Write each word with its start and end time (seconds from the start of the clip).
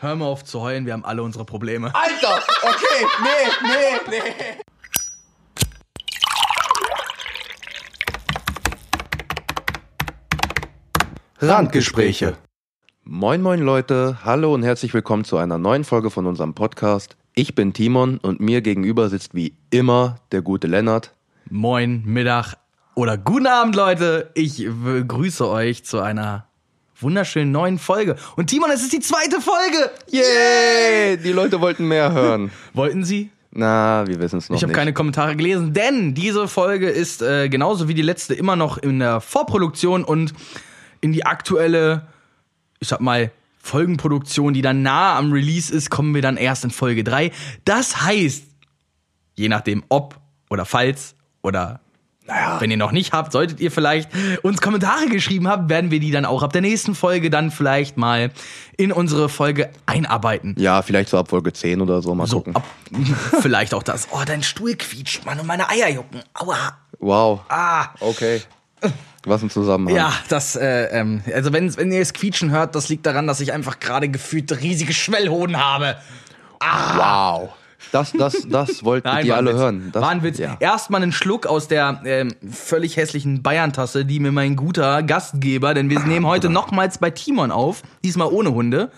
Hör 0.00 0.14
mal 0.14 0.26
auf 0.26 0.44
zu 0.44 0.60
heulen, 0.60 0.86
wir 0.86 0.92
haben 0.92 1.04
alle 1.04 1.24
unsere 1.24 1.44
Probleme. 1.44 1.92
Alter, 1.92 2.40
okay, 2.62 3.04
nee, 3.20 3.50
nee, 3.68 4.20
nee. 4.20 4.22
Randgespräche. 11.40 12.36
Moin 13.02 13.42
moin 13.42 13.60
Leute, 13.60 14.18
hallo 14.24 14.54
und 14.54 14.62
herzlich 14.62 14.94
willkommen 14.94 15.24
zu 15.24 15.36
einer 15.36 15.58
neuen 15.58 15.82
Folge 15.82 16.10
von 16.10 16.26
unserem 16.26 16.54
Podcast. 16.54 17.16
Ich 17.34 17.56
bin 17.56 17.72
Timon 17.72 18.18
und 18.18 18.38
mir 18.38 18.60
gegenüber 18.60 19.08
sitzt 19.08 19.34
wie 19.34 19.56
immer 19.70 20.20
der 20.30 20.42
gute 20.42 20.68
Lennart. 20.68 21.12
Moin, 21.50 22.04
Mittag 22.04 22.54
oder 22.94 23.18
guten 23.18 23.48
Abend, 23.48 23.74
Leute. 23.74 24.30
Ich 24.34 24.64
begrüße 24.64 25.48
euch 25.48 25.84
zu 25.84 25.98
einer 25.98 26.47
wunderschönen 27.00 27.52
neuen 27.52 27.78
Folge. 27.78 28.16
Und 28.36 28.48
Timon, 28.48 28.70
es 28.70 28.82
ist 28.82 28.92
die 28.92 29.00
zweite 29.00 29.40
Folge. 29.40 29.90
Yay! 30.10 31.16
Die 31.18 31.32
Leute 31.32 31.60
wollten 31.60 31.86
mehr 31.86 32.12
hören. 32.12 32.50
Wollten 32.74 33.04
Sie? 33.04 33.30
Na, 33.50 34.06
wir 34.06 34.20
wissen 34.20 34.38
es 34.38 34.48
noch 34.48 34.56
Ich 34.56 34.62
habe 34.62 34.72
keine 34.72 34.92
Kommentare 34.92 35.34
gelesen, 35.34 35.72
denn 35.72 36.14
diese 36.14 36.48
Folge 36.48 36.88
ist 36.88 37.22
äh, 37.22 37.48
genauso 37.48 37.88
wie 37.88 37.94
die 37.94 38.02
letzte 38.02 38.34
immer 38.34 38.56
noch 38.56 38.78
in 38.78 38.98
der 38.98 39.20
Vorproduktion 39.20 40.04
und 40.04 40.34
in 41.00 41.12
die 41.12 41.24
aktuelle, 41.24 42.06
ich 42.80 42.88
sag 42.88 43.00
mal, 43.00 43.30
Folgenproduktion, 43.58 44.54
die 44.54 44.62
dann 44.62 44.82
nah 44.82 45.16
am 45.16 45.32
Release 45.32 45.74
ist, 45.74 45.90
kommen 45.90 46.14
wir 46.14 46.22
dann 46.22 46.36
erst 46.36 46.64
in 46.64 46.70
Folge 46.70 47.04
3. 47.04 47.32
Das 47.64 48.02
heißt, 48.02 48.44
je 49.34 49.48
nachdem 49.48 49.82
ob 49.88 50.18
oder 50.50 50.64
falls 50.64 51.14
oder 51.42 51.80
wenn 52.58 52.70
ihr 52.70 52.76
noch 52.76 52.92
nicht 52.92 53.12
habt, 53.12 53.32
solltet 53.32 53.58
ihr 53.60 53.70
vielleicht 53.70 54.10
uns 54.42 54.60
Kommentare 54.60 55.06
geschrieben 55.06 55.48
haben, 55.48 55.68
werden 55.68 55.90
wir 55.90 55.98
die 56.00 56.10
dann 56.10 56.24
auch 56.24 56.42
ab 56.42 56.52
der 56.52 56.60
nächsten 56.62 56.94
Folge 56.94 57.30
dann 57.30 57.50
vielleicht 57.50 57.96
mal 57.96 58.30
in 58.76 58.92
unsere 58.92 59.28
Folge 59.28 59.70
einarbeiten. 59.86 60.54
Ja, 60.58 60.82
vielleicht 60.82 61.08
so 61.08 61.18
ab 61.18 61.28
Folge 61.30 61.52
10 61.52 61.80
oder 61.80 62.02
so, 62.02 62.14
mal 62.14 62.26
So, 62.26 62.36
gucken. 62.38 62.56
ab, 62.56 62.64
vielleicht 63.40 63.74
auch 63.74 63.82
das. 63.82 64.08
Oh, 64.10 64.20
dein 64.26 64.42
Stuhl 64.42 64.74
quietscht, 64.76 65.24
Mann, 65.24 65.40
und 65.40 65.46
meine 65.46 65.68
Eier 65.68 65.88
jucken. 65.88 66.20
Aua. 66.34 66.56
Wow. 66.98 67.40
Ah. 67.48 67.86
Okay. 68.00 68.42
Was 69.24 69.42
ein 69.42 69.50
Zusammenhang. 69.50 69.96
Ja, 69.96 70.12
das, 70.28 70.54
äh, 70.54 70.84
ähm, 70.98 71.22
also 71.34 71.52
wenn, 71.52 71.76
wenn 71.76 71.90
ihr 71.90 72.00
es 72.00 72.12
quietschen 72.12 72.50
hört, 72.50 72.74
das 72.74 72.88
liegt 72.88 73.04
daran, 73.06 73.26
dass 73.26 73.40
ich 73.40 73.52
einfach 73.52 73.80
gerade 73.80 74.08
gefühlt 74.08 74.52
riesige 74.60 74.92
Schwellhoden 74.92 75.56
habe. 75.56 75.96
Wow. 76.60 77.50
Das, 77.92 78.12
das, 78.12 78.46
das 78.48 78.84
wollten 78.84 79.08
die 79.08 79.28
war 79.28 79.36
ein 79.36 79.46
alle 79.46 79.50
Witz. 79.50 79.58
hören. 79.58 79.90
Das, 79.92 80.02
war 80.02 80.10
ein 80.10 80.22
Witz. 80.22 80.38
Ja. 80.38 80.56
Erstmal 80.60 81.02
einen 81.02 81.12
Schluck 81.12 81.46
aus 81.46 81.68
der 81.68 82.00
ähm, 82.04 82.34
völlig 82.50 82.96
hässlichen 82.96 83.42
Bayern-Tasse, 83.42 84.04
die 84.04 84.20
mir 84.20 84.32
mein 84.32 84.56
guter 84.56 85.02
Gastgeber, 85.02 85.74
denn 85.74 85.88
wir 85.90 86.00
nehmen 86.00 86.26
heute 86.26 86.48
nochmals 86.48 86.98
bei 86.98 87.10
Timon 87.10 87.50
auf, 87.50 87.82
diesmal 88.04 88.28
ohne 88.28 88.52
Hunde. 88.52 88.90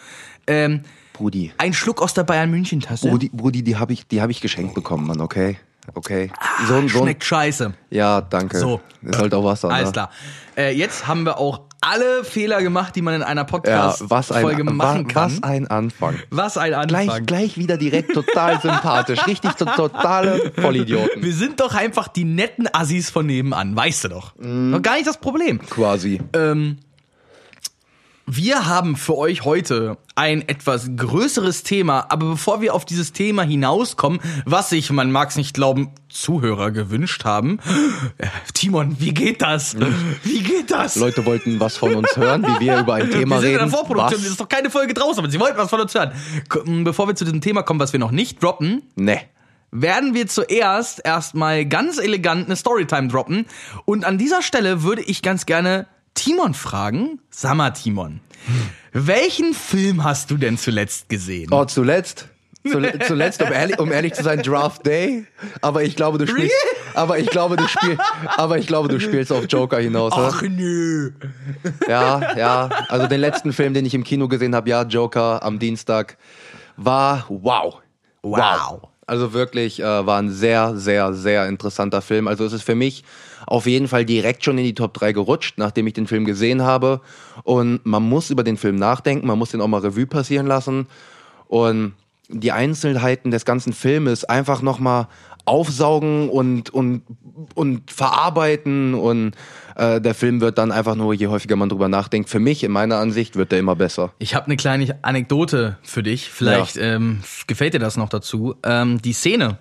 Ähm, 0.47 0.83
Brudi. 1.13 1.53
ein 1.59 1.75
Schluck 1.75 2.01
aus 2.01 2.15
der 2.15 2.25
Bayern-München-Tasse. 2.25 3.09
Brudi, 3.11 3.31
Brudi, 3.33 3.63
die 3.63 3.77
habe 3.77 3.93
ich, 3.93 4.07
die 4.07 4.23
hab 4.23 4.31
ich 4.31 4.41
geschenkt 4.41 4.75
bekommen, 4.75 5.07
Mann, 5.07 5.21
okay? 5.21 5.59
Okay. 5.95 6.31
So, 6.69 6.75
ein- 6.75 6.89
so, 6.89 6.99
ein- 6.99 7.05
Schmeckt 7.05 7.25
scheiße. 7.25 7.73
Ja, 7.91 8.21
danke. 8.21 8.59
So. 8.59 8.81
Ist 9.03 9.19
halt 9.19 9.35
auch 9.35 9.45
Wasser. 9.45 9.71
Alles 9.71 9.87
ne? 9.89 9.93
klar. 9.93 10.11
Äh, 10.57 10.73
jetzt 10.77 11.07
haben 11.07 11.25
wir 11.25 11.39
auch 11.39 11.63
alle 11.81 12.23
Fehler 12.25 12.61
gemacht, 12.61 12.95
die 12.95 13.01
man 13.01 13.15
in 13.15 13.23
einer 13.23 13.41
Ja, 13.41 13.45
Podcast-Folge 13.47 14.65
machen 14.65 15.07
wa- 15.07 15.13
kann. 15.13 15.33
was 15.33 15.43
ein 15.43 15.67
Anfang. 15.69 16.15
Was 16.31 16.59
ein 16.59 16.75
Anfang. 16.75 17.07
Gleich, 17.07 17.27
gleich 17.27 17.59
wieder 17.59 17.79
direkt 17.79 18.13
total 18.13 18.61
sympathisch. 18.61 19.27
Richtig 19.27 19.53
so 19.59 19.65
totale 19.65 20.53
Vollidioten. 20.57 21.23
Wir 21.23 21.33
sind 21.33 21.59
doch 21.61 21.75
einfach 21.75 22.09
die 22.09 22.25
netten 22.25 22.69
Assis 22.73 23.09
von 23.09 23.25
nebenan, 23.25 23.75
weißt 23.75 24.05
du 24.05 24.09
doch. 24.09 24.35
Noch 24.39 24.83
gar 24.83 24.97
nicht 24.97 25.07
das 25.07 25.17
Problem. 25.19 25.59
Quasi. 25.71 26.21
Ähm, 26.35 26.77
wir 28.33 28.67
haben 28.67 28.97
für 28.97 29.17
euch 29.19 29.45
heute 29.45 29.97
ein 30.15 30.47
etwas 30.49 30.91
größeres 30.97 31.63
Thema, 31.63 32.07
aber 32.11 32.27
bevor 32.31 32.61
wir 32.61 32.75
auf 32.75 32.85
dieses 32.85 33.13
Thema 33.13 33.43
hinauskommen, 33.43 34.21
was 34.45 34.71
sich, 34.71 34.91
man 34.91 35.11
mag 35.11 35.31
es 35.31 35.37
nicht 35.37 35.55
glauben, 35.55 35.91
Zuhörer 36.09 36.71
gewünscht 36.71 37.25
haben. 37.25 37.59
Äh, 38.19 38.27
Timon, 38.55 38.97
wie 39.01 39.13
geht 39.15 39.43
das? 39.43 39.77
Wie 40.23 40.41
geht 40.43 40.71
das? 40.71 40.97
Leute 40.97 41.25
wollten 41.27 41.59
was 41.61 41.77
von 41.77 41.95
uns 41.95 42.17
hören, 42.17 42.43
wie 42.45 42.67
wir 42.67 42.81
über 42.81 42.95
ein 42.95 43.11
Thema 43.11 43.37
wir 43.37 43.41
sind 43.41 43.51
in 43.51 43.57
reden. 43.57 43.71
der 43.71 43.79
Vorproduktion, 43.79 44.21
es 44.21 44.25
was? 44.27 44.31
ist 44.33 44.41
doch 44.41 44.49
keine 44.49 44.71
Folge 44.71 44.95
draußen, 44.95 45.19
aber 45.23 45.31
sie 45.31 45.41
wollten 45.41 45.59
was 45.59 45.71
von 45.71 45.81
uns 45.81 45.95
hören. 45.95 46.13
K- 46.49 46.61
Bevor 46.85 47.09
wir 47.09 47.15
zu 47.15 47.25
diesem 47.25 47.41
Thema 47.41 47.63
kommen, 47.63 47.81
was 47.81 47.93
wir 47.93 48.01
noch 48.01 48.11
nicht 48.13 48.43
droppen, 48.43 48.83
Ne. 48.97 49.21
werden 49.73 50.15
wir 50.15 50.27
zuerst 50.27 51.01
erstmal 51.05 51.65
ganz 51.67 51.99
elegant 51.99 52.47
eine 52.47 52.57
Storytime 52.57 53.09
droppen. 53.09 53.47
Und 53.85 54.05
an 54.05 54.19
dieser 54.19 54.43
Stelle 54.43 54.83
würde 54.83 55.03
ich 55.03 55.23
ganz 55.23 55.47
gerne 55.47 55.87
Timon 56.15 56.55
fragen. 56.55 57.21
Sag 57.31 57.55
mal, 57.55 57.71
Timon, 57.71 58.21
welchen 58.93 59.55
Film 59.55 60.05
hast 60.05 60.31
du 60.31 60.37
denn 60.37 60.59
zuletzt 60.59 61.09
gesehen? 61.09 61.49
Oh, 61.53 61.65
zuletzt. 61.65 62.29
Zule- 62.67 63.03
Zuletzt, 63.07 63.41
um 63.43 63.51
ehrlich, 63.51 63.79
um 63.79 63.91
ehrlich 63.91 64.13
zu 64.13 64.23
sein, 64.23 64.43
Draft 64.43 64.85
Day. 64.85 65.25
Aber 65.63 65.83
ich 65.83 65.97
glaube, 65.97 66.19
du 66.19 66.27
spielst. 66.27 66.55
Aber 66.93 67.19
ich 67.19 67.31
glaube, 67.31 67.57
du 67.57 67.67
spielst. 67.67 68.03
Aber 68.37 68.59
ich 68.59 68.67
glaube, 68.67 68.89
du 68.89 69.01
spielst 69.01 69.33
auf 69.33 69.47
Joker 69.49 69.79
hinaus. 69.79 70.13
oder? 70.13 70.31
Ach 70.35 70.43
nö. 70.43 71.13
Ja, 71.89 72.37
ja. 72.37 72.69
Also 72.91 73.07
den 73.07 73.21
letzten 73.21 73.55
Film, 73.55 73.73
den 73.73 73.87
ich 73.87 73.95
im 73.95 74.05
Kino 74.05 74.29
gesehen 74.29 74.55
habe, 74.55 74.69
ja, 74.69 74.83
Joker 74.83 75.43
am 75.43 75.59
Dienstag, 75.59 76.19
war 76.77 77.25
wow. 77.31 77.79
Wow. 78.23 78.90
Also 79.11 79.33
wirklich 79.33 79.81
äh, 79.81 80.07
war 80.07 80.23
ein 80.23 80.31
sehr, 80.31 80.77
sehr, 80.77 81.15
sehr 81.15 81.49
interessanter 81.49 82.01
Film. 82.01 82.29
Also 82.29 82.45
es 82.45 82.53
ist 82.53 82.63
für 82.63 82.77
mich 82.77 83.03
auf 83.45 83.67
jeden 83.67 83.89
Fall 83.89 84.05
direkt 84.05 84.45
schon 84.45 84.57
in 84.57 84.63
die 84.63 84.75
Top 84.75 84.95
3 84.95 85.11
gerutscht, 85.11 85.59
nachdem 85.59 85.89
ich 85.89 85.95
den 85.95 86.07
Film 86.07 86.25
gesehen 86.25 86.63
habe. 86.63 87.01
Und 87.43 87.85
man 87.85 88.05
muss 88.05 88.31
über 88.31 88.45
den 88.45 88.57
Film 88.57 88.77
nachdenken, 88.77 89.27
man 89.27 89.37
muss 89.37 89.51
den 89.51 89.63
auch 89.63 89.67
mal 89.67 89.81
Revue 89.81 90.07
passieren 90.07 90.47
lassen. 90.47 90.87
Und 91.49 91.95
die 92.29 92.53
Einzelheiten 92.53 93.33
des 93.33 93.45
ganzen 93.45 93.73
Filmes 93.73 94.25
einfach 94.25 94.63
nochmal 94.63 95.09
aufsaugen 95.45 96.29
und, 96.29 96.71
und, 96.71 97.03
und 97.57 97.91
verarbeiten. 97.91 98.95
Und 98.95 99.35
äh, 99.81 100.01
der 100.01 100.15
Film 100.15 100.41
wird 100.41 100.59
dann 100.59 100.73
einfach 100.73 100.95
nur, 100.95 101.15
je 101.15 101.29
häufiger 101.29 101.57
man 101.57 101.69
drüber 101.69 101.89
nachdenkt, 101.89 102.29
für 102.29 102.39
mich, 102.39 102.63
in 102.63 102.71
meiner 102.71 102.97
Ansicht, 102.97 103.37
wird 103.37 103.51
der 103.51 103.59
immer 103.59 103.77
besser. 103.77 104.13
Ich 104.19 104.35
habe 104.35 104.47
eine 104.47 104.57
kleine 104.57 104.99
Anekdote 105.03 105.79
für 105.83 106.03
dich. 106.03 106.29
Vielleicht 106.29 106.77
ähm, 106.77 107.21
gefällt 107.47 107.75
dir 107.75 107.79
das 107.79 107.97
noch 107.97 108.11
dazu. 108.11 108.55
Ähm, 108.63 109.01
die 109.01 109.15
Szene 109.15 109.59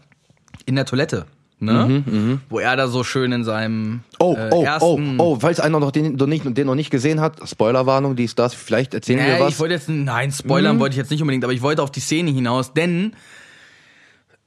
in 0.65 0.75
der 0.75 0.85
Toilette. 0.85 1.25
Ne? 1.61 2.39
Wo 2.47 2.59
er 2.59 2.77
da 2.77 2.87
so 2.87 3.03
schön 3.03 3.33
in 3.33 3.43
seinem 3.43 4.01
Oh, 4.17 4.33
äh, 4.37 4.49
oh, 4.49 4.59
oh, 4.59 4.63
ersten 4.63 5.19
oh, 5.19 5.37
falls 5.41 5.59
einer 5.59 5.81
noch 5.81 5.91
den, 5.91 6.15
noch 6.15 6.25
nicht, 6.25 6.45
den 6.45 6.67
noch 6.67 6.75
nicht 6.75 6.89
gesehen 6.89 7.19
hat, 7.19 7.37
Spoilerwarnung, 7.49 8.15
dies, 8.15 8.33
das, 8.33 8.53
vielleicht 8.53 8.93
erzählen 8.93 9.19
wir 9.19 9.33
Nee, 9.33 9.39
was. 9.41 9.49
ich 9.49 9.59
wollte 9.59 9.73
jetzt, 9.73 9.89
nein, 9.89 10.31
spoilern 10.31 10.79
wollte 10.79 10.93
ich 10.93 10.97
jetzt 10.97 11.11
nicht 11.11 11.21
unbedingt, 11.21 11.43
aber 11.43 11.51
ich 11.51 11.61
wollte 11.61 11.83
auf 11.83 11.91
die 11.91 11.99
Szene 11.99 12.31
hinaus, 12.31 12.73
denn 12.73 13.13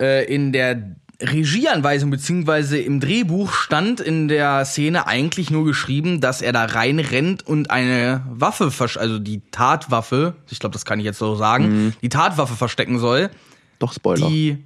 äh, 0.00 0.24
in 0.24 0.52
der 0.52 0.96
Regieanweisung 1.22 2.10
beziehungsweise 2.10 2.78
im 2.78 2.98
Drehbuch 3.00 3.52
stand 3.52 4.00
in 4.00 4.28
der 4.28 4.64
Szene 4.64 5.06
eigentlich 5.06 5.50
nur 5.50 5.64
geschrieben, 5.64 6.20
dass 6.20 6.42
er 6.42 6.52
da 6.52 6.64
reinrennt 6.64 7.46
und 7.46 7.70
eine 7.70 8.22
Waffe, 8.28 8.72
also 8.98 9.18
die 9.18 9.40
Tatwaffe, 9.50 10.34
ich 10.50 10.58
glaube, 10.58 10.72
das 10.72 10.84
kann 10.84 10.98
ich 10.98 11.04
jetzt 11.04 11.18
so 11.18 11.34
sagen, 11.36 11.94
die 12.02 12.08
Tatwaffe 12.08 12.54
verstecken 12.54 12.98
soll. 12.98 13.30
Doch 13.78 13.92
Spoiler. 13.92 14.28
Die 14.28 14.64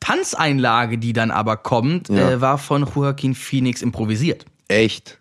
Tanzeinlage, 0.00 0.98
die 0.98 1.12
dann 1.12 1.30
aber 1.30 1.56
kommt, 1.58 2.08
Ja. 2.08 2.30
äh, 2.30 2.40
war 2.40 2.58
von 2.58 2.86
Joaquin 2.94 3.34
Phoenix 3.34 3.82
improvisiert. 3.82 4.46
Echt? 4.68 5.18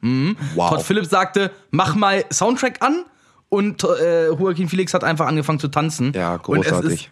Wow. 0.55 0.69
Todd 0.69 0.81
Phillips 0.83 1.09
sagte, 1.09 1.51
mach 1.71 1.95
mal 1.95 2.23
Soundtrack 2.31 2.81
an 2.81 3.03
und 3.49 3.83
äh, 3.83 4.27
Joaquin 4.27 4.69
Phoenix 4.69 4.93
hat 4.93 5.03
einfach 5.03 5.27
angefangen 5.27 5.59
zu 5.59 5.67
tanzen. 5.67 6.13
Ja, 6.15 6.37
großartig. 6.37 7.11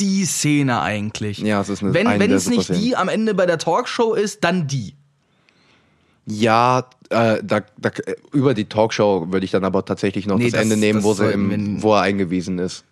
Die 0.00 0.24
Szene 0.24 0.80
eigentlich. 0.80 1.38
Ja, 1.38 1.60
es 1.60 1.68
ist 1.68 1.82
eine- 1.82 1.94
Wenn 1.94 2.06
eine 2.06 2.24
es 2.34 2.48
nicht 2.48 2.68
die 2.70 2.96
am 2.96 3.08
Ende 3.08 3.34
bei 3.34 3.46
der 3.46 3.58
Talkshow 3.58 4.14
ist, 4.14 4.42
dann 4.44 4.66
die. 4.66 4.94
Ja, 6.26 6.86
äh, 7.10 7.38
da, 7.42 7.60
da, 7.76 7.88
äh, 7.90 8.16
über 8.32 8.54
die 8.54 8.64
Talkshow 8.64 9.26
würde 9.30 9.44
ich 9.44 9.50
dann 9.50 9.64
aber 9.64 9.84
tatsächlich 9.84 10.26
noch 10.26 10.38
Nee, 10.38 10.44
das, 10.44 10.52
das- 10.52 10.62
Ende 10.62 10.76
nehmen, 10.76 10.98
das 11.00 11.04
wo, 11.04 11.12
sie 11.14 11.30
im, 11.30 11.82
wo 11.82 11.94
er 11.94 12.00
eingewiesen 12.02 12.58
ist. 12.58 12.84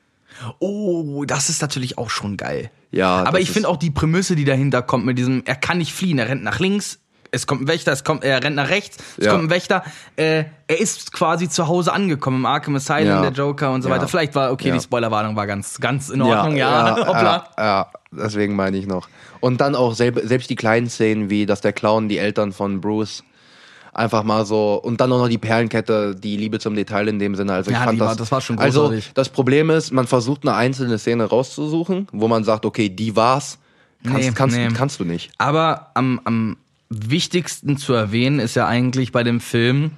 Oh, 0.58 1.24
das 1.26 1.48
ist 1.48 1.62
natürlich 1.62 1.98
auch 1.98 2.10
schon 2.10 2.36
geil. 2.36 2.70
Ja, 2.90 3.22
Aber 3.24 3.40
ich 3.40 3.50
finde 3.50 3.68
auch 3.68 3.76
die 3.76 3.90
Prämisse, 3.90 4.34
die 4.36 4.44
dahinter 4.44 4.82
kommt, 4.82 5.04
mit 5.06 5.16
diesem, 5.18 5.42
er 5.46 5.54
kann 5.56 5.78
nicht 5.78 5.92
fliehen, 5.94 6.18
er 6.18 6.28
rennt 6.28 6.42
nach 6.42 6.58
links, 6.58 6.98
es 7.34 7.46
kommt 7.46 7.62
ein 7.62 7.68
Wächter, 7.68 7.90
es 7.92 8.04
kommt, 8.04 8.22
er 8.24 8.44
rennt 8.44 8.56
nach 8.56 8.68
rechts, 8.68 8.98
es 9.18 9.24
Ja. 9.26 9.32
kommt 9.32 9.44
ein 9.44 9.50
Wächter. 9.50 9.82
Äh, 10.16 10.44
er 10.68 10.80
ist 10.80 11.12
quasi 11.12 11.48
zu 11.48 11.66
Hause 11.66 11.92
angekommen 11.92 12.38
im 12.38 12.46
Arkham 12.46 12.76
Asylum, 12.76 13.08
Ja. 13.08 13.22
der 13.22 13.32
Joker 13.32 13.72
und 13.72 13.82
so 13.82 13.90
weiter. 13.90 14.06
Vielleicht 14.06 14.34
war, 14.34 14.52
okay, 14.52 14.70
die 14.70 14.80
Spoilerwarnung 14.80 15.34
war 15.34 15.46
ganz, 15.46 15.80
ganz 15.80 16.10
in 16.10 16.22
Ordnung, 16.22 16.56
ja. 16.56 16.96
Ja, 17.22 17.44
ja, 17.58 17.86
deswegen 18.12 18.54
meine 18.54 18.76
ich 18.76 18.86
noch. 18.86 19.08
Und 19.40 19.60
dann 19.60 19.74
auch 19.74 19.94
selb, 19.94 20.20
selbst 20.24 20.50
die 20.50 20.56
kleinen 20.56 20.88
Szenen, 20.88 21.30
wie 21.30 21.46
dass 21.46 21.60
der 21.62 21.72
Clown 21.72 22.08
die 22.08 22.18
Eltern 22.18 22.52
von 22.52 22.80
Bruce 22.80 23.24
einfach 23.94 24.22
mal 24.24 24.46
so 24.46 24.74
und 24.82 25.00
dann 25.00 25.12
auch 25.12 25.18
noch 25.18 25.28
die 25.28 25.36
Perlenkette, 25.38 26.14
die 26.14 26.36
Liebe 26.36 26.58
zum 26.58 26.74
Detail 26.74 27.08
in 27.08 27.18
dem 27.18 27.34
Sinne. 27.34 27.52
Also 27.54 27.70
ich 27.70 27.76
Ja, 27.76 27.84
fand 27.84 28.00
das, 28.00 28.08
war- 28.08 28.16
das 28.16 28.32
war 28.32 28.40
schon 28.40 28.58
Also 28.58 28.82
großartig. 28.82 29.10
das 29.14 29.28
Problem 29.28 29.68
ist, 29.70 29.92
man 29.92 30.06
versucht 30.06 30.42
eine 30.46 30.54
einzelne 30.56 30.98
Szene 30.98 31.24
rauszusuchen, 31.24 32.08
wo 32.12 32.28
man 32.28 32.44
sagt, 32.44 32.64
okay, 32.64 32.88
die 32.88 33.16
war's. 33.16 33.58
Kannst, 34.04 34.18
Nee, 34.28 34.32
kannst, 34.34 34.56
nee. 34.56 34.68
kannst 34.76 34.98
du 35.00 35.04
nicht. 35.04 35.30
Aber 35.38 35.90
am, 35.94 36.20
am 36.24 36.56
wichtigsten 36.92 37.76
zu 37.76 37.92
erwähnen 37.94 38.38
ist 38.38 38.54
ja 38.56 38.66
eigentlich 38.66 39.12
bei 39.12 39.22
dem 39.24 39.40
Film, 39.40 39.92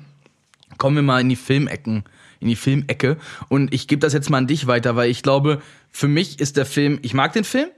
kommen 0.79 0.97
wir 0.97 1.03
mal 1.03 1.21
in 1.21 1.29
die 1.29 1.37
Filmecken, 1.37 2.05
in 2.41 2.49
die 2.49 2.57
Filmecke. 2.57 3.17
Und 3.49 3.73
ich 3.75 3.89
gebe 3.89 4.01
das 4.01 4.13
jetzt 4.13 4.31
mal 4.31 4.39
an 4.39 4.47
dich 4.47 4.67
weiter, 4.67 4.97
weil 4.97 5.11
ich 5.11 5.23
glaube, 5.23 5.61
für 5.91 6.09
mich 6.09 6.41
ist 6.41 6.57
der 6.57 6.67
Film, 6.67 6.99
ich 7.03 7.15
mag 7.15 7.33
den 7.33 7.45
Film, 7.45 7.69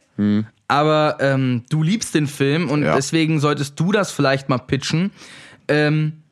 aber 0.68 1.18
ähm, 1.20 1.62
du 1.68 1.82
liebst 1.82 2.14
den 2.14 2.26
Film 2.26 2.70
und 2.70 2.82
Ja. 2.82 2.94
deswegen 2.96 3.38
solltest 3.40 3.78
du 3.78 3.92
das 3.92 4.10
vielleicht 4.10 4.48
mal 4.48 4.58
pitchen. 4.58 5.10
Ähm, 5.68 6.22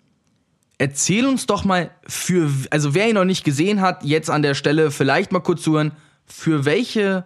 erzähl 0.79 1.27
uns 1.27 1.47
doch 1.47 1.65
mal 1.65 1.91
für, 2.07 2.51
also 2.71 2.95
wer 2.95 3.09
ihn 3.09 3.15
noch 3.15 3.25
nicht 3.27 3.45
gesehen 3.45 3.81
hat, 3.81 4.03
jetzt 4.05 4.31
an 4.31 4.43
der 4.43 4.55
Stelle 4.55 4.91
vielleicht 4.91 5.33
mal 5.33 5.41
kurz 5.41 5.63
zuhören, 5.63 5.93
für 6.27 6.65
welche 6.65 7.25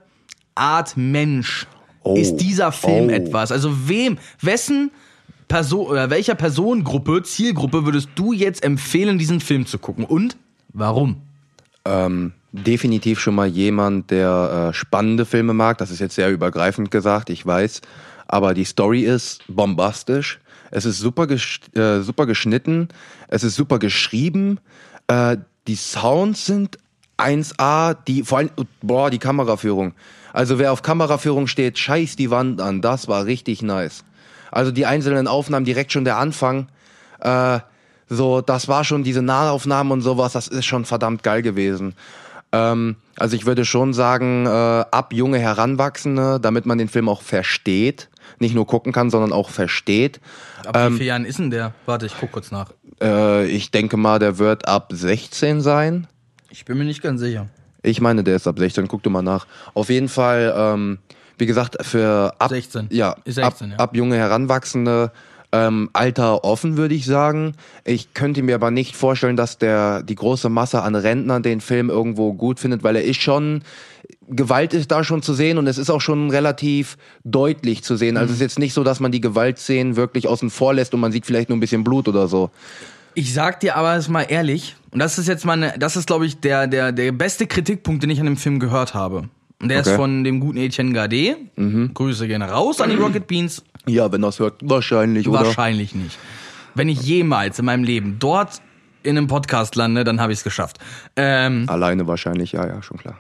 Art 0.55 0.97
Mensch 0.97 1.67
Oh. 2.05 2.15
ist 2.17 2.37
dieser 2.37 2.73
Film 2.73 3.09
Oh. 3.09 3.13
etwas? 3.13 3.53
Also 3.53 3.89
wem, 3.89 4.19
wessen 4.41 4.91
Person 5.49 5.87
oder 5.87 6.11
welcher 6.11 6.35
Personengruppe, 6.35 7.23
Zielgruppe 7.23 7.85
würdest 7.85 8.11
du 8.15 8.33
jetzt 8.33 8.63
empfehlen, 8.63 9.19
diesen 9.19 9.41
Film 9.41 9.67
zu 9.67 9.79
gucken? 9.79 10.05
Und 10.05 10.37
warum? 10.73 11.23
Ähm, 11.85 12.33
definitiv 12.53 13.19
schon 13.21 13.35
mal 13.35 13.49
jemand, 13.49 14.11
der 14.11 14.71
äh, 14.71 14.75
spannende 14.75 15.25
Filme 15.25 15.55
mag. 15.55 15.79
Das 15.79 15.91
ist 15.91 16.01
jetzt 16.01 16.15
sehr 16.15 16.31
übergreifend 16.31 16.91
gesagt, 16.91 17.31
ich 17.31 17.45
weiß. 17.45 17.81
Aber 18.27 18.55
die 18.55 18.65
Story 18.65 19.03
ist 19.03 19.43
bombastisch. 19.49 20.39
Es 20.71 20.85
ist 20.85 20.99
super, 20.99 21.27
gesch 21.27 21.61
äh, 21.75 22.01
super 22.01 22.27
geschnitten. 22.27 22.89
Es 23.29 23.43
ist 23.43 23.55
super 23.55 23.79
geschrieben. 23.79 24.61
Äh, 25.07 25.39
die 25.67 25.77
Sounds 25.77 26.45
sind 26.47 26.79
1A. 27.17 27.97
Die, 28.07 28.23
vor 28.23 28.39
allem, 28.39 28.51
boah, 28.83 29.11
die 29.11 29.19
Kameraführung. 29.19 29.95
Also 30.33 30.59
wer 30.59 30.73
auf 30.73 30.83
Kameraführung 30.83 31.47
steht, 31.47 31.79
scheiß 31.79 32.17
die 32.17 32.31
Wand 32.31 32.61
an. 32.61 32.83
Das 32.83 33.09
war 33.09 33.25
richtig 33.25 33.63
nice. 33.63 34.05
Also 34.51 34.71
die 34.71 34.87
einzelnen 34.87 35.27
Aufnahmen, 35.27 35.65
direkt 35.65 35.93
schon 35.93 36.05
der 36.05 36.17
Anfang. 36.17 36.69
Äh, 37.21 37.61
so, 38.09 38.41
das 38.41 38.69
war 38.69 38.85
schon 38.85 39.05
diese 39.05 39.23
Nahaufnahmen 39.23 39.93
und 39.93 40.01
sowas, 40.01 40.33
das 40.33 40.49
ist 40.49 40.65
schon 40.65 40.85
verdammt 40.85 41.23
geil 41.23 41.43
gewesen. 41.43 41.95
Ähm, 42.53 42.97
also 43.17 43.37
ich 43.37 43.47
würde 43.47 43.65
schon 43.65 43.93
sagen, 43.93 44.47
äh, 44.47 44.49
ab 44.49 45.13
junge 45.13 45.39
Heranwachsende, 45.39 46.41
damit 46.41 46.67
man 46.67 46.79
den 46.79 46.89
Film 46.89 47.09
auch 47.09 47.23
versteht, 47.23 48.09
nicht 48.39 48.55
nur 48.55 48.67
gucken 48.67 48.93
kann, 48.93 49.11
sondern 49.11 49.33
auch 49.33 49.51
versteht. 49.51 50.21
Ab 50.65 50.93
wie 50.93 50.97
vielen 50.97 51.07
Jahren 51.07 51.25
ist 51.25 51.39
denn 51.39 51.51
der? 51.51 51.75
Warte, 51.87 52.07
ich 52.07 52.15
guck 52.19 52.33
kurz 52.33 52.51
nach. 52.51 52.71
Äh, 53.03 53.47
ich 53.47 53.71
denke 53.71 53.97
mal, 53.97 54.19
der 54.19 54.39
wird 54.39 54.67
ab 54.67 54.91
16 54.93 55.61
sein. 55.61 56.07
Ich 56.51 56.65
bin 56.65 56.79
mir 56.79 56.85
nicht 56.85 57.03
ganz 57.03 57.21
sicher. 57.21 57.49
Ich 57.83 58.01
meine, 58.01 58.25
der 58.25 58.37
ist 58.37 58.47
ab 58.47 58.59
16, 58.59 58.89
guck 58.89 59.03
du 59.03 59.11
mal 59.11 59.23
nach. 59.23 59.47
Auf 59.75 59.91
jeden 59.91 60.09
Fall, 60.09 60.53
ähm, 60.57 60.99
wie 61.39 61.47
gesagt, 61.47 61.77
für 61.85 62.35
ab 62.39 62.51
16. 62.51 62.89
Ja, 62.91 63.17
Ist 63.25 63.37
16, 63.37 63.73
ab, 63.73 63.79
ja. 63.79 63.85
ab 63.85 63.97
junge 63.97 64.17
Heranwachsende, 64.17 65.13
ähm, 65.51 65.89
Alter 65.93 66.45
offen, 66.45 66.77
würde 66.77 66.95
ich 66.95 67.07
sagen. 67.07 67.55
Ich 67.85 68.13
könnte 68.13 68.43
mir 68.43 68.55
aber 68.55 68.71
nicht 68.71 68.97
vorstellen, 68.97 69.37
dass 69.37 69.57
der 69.59 70.03
die 70.03 70.15
große 70.15 70.49
Masse 70.49 70.83
an 70.83 70.95
Rentnern 70.95 71.43
den 71.43 71.61
Film 71.61 71.89
irgendwo 71.89 72.35
gut 72.35 72.61
findet, 72.61 72.83
weil 72.83 72.97
er 72.97 73.05
ist 73.05 73.21
schon 73.21 73.63
Gewalt 74.31 74.75
ist 74.75 74.91
da 74.91 75.05
schon 75.05 75.23
zu 75.23 75.33
sehen 75.33 75.57
und 75.57 75.67
es 75.67 75.79
ist 75.79 75.89
auch 75.91 76.01
schon 76.01 76.31
relativ 76.31 76.99
deutlich 77.25 77.83
zu 77.83 77.97
sehen. 77.97 78.15
Mhm. 78.15 78.19
Also 78.19 78.31
es 78.31 78.37
ist 78.37 78.43
jetzt 78.43 78.59
nicht 78.59 78.75
so, 78.75 78.85
dass 78.85 79.01
man 79.01 79.11
die 79.11 79.21
Gewaltszenen 79.21 79.97
wirklich 79.97 80.29
außen 80.29 80.51
vor 80.51 80.75
lässt 80.75 80.93
und 80.93 81.01
man 81.01 81.13
sieht 81.13 81.25
vielleicht 81.25 81.49
nur 81.49 81.57
ein 81.57 81.61
bisschen 81.61 81.83
Blut 81.83 82.09
oder 82.09 82.29
so. 82.29 82.51
Ich 83.15 83.33
sag 83.33 83.61
dir 83.61 83.77
aber 83.77 83.97
jetzt 83.97 84.09
mal 84.09 84.23
ehrlich, 84.23 84.77
und 84.91 84.99
das 84.99 85.19
ist 85.19 85.29
jetzt 85.29 85.45
meine, 85.45 85.75
das 85.79 85.97
ist 85.97 86.07
glaube 86.07 86.27
ich 86.27 86.41
der, 86.41 86.67
der, 86.67 86.93
der 86.93 87.13
beste 87.13 87.47
Kritikpunkt, 87.47 88.03
den 88.03 88.11
ich 88.11 88.21
an 88.21 88.27
dem 88.27 88.37
Film 88.37 88.61
gehört 88.61 88.93
habe. 88.93 89.29
Und 89.61 89.69
der 89.71 89.81
ist 89.81 89.89
Okay. 89.89 89.97
von 89.97 90.23
dem 90.25 90.39
guten 90.41 90.59
Etienne 90.59 90.93
Gade. 90.93 91.37
Grüße 91.95 92.29
gehen 92.29 92.43
raus 92.43 92.81
an 92.81 92.91
die 92.91 92.97
Rocket 92.97 93.27
Beans. 93.27 93.63
Ja, 93.87 94.11
wenn 94.13 94.23
das 94.23 94.39
hört, 94.39 94.61
wahrscheinlich, 94.63 95.29
oder? 95.29 95.41
Wahrscheinlich 95.47 95.95
nicht. 95.95 96.19
Wenn 96.75 96.89
ich 96.89 97.01
jemals 97.03 97.59
in 97.59 97.65
meinem 97.65 97.83
Leben 97.85 98.17
dort 98.21 98.61
in 99.03 99.17
einem 99.17 99.27
Podcast 99.27 99.75
lande, 99.75 100.05
dann 100.05 100.21
habe 100.21 100.33
ich 100.33 100.39
es 100.41 100.45
geschafft. 100.45 100.79
Ähm, 101.17 101.65
Alleine 101.69 102.07
wahrscheinlich, 102.07 102.53
ja, 102.53 102.67
ja, 102.67 102.83
schon 102.83 102.99
klar. 102.99 103.19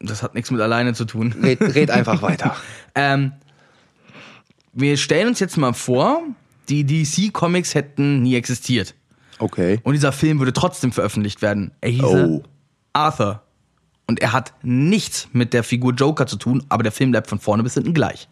das 0.00 0.22
hat 0.22 0.34
nichts 0.34 0.50
mit 0.50 0.60
alleine 0.60 0.92
zu 0.94 1.04
tun. 1.06 1.34
Red, 1.42 1.60
red 1.74 1.90
einfach 1.90 2.20
weiter. 2.22 2.54
Ähm, 2.94 3.32
wir 4.72 4.96
stellen 4.96 5.28
uns 5.28 5.40
jetzt 5.40 5.56
mal 5.56 5.72
vor, 5.72 6.22
die 6.68 6.84
DC 6.84 7.32
Comics 7.32 7.74
hätten 7.74 8.22
nie 8.22 8.34
existiert. 8.34 8.94
Okay. 9.38 9.80
Und 9.84 9.92
dieser 9.94 10.12
Film 10.12 10.38
würde 10.40 10.52
trotzdem 10.52 10.90
veröffentlicht 10.92 11.40
werden. 11.42 11.70
Er 11.80 11.90
hieße 11.90 12.26
Oh. 12.28 12.42
Arthur. 12.92 13.42
Und 14.08 14.20
er 14.20 14.32
hat 14.32 14.54
nichts 14.62 15.28
mit 15.32 15.52
der 15.52 15.62
Figur 15.62 15.92
Joker 15.92 16.26
zu 16.26 16.36
tun, 16.36 16.64
aber 16.70 16.82
der 16.82 16.92
Film 16.92 17.10
bleibt 17.10 17.28
von 17.28 17.38
vorne 17.38 17.62
bis 17.62 17.74
hinten 17.74 17.92
gleich. 17.92 18.26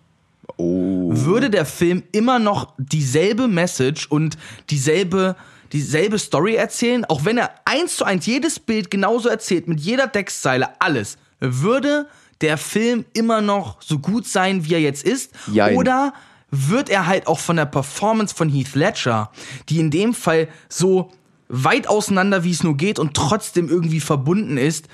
Oh. 0.57 1.11
Würde 1.13 1.51
der 1.51 1.67
Film 1.67 2.03
immer 2.13 2.39
noch 2.39 2.73
dieselbe 2.79 3.47
Message 3.47 4.07
und 4.07 4.39
dieselbe, 4.71 5.37
dieselbe 5.73 6.19
Story 6.19 6.55
erzählen, 6.55 7.05
auch 7.05 7.27
wenn 7.27 7.37
er 7.37 7.51
eins 7.67 7.97
zu 7.97 8.05
eins 8.05 8.25
jedes 8.25 8.59
Bild 8.59 8.91
genauso 8.91 9.29
erzählt, 9.29 9.69
mit 9.69 9.81
jeder 9.81 10.11
Textzeile, 10.11 10.81
alles, 10.81 11.19
würde 11.41 12.09
der 12.41 12.57
Film 12.57 13.05
immer 13.13 13.43
noch 13.43 13.83
so 13.83 13.99
gut 13.99 14.27
sein, 14.27 14.65
wie 14.65 14.75
er 14.75 14.81
jetzt 14.81 15.05
ist? 15.05 15.33
Jein. 15.53 15.77
Oder 15.77 16.15
wird 16.51 16.89
er 16.89 17.07
halt 17.07 17.27
auch 17.27 17.39
von 17.39 17.57
der 17.57 17.67
Performance 17.67 18.35
von 18.35 18.49
Heath 18.49 18.75
Ledger, 18.75 19.31
die 19.69 19.81
in 19.81 19.91
dem 19.91 20.15
Fall 20.15 20.49
so 20.71 21.11
weit 21.49 21.87
auseinander, 21.87 22.45
wie 22.45 22.51
es 22.51 22.63
nur 22.63 22.77
geht 22.77 22.99
und 22.99 23.15
trotzdem 23.15 23.69
irgendwie 23.69 24.01
verbunden 24.01 24.57
ist, 24.57 24.89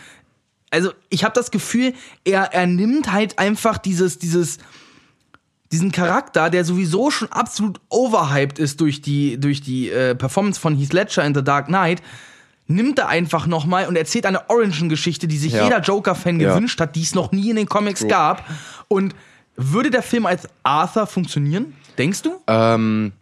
also 0.72 0.92
ich 1.10 1.22
habe 1.22 1.34
das 1.34 1.50
Gefühl, 1.50 1.94
er, 2.24 2.52
er 2.52 2.66
nimmt 2.66 3.12
halt 3.12 3.38
einfach 3.38 3.78
dieses, 3.78 4.18
dieses, 4.18 4.58
diesen 5.70 5.92
Charakter, 5.92 6.50
der 6.50 6.64
sowieso 6.64 7.10
schon 7.10 7.30
absolut 7.30 7.80
overhyped 7.88 8.58
ist 8.58 8.80
durch 8.80 9.00
die, 9.02 9.38
durch 9.38 9.60
die 9.60 9.90
äh, 9.90 10.14
Performance 10.14 10.58
von 10.60 10.76
Heath 10.76 10.92
Ledger 10.92 11.24
in 11.24 11.34
The 11.34 11.44
Dark 11.44 11.66
Knight, 11.66 12.02
nimmt 12.66 12.98
er 12.98 13.08
einfach 13.08 13.46
nochmal 13.46 13.86
und 13.86 13.96
erzählt 13.96 14.26
eine 14.26 14.48
Origin-Geschichte, 14.50 15.28
die 15.28 15.38
sich 15.38 15.52
Ja. 15.52 15.64
jeder 15.64 15.80
Joker-Fan 15.80 16.40
Ja. 16.40 16.54
gewünscht 16.54 16.80
hat, 16.80 16.96
die 16.96 17.02
es 17.02 17.14
noch 17.14 17.32
nie 17.32 17.50
in 17.50 17.56
den 17.56 17.66
Comics 17.68 18.06
gab. 18.06 18.44
Und 18.88 19.14
würde 19.56 19.90
der 19.90 20.02
Film 20.02 20.26
als 20.26 20.48
Arthur 20.62 21.06
funktionieren? 21.06 21.74
Denkst 21.98 22.22
du? 22.22 22.30
Ähm, 22.46 23.12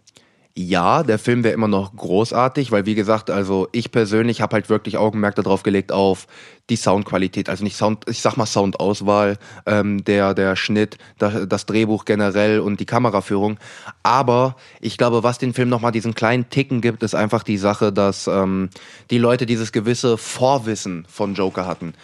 ja, 0.56 1.02
der 1.02 1.18
Film 1.18 1.42
wäre 1.42 1.54
immer 1.54 1.68
noch 1.68 1.96
großartig, 1.96 2.70
weil 2.70 2.84
wie 2.86 2.94
gesagt, 2.94 3.30
also 3.30 3.68
ich 3.72 3.90
persönlich 3.92 4.40
habe 4.40 4.54
halt 4.54 4.68
wirklich 4.68 4.98
Augenmerk 4.98 5.34
darauf 5.36 5.62
gelegt 5.62 5.90
auf 5.92 6.26
die 6.70 6.76
Soundqualität, 6.76 7.48
also 7.48 7.64
nicht 7.64 7.76
Sound, 7.76 8.08
ich 8.08 8.20
sag 8.20 8.36
mal 8.36 8.46
Soundauswahl, 8.46 9.38
ähm, 9.66 10.04
der 10.04 10.34
der 10.34 10.56
Schnitt, 10.56 10.96
das, 11.18 11.48
das 11.48 11.66
Drehbuch 11.66 12.04
generell 12.04 12.60
und 12.60 12.80
die 12.80 12.86
Kameraführung. 12.86 13.58
Aber 14.02 14.56
ich 14.80 14.96
glaube, 14.96 15.22
was 15.22 15.38
den 15.38 15.52
Film 15.52 15.68
noch 15.68 15.80
mal 15.80 15.90
diesen 15.90 16.14
kleinen 16.14 16.48
Ticken 16.48 16.80
gibt, 16.80 17.02
ist 17.02 17.14
einfach 17.14 17.42
die 17.42 17.58
Sache, 17.58 17.92
dass 17.92 18.26
ähm, 18.26 18.70
die 19.10 19.18
Leute 19.18 19.46
dieses 19.46 19.72
gewisse 19.72 20.16
Vorwissen 20.16 21.04
von 21.08 21.34
Joker 21.34 21.66
hatten. 21.66 21.94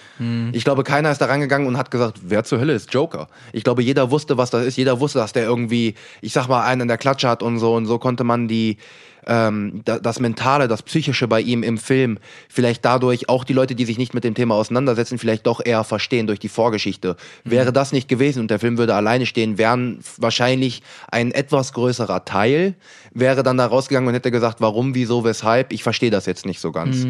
Ich 0.53 0.65
glaube, 0.65 0.83
keiner 0.83 1.11
ist 1.11 1.21
da 1.21 1.27
rangegangen 1.27 1.67
und 1.67 1.79
hat 1.79 1.91
gesagt, 1.91 2.21
wer 2.23 2.45
zur 2.45 2.59
Hölle 2.59 2.75
ist 2.75 2.93
Joker? 2.93 3.29
Ich 3.53 3.65
glaube, 3.65 3.83
jeder 3.83 4.11
wusste, 4.11 4.37
was 4.37 4.51
das 4.51 4.67
ist. 4.67 4.77
Jeder 4.77 5.01
wusste, 5.01 5.19
dass 5.19 5.33
der 5.33 5.45
irgendwie, 5.45 5.95
ich 6.21 6.33
sag 6.33 6.49
mal, 6.49 6.65
einen 6.65 6.83
in 6.83 6.89
der 6.89 6.99
Klatsche 6.99 7.29
hat 7.29 7.43
und 7.43 7.59
so. 7.59 7.75
Und 7.75 7.87
so 7.87 7.99
konnte 7.99 8.25
man 8.25 8.49
die, 8.49 8.79
ähm, 9.27 9.83
da, 9.85 9.99
das 9.99 10.21
Mentale, 10.21 10.69
das 10.69 10.83
Psychische 10.83 11.27
bei 11.29 11.41
ihm 11.41 11.63
im 11.63 11.79
Film 11.79 12.19
vielleicht 12.49 12.85
dadurch 12.85 13.29
auch 13.29 13.45
die 13.45 13.53
Leute, 13.53 13.75
die 13.75 13.85
sich 13.85 13.99
nicht 13.99 14.15
mit 14.15 14.25
dem 14.25 14.35
Thema 14.35 14.55
auseinandersetzen, 14.55 15.19
vielleicht 15.19 15.47
doch 15.47 15.61
eher 15.65 15.85
verstehen 15.85 16.27
durch 16.27 16.39
die 16.39 16.49
Vorgeschichte. 16.49 17.17
Wäre 17.45 17.73
das 17.73 17.93
nicht 17.93 18.09
gewesen 18.09 18.41
und 18.41 18.51
der 18.51 18.59
Film 18.59 18.79
würde 18.79 18.95
alleine 18.95 19.27
stehen, 19.27 19.59
wären 19.59 19.99
wahrscheinlich 20.17 20.83
ein 21.11 21.33
etwas 21.33 21.73
größerer 21.73 22.25
Teil, 22.25 22.75
wäre 23.13 23.43
dann 23.43 23.57
da 23.57 23.67
rausgegangen 23.67 24.09
und 24.09 24.15
hätte 24.15 24.31
gesagt, 24.31 24.61
warum, 24.61 24.95
wieso, 24.95 25.25
weshalb. 25.25 25.73
Ich 25.73 25.83
verstehe 25.83 26.11
das 26.11 26.27
jetzt 26.27 26.47
nicht 26.47 26.61
so 26.61 26.73
ganz. 26.73 27.07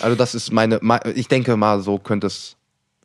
Also 0.00 0.16
das 0.16 0.34
ist 0.34 0.52
meine, 0.52 0.78
me- 0.82 1.00
ich 1.14 1.28
denke 1.28 1.56
mal, 1.56 1.80
so 1.80 1.98
könnte 1.98 2.26
es 2.26 2.56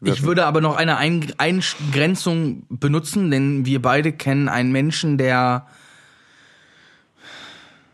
Ich 0.03 0.23
würde 0.23 0.45
aber 0.45 0.59
noch 0.61 0.75
eine 0.75 0.97
Ein 0.97 1.27
Eingrenzung 1.37 2.63
benutzen, 2.69 3.31
denn 3.31 3.65
wir 3.65 3.81
beide 3.81 4.11
kennen 4.11 4.47
einen 4.49 4.71
Menschen, 4.71 5.17
der 5.17 5.67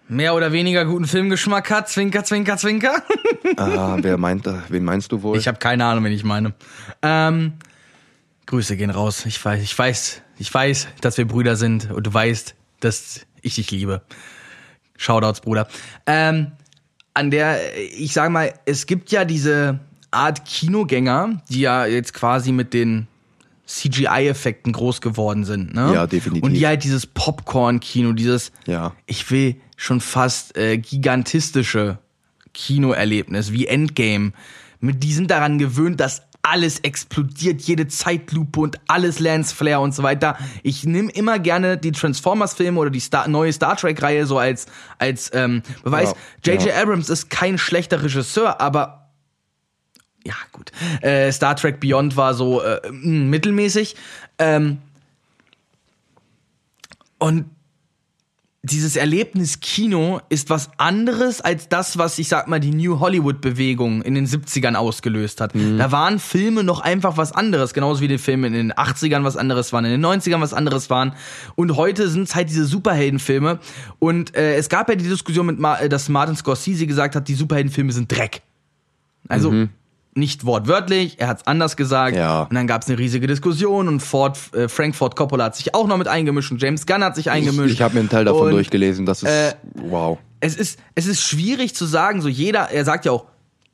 mehr 0.07 0.35
oder 0.35 0.51
weniger 0.51 0.85
guten 0.85 1.05
Filmgeschmack 1.05 1.69
hat. 1.71 1.89
Zwinker, 1.89 2.24
zwinker, 2.24 2.57
zwinker. 2.57 3.03
Ah, 3.57 3.97
wer 4.01 4.17
meint, 4.17 4.45
da- 4.47 4.63
wen 4.69 4.83
meinst 4.83 5.12
du 5.12 5.21
wohl? 5.21 5.38
Ich 5.38 5.47
habe 5.47 5.59
keine 5.59 5.85
Ahnung, 5.85 6.03
wen 6.03 6.12
ich 6.12 6.24
meine. 6.24 6.53
Ähm, 7.03 7.53
Grüße 8.47 8.75
gehen 8.75 8.89
raus. 8.89 9.25
Ich 9.25 9.43
weiß, 9.43 9.62
ich 9.62 9.77
weiß, 9.77 10.21
ich 10.39 10.53
weiß, 10.53 10.88
dass 11.01 11.17
wir 11.17 11.25
Brüder 11.27 11.55
sind 11.55 11.91
und 11.91 12.05
du 12.05 12.13
weißt, 12.13 12.55
dass 12.79 13.21
ich 13.41 13.55
dich 13.55 13.69
liebe. 13.71 14.01
Shoutouts, 14.97 15.41
Bruder. 15.41 15.67
Ähm, 16.05 16.51
an 17.13 17.31
der, 17.31 17.59
ich 17.97 18.13
sag 18.13 18.29
mal, 18.31 18.53
es 18.65 18.88
gibt 18.88 19.12
ja 19.12 19.25
diese 19.25 19.79
Art 20.12 20.43
Kinogänger, 20.45 21.41
die 21.50 21.62
ja 21.62 21.85
jetzt 21.85 22.13
quasi 22.13 22.51
mit 22.51 22.74
den 22.74 23.07
CGI-Effekten 23.67 24.74
groß 24.74 25.01
geworden 25.01 25.43
sind, 25.43 25.74
ne? 25.74 25.91
Ja, 25.93 26.07
definitiv. 26.07 26.43
Und 26.43 26.53
die 26.53 26.65
halt 26.67 26.83
dieses 26.83 27.05
Popcorn-Kino, 27.07 28.13
dieses, 28.13 28.51
Ja. 28.67 28.93
ich 29.05 29.29
will 29.31 29.55
schon 29.75 30.01
fast 30.01 30.58
äh, 30.58 30.77
gigantistische 30.77 31.98
Kinoerlebnis 32.53 33.51
wie 33.51 33.67
Endgame. 33.67 34.32
Mit 34.79 35.03
die 35.03 35.13
sind 35.13 35.32
daran 35.32 35.58
gewöhnt, 35.58 36.00
dass 36.00 36.24
alles 36.46 36.79
explodiert, 36.79 37.62
jede 37.62 37.88
Zeitlupe 37.88 38.60
und 38.60 38.79
alles 38.88 39.20
Lensflare 39.20 39.79
und 39.79 39.96
so 39.96 40.03
weiter. 40.03 40.38
Ich 40.62 40.84
nehme 40.84 41.12
immer 41.12 41.39
gerne 41.39 41.75
die 41.77 41.91
Transformers-Filme 41.91 42.79
oder 42.79 42.91
die 42.91 43.00
Star 43.00 43.27
neue 43.27 43.51
Star 43.51 43.75
Trek-Reihe 43.75 44.27
so 44.27 44.38
als, 44.38 44.67
als 45.00 45.32
ähm, 45.34 45.63
Beweis. 45.84 46.13
Ja, 46.46 46.53
J.J. 46.53 46.67
ja. 46.67 46.82
Abrams 46.82 47.10
ist 47.10 47.32
kein 47.32 47.58
schlechter 47.58 48.03
Regisseur, 48.03 48.62
aber 48.62 49.10
ja, 50.24 50.36
gut. 50.51 50.72
Äh, 51.01 51.32
Star 51.32 51.55
Trek 51.55 51.79
Beyond 51.79 52.15
war 52.15 52.34
so 52.34 52.62
äh, 52.62 52.91
mittelmäßig. 52.91 53.96
Ähm, 54.38 54.79
und 57.17 57.46
dieses 58.65 58.95
Erlebnis 58.95 59.60
Kino 59.60 60.22
ist 60.29 60.50
was 60.50 60.69
anderes 60.77 61.39
als 61.41 61.69
das, 61.69 61.98
was 61.98 62.17
ich 62.17 62.27
sag 62.27 62.48
mal 62.48 62.60
die 62.60 62.72
New 62.72 63.00
Hollywood 63.00 63.39
Bewegung 63.39 64.01
in 64.01 64.15
den 64.15 64.25
70ern 64.27 64.75
ausgelöst 64.75 65.39
hat. 65.39 65.53
Da 65.77 65.91
waren 65.91 66.19
Filme 66.19 66.63
noch 66.63 66.79
einfach 66.79 67.17
was 67.17 67.31
anderes, 67.31 67.74
genauso 67.74 68.01
wie 68.01 68.07
die 68.07 68.17
Filme 68.17 68.48
in 68.48 68.53
den 68.53 68.74
80ern 68.74 69.24
was 69.24 69.38
anderes 69.38 69.72
waren, 69.72 69.86
in 69.86 69.91
den 69.91 70.05
90ern 70.05 70.41
was 70.41 70.53
anderes 70.53 70.89
waren 70.89 71.13
und 71.55 71.75
heute 71.75 72.10
sind 72.10 72.24
es 72.24 72.36
halt 72.36 72.50
diese 72.50 72.65
Superheldenfilme 72.65 73.60
und 74.00 74.36
äh, 74.36 74.55
es 74.55 74.69
gab 74.69 74.89
ja 74.89 74.95
die 74.95 75.07
Diskussion 75.07 75.45
mit 75.45 75.60
Ma 75.60 75.77
äh, 75.77 75.89
dass 75.89 76.10
Martin 76.10 76.36
Scorsese 76.36 76.88
gesagt 76.88 77.15
hat, 77.15 77.27
die 77.27 77.36
Superheldenfilme 77.36 77.91
sind 77.91 78.12
Dreck. 78.12 78.41
Also 79.27 79.67
nicht 80.17 80.45
wortwörtlich, 80.45 81.19
er 81.19 81.27
hat 81.27 81.41
es 81.41 81.48
anders 81.48 81.75
gesagt. 81.75 82.15
Ja. 82.15 82.43
Und 82.43 82.53
dann 82.55 82.67
gab 82.67 82.81
es 82.84 82.88
eine 82.88 82.98
riesige 82.98 83.27
Diskussion 83.27 83.88
und 83.89 84.00
Ford, 84.00 84.39
äh, 84.55 84.69
Frank 84.69 84.95
Ford 84.95 85.15
Coppola 85.15 85.43
hat 85.45 85.55
sich 85.57 85.75
auch 85.75 85.88
noch 85.88 85.98
mit 85.98 86.07
eingemischt 86.07 86.51
und 86.51 86.62
James 86.62 86.86
Gunn 86.86 87.03
hat 87.03 87.15
sich 87.15 87.25
Ich, 87.27 87.31
eingemischt. 87.31 87.74
ich 87.74 87.81
habe 87.81 87.95
mir 87.95 88.00
einen 88.00 88.10
Teil 88.10 88.24
davon 88.25 88.48
Und, 88.48 88.51
durchgelesen. 88.51 89.05
Das 89.05 89.24
ist 89.24 89.29
äh, 89.29 89.53
wow. 89.74 90.17
es 90.39 90.55
ist, 90.55 90.79
es 90.95 91.05
ist 91.07 91.22
schwierig 91.22 91.75
zu 91.75 91.86
sagen, 91.86 92.22
so 92.22 92.29
jeder, 92.29 92.72
er 92.72 92.86
sagt 92.86 93.03
ja 93.05 93.12
auch, 93.12 93.25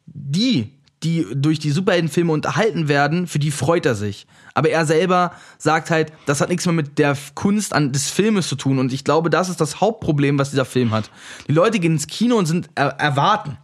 die, 0.08 0.72
die 1.04 1.26
durch 1.36 1.60
die 1.60 1.70
Superheldenfilme 1.72 2.32
unterhalten 2.34 2.88
werden, 2.88 3.28
für 3.28 3.40
die 3.40 3.52
freut 3.52 3.86
er 3.86 3.94
sich. 3.96 4.26
Aber 4.56 4.70
er 4.70 4.86
selber 4.88 5.32
sagt 5.60 5.92
halt, 5.92 6.12
das 6.26 6.42
hat 6.42 6.50
nichts 6.50 6.66
mehr 6.66 6.74
mit 6.74 6.98
der 6.98 7.16
Kunst 7.36 7.74
an, 7.74 7.92
des 7.92 8.10
Filmes 8.10 8.48
zu 8.50 8.56
tun. 8.56 8.80
Und 8.80 8.92
ich 8.94 9.04
glaube, 9.04 9.30
das 9.30 9.48
ist 9.48 9.62
das 9.62 9.80
Hauptproblem, 9.80 10.38
was 10.40 10.50
dieser 10.50 10.66
Film 10.66 10.92
hat. 10.92 11.10
Die 11.48 11.54
Leute 11.54 11.80
gehen 11.80 11.94
ins 11.94 12.08
Kino 12.08 12.36
und 12.36 12.48
sind 12.48 12.70
er, 12.76 12.88
erwarten 13.00 13.58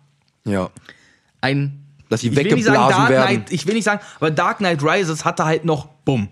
Ja. 0.46 0.70
ein. 1.42 1.84
Dass 2.10 2.22
sie 2.22 2.30
ich 2.30 2.36
will 2.36 2.44
nicht 2.44 2.66
sagen 2.66 2.78
weggeblasen 2.78 2.98
Dark 2.98 3.10
werden. 3.10 3.36
Knight, 3.44 3.52
ich 3.52 3.68
will 3.68 3.74
nicht 3.74 3.84
sagen, 3.84 4.02
aber 4.20 4.32
Dark 4.32 4.58
Knight 4.58 4.84
Rises 4.84 5.26
hatte 5.26 5.46
halt 5.46 5.66
noch 5.66 5.88
Bumm. 6.06 6.30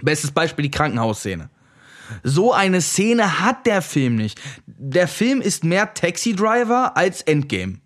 Bestes 0.00 0.30
Beispiel 0.30 0.64
die 0.64 0.70
Krankenhausszene. 0.70 1.50
So 2.22 2.52
eine 2.52 2.80
Szene 2.80 3.40
hat 3.40 3.66
der 3.66 3.82
Film 3.82 4.16
nicht. 4.16 4.40
Der 4.66 5.08
Film 5.08 5.40
ist 5.40 5.64
mehr 5.64 5.94
Taxi 5.94 6.34
Driver 6.34 6.96
als 6.96 7.22
Endgame. 7.22 7.78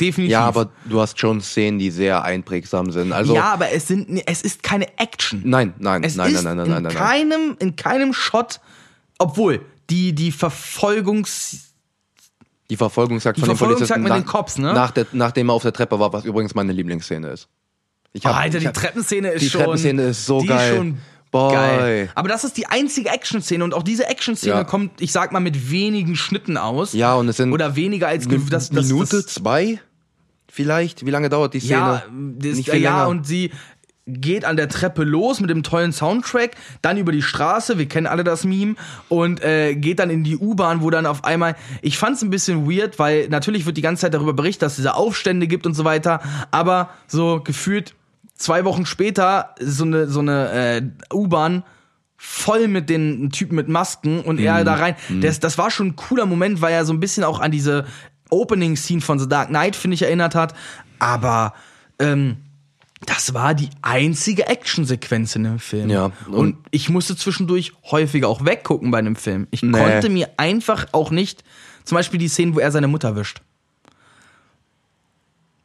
Definitiv. 0.00 0.32
Ja, 0.32 0.46
aber 0.46 0.70
du 0.86 1.00
hast 1.00 1.18
schon 1.20 1.40
Szenen, 1.40 1.78
die 1.78 1.90
sehr 1.90 2.24
einprägsam 2.24 2.90
sind. 2.90 3.12
Also 3.12 3.34
ja, 3.34 3.52
aber 3.52 3.70
es 3.70 3.86
sind 3.86 4.22
es 4.26 4.42
ist 4.42 4.62
keine 4.62 4.86
Action. 4.98 5.42
nein, 5.44 5.74
nein, 5.78 6.02
Es 6.02 6.16
nein, 6.16 6.32
nein, 6.32 6.44
nein, 6.44 6.56
nein, 6.56 6.66
in 6.66 6.72
nein, 6.72 6.82
nein, 6.82 6.92
nein. 6.92 6.94
keinem 6.94 7.56
in 7.60 7.76
keinem 7.76 8.12
Shot, 8.12 8.60
obwohl 9.18 9.64
die 9.90 10.12
die 10.12 10.32
Verfolgungs 10.32 11.71
Die 12.72 12.76
Verfolgungsjagd 12.78 13.36
Die 13.36 13.40
von 13.42 13.50
den 13.50 13.56
Verfolgungsjagd 13.58 14.02
Polizisten 14.02 14.02
mit 14.02 14.08
nach, 14.08 14.16
den 14.16 14.40
Cops, 14.40 14.56
ne? 14.56 14.72
Nach 14.72 14.90
der, 14.92 15.06
nachdem 15.12 15.50
er 15.50 15.52
auf 15.52 15.60
der 15.62 15.74
Treppe 15.74 16.00
war, 16.00 16.10
was 16.14 16.24
übrigens 16.24 16.54
meine 16.54 16.72
Lieblingsszene 16.72 17.28
ist. 17.28 17.46
Ich 18.14 18.24
hab- 18.24 18.34
Alter, 18.34 18.56
ich 18.56 18.62
die 18.62 18.68
hab- 18.68 18.72
Treppenszene 18.74 19.28
ist 19.28 19.42
die 19.42 19.50
schon. 19.50 19.60
Treppenszene 19.60 20.02
ist 20.04 20.24
so 20.24 20.40
die 20.40 20.46
geil. 20.46 20.70
Ist 20.70 20.76
schon 20.78 20.98
Boy. 21.30 21.52
geil. 21.54 22.10
Aber 22.14 22.28
das 22.30 22.44
ist 22.44 22.56
die 22.56 22.66
einzige 22.68 23.10
Action-Szene 23.10 23.62
und 23.62 23.74
auch 23.74 23.82
diese 23.82 24.06
Action-Szene 24.06 24.54
Ja. 24.54 24.64
kommt, 24.64 25.02
ich 25.02 25.12
sag 25.12 25.32
mal, 25.32 25.40
mit 25.40 25.70
wenigen 25.70 26.16
Schnitten 26.16 26.56
aus. 26.56 26.94
Ja, 26.94 27.14
und 27.14 27.28
es 27.28 27.36
sind 27.36 27.52
Oder 27.52 27.76
weniger 27.76 28.08
als 28.08 28.26
eine 28.26 28.38
das, 28.38 28.70
das, 28.70 28.86
Minute, 28.88 29.16
Das, 29.22 29.26
zwei 29.26 29.78
vielleicht. 30.48 31.04
Wie 31.04 31.10
lange 31.10 31.28
dauert 31.28 31.54
die 31.54 31.60
Szene? 31.60 31.72
ja, 31.72 32.02
das, 32.38 32.56
Nicht 32.56 32.70
viel 32.70 32.80
ja, 32.80 32.98
länger. 32.98 33.08
und 33.08 33.26
sie 33.26 33.50
geht 34.06 34.44
an 34.44 34.56
der 34.56 34.68
Treppe 34.68 35.04
los 35.04 35.40
mit 35.40 35.48
dem 35.48 35.62
tollen 35.62 35.92
Soundtrack, 35.92 36.56
dann 36.82 36.96
über 36.96 37.12
die 37.12 37.22
Straße, 37.22 37.78
wir 37.78 37.86
kennen 37.86 38.06
alle 38.08 38.24
das 38.24 38.44
Meme, 38.44 38.74
und 39.08 39.42
äh, 39.44 39.74
geht 39.76 40.00
dann 40.00 40.10
in 40.10 40.24
die 40.24 40.36
U-Bahn, 40.36 40.82
wo 40.82 40.90
dann 40.90 41.06
auf 41.06 41.24
einmal, 41.24 41.54
ich 41.82 41.98
fand's 41.98 42.22
ein 42.22 42.30
bisschen 42.30 42.68
weird, 42.68 42.98
weil 42.98 43.28
natürlich 43.28 43.64
wird 43.64 43.76
die 43.76 43.82
ganze 43.82 44.02
Zeit 44.02 44.14
darüber 44.14 44.32
berichtet, 44.32 44.62
dass 44.62 44.72
es 44.72 44.76
diese 44.76 44.94
Aufstände 44.94 45.46
gibt 45.46 45.66
und 45.66 45.74
so 45.74 45.84
weiter, 45.84 46.20
aber 46.50 46.90
so 47.06 47.40
gefühlt 47.42 47.94
zwei 48.34 48.64
Wochen 48.64 48.86
später 48.86 49.54
so 49.60 49.84
eine, 49.84 50.08
so 50.08 50.18
eine 50.18 50.50
äh, 50.50 50.82
U-Bahn 51.14 51.62
voll 52.16 52.66
mit 52.68 52.88
den 52.88 53.30
Typen 53.30 53.54
mit 53.56 53.68
Masken 53.68 54.20
und 54.20 54.38
Mhm. 54.40 54.46
er 54.46 54.64
da 54.64 54.74
rein. 54.74 54.96
Das, 55.20 55.40
das 55.40 55.58
war 55.58 55.70
schon 55.70 55.88
ein 55.88 55.96
cooler 55.96 56.26
Moment, 56.26 56.60
weil 56.60 56.72
er 56.72 56.84
so 56.84 56.92
ein 56.92 57.00
bisschen 57.00 57.22
auch 57.24 57.40
an 57.40 57.50
diese 57.50 57.84
Opening-Scene 58.30 59.00
von 59.00 59.18
The 59.18 59.28
Dark 59.28 59.48
Knight, 59.48 59.76
finde 59.76 59.94
ich, 59.96 60.02
erinnert 60.02 60.34
hat. 60.34 60.54
Aber 60.98 61.52
ähm, 61.98 62.36
das 63.06 63.34
war 63.34 63.54
die 63.54 63.68
einzige 63.82 64.46
Actionsequenz 64.46 65.34
in 65.36 65.44
dem 65.44 65.58
Film. 65.58 65.90
Ja, 65.90 66.12
Und, 66.26 66.34
und- 66.34 66.56
ich 66.70 66.88
musste 66.88 67.16
zwischendurch 67.16 67.72
häufiger 67.90 68.28
auch 68.28 68.44
weggucken 68.44 68.90
bei 68.90 69.02
dem 69.02 69.16
Film. 69.16 69.46
Ich 69.50 69.62
Nee. 69.62 69.78
konnte 69.78 70.08
mir 70.08 70.28
einfach 70.36 70.86
auch 70.92 71.10
nicht, 71.10 71.42
zum 71.84 71.96
Beispiel 71.96 72.18
die 72.20 72.28
Szenen, 72.28 72.54
wo 72.54 72.60
er 72.60 72.70
seine 72.70 72.88
Mutter 72.88 73.16
wischt. 73.16 73.40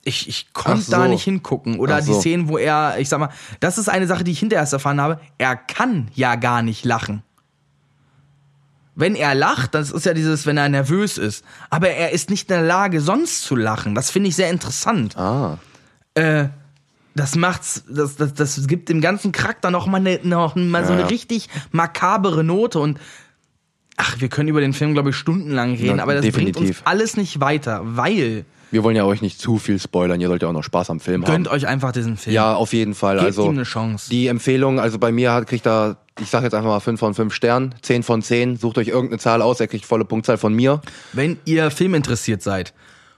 Ich, 0.03 0.29
ich 0.29 0.53
konnte 0.53 0.83
Ach 0.87 0.91
da 0.91 1.03
so. 1.03 1.09
nicht 1.09 1.23
hingucken. 1.23 1.79
Oder 1.79 1.95
Ach 1.97 1.99
die 1.99 2.13
so. 2.13 2.19
Szenen, 2.21 2.47
wo 2.47 2.57
er, 2.57 2.97
ich 2.99 3.09
sag 3.09 3.19
mal, 3.19 3.29
das 3.59 3.77
ist 3.77 3.89
eine 3.89 4.07
Sache, 4.07 4.23
die 4.23 4.31
ich 4.31 4.39
hinterher 4.39 4.61
erst 4.63 4.73
erfahren 4.73 5.01
habe. 5.01 5.19
Er 5.37 5.55
kann 5.57 6.09
ja 6.13 6.35
gar 6.35 6.61
nicht 6.61 6.85
lachen. 6.85 7.23
Wenn 8.95 9.15
er 9.15 9.35
lacht, 9.35 9.75
das 9.75 9.91
ist 9.91 10.05
ja 10.05 10.13
dieses, 10.13 10.45
wenn 10.45 10.57
er 10.57 10.69
nervös 10.69 11.17
ist. 11.17 11.43
Aber 11.69 11.89
er 11.89 12.11
ist 12.13 12.29
nicht 12.29 12.49
in 12.49 12.55
der 12.57 12.65
Lage, 12.65 13.01
sonst 13.01 13.43
zu 13.43 13.55
lachen. 13.55 13.93
Das 13.95 14.09
finde 14.09 14.29
ich 14.29 14.35
sehr 14.35 14.49
interessant. 14.49 15.15
Ah. 15.17 15.59
Äh, 16.15 16.47
das 17.17 17.35
macht's, 17.35 17.83
das, 17.89 18.15
das, 18.15 18.33
das 18.33 18.67
gibt 18.67 18.89
dem 18.89 19.01
ganzen 19.01 19.31
Charakter 19.31 19.71
noch 19.71 19.87
mal, 19.87 19.97
eine, 19.97 20.19
noch 20.23 20.55
mal 20.55 20.85
so 20.85 20.93
eine 20.93 21.01
ja. 21.01 21.07
richtig 21.07 21.49
makabere 21.71 22.43
Note 22.43 22.79
und 22.79 22.99
ach, 23.97 24.19
wir 24.19 24.29
können 24.29 24.47
über 24.47 24.61
den 24.61 24.73
Film, 24.73 24.93
glaube 24.93 25.09
ich, 25.09 25.15
stundenlang 25.15 25.73
reden, 25.73 25.97
Ja, 25.97 26.03
aber 26.03 26.13
das 26.13 26.21
bringt 26.21 26.55
uns 26.55 26.57
definitiv. 26.57 26.81
alles 26.85 27.17
nicht 27.17 27.39
weiter, 27.39 27.81
weil 27.83 28.45
Wir 28.71 28.83
wollen 28.83 28.95
ja 28.95 29.05
euch 29.05 29.21
nicht 29.21 29.39
zu 29.39 29.57
viel 29.57 29.79
spoilern. 29.79 30.21
Ihr 30.21 30.27
sollt 30.27 30.43
ja 30.43 30.49
auch 30.49 30.53
noch 30.53 30.63
Spaß 30.63 30.89
am 30.89 30.99
Film 30.99 31.23
gönnt 31.23 31.47
haben. 31.47 31.55
euch 31.55 31.67
einfach 31.67 31.91
diesen 31.91 32.17
Film. 32.17 32.35
Ja, 32.35 32.53
auf 32.53 32.73
jeden 32.73 32.93
Fall. 32.93 33.15
Gebt 33.15 33.25
also 33.25 33.45
ihm 33.45 33.51
eine 33.51 33.63
Chance. 33.63 34.09
Die 34.09 34.27
Empfehlung, 34.27 34.79
also 34.79 34.99
bei 34.99 35.11
mir 35.11 35.33
hat, 35.33 35.47
kriegt 35.47 35.65
er, 35.65 35.97
ich 36.19 36.29
sag 36.29 36.43
jetzt 36.43 36.53
einfach 36.53 36.69
mal 36.69 36.79
5 36.79 36.99
von 36.99 37.13
5 37.13 37.33
Sternen, 37.33 37.75
10 37.81 38.03
von 38.03 38.21
10. 38.21 38.57
Sucht 38.57 38.77
euch 38.77 38.89
irgendeine 38.89 39.19
Zahl 39.19 39.41
aus, 39.41 39.59
er 39.59 39.67
kriegt 39.67 39.85
volle 39.85 40.05
Punktzahl 40.05 40.37
von 40.37 40.53
mir. 40.53 40.81
Wenn 41.13 41.37
ihr 41.45 41.71
filminteressiert 41.71 42.43
seid 42.43 42.73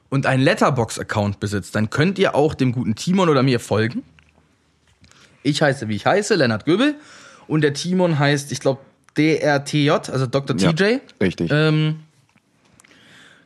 und 0.09 0.25
einen 0.25 0.43
Letterbox-Account 0.43 1.39
besitzt, 1.39 1.75
dann 1.75 1.89
könnt 1.89 2.19
ihr 2.19 2.35
auch 2.35 2.53
dem 2.53 2.71
guten 2.71 2.95
Timon 2.95 3.29
oder 3.29 3.43
mir 3.43 3.59
folgen. 3.59 4.03
Ich 5.43 5.61
heiße, 5.61 5.87
wie 5.87 5.95
ich 5.95 6.05
heiße, 6.05 6.35
Lennart 6.35 6.65
Göbel. 6.65 6.95
Und 7.47 7.61
der 7.61 7.73
Timon 7.73 8.19
heißt, 8.19 8.51
ich 8.51 8.59
glaube, 8.59 8.81
DRTJ, 9.17 9.89
also 9.89 10.27
Dr. 10.27 10.55
Ja, 10.57 10.73
TJ. 10.73 10.99
richtig. 11.21 11.51
Ähm, 11.51 11.99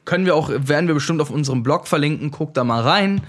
können 0.06 0.26
wir 0.26 0.36
auch, 0.36 0.50
werden 0.50 0.88
wir 0.88 0.94
bestimmt 0.94 1.22
auf 1.22 1.30
unserem 1.30 1.64
Blog 1.64 1.88
verlinken, 1.88 2.32
guckt 2.32 2.58
da 2.58 2.64
mal 2.64 2.82
rein. 2.82 3.22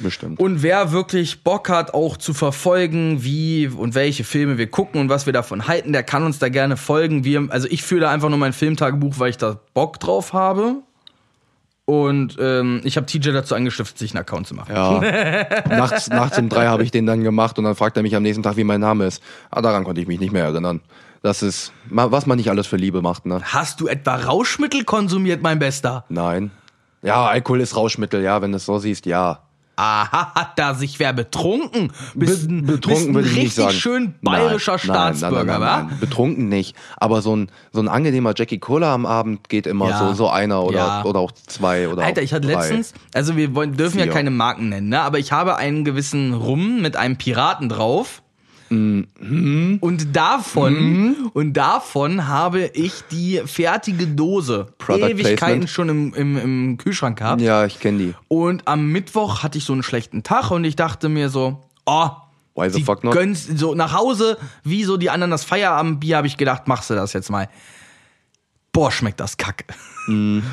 Bestimmt. 0.00 0.40
Und 0.40 0.62
wer 0.62 0.90
wirklich 0.90 1.44
Bock 1.44 1.68
hat, 1.68 1.94
auch 1.94 2.16
zu 2.16 2.34
verfolgen, 2.34 3.22
wie 3.22 3.68
und 3.68 3.94
welche 3.94 4.24
Filme 4.24 4.58
wir 4.58 4.68
gucken 4.68 5.00
und 5.00 5.08
was 5.08 5.26
wir 5.26 5.32
davon 5.32 5.68
halten, 5.68 5.92
der 5.92 6.02
kann 6.02 6.24
uns 6.24 6.40
da 6.40 6.48
gerne 6.48 6.76
folgen. 6.76 7.24
Wir, 7.24 7.46
also 7.50 7.68
ich 7.70 7.82
führe 7.82 8.02
da 8.02 8.10
einfach 8.10 8.28
nur 8.28 8.38
mein 8.38 8.52
Filmtagebuch, 8.52 9.18
weil 9.18 9.30
ich 9.30 9.38
da 9.38 9.60
Bock 9.72 10.00
drauf 10.00 10.32
habe. 10.32 10.82
Und 11.86 12.36
ähm, 12.40 12.80
ich 12.82 12.96
habe 12.96 13.06
TJ 13.06 13.30
dazu 13.30 13.54
angestiftet, 13.54 13.96
sich 13.96 14.10
einen 14.10 14.20
Account 14.20 14.48
zu 14.48 14.54
machen. 14.54 14.74
Ja. 14.74 15.00
nachts, 15.68 16.08
nachts 16.08 16.36
um 16.36 16.48
drei 16.48 16.66
habe 16.66 16.82
ich 16.82 16.90
den 16.90 17.06
dann 17.06 17.22
gemacht 17.22 17.58
und 17.58 17.64
dann 17.64 17.76
fragt 17.76 17.96
er 17.96 18.02
mich 18.02 18.16
am 18.16 18.24
nächsten 18.24 18.42
Tag, 18.42 18.56
wie 18.56 18.64
mein 18.64 18.80
Name 18.80 19.06
ist. 19.06 19.22
Ah, 19.52 19.62
daran 19.62 19.84
konnte 19.84 20.00
ich 20.00 20.08
mich 20.08 20.18
nicht 20.18 20.32
mehr 20.32 20.44
erinnern. 20.44 20.80
Das 21.22 21.42
ist, 21.42 21.72
was 21.88 22.26
man 22.26 22.38
nicht 22.38 22.50
alles 22.50 22.66
für 22.66 22.76
Liebe 22.76 23.02
macht, 23.02 23.24
ne? 23.24 23.40
Hast 23.42 23.80
du 23.80 23.86
etwa 23.86 24.16
Rauschmittel 24.16 24.84
konsumiert, 24.84 25.42
mein 25.42 25.60
Bester? 25.60 26.04
Nein. 26.08 26.50
Ja, 27.02 27.26
Alkohol 27.26 27.60
ist 27.60 27.76
Rauschmittel, 27.76 28.20
ja, 28.20 28.42
wenn 28.42 28.50
du 28.50 28.56
es 28.56 28.66
so 28.66 28.78
siehst, 28.78 29.06
ja. 29.06 29.45
Aha, 29.76 30.32
hat 30.34 30.58
da 30.58 30.72
sich 30.74 30.98
wer 30.98 31.12
betrunken? 31.12 31.92
Bist, 32.14 32.48
ein- 32.48 32.64
Be- 32.64 32.78
bist 32.78 33.08
ein 33.08 33.14
richtig 33.16 33.54
sagen. 33.54 33.72
schön 33.72 34.14
bayerischer 34.22 34.72
Nein, 34.72 34.78
Staatsbürger, 34.80 35.44
nein, 35.44 35.46
nein, 35.46 35.60
wa? 35.60 35.82
nein. 35.82 35.98
Betrunken 36.00 36.48
nicht. 36.48 36.74
Aber 36.96 37.20
so 37.20 37.36
ein, 37.36 37.50
so 37.72 37.80
ein 37.80 37.88
angenehmer 37.88 38.32
Jackie 38.34 38.58
Cola 38.58 38.94
am 38.94 39.04
Abend 39.04 39.48
geht 39.50 39.66
immer 39.66 39.90
Ja. 39.90 39.98
so, 39.98 40.14
so 40.14 40.28
einer 40.30 40.62
oder, 40.64 40.78
Ja. 40.78 41.04
oder 41.04 41.20
auch 41.20 41.32
zwei 41.32 41.88
oder 41.88 42.04
Alter, 42.04 42.22
ich 42.22 42.32
hatte 42.32 42.46
letztens, 42.48 42.94
also 43.12 43.36
wir 43.36 43.54
wollen, 43.54 43.76
dürfen 43.76 43.98
ja 43.98 44.04
Vier. 44.04 44.12
keine 44.12 44.30
Marken 44.30 44.70
nennen, 44.70 44.88
ne? 44.88 45.00
aber 45.02 45.18
ich 45.18 45.32
habe 45.32 45.56
einen 45.56 45.84
gewissen 45.84 46.32
Rum 46.32 46.80
mit 46.80 46.96
einem 46.96 47.16
Piraten 47.16 47.68
drauf. 47.68 48.22
Mhm. 48.68 49.78
Und 49.80 50.16
davon, 50.16 51.30
und 51.34 51.52
davon 51.52 52.26
habe 52.26 52.66
ich 52.74 52.92
die 53.10 53.40
fertige 53.46 54.06
Dose 54.06 54.66
Product 54.78 55.08
Ewigkeiten 55.10 55.36
Placement. 55.36 55.70
schon 55.70 55.88
im, 55.88 56.14
im, 56.14 56.36
im 56.36 56.76
Kühlschrank 56.78 57.18
gehabt. 57.18 57.40
Ja, 57.40 57.64
ich 57.64 57.78
kenne 57.80 57.98
die. 57.98 58.14
Und 58.28 58.66
am 58.66 58.88
Mittwoch 58.90 59.42
hatte 59.42 59.58
ich 59.58 59.64
so 59.64 59.72
einen 59.72 59.82
schlechten 59.82 60.22
Tag 60.22 60.50
und 60.50 60.64
ich 60.64 60.76
dachte 60.76 61.08
mir 61.08 61.28
so, 61.28 61.62
oh, 61.86 62.08
Why 62.56 62.70
the 62.70 62.82
fuck 62.82 63.04
not? 63.04 63.12
gönnst 63.14 63.58
so 63.58 63.74
nach 63.74 63.92
Hause, 63.92 64.38
wie 64.64 64.82
so 64.84 64.96
die 64.96 65.10
anderen 65.10 65.30
das 65.30 65.44
Feierabendbier, 65.44 66.16
habe 66.16 66.26
ich 66.26 66.36
gedacht, 66.36 66.66
machst 66.68 66.88
du 66.90 66.94
das 66.94 67.12
jetzt 67.12 67.30
mal. 67.30 67.48
Boah, 68.72 68.90
schmeckt 68.90 69.20
das 69.20 69.36
kacke. 69.36 69.64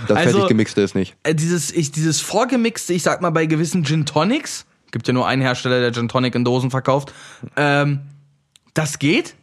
Das 0.08 0.18
Also- 0.18 0.32
fertig 0.32 0.48
gemixte 0.50 0.82
ist 0.82 0.96
nicht. 0.96 1.16
Äh, 1.24 1.36
dieses, 1.36 1.72
ich, 1.72 1.92
dieses 1.92 2.22
vorgemixte, 2.22 2.94
ich 2.94 3.04
sag 3.04 3.22
mal, 3.22 3.30
bei 3.32 3.46
gewissen 3.46 3.84
Gin 3.86 4.06
Tonics, 4.06 4.66
gibt 4.94 5.08
ja 5.08 5.14
nur 5.14 5.28
einen 5.28 5.42
Hersteller, 5.42 5.82
der 5.82 5.92
Gin 5.92 6.08
Tonic 6.08 6.36
in 6.36 6.46
Dosen 6.46 6.72
verkauft, 6.72 7.14
ähm, 7.58 8.00
das 8.74 9.00
geht. 9.00 9.36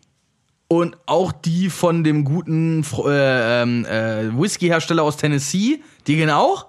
Und 0.68 0.96
auch 1.06 1.32
die 1.32 1.68
von 1.68 2.04
dem 2.04 2.24
guten 2.24 2.84
äh, 3.04 3.62
ähm, 3.62 3.84
äh, 3.84 4.30
Whisky-Hersteller 4.32 5.02
aus 5.02 5.16
Tennessee, 5.16 5.82
die 6.06 6.16
gehen 6.16 6.30
auch. 6.30 6.66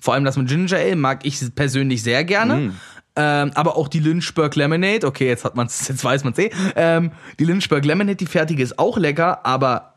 Vor 0.00 0.14
allem 0.14 0.24
das 0.24 0.36
mit 0.36 0.48
Ginger 0.48 0.76
Ale 0.76 0.96
mag 0.96 1.26
ich 1.26 1.40
persönlich 1.54 2.02
sehr 2.04 2.24
gerne. 2.24 2.72
Ähm, 3.14 3.50
aber 3.54 3.76
auch 3.76 3.88
die 3.88 3.98
Lynchburg 3.98 4.54
Lemonade, 4.56 5.06
okay, 5.06 5.26
jetzt 5.26 5.44
hat 5.44 5.56
man's, 5.56 5.88
jetzt 5.88 6.02
weiß 6.02 6.24
man's 6.24 6.38
eh. 6.38 6.50
Ähm, 6.76 7.10
die 7.38 7.44
Lynchburg 7.44 7.84
Lemonade, 7.84 8.16
die 8.16 8.26
fertige 8.26 8.62
ist 8.62 8.78
auch 8.78 8.96
lecker, 8.96 9.44
aber 9.44 9.94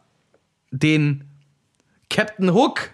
den 0.72 1.24
Captain 2.10 2.54
Hook 2.54 2.90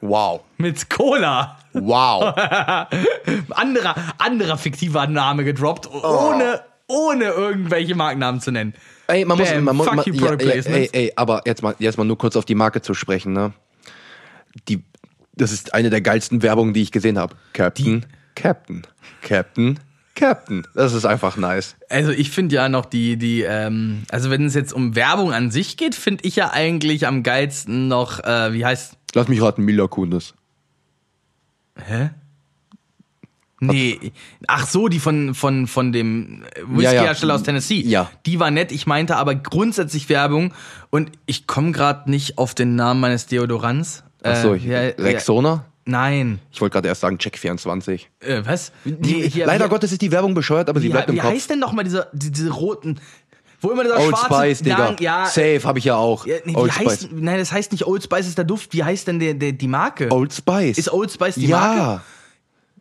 Wow. 0.00 0.42
mit 0.58 0.88
Cola, 0.90 1.58
Wow. 1.80 2.34
anderer, 3.50 3.94
anderer 4.18 4.58
fiktiver 4.58 5.06
Name 5.06 5.44
gedroppt, 5.44 5.90
ohne, 5.92 6.60
ohne 6.88 7.24
irgendwelche 7.24 7.94
Markennamen 7.94 8.40
zu 8.40 8.50
nennen. 8.50 8.74
Ey, 9.08 9.24
man 9.24 9.38
muss, 9.38 9.50
Bam, 9.50 9.64
man 9.64 9.76
muss, 9.76 9.86
man, 9.86 10.04
you, 10.04 10.14
ja, 10.14 10.32
ey, 10.34 10.62
ey, 10.64 10.90
ey, 10.92 11.12
aber 11.16 11.42
jetzt 11.44 11.62
mal, 11.62 11.74
jetzt 11.78 11.96
mal 11.96 12.04
nur 12.04 12.18
kurz 12.18 12.36
auf 12.36 12.44
die 12.44 12.54
Marke 12.54 12.82
zu 12.82 12.94
sprechen, 12.94 13.32
ne? 13.32 13.52
Die, 14.68 14.82
das 15.34 15.52
ist 15.52 15.74
eine 15.74 15.90
der 15.90 16.00
geilsten 16.00 16.42
Werbungen, 16.42 16.74
die 16.74 16.82
ich 16.82 16.92
gesehen 16.92 17.18
habe. 17.18 17.36
Captain, 17.52 18.04
Captain, 18.34 18.82
Captain, 19.22 19.78
Captain. 20.16 20.66
Das 20.74 20.92
ist 20.92 21.04
einfach 21.04 21.36
nice. 21.36 21.76
Also 21.88 22.10
ich 22.10 22.30
finde 22.30 22.56
ja 22.56 22.68
noch 22.68 22.86
die, 22.86 23.16
die, 23.16 23.42
ähm, 23.42 24.02
also 24.10 24.30
wenn 24.30 24.46
es 24.46 24.54
jetzt 24.54 24.72
um 24.72 24.96
Werbung 24.96 25.32
an 25.32 25.50
sich 25.50 25.76
geht, 25.76 25.94
finde 25.94 26.24
ich 26.24 26.36
ja 26.36 26.50
eigentlich 26.52 27.06
am 27.06 27.22
geilsten 27.22 27.86
noch, 27.86 28.24
äh, 28.24 28.52
wie 28.52 28.64
heißt, 28.64 28.96
Lass 29.14 29.28
mich 29.28 29.40
raten, 29.40 29.62
Mila 29.62 29.86
Kunis. 29.86 30.34
Hä? 31.76 32.10
Nee, 33.58 34.12
ach 34.48 34.66
so, 34.66 34.88
die 34.88 35.00
von, 35.00 35.34
von, 35.34 35.66
von 35.66 35.90
dem 35.90 36.42
Ja, 36.42 36.60
ja. 36.60 36.76
Whisky-Hersteller 36.92 37.34
aus 37.34 37.42
Tennessee. 37.42 37.80
Ja. 37.80 38.10
Die 38.26 38.38
war 38.38 38.50
nett, 38.50 38.70
ich 38.70 38.86
meinte 38.86 39.16
aber 39.16 39.34
grundsätzlich 39.34 40.10
Werbung 40.10 40.52
und 40.90 41.10
ich 41.24 41.46
komme 41.46 41.72
gerade 41.72 42.10
nicht 42.10 42.36
auf 42.36 42.54
den 42.54 42.76
Namen 42.76 43.00
meines 43.00 43.26
Deodorants. 43.26 44.04
Ach 44.22 44.36
so, 44.36 44.52
Äh, 44.54 44.58
ja, 44.58 44.78
Rexona? 45.02 45.48
Ja, 45.48 45.64
nein. 45.86 46.38
Ich 46.52 46.60
wollte 46.60 46.74
gerade 46.74 46.88
erst 46.88 47.00
sagen, 47.00 47.16
Check 47.16 47.38
24. 47.38 48.10
Äh, 48.20 48.42
was? 48.44 48.72
Die, 48.84 49.26
hier- 49.30 49.46
leider 49.46 49.64
hier- 49.64 49.70
Gottes 49.70 49.90
ist 49.90 50.02
die 50.02 50.12
Werbung 50.12 50.34
bescheuert, 50.34 50.68
aber 50.68 50.80
sie 50.80 50.88
Wie, 50.88 50.92
bleibt 50.92 51.08
im 51.08 51.14
wie 51.14 51.20
Kopf. 51.20 51.30
heißt 51.30 51.48
denn 51.48 51.58
nochmal 51.58 51.84
diese, 51.84 52.08
die- 52.12 52.30
diese 52.32 52.50
roten, 52.50 53.00
wo 53.60 53.70
immer 53.70 53.82
dieser 53.84 53.98
Old 53.98 54.16
schwarze... 54.16 54.34
Spice, 54.34 54.58
Digga. 54.62 54.76
Dank- 54.76 55.00
ja, 55.00 55.26
Safe 55.26 55.60
habe 55.64 55.78
ich 55.78 55.84
ja 55.86 55.96
auch. 55.96 56.26
Ja, 56.26 56.36
nee, 56.44 56.54
Old 56.54 56.76
heißt, 56.78 57.02
Spice. 57.04 57.08
nein, 57.12 57.38
das 57.38 57.52
heißt 57.52 57.72
nicht 57.72 57.86
Old 57.86 58.02
Spice 58.02 58.26
ist 58.28 58.38
der 58.38 58.44
Duft. 58.44 58.72
Wie 58.74 58.82
heißt 58.84 59.06
denn 59.08 59.18
der, 59.18 59.34
der, 59.34 59.52
die 59.52 59.68
Marke? 59.68 60.10
Old 60.10 60.32
Spice. 60.32 60.78
Ist 60.78 60.92
Old 60.92 61.10
Spice 61.12 61.34
die 61.36 61.46
ja. 61.46 61.58
Marke? 61.58 62.02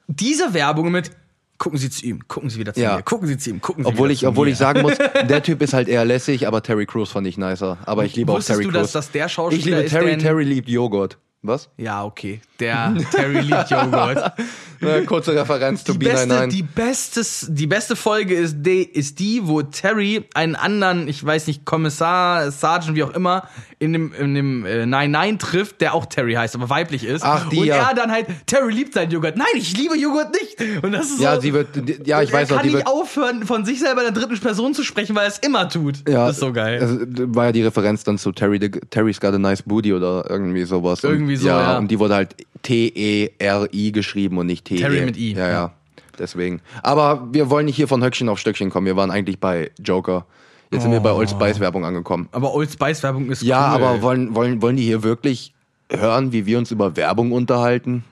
Diese 0.07 0.53
Werbung 0.53 0.91
mit 0.91 1.11
gucken 1.57 1.79
Sie 1.79 1.89
zu 1.89 2.05
ihm, 2.05 2.27
gucken 2.27 2.49
Sie 2.49 2.59
wieder 2.59 2.73
zu 2.73 2.81
Ja. 2.81 2.97
mir, 2.97 3.03
gucken 3.03 3.27
Sie 3.27 3.37
zu 3.37 3.49
ihm, 3.49 3.61
gucken 3.61 3.83
Sie 3.85 3.89
Obwohl 3.89 4.11
ich, 4.11 4.19
zu 4.19 4.27
obwohl 4.27 4.45
mir. 4.47 4.51
ich 4.51 4.57
sagen 4.57 4.81
muss, 4.81 4.97
der 5.29 5.41
Typ 5.41 5.61
ist 5.61 5.73
halt 5.73 5.87
eher 5.87 6.03
lässig, 6.05 6.47
aber 6.47 6.61
Terry 6.61 6.85
Crews 6.85 7.09
fand 7.11 7.25
ich 7.27 7.37
nicer. 7.37 7.77
Aber 7.85 8.03
ich 8.05 8.15
liebe 8.15 8.31
Wusstest 8.31 8.51
auch 8.51 8.61
Terry 8.61 8.65
du, 8.65 8.71
Crews. 8.77 8.91
dass 8.91 9.05
das 9.05 9.11
der 9.11 9.25
ich 9.27 9.31
Schauspieler 9.31 9.63
liebe 9.77 9.81
ist, 9.85 9.91
Terry, 9.91 10.05
der 10.05 10.13
in- 10.15 10.19
Terry 10.19 10.43
liebt 10.43 10.67
Joghurt. 10.69 11.17
Was? 11.41 11.69
Ja, 11.77 12.03
okay. 12.03 12.41
Der 12.59 12.95
Terry 13.11 13.39
liebt 13.41 13.69
Joghurt. 13.69 14.33
Kurze 15.07 15.33
Referenz 15.33 15.83
zu 15.83 15.93
Die 15.93 15.99
beste, 16.05 16.27
B99. 16.33 16.47
die, 16.49 16.61
bestes, 16.63 17.47
die 17.49 17.65
beste 17.65 17.95
Folge 17.95 18.35
ist 18.35 18.57
die, 18.59 18.83
ist 18.83 19.19
die, 19.19 19.41
wo 19.47 19.61
Terry 19.63 20.25
einen 20.33 20.55
anderen, 20.55 21.07
ich 21.07 21.25
weiß 21.25 21.47
nicht, 21.47 21.65
Kommissar, 21.65 22.51
Sergeant, 22.51 22.95
wie 22.95 23.03
auch 23.03 23.13
immer, 23.13 23.47
in 23.79 23.93
dem, 23.93 24.13
in 24.13 24.35
dem 24.35 24.65
äh, 24.65 24.85
Nein 24.85 25.11
Nein 25.11 25.39
trifft, 25.39 25.81
der 25.81 25.93
auch 25.95 26.05
Terry 26.05 26.33
heißt, 26.33 26.55
aber 26.55 26.69
weiblich 26.69 27.03
ist. 27.05 27.23
Ach, 27.23 27.49
die, 27.49 27.59
Und 27.59 27.65
ja. 27.67 27.89
er 27.89 27.95
dann 27.95 28.11
halt, 28.11 28.27
Terry 28.45 28.73
liebt 28.73 28.93
seinen 28.93 29.11
Joghurt. 29.11 29.37
Nein, 29.37 29.47
ich 29.55 29.75
liebe 29.77 29.97
Joghurt 29.97 30.33
nicht. 30.33 30.83
Und 30.83 30.91
das 30.91 31.05
ist 31.09 31.19
ja, 31.21 31.35
so, 31.35 31.41
sie 31.41 31.53
wird, 31.53 31.69
die- 31.75 31.99
ja, 32.05 32.21
ich 32.21 32.29
er 32.31 32.39
weiß 32.41 32.51
auch, 32.51 32.57
kann 32.57 32.63
die 32.67 32.75
nicht 32.75 32.85
wird. 32.85 32.87
aufhören, 32.87 33.45
von 33.45 33.65
sich 33.65 33.79
selber 33.79 34.05
in 34.05 34.13
der 34.13 34.23
dritten 34.23 34.39
Person 34.41 34.73
zu 34.73 34.83
sprechen, 34.83 35.15
weil 35.15 35.23
er 35.23 35.29
es 35.29 35.39
immer 35.39 35.67
tut. 35.69 36.07
Ja, 36.07 36.27
das 36.27 36.35
ist 36.35 36.41
so 36.41 36.51
geil. 36.53 36.79
Also, 36.81 36.99
war 37.35 37.45
ja 37.45 37.51
die 37.53 37.63
Referenz 37.63 38.03
dann 38.03 38.17
zu 38.17 38.31
Terry, 38.33 38.59
the, 38.61 38.69
Terry's 38.89 39.19
got 39.19 39.33
a 39.33 39.39
nice 39.39 39.61
booty 39.63 39.93
oder 39.93 40.25
irgendwie 40.29 40.63
sowas. 40.65 41.03
Irgendwie 41.03 41.37
so, 41.37 41.47
ja. 41.47 41.77
Und 41.77 41.89
die 41.89 41.97
wurde 41.97 42.15
halt 42.15 42.35
T-E-R-I 42.63 43.91
geschrieben 43.91 44.37
und 44.37 44.47
nicht 44.47 44.65
T-E. 44.65 44.77
Terry 44.79 45.01
mit 45.05 45.17
I, 45.17 45.33
Ja, 45.33 45.47
ja. 45.47 45.51
ja. 45.53 45.73
Deswegen. 46.17 46.61
Aber 46.81 47.27
wir 47.33 47.49
wollen 47.49 47.65
nicht 47.65 47.75
hier 47.75 47.87
von 47.89 48.01
Höckchen 48.03 48.29
auf 48.29 48.39
Stöckchen 48.39 48.69
kommen. 48.69 48.85
Wir 48.87 48.95
waren 48.95 49.11
eigentlich 49.11 49.39
bei 49.39 49.71
Joker. 49.83 50.25
Jetzt 50.71 50.83
sind 50.83 50.91
wir 50.91 50.99
bei 51.01 51.11
Old 51.11 51.29
Spice 51.29 51.59
Werbung 51.59 51.85
angekommen. 51.85 52.27
aber 52.31 52.53
Old 52.53 52.71
Spice 52.71 53.03
Werbung 53.03 53.29
ist 53.29 53.43
Ja, 53.43 53.75
cool. 53.75 53.83
aber 53.83 54.01
wollen, 54.01 54.33
wollen, 54.35 54.61
wollen 54.61 54.77
die 54.77 54.83
hier 54.83 55.03
wirklich 55.03 55.53
hören, 55.91 56.31
wie 56.31 56.45
wir 56.45 56.57
uns 56.57 56.71
über 56.71 56.95
Werbung 56.95 57.31
unterhalten? 57.31 58.03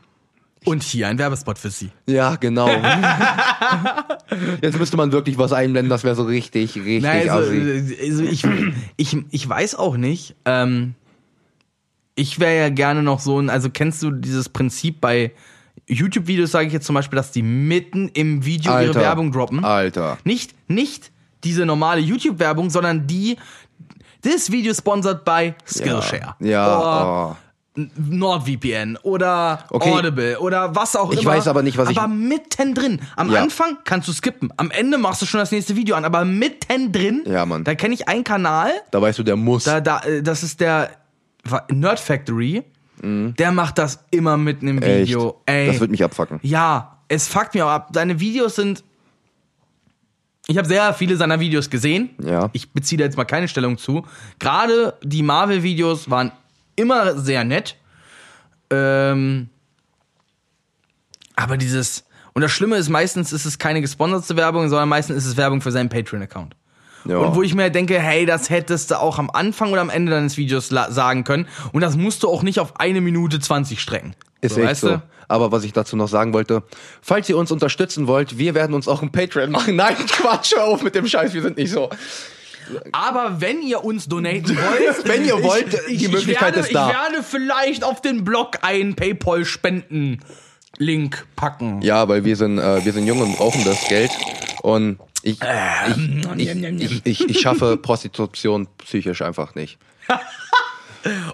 Und 0.65 0.84
hier 0.84 1.08
ein 1.08 1.17
Werbespot 1.17 1.58
für 1.58 1.70
Sie. 1.70 1.89
Ja, 2.06 2.36
genau. 2.36 2.70
Jetzt 4.62 4.80
müsste 4.80 4.96
man 4.98 5.12
wirklich 5.12 5.38
was 5.38 5.52
einblenden, 5.52 5.89
das 5.89 6.04
wäre 6.04 6.15
so 6.15 6.24
richtig, 6.24 6.76
richtig 6.76 7.02
Nein, 7.04 7.30
also, 7.30 7.52
also 7.52 8.24
ich, 8.24 8.46
ich, 8.98 9.17
ich 9.30 9.50
weiß 9.50 9.76
auch 9.76 9.98
nicht. 9.98 10.36
Ähm, 10.46 10.94
ich 12.15 12.39
wäre 12.39 12.58
ja 12.58 12.69
gerne 12.69 13.02
noch 13.04 13.19
so 13.19 13.39
ein, 13.39 13.49
also 13.49 13.69
kennst 13.69 14.04
du 14.04 14.12
dieses 14.12 14.49
Prinzip 14.49 15.02
bei 15.02 15.32
YouTube-Videos, 15.88 16.52
sage 16.52 16.67
ich 16.67 16.73
jetzt 16.73 16.86
zum 16.86 16.95
Beispiel, 16.95 17.17
dass 17.17 17.32
die 17.32 17.43
mitten 17.43 18.10
im 18.10 18.45
Video 18.45 18.71
ihre 18.71 18.80
Alter. 18.88 19.02
Werbung 19.02 19.32
droppen? 19.32 19.63
Alter. 19.65 20.17
Nicht, 20.23 20.54
nicht 20.69 21.12
diese 21.43 21.65
normale 21.65 21.99
YouTube-Werbung, 22.02 22.69
sondern 22.69 23.06
die, 23.08 23.38
this 24.21 24.49
Video 24.52 24.73
sponsored 24.73 25.26
by 25.26 25.54
Skillshare. 25.67 26.36
Ja, 26.39 26.65
Oder 26.80 27.30
oh. 27.32 27.36
NordVPN 27.97 28.97
oder 29.02 29.65
Okay. 29.71 29.91
Audible 29.91 30.39
oder 30.39 30.76
was 30.76 30.95
auch 30.95 31.12
Ich 31.12 31.23
immer. 31.23 31.32
weiß 31.32 31.47
aber 31.47 31.63
nicht, 31.63 31.78
was 31.78 31.89
ich- 31.89 31.97
Aber 31.97 32.08
mittendrin. 32.08 33.02
Am 33.15 33.32
Ja. 33.32 33.41
Anfang 33.41 33.78
kannst 33.84 34.08
du 34.08 34.13
skippen. 34.13 34.54
Am 34.58 34.69
Ende 34.71 34.97
machst 34.99 35.21
du 35.23 35.26
schon 35.26 35.39
das 35.39 35.52
nächste 35.52 35.76
Video 35.76 35.95
an. 35.95 36.06
Aber 36.06 36.23
mittendrin, 36.23 37.23
Ja, 37.26 37.45
Mann. 37.47 37.63
da 37.63 37.73
kenne 37.76 37.95
ich 37.95 38.08
einen 38.08 38.23
Kanal, 38.23 38.71
Da 38.91 39.02
weißt 39.02 39.17
du, 39.19 39.23
der 39.23 39.36
muss. 39.36 39.63
da, 39.63 39.82
da, 39.82 39.99
äh, 40.02 40.21
das 40.21 40.43
ist 40.43 40.60
der 40.62 40.91
Nerd 41.71 41.99
Factory. 41.99 42.63
Der 43.01 43.51
macht 43.51 43.77
das 43.79 43.99
immer 44.12 44.38
mitten 44.38 44.67
im 44.67 44.77
Mhm. 44.77 44.82
Echt? 44.84 45.08
Video. 45.10 45.41
Ey. 45.45 45.67
Das 45.67 45.79
wird 45.82 45.91
mich 45.91 46.03
abfacken. 46.03 46.39
Ja, 46.41 46.99
es 47.10 47.27
fuckt 47.27 47.53
mir 47.53 47.65
auch 47.65 47.71
ab. 47.71 47.89
Seine 47.93 48.19
Videos 48.19 48.56
sind. 48.56 48.84
Ich 50.47 50.58
habe 50.58 50.67
sehr 50.67 50.93
viele 50.93 51.17
seiner 51.17 51.39
Videos 51.39 51.69
gesehen. 51.69 52.12
Ja. 52.21 52.49
Ich 52.53 52.71
beziehe 52.71 52.97
da 52.97 53.06
jetzt 53.06 53.17
mal 53.17 53.25
keine 53.25 53.47
Stellung 53.49 53.77
zu. 53.77 54.06
Gerade 54.39 54.97
die 55.03 55.21
Marvel-Videos 55.23 56.10
waren 56.10 56.32
immer 56.77 57.17
sehr 57.19 57.43
nett. 57.43 57.75
Ähm, 58.69 59.49
aber 61.36 61.58
dieses. 61.58 62.06
Und 62.34 62.41
das 62.41 62.51
Schlimme 62.51 62.77
ist, 62.77 62.89
meistens 62.89 63.34
ist 63.34 63.45
es 63.45 63.60
keine 63.60 63.82
gesponserte 63.82 64.36
Werbung, 64.38 64.69
sondern 64.69 64.89
meistens 64.89 65.17
ist 65.17 65.25
es 65.25 65.38
Werbung 65.38 65.62
für 65.62 65.71
seinen 65.71 65.89
Patreon-Account. 65.89 66.56
Ja. 67.06 67.18
Und 67.18 67.36
wo 67.36 67.44
ich 67.44 67.54
mir 67.54 67.70
denke, 67.70 68.00
hey, 68.00 68.26
das 68.26 68.50
hättest 68.50 68.92
du 68.92 69.00
auch 69.00 69.20
am 69.20 69.30
Anfang 69.30 69.72
oder 69.72 69.82
am 69.82 69.89
Ende 69.89 70.12
deines 70.12 70.38
Videos 70.38 70.70
sagen 70.70 71.24
können. 71.24 71.48
Und 71.72 71.82
das 71.82 71.98
musst 71.98 72.24
du 72.24 72.30
auch 72.30 72.44
nicht 72.44 72.60
auf 72.60 72.80
eine 72.80 73.02
Minute 73.02 73.39
20 73.39 73.80
strecken. 73.80 74.16
Ist 74.42 74.56
so, 74.56 74.62
echt 74.62 74.70
weißt 74.70 74.82
so. 74.82 74.89
du? 74.89 75.02
Aber 75.28 75.52
was 75.52 75.63
ich 75.63 75.74
dazu 75.74 75.96
noch 75.96 76.08
sagen 76.08 76.34
wollte, 76.34 76.63
falls 77.02 77.30
ihr 77.30 77.38
uns 77.38 77.52
unterstützen 77.52 78.08
wollt, 78.08 78.38
wir 78.38 78.56
werden 78.56 78.74
uns 78.74 78.88
auch 78.88 79.02
ein 79.02 79.12
Patreon 79.12 79.52
machen. 79.52 79.76
Nein, 79.78 79.96
Quatsch, 79.96 80.54
hör 80.56 80.66
auf 80.66 80.84
mit 80.84 80.96
dem 80.96 81.08
Scheiß, 81.08 81.34
wir 81.34 81.42
sind 81.42 81.58
nicht 81.58 81.72
so. 81.72 81.89
Aber 82.92 83.42
wenn 83.42 83.62
ihr 83.62 83.84
uns 83.84 84.08
donaten 84.08 84.56
wollt, 84.56 85.06
Wenn 85.08 85.26
ihr 85.26 85.44
wollt, 85.44 85.78
die 85.89 86.08
Möglichkeit 86.08 86.56
werde, 86.56 86.68
ist 86.68 86.74
da. 86.74 86.88
Ich 86.88 86.94
werde 86.94 87.22
vielleicht 87.24 87.84
auf 87.84 88.00
den 88.02 88.24
Blog 88.24 88.60
einen 88.62 88.96
Paypal-Spenden-Link 88.96 91.26
packen. 91.36 91.82
Ja, 91.82 92.08
weil 92.08 92.24
wir 92.24 92.38
sind, 92.38 92.60
äh, 92.60 92.86
wir 92.86 92.94
sind 92.94 93.06
jung 93.06 93.20
und 93.22 93.36
brauchen 93.36 93.66
das 93.66 93.86
Geld. 93.88 94.12
Und 94.62 94.98
ich, 95.24 95.40
ich, 96.38 96.50
ich, 96.80 97.06
ich, 97.06 97.30
ich 97.30 97.40
schaffe 97.40 97.78
Prostitution 97.82 98.68
psychisch 98.78 99.22
einfach 99.22 99.56
nicht. 99.56 99.78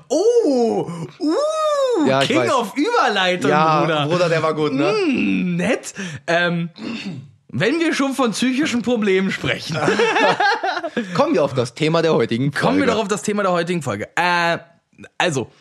Oh, 0.08 0.90
uh, 1.20 2.08
Ja, 2.08 2.22
King 2.22 2.38
weiß. 2.38 2.54
of 2.54 2.74
Überleitung, 2.76 3.52
Bruder. 3.52 4.30
der 4.30 4.42
war 4.42 4.56
gut, 4.56 4.74
ne? 4.74 4.94
Nett. 5.06 5.94
Ähm, 6.26 6.70
wenn 7.50 7.80
wir 7.80 7.94
schon 7.94 8.14
von 8.14 8.32
psychischen 8.32 8.82
Problemen 8.82 9.32
sprechen, 9.32 9.78
Kommen 11.14 11.34
wir 11.36 11.44
auf 11.44 11.54
das 11.54 11.74
Thema 11.76 12.02
der 12.02 12.14
heutigen 12.14 12.52
Folge. 12.52 12.60
kommen 12.66 12.80
wir 12.80 12.88
doch 12.88 12.98
auf 13.00 13.08
das 13.08 13.22
Thema 13.22 13.44
der 13.44 13.52
heutigen 13.52 13.82
Folge. 13.82 14.08
Äh, 14.16 14.58
also, 15.18 15.52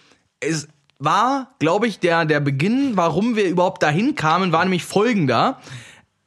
es 0.41 0.69
war, 0.99 1.55
glaube 1.59 1.87
ich, 1.87 1.99
der, 1.99 2.25
der 2.25 2.41
Beginn, 2.41 2.97
warum 2.97 3.37
wir 3.37 3.45
überhaupt 3.47 3.83
dahin 3.83 4.14
kamen, 4.14 4.53
war 4.53 4.64
nämlich 4.64 4.85
folgender. 4.85 5.61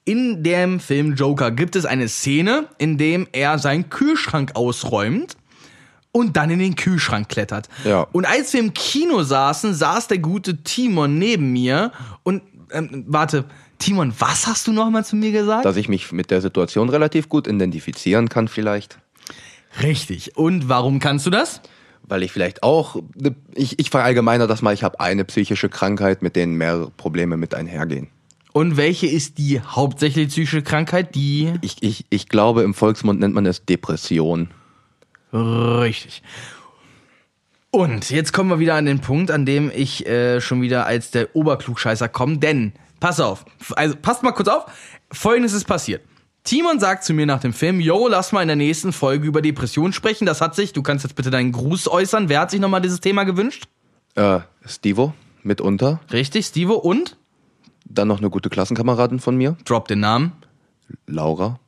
In 0.04 0.44
dem 0.44 0.80
Film 0.80 1.16
Joker 1.16 1.52
gibt 1.52 1.76
es 1.76 1.86
eine 1.86 2.08
Szene, 2.08 2.68
in 2.78 2.98
dem 2.98 3.28
er 3.32 3.60
seinen 3.60 3.90
Kühlschrank 3.90 4.56
ausräumt 4.56 5.38
und 6.12 6.36
dann 6.38 6.50
in 6.50 6.60
den 6.60 6.76
Kühlschrank 6.76 7.30
klettert. 7.30 7.70
Ja. 7.86 8.08
Und 8.12 8.26
als 8.26 8.52
wir 8.54 8.60
im 8.60 8.74
Kino 8.74 9.24
saßen, 9.24 9.74
saß 9.74 10.08
der 10.08 10.18
gute 10.18 10.64
Timon 10.64 11.20
neben 11.20 11.52
mir 11.52 11.92
und 12.24 12.42
ähm, 12.72 13.06
warte, 13.08 13.46
Timon, 13.80 14.14
was 14.20 14.48
hast 14.48 14.68
du 14.68 14.74
nochmal 14.74 15.06
zu 15.06 15.16
mir 15.16 15.32
gesagt? 15.32 15.66
Dass 15.66 15.78
ich 15.78 15.90
mich 15.90 16.12
mit 16.12 16.32
der 16.32 16.42
Situation 16.42 16.90
relativ 16.90 17.30
gut 17.30 17.48
identifizieren 17.48 18.30
kann 18.30 18.48
vielleicht. 18.48 19.00
Richtig. 19.82 20.38
Und 20.38 20.70
warum 20.70 21.00
kannst 21.00 21.26
du 21.26 21.30
das? 21.30 21.62
Weil 22.04 22.24
ich 22.24 22.32
vielleicht 22.32 22.64
auch, 22.64 23.02
ne, 23.16 23.36
ich, 23.56 23.80
ich 23.80 23.90
verallgemeiner 23.90 24.48
das 24.48 24.62
mal, 24.62 24.74
ich 24.74 24.84
habe 24.84 25.00
eine 25.00 25.26
psychische 25.26 25.70
Krankheit, 25.70 26.22
mit 26.22 26.36
denen 26.36 26.56
mehrere 26.56 26.92
Probleme 26.92 27.38
mit 27.38 27.54
einhergehen. 27.54 28.10
Und 28.54 28.78
welche 28.78 29.08
ist 29.08 29.38
die 29.38 29.62
hauptsächliche 29.62 30.28
psychische 30.28 30.62
Krankheit? 30.62 31.16
Die 31.16 31.54
Ich, 31.62 31.78
ich, 31.82 32.06
ich 32.10 32.28
glaube, 32.28 32.64
im 32.64 32.74
Volksmund 32.74 33.20
nennt 33.20 33.34
man 33.34 33.46
es 33.46 33.66
Depression. 33.66 34.50
Richtig. 35.34 36.22
Und 37.72 38.10
jetzt 38.10 38.34
kommen 38.34 38.50
wir 38.50 38.60
wieder 38.60 38.76
an 38.76 38.86
den 38.86 39.00
Punkt, 39.00 39.32
an 39.32 39.46
dem 39.46 39.72
ich 39.74 40.06
äh, 40.06 40.42
schon 40.42 40.62
wieder 40.62 40.86
als 40.86 41.12
der 41.12 41.36
Oberklugscheißer 41.36 42.10
komme, 42.10 42.38
denn 42.40 42.74
Pass 43.02 43.20
auf. 43.20 43.46
Also 43.72 43.96
passt 43.98 44.24
mal 44.24 44.32
kurz 44.32 44.48
auf. 44.48 44.66
Folgendes 45.12 45.54
ist 45.54 45.66
passiert. 45.66 46.04
Timon 46.44 46.80
sagt 46.80 47.04
zu 47.04 47.14
mir 47.14 47.26
nach 47.26 47.42
dem 47.42 47.52
Film, 47.52 47.80
yo, 47.80 48.08
lass 48.08 48.32
mal 48.32 48.44
in 48.44 48.48
der 48.48 48.56
nächsten 48.56 48.94
Folge 48.94 49.28
über 49.28 49.42
Depressionen 49.42 49.92
sprechen. 49.92 50.26
Das 50.26 50.40
hat 50.40 50.56
sich, 50.56 50.72
du 50.72 50.82
kannst 50.84 51.04
jetzt 51.04 51.16
bitte 51.16 51.32
deinen 51.32 51.52
Gruß 51.52 51.88
äußern. 51.88 52.30
Wer 52.30 52.40
hat 52.40 52.52
sich 52.52 52.60
nochmal 52.60 52.82
dieses 52.82 53.00
Thema 53.00 53.24
gewünscht? 53.24 53.68
Äh, 54.16 54.40
Stevo, 54.66 55.14
mitunter. 55.44 56.00
Richtig, 56.12 56.46
Stevo 56.46 56.76
und? 56.76 57.18
Dann 57.94 58.08
noch 58.08 58.20
eine 58.20 58.30
gute 58.30 58.50
Klassenkameradin 58.50 59.20
von 59.20 59.36
mir, 59.36 59.58
Drop 59.66 59.88
den 59.88 60.00
Namen. 60.00 60.32
Laura. 61.08 61.60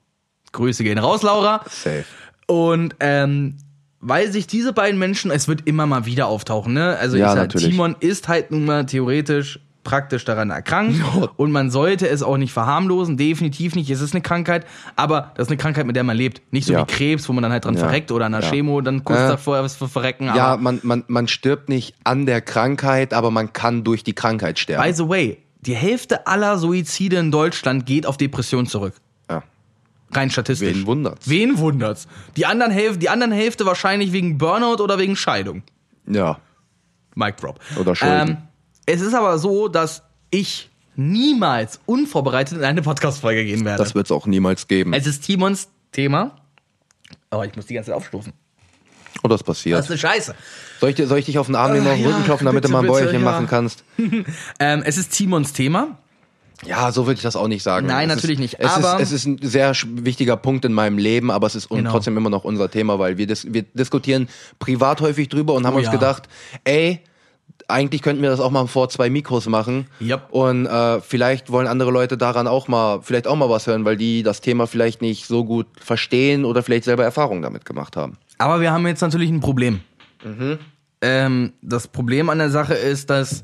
Grüße 0.51 0.83
gehen 0.83 0.97
raus, 0.99 1.21
Laura. 1.23 1.61
Safe. 1.69 2.05
Und 2.47 2.95
ähm, 2.99 3.55
weil 3.99 4.31
sich 4.31 4.47
diese 4.47 4.73
beiden 4.73 4.99
Menschen, 4.99 5.31
es 5.31 5.47
wird 5.47 5.61
immer 5.65 5.85
mal 5.85 6.05
wieder 6.05 6.27
auftauchen, 6.27 6.73
ne? 6.73 6.97
Also 6.97 7.17
Ja, 7.17 7.27
ich 7.27 7.31
sag, 7.33 7.39
natürlich. 7.43 7.69
Timon 7.69 7.95
ist 7.99 8.27
halt 8.27 8.51
nun 8.51 8.65
mal 8.65 8.85
theoretisch 8.85 9.59
praktisch 9.85 10.23
daran 10.23 10.49
erkrankt 10.49 11.01
und 11.37 11.51
man 11.51 11.69
sollte 11.71 12.07
es 12.07 12.23
auch 12.23 12.37
nicht 12.37 12.53
verharmlosen, 12.53 13.17
definitiv 13.17 13.75
nicht. 13.75 13.89
Es 13.89 13.99
ist 13.99 14.13
eine 14.13 14.21
Krankheit, 14.21 14.65
aber 14.95 15.31
das 15.35 15.47
ist 15.47 15.51
eine 15.51 15.57
Krankheit, 15.57 15.85
mit 15.85 15.95
der 15.97 16.03
man 16.03 16.15
lebt. 16.15 16.41
Nicht 16.53 16.67
so 16.67 16.73
Ja. 16.73 16.81
wie 16.81 16.85
Krebs, 16.93 17.27
wo 17.27 17.33
man 17.33 17.43
dann 17.43 17.51
halt 17.51 17.65
dran 17.65 17.73
Ja. 17.75 17.81
verreckt 17.81 18.11
oder 18.11 18.25
an 18.27 18.31
der 18.33 18.41
Ja. 18.41 18.49
Chemo 18.49 18.79
dann 18.81 19.03
kurz 19.03 19.19
Äh. 19.19 19.27
davor 19.29 19.61
was 19.63 19.75
für 19.75 19.89
verrecken. 19.89 20.25
Ja, 20.35 20.55
man, 20.57 20.79
man, 20.83 21.03
man 21.07 21.27
stirbt 21.27 21.67
nicht 21.67 21.95
an 22.05 22.25
der 22.25 22.39
Krankheit, 22.41 23.13
aber 23.13 23.29
man 23.31 23.51
kann 23.51 23.83
durch 23.83 24.03
die 24.05 24.13
Krankheit 24.13 24.57
sterben. 24.59 24.83
by 24.83 24.93
the 24.93 25.07
way, 25.09 25.37
die 25.65 25.75
Hälfte 25.75 26.27
aller 26.27 26.57
Suizide 26.57 27.17
in 27.17 27.31
Deutschland 27.31 27.85
geht 27.85 28.05
auf 28.05 28.17
Depression 28.17 28.67
zurück. 28.67 28.95
ja. 29.29 29.43
Rein 30.11 30.29
statistisch. 30.29 30.75
Wen 30.75 30.85
wundert's? 30.85 31.27
Wen 31.27 31.57
wundert's? 31.57 32.07
Die 32.37 32.45
anderen 32.45 32.71
Hälfte, 32.71 32.99
die 32.99 33.09
anderen 33.09 33.31
Hälfte 33.31 33.65
wahrscheinlich 33.65 34.11
wegen 34.11 34.37
Burnout 34.37 34.83
oder 34.83 34.99
wegen 34.99 35.15
Scheidung. 35.15 35.63
Ja. 36.05 36.39
Mic 37.15 37.37
drop. 37.37 37.59
Oder 37.79 37.95
Schulden. 37.95 38.29
Ähm, 38.29 38.37
es 38.85 39.01
ist 39.01 39.13
aber 39.15 39.39
so, 39.39 39.67
dass 39.69 40.03
ich 40.29 40.69
niemals 40.95 41.79
unvorbereitet 41.87 42.57
in 42.59 42.63
eine 42.63 42.81
Podcast-Folge 42.83 43.43
gehen 43.45 43.65
werde. 43.65 43.81
Das 43.83 43.95
wird's 43.95 44.11
auch 44.11 44.27
niemals 44.27 44.67
geben. 44.67 44.93
es 44.93 45.07
ist 45.07 45.21
Timons 45.23 45.69
Thema. 45.91 46.35
Aber 47.31 47.45
ich 47.47 47.55
muss 47.55 47.65
die 47.65 47.73
ganze 47.73 47.89
Zeit 47.89 47.97
aufstufen. 47.97 48.33
Oh, 49.23 49.27
das 49.27 49.41
passiert. 49.43 49.77
Das 49.79 49.85
ist 49.85 49.91
eine 49.91 49.97
Scheiße. 49.99 50.35
soll, 50.81 50.89
ich, 50.89 50.97
soll 51.07 51.17
ich 51.17 51.25
dich 51.25 51.39
auf 51.39 51.45
den 51.47 51.55
Arm 51.55 51.71
nehmen, 51.73 51.87
Äh, 51.87 51.91
auf 51.91 51.97
den 51.97 52.05
Rücken 52.07 52.23
klopfen, 52.25 52.45
damit 52.45 52.61
bitte, 52.63 52.71
du 52.71 52.73
mal 52.73 52.79
ein 52.79 52.81
bitte, 52.83 52.93
Bäuerchen 52.93 53.23
ja. 53.23 53.31
machen 53.31 53.47
kannst? 53.47 53.83
Ähm, 54.59 54.83
es 54.85 54.97
ist 54.97 55.11
Timons 55.11 55.53
Thema. 55.53 55.97
Ja, 56.65 56.91
so 56.93 57.05
würde 57.07 57.17
ich 57.17 57.23
das 57.23 57.35
auch 57.35 57.47
nicht 57.49 57.63
sagen. 57.63 57.87
Nein, 57.87 58.09
Es 58.09 58.15
natürlich 58.15 58.37
ist, 58.39 58.41
nicht, 58.41 58.59
Es, 58.59 58.71
aber- 58.71 58.95
ist, 59.01 59.07
es 59.07 59.11
ist 59.11 59.25
ein 59.25 59.39
sehr 59.41 59.73
wichtiger 59.95 60.37
Punkt 60.37 60.63
in 60.65 60.71
meinem 60.73 60.97
Leben, 60.97 61.29
aber 61.31 61.47
es 61.47 61.55
ist 61.55 61.69
Genau. 61.69 61.91
trotzdem 61.91 62.15
immer 62.15 62.29
noch 62.29 62.43
unser 62.45 62.69
Thema, 62.71 62.99
weil 62.99 63.17
wir, 63.17 63.27
dis 63.27 63.51
wir 63.51 63.63
diskutieren 63.63 64.29
privat 64.59 65.01
häufig 65.01 65.27
drüber 65.29 65.53
und 65.55 65.65
haben 65.65 65.73
Oh 65.73 65.77
uns 65.79 65.87
ja. 65.87 65.91
gedacht, 65.91 66.23
ey, 66.63 67.01
eigentlich 67.67 68.01
könnten 68.01 68.21
wir 68.21 68.29
das 68.29 68.39
auch 68.39 68.51
mal 68.51 68.67
vor 68.67 68.89
zwei 68.89 69.09
Mikros 69.09 69.47
machen. 69.47 69.87
Yep. 70.01 70.27
Und 70.31 70.65
äh, 70.65 71.01
vielleicht 71.01 71.49
wollen 71.51 71.67
andere 71.67 71.91
Leute 71.91 72.17
daran 72.17 72.47
auch 72.47 72.67
mal, 72.67 73.01
vielleicht 73.01 73.27
auch 73.27 73.35
mal 73.35 73.49
was 73.49 73.67
hören, 73.67 73.83
weil 73.85 73.95
die 73.97 74.21
das 74.23 74.41
Thema 74.41 74.67
vielleicht 74.67 75.01
nicht 75.01 75.27
so 75.27 75.43
gut 75.45 75.67
verstehen 75.81 76.45
oder 76.45 76.61
vielleicht 76.63 76.83
selber 76.85 77.03
Erfahrungen 77.03 77.41
damit 77.41 77.65
gemacht 77.65 77.95
haben. 77.97 78.17
Aber 78.37 78.61
wir 78.61 78.71
haben 78.71 78.85
jetzt 78.87 79.01
natürlich 79.01 79.29
ein 79.29 79.39
Problem. 79.39 79.81
Mhm. 80.23 80.59
Ähm, 81.01 81.53
das 81.61 81.87
Problem 81.87 82.29
an 82.29 82.37
der 82.39 82.49
Sache 82.49 82.73
ist, 82.73 83.09
dass 83.09 83.43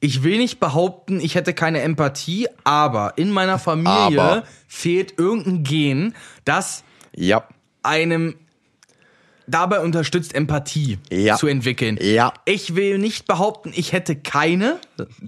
ich 0.00 0.22
will 0.22 0.38
nicht 0.38 0.60
behaupten, 0.60 1.20
ich 1.20 1.34
hätte 1.34 1.54
keine 1.54 1.80
Empathie, 1.80 2.46
aber 2.64 3.14
in 3.16 3.30
meiner 3.30 3.58
Familie 3.58 4.20
Aber. 4.22 4.42
fehlt 4.68 5.18
irgendein 5.18 5.62
Gen, 5.64 6.14
das 6.44 6.84
Ja. 7.16 7.44
einem 7.82 8.34
dabei 9.46 9.80
unterstützt, 9.80 10.34
Empathie 10.34 10.98
Ja. 11.10 11.36
zu 11.36 11.46
entwickeln. 11.46 11.98
Ja. 12.00 12.32
Ich 12.44 12.76
will 12.76 12.98
nicht 12.98 13.26
behaupten, 13.26 13.72
ich 13.74 13.92
hätte 13.92 14.14
keine, 14.14 14.78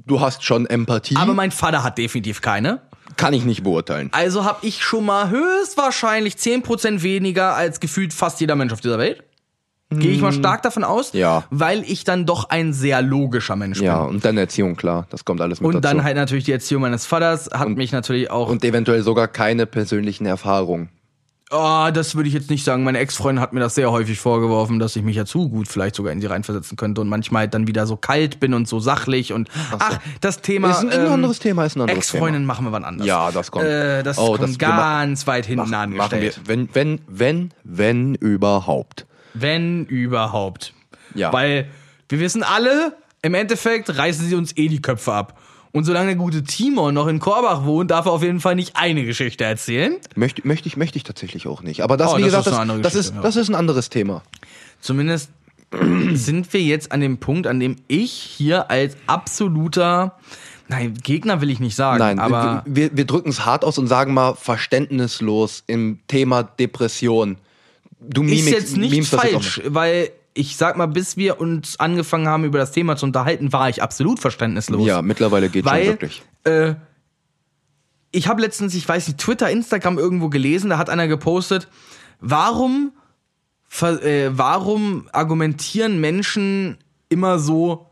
Du 0.06 0.20
hast 0.20 0.44
schon 0.44 0.66
Empathie. 0.66 1.16
aber 1.16 1.34
mein 1.34 1.50
Vater 1.50 1.82
hat 1.82 1.98
definitiv 1.98 2.40
keine. 2.40 2.80
Kann 3.16 3.32
ich 3.34 3.44
nicht 3.44 3.62
beurteilen. 3.62 4.08
Also 4.12 4.44
habe 4.44 4.58
ich 4.66 4.82
schon 4.82 5.04
mal 5.06 5.30
höchstwahrscheinlich 5.30 6.34
10% 6.34 7.02
weniger 7.02 7.54
als 7.54 7.80
gefühlt 7.80 8.12
fast 8.12 8.40
jeder 8.40 8.56
Mensch 8.56 8.72
auf 8.72 8.80
dieser 8.80 8.98
Welt. 8.98 9.22
Gehe 9.92 10.12
ich 10.12 10.20
mal 10.20 10.30
stark 10.32 10.62
davon 10.62 10.84
aus, 10.84 11.12
Ja. 11.14 11.42
weil 11.50 11.82
ich 11.82 12.04
dann 12.04 12.24
doch 12.24 12.48
ein 12.48 12.72
sehr 12.72 13.02
logischer 13.02 13.56
Mensch 13.56 13.80
Ja, 13.80 14.04
bin. 14.04 14.14
und 14.14 14.24
dann 14.24 14.38
Erziehung, 14.38 14.76
klar. 14.76 15.08
Das 15.10 15.24
kommt 15.24 15.40
alles 15.40 15.60
mit 15.60 15.66
Und 15.66 15.74
dazu. 15.82 15.96
dann 15.96 16.04
halt 16.04 16.14
natürlich 16.14 16.44
die 16.44 16.52
Erziehung 16.52 16.82
meines 16.82 17.06
Vaters 17.06 17.50
hat 17.52 17.68
mich 17.70 17.90
natürlich 17.90 18.30
auch. 18.30 18.48
und 18.48 18.62
eventuell 18.64 19.02
sogar 19.02 19.26
keine 19.26 19.66
persönlichen 19.66 20.26
Erfahrungen. 20.26 20.90
Oh, 21.50 21.88
das 21.92 22.14
würde 22.14 22.28
ich 22.28 22.34
jetzt 22.34 22.50
nicht 22.50 22.64
sagen. 22.64 22.84
Meine 22.84 22.98
Ex-Freundin 22.98 23.40
hat 23.42 23.52
mir 23.52 23.60
das 23.60 23.74
sehr 23.74 23.90
häufig 23.90 24.18
vorgeworfen, 24.18 24.78
dass 24.78 24.96
ich 24.96 25.02
mich 25.02 25.16
ja 25.16 25.24
zu 25.24 25.48
gut 25.48 25.68
vielleicht 25.68 25.94
sogar 25.96 26.12
in 26.12 26.20
sie 26.20 26.26
reinversetzen 26.26 26.76
könnte 26.76 27.00
und 27.00 27.08
manchmal 27.08 27.40
halt 27.42 27.54
dann 27.54 27.66
wieder 27.66 27.86
so 27.86 27.96
kalt 27.96 28.40
bin 28.40 28.54
und 28.54 28.68
so 28.68 28.80
sachlich 28.80 29.32
und 29.32 29.48
ach, 29.78 29.98
das 30.20 30.40
Thema. 30.42 30.70
Ist 30.70 30.78
ein, 30.80 30.90
ein 30.90 31.06
anderes 31.06 31.38
Thema, 31.38 31.64
ist 31.64 31.76
ein 31.76 31.82
anderes 31.82 31.98
Ex-Freundin 31.98 32.44
machen 32.44 32.64
wir 32.66 32.72
wann 32.72 32.84
anders. 32.84 33.06
Ja, 33.06 33.30
das 33.30 33.50
kommt. 33.50 33.64
Äh, 33.66 34.02
das 34.02 34.18
Oh, 34.18 34.36
kommt 34.36 34.42
das- 34.50 34.58
ganz 34.58 35.26
weit 35.26 35.46
hinten 35.46 35.64
Thema. 35.66 35.86
Machen 35.86 35.94
wir, 35.94 36.02
angestellt. 36.02 36.40
wenn, 36.46 36.68
wenn, 36.74 37.00
wenn, 37.08 37.50
wenn 37.64 38.14
überhaupt. 38.14 39.06
Wenn 39.34 39.84
überhaupt. 39.86 40.74
Ja. 41.14 41.32
Weil 41.32 41.68
wir 42.08 42.20
wissen 42.20 42.42
alle, 42.42 42.96
im 43.22 43.34
Endeffekt 43.34 43.96
reißen 43.96 44.26
sie 44.26 44.34
uns 44.34 44.56
eh 44.56 44.68
die 44.68 44.80
Köpfe 44.82 45.12
ab. 45.12 45.38
Und 45.72 45.84
solange 45.84 46.06
der 46.08 46.16
gute 46.16 46.42
Timon 46.42 46.94
noch 46.94 47.06
in 47.06 47.20
Korbach 47.20 47.64
wohnt, 47.64 47.90
darf 47.92 48.06
er 48.06 48.12
auf 48.12 48.22
jeden 48.22 48.40
Fall 48.40 48.56
nicht 48.56 48.76
eine 48.76 49.04
Geschichte 49.04 49.44
erzählen. 49.44 49.96
Möchte, 50.16 50.46
möchte 50.46 50.66
ich, 50.66 50.76
möchte 50.76 50.96
ich 50.96 51.04
tatsächlich 51.04 51.46
auch 51.46 51.62
nicht. 51.62 51.82
Aber 51.82 51.96
das, 51.96 52.12
Oh, 52.12 52.16
wie 52.18 52.22
das 52.22 52.44
gesagt, 52.44 52.46
ist 52.48 52.68
das, 52.68 52.82
das, 52.82 52.94
ist, 52.94 53.14
ja. 53.14 53.20
das 53.20 53.36
ist 53.36 53.48
ein 53.48 53.54
anderes 53.54 53.88
Thema. 53.88 54.22
Zumindest 54.80 55.30
sind 56.14 56.52
wir 56.52 56.60
jetzt 56.62 56.90
an 56.90 57.00
dem 57.00 57.18
Punkt, 57.18 57.46
an 57.46 57.60
dem 57.60 57.76
ich 57.86 58.10
hier 58.12 58.68
als 58.70 58.96
absoluter, 59.06 60.16
nein, 60.68 60.94
Gegner 60.94 61.40
will 61.40 61.50
ich 61.50 61.60
nicht 61.60 61.76
sagen, 61.76 62.00
Nein, 62.00 62.18
aber 62.18 62.64
wir, 62.66 62.90
wir, 62.96 63.04
drücken 63.04 63.28
es 63.28 63.44
hart 63.44 63.64
aus 63.64 63.78
und 63.78 63.86
sagen 63.86 64.12
mal 64.12 64.34
verständnislos 64.34 65.62
im 65.68 66.00
Thema 66.08 66.42
Depression. 66.42 67.36
Du 68.00 68.24
ist 68.24 68.30
mimikst- 68.30 68.50
jetzt 68.50 68.76
nicht 68.76 68.90
das 68.98 69.10
jetzt 69.12 69.14
auch 69.14 69.20
falsch, 69.22 69.60
weil 69.66 70.10
ich 70.34 70.56
sag 70.56 70.76
mal, 70.76 70.86
bis 70.86 71.16
wir 71.16 71.40
uns 71.40 71.78
angefangen 71.80 72.28
haben, 72.28 72.44
über 72.44 72.58
das 72.58 72.72
Thema 72.72 72.96
zu 72.96 73.06
unterhalten, 73.06 73.52
war 73.52 73.68
ich 73.68 73.82
absolut 73.82 74.20
verständnislos. 74.20 74.86
Ja, 74.86 75.02
mittlerweile 75.02 75.48
geht 75.48 75.64
schon 75.64 75.72
weil 75.72 75.86
wirklich. 75.86 76.22
äh, 76.44 76.74
ich 78.12 78.28
habe 78.28 78.40
letztens, 78.42 78.74
ich 78.74 78.88
weiß 78.88 79.08
nicht, 79.08 79.18
Twitter, 79.18 79.50
Instagram 79.50 79.98
irgendwo 79.98 80.28
gelesen, 80.28 80.70
da 80.70 80.78
hat 80.78 80.90
einer 80.90 81.08
gepostet, 81.08 81.68
warum, 82.20 82.92
äh, 83.80 84.30
warum 84.30 85.08
argumentieren 85.12 86.00
Menschen 86.00 86.78
immer 87.08 87.38
so 87.38 87.90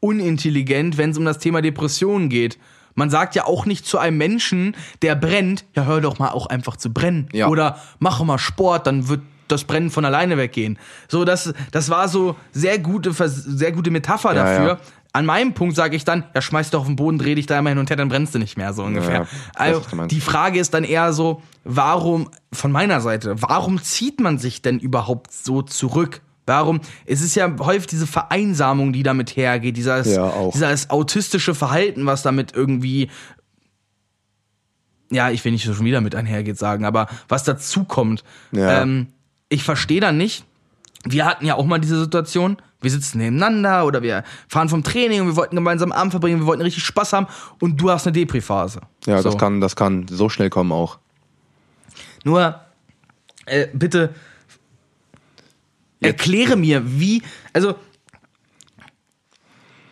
unintelligent, 0.00 0.96
wenn 0.96 1.10
es 1.10 1.18
um 1.18 1.24
das 1.24 1.38
Thema 1.38 1.60
Depressionen 1.60 2.28
geht? 2.28 2.58
Man 2.94 3.10
sagt 3.10 3.36
ja 3.36 3.44
auch 3.44 3.64
nicht 3.64 3.86
zu 3.86 3.98
einem 3.98 4.18
Menschen, 4.18 4.76
der 5.02 5.14
brennt, 5.14 5.64
ja 5.76 5.84
hör 5.84 6.00
doch 6.00 6.18
mal 6.18 6.30
auch 6.30 6.46
einfach 6.46 6.76
zu 6.76 6.92
brennen. 6.92 7.28
Ja. 7.32 7.46
Oder 7.46 7.78
mach 8.00 8.22
mal 8.24 8.38
Sport, 8.38 8.88
dann 8.88 9.08
wird 9.08 9.20
das 9.48 9.64
Brennen 9.64 9.90
von 9.90 10.04
alleine 10.04 10.36
weggehen. 10.36 10.78
So, 11.08 11.24
das, 11.24 11.52
das 11.72 11.90
war 11.90 12.08
so 12.08 12.36
sehr 12.52 12.78
gute, 12.78 13.12
sehr 13.12 13.72
gute 13.72 13.90
Metapher 13.90 14.34
Ja, 14.34 14.44
dafür. 14.44 14.68
ja. 14.68 14.78
An 15.14 15.24
meinem 15.24 15.54
Punkt 15.54 15.74
sage 15.74 15.96
ich 15.96 16.04
dann, 16.04 16.24
ja, 16.34 16.42
schmeiß 16.42 16.70
doch 16.70 16.80
auf 16.80 16.86
den 16.86 16.96
Boden, 16.96 17.18
dreh 17.18 17.34
dich 17.34 17.46
da 17.46 17.56
einmal 17.58 17.72
hin 17.72 17.78
und 17.78 17.88
her, 17.88 17.96
dann 17.96 18.08
brennst 18.10 18.34
du 18.34 18.38
nicht 18.38 18.58
mehr, 18.58 18.74
so 18.74 18.84
ungefähr. 18.84 19.22
Ja, 19.22 19.26
also, 19.54 19.82
die 20.06 20.20
Frage 20.20 20.60
ist 20.60 20.74
dann 20.74 20.84
eher 20.84 21.12
so, 21.14 21.42
warum, 21.64 22.30
von 22.52 22.70
meiner 22.70 23.00
Seite, 23.00 23.40
warum 23.40 23.82
zieht 23.82 24.20
man 24.20 24.38
sich 24.38 24.60
denn 24.60 24.78
überhaupt 24.78 25.32
so 25.32 25.62
zurück? 25.62 26.20
Warum? 26.46 26.80
Es 27.06 27.20
ist 27.22 27.34
ja 27.34 27.50
häufig 27.58 27.86
diese 27.88 28.06
Vereinsamung, 28.06 28.92
die 28.92 29.02
damit 29.02 29.34
hergeht, 29.36 29.76
dieses, 29.76 30.14
Ja, 30.14 30.32
dieses 30.52 30.90
autistische 30.90 31.54
Verhalten, 31.54 32.04
was 32.06 32.22
damit 32.22 32.54
irgendwie, 32.54 33.10
ja, 35.10 35.30
ich 35.30 35.44
will 35.44 35.52
nicht 35.52 35.64
schon 35.64 35.84
wieder 35.84 36.00
mit 36.00 36.14
einhergeht 36.14 36.58
sagen, 36.58 36.84
aber 36.84 37.08
was 37.28 37.44
dazukommt. 37.44 38.24
Ja. 38.52 38.82
Ähm, 38.82 39.08
ich 39.48 39.64
verstehe 39.64 40.00
da 40.00 40.12
nicht. 40.12 40.44
Wir 41.04 41.24
hatten 41.24 41.46
ja 41.46 41.54
auch 41.54 41.64
mal 41.64 41.78
diese 41.78 41.98
Situation, 42.00 42.56
wir 42.80 42.90
sitzen 42.90 43.18
nebeneinander 43.18 43.86
oder 43.86 44.02
wir 44.02 44.24
fahren 44.48 44.68
vom 44.68 44.82
Training 44.82 45.22
und 45.22 45.26
wir 45.28 45.36
wollten 45.36 45.56
gemeinsam 45.56 45.92
Abend 45.92 46.12
verbringen, 46.12 46.40
wir 46.40 46.46
wollten 46.46 46.62
richtig 46.62 46.84
Spaß 46.84 47.12
haben 47.12 47.26
und 47.60 47.80
du 47.80 47.90
hast 47.90 48.06
eine 48.06 48.12
Depri-Phase. 48.12 48.80
Ja, 49.06 49.22
so. 49.22 49.30
das, 49.30 49.38
kann, 49.38 49.60
das 49.60 49.76
kann 49.76 50.06
so 50.08 50.28
schnell 50.28 50.50
kommen 50.50 50.72
auch. 50.72 50.98
Nur, 52.24 52.60
äh, 53.46 53.68
bitte 53.72 54.14
erkläre 56.00 56.56
mir, 56.56 56.82
wie, 56.84 57.22
also 57.52 57.74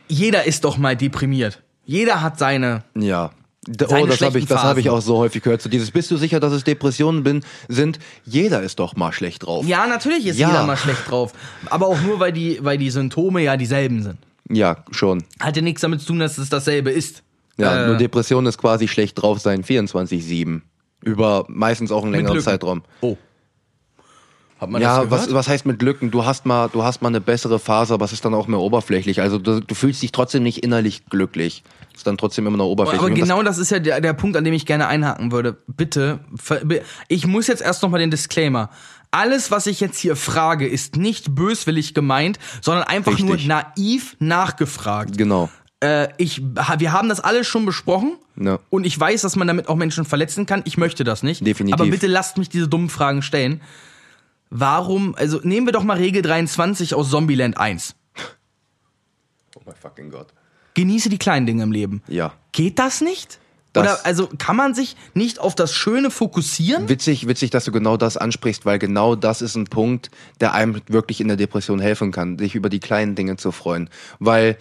jeder 0.09 0.45
ist 0.45 0.65
doch 0.65 0.77
mal 0.77 0.97
deprimiert. 0.97 1.63
Jeder 1.85 2.23
hat 2.23 2.39
seine, 2.39 2.85
Ja. 2.95 3.31
D- 3.69 3.87
Seine 3.89 4.03
Oh, 4.05 4.07
das 4.07 4.21
habe 4.21 4.39
ich, 4.39 4.47
das 4.47 4.63
hab 4.63 4.77
ich 4.79 4.91
auch 4.91 5.01
so 5.01 5.19
häufig 5.19 5.43
gehört. 5.43 5.61
So 5.61 5.69
dieses, 5.69 5.91
bist 5.91 6.11
du 6.11 6.17
sicher, 6.17 6.39
dass 6.41 6.53
es 6.53 6.63
Depressionen 6.65 7.23
bin, 7.25 7.43
sind? 7.69 7.99
Jeder 8.25 8.63
ist 8.63 8.79
doch 8.79 8.95
mal 8.97 9.13
schlecht 9.13 9.45
drauf. 9.47 9.67
ja, 9.67 9.87
natürlich 9.87 10.27
ist 10.27 10.39
Ja. 10.39 10.49
jeder 10.49 10.65
mal 10.67 10.77
schlecht 10.77 11.11
drauf, 11.11 11.33
aber 11.69 11.87
auch 11.89 12.01
nur, 12.03 12.21
weil 12.21 12.33
die, 12.33 12.59
weil 12.63 12.79
die 12.79 12.91
Symptome 12.91 13.43
ja 13.43 13.57
dieselben 13.57 14.03
sind. 14.03 14.19
Ja, 14.49 14.85
schon. 14.93 15.25
Hat 15.41 15.57
ja 15.57 15.63
nichts 15.63 15.81
damit 15.81 16.01
zu 16.01 16.07
tun, 16.07 16.21
dass 16.21 16.39
es 16.39 16.49
dasselbe 16.49 16.91
ist. 16.91 17.23
Ja, 17.59 17.85
Äh, 17.85 17.87
nur 17.89 17.97
Depression 17.97 18.47
ist 18.47 18.59
quasi 18.59 18.87
schlecht 18.87 19.21
drauf 19.21 19.41
sein 19.41 19.65
24-7. 19.65 20.61
Über 21.03 21.45
meistens 21.49 21.91
auch 21.91 22.03
einen 22.05 22.13
längeren. 22.13 22.41
Zeitraum. 22.41 22.83
Oh. 23.01 23.17
Hat 24.61 24.71
man 24.71 24.81
Ja, 24.81 25.03
das 25.03 25.11
was, 25.11 25.21
gehört? 25.23 25.35
was 25.35 25.49
heißt 25.49 25.67
mit 25.67 25.83
Lücken? 25.83 26.11
Du 26.11 26.25
hast 26.25 26.47
mal, 26.47 26.69
du 26.73 26.83
hast 26.83 27.03
mal 27.03 27.09
eine 27.09 27.21
bessere 27.21 27.59
Phase, 27.59 27.93
aber 27.95 28.05
es 28.05 28.13
ist 28.13 28.25
dann 28.25 28.33
auch 28.35 28.47
mehr 28.47 28.61
oberflächlich. 28.61 29.21
Also 29.21 29.39
du, 29.39 29.61
du 29.61 29.75
fühlst 29.75 30.03
dich 30.03 30.13
trotzdem 30.13 30.43
nicht 30.43 30.63
innerlich 30.65 31.05
glücklich. 31.07 31.63
Ist 31.97 32.07
dann 32.07 32.19
trotzdem 32.19 32.47
immer 32.47 32.59
noch 32.59 32.67
oberflächlich. 32.67 33.01
Aber 33.01 33.11
Und 33.11 33.19
das- 33.19 33.29
genau 33.29 33.43
das 33.43 33.59
ist 33.59 33.71
ja 33.71 33.79
der, 33.79 34.01
der 34.01 34.13
Punkt, 34.13 34.37
an 34.37 34.45
dem 34.45 34.53
ich 34.53 34.67
gerne 34.67 34.87
einhaken 34.87 35.33
würde. 35.33 35.57
Bitte, 35.67 36.21
ich 37.09 37.27
muss 37.27 37.47
jetzt 37.47 37.63
erst 37.63 37.83
nochmal 37.83 38.01
den 38.01 38.11
Disclaimer. 38.11 38.69
Alles, 39.11 39.51
was 39.51 39.67
ich 39.67 39.81
jetzt 39.81 39.99
hier 39.99 40.15
frage, 40.15 40.69
ist 40.69 40.97
nicht 40.97 41.35
böswillig 41.35 41.95
gemeint, 41.95 42.39
sondern 42.61 42.85
einfach 42.85 43.13
Richtig. 43.13 43.27
nur 43.27 43.39
naiv 43.77 44.17
nachgefragt. 44.19 45.17
Genau. 45.17 45.49
Äh, 45.81 46.09
ich, 46.19 46.43
wir 46.43 46.93
haben 46.93 47.09
das 47.09 47.21
alles 47.21 47.47
schon 47.47 47.65
besprochen 47.65 48.17
Ja. 48.39 48.59
und 48.69 48.85
ich 48.85 48.99
weiß, 48.99 49.23
dass 49.23 49.37
man 49.37 49.47
damit 49.47 49.69
auch 49.69 49.77
Menschen 49.77 50.05
verletzen 50.05 50.45
kann. 50.45 50.63
Ich 50.67 50.77
möchte 50.77 51.03
das 51.05 51.23
nicht. 51.23 51.47
Definitiv. 51.47 51.81
Aber 51.81 51.91
bitte 51.91 52.07
lasst 52.09 52.37
mich 52.37 52.49
diese 52.51 52.69
dummen 52.69 52.91
Fragen 52.91 53.23
stellen. 53.23 53.63
Warum, 54.51 55.15
also 55.17 55.41
nehmen 55.43 55.67
wir 55.67 55.73
doch 55.73 55.83
mal 55.83 55.97
Regel 55.97 56.23
23 56.23 56.95
aus 56.95 57.11
Zombieland 57.11 57.57
1. 57.59 57.95
Oh 59.57 59.61
mein 59.65 59.75
fucking 59.77 60.11
Gott. 60.11 60.29
Genieße 60.77 61.09
die 61.09 61.19
kleinen 61.19 61.47
Dinge 61.47 61.63
im 61.65 61.73
Leben. 61.73 62.03
Ja. 62.07 62.33
Geht 62.53 62.79
das 62.79 63.01
nicht? 63.01 63.39
Das- 63.73 63.83
Oder 63.83 64.07
also 64.07 64.29
kann 64.39 64.57
man 64.57 64.75
sich 64.75 64.95
nicht 65.15 65.39
auf 65.41 65.55
das 65.55 65.75
Schöne 65.75 66.11
fokussieren? 66.11 66.89
Witzig, 66.89 67.27
witzig, 67.29 67.51
dass 67.51 67.65
du 67.65 67.73
genau 67.73 67.97
das 67.97 68.17
ansprichst, 68.17 68.65
weil 68.65 68.79
genau 68.79 69.17
das 69.17 69.43
ist 69.43 69.55
ein 69.57 69.65
Punkt, 69.65 70.11
der 70.41 70.53
einem 70.55 70.81
wirklich 70.87 71.21
in 71.21 71.29
der 71.29 71.37
Depression 71.37 71.81
helfen 71.81 72.13
kann, 72.13 72.39
sich 72.39 72.55
über 72.55 72.69
die 72.69 72.81
kleinen 72.81 73.15
Dinge 73.17 73.37
zu 73.37 73.53
freuen. 73.53 73.91
Weil 74.19 74.57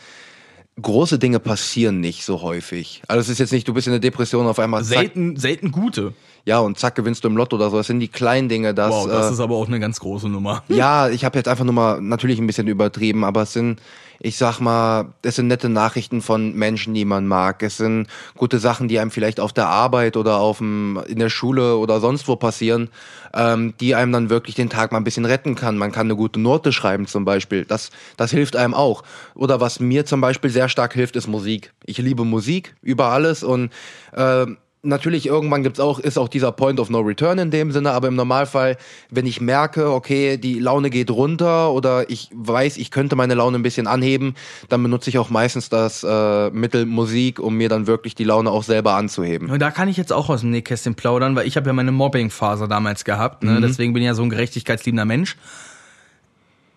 große 0.81 1.19
Dinge 1.19 1.39
passieren 1.39 2.01
nicht 2.01 2.25
so 2.25 2.41
häufig. 2.41 3.01
Also 3.07 3.21
es 3.21 3.29
ist 3.29 3.39
jetzt 3.39 3.53
nicht, 3.53 3.67
du 3.67 3.73
bist 3.73 3.87
in 3.87 3.91
der 3.93 4.01
Depression 4.01 4.45
auf 4.47 4.59
einmal 4.59 4.83
zack, 4.83 4.97
Selten, 4.97 5.37
selten 5.37 5.71
gute. 5.71 6.13
ja 6.43 6.59
und 6.59 6.77
zack 6.77 6.95
gewinnst 6.95 7.23
du 7.23 7.29
im 7.29 7.37
Lotto 7.37 7.55
oder 7.55 7.69
so. 7.69 7.79
Es 7.79 7.87
sind 7.87 8.01
die 8.01 8.09
kleinen 8.09 8.49
Dinge, 8.49 8.73
dass 8.73 8.91
Wow, 8.91 9.07
das 9.07 9.29
äh, 9.29 9.33
ist 9.33 9.39
aber 9.39 9.55
auch 9.55 9.67
eine 9.67 9.79
ganz 9.79 10.01
große 10.01 10.27
Nummer. 10.27 10.63
Ja, 10.67 11.07
ich 11.09 11.23
habe 11.23 11.37
jetzt 11.37 11.47
einfach 11.47 11.63
nur 11.63 11.73
mal 11.73 12.01
natürlich 12.01 12.39
ein 12.39 12.47
bisschen 12.47 12.67
übertrieben, 12.67 13.23
aber 13.23 13.43
es 13.43 13.53
sind, 13.53 13.81
ich 14.19 14.37
sag 14.37 14.59
mal, 14.59 15.13
es 15.21 15.35
sind 15.35 15.47
nette 15.47 15.69
Nachrichten 15.69 16.21
von 16.21 16.53
Menschen, 16.53 16.93
die 16.93 17.05
man 17.05 17.27
mag. 17.27 17.63
Es 17.63 17.77
sind 17.77 18.07
gute 18.37 18.59
Sachen, 18.59 18.87
die 18.87 18.99
einem 18.99 19.11
vielleicht 19.11 19.39
auf 19.39 19.53
der 19.53 19.67
Arbeit 19.67 20.17
oder 20.17 20.37
auf 20.37 20.59
dem, 20.59 21.01
in 21.07 21.19
der 21.19 21.29
Schule 21.29 21.77
oder 21.77 21.99
sonst 21.99 22.27
wo 22.27 22.35
passieren, 22.35 22.89
ähm, 23.33 23.73
die 23.79 23.95
einem 23.95 24.11
dann 24.11 24.29
wirklich 24.29 24.55
den 24.55 24.69
Tag 24.69 24.91
mal 24.91 24.99
ein 24.99 25.03
bisschen 25.03 25.25
retten 25.25 25.55
kann. 25.55 25.77
Man 25.77 25.91
kann 25.91 26.07
eine 26.07 26.15
gute 26.15 26.39
Note 26.39 26.71
schreiben 26.71 27.07
zum 27.07 27.25
Beispiel. 27.25 27.65
Das, 27.65 27.91
das 28.17 28.31
hilft 28.31 28.55
einem 28.55 28.73
auch. 28.73 29.03
Oder 29.35 29.59
was 29.61 29.79
mir 29.79 30.05
zum 30.05 30.21
Beispiel 30.21 30.49
sehr 30.49 30.69
stark 30.69 30.93
hilft, 30.93 31.15
ist 31.15 31.27
Musik. 31.27 31.73
Ich 31.83 31.97
liebe 31.97 32.25
Musik 32.25 32.75
über 32.81 33.07
alles 33.07 33.43
und 33.43 33.71
ähm, 34.15 34.57
natürlich 34.85 35.25
irgendwann 35.25 35.63
gibt's 35.63 35.79
auch, 35.79 35.99
ist 35.99 36.17
auch 36.17 36.27
dieser 36.27 36.51
Point 36.51 36.79
of 36.79 36.89
No 36.89 36.99
Return 36.99 37.37
in 37.39 37.51
dem 37.51 37.71
Sinne, 37.71 37.91
aber 37.91 38.07
im 38.07 38.15
Normalfall, 38.15 38.77
wenn 39.09 39.25
ich 39.25 39.41
merke, 39.41 39.91
okay, 39.91 40.37
die 40.37 40.59
Laune 40.59 40.89
geht 40.89 41.11
runter 41.11 41.71
oder 41.71 42.09
ich 42.09 42.29
weiß, 42.33 42.77
ich 42.77 42.91
könnte 42.91 43.15
meine 43.15 43.33
Laune 43.33 43.57
ein 43.59 43.63
bisschen 43.63 43.87
anheben, 43.87 44.35
dann 44.69 44.81
benutze 44.83 45.09
ich 45.09 45.17
auch 45.17 45.29
meistens 45.29 45.69
das 45.69 46.03
äh, 46.03 46.49
Mittel 46.51 46.85
Musik, 46.85 47.39
um 47.39 47.55
mir 47.55 47.69
dann 47.69 47.87
wirklich 47.87 48.15
die 48.15 48.23
Laune 48.23 48.51
auch 48.51 48.63
selber 48.63 48.93
anzuheben. 48.95 49.49
Und 49.49 49.59
da 49.59 49.71
kann 49.71 49.89
ich 49.89 49.97
jetzt 49.97 50.13
auch 50.13 50.29
aus 50.29 50.41
dem 50.41 50.51
Nähkästchen 50.51 50.95
plaudern, 50.95 51.35
weil 51.35 51.47
ich 51.47 51.57
habe 51.57 51.67
ja 51.67 51.73
meine 51.73 51.91
Mobbing-Phase 51.91 52.67
damals 52.67 53.05
gehabt. 53.05 53.43
Ne? 53.43 53.59
Deswegen 53.61 53.93
bin 53.93 54.03
ich 54.03 54.07
ja 54.07 54.13
so 54.13 54.23
ein 54.23 54.29
gerechtigkeitsliebender 54.29 55.05
Mensch. 55.05 55.37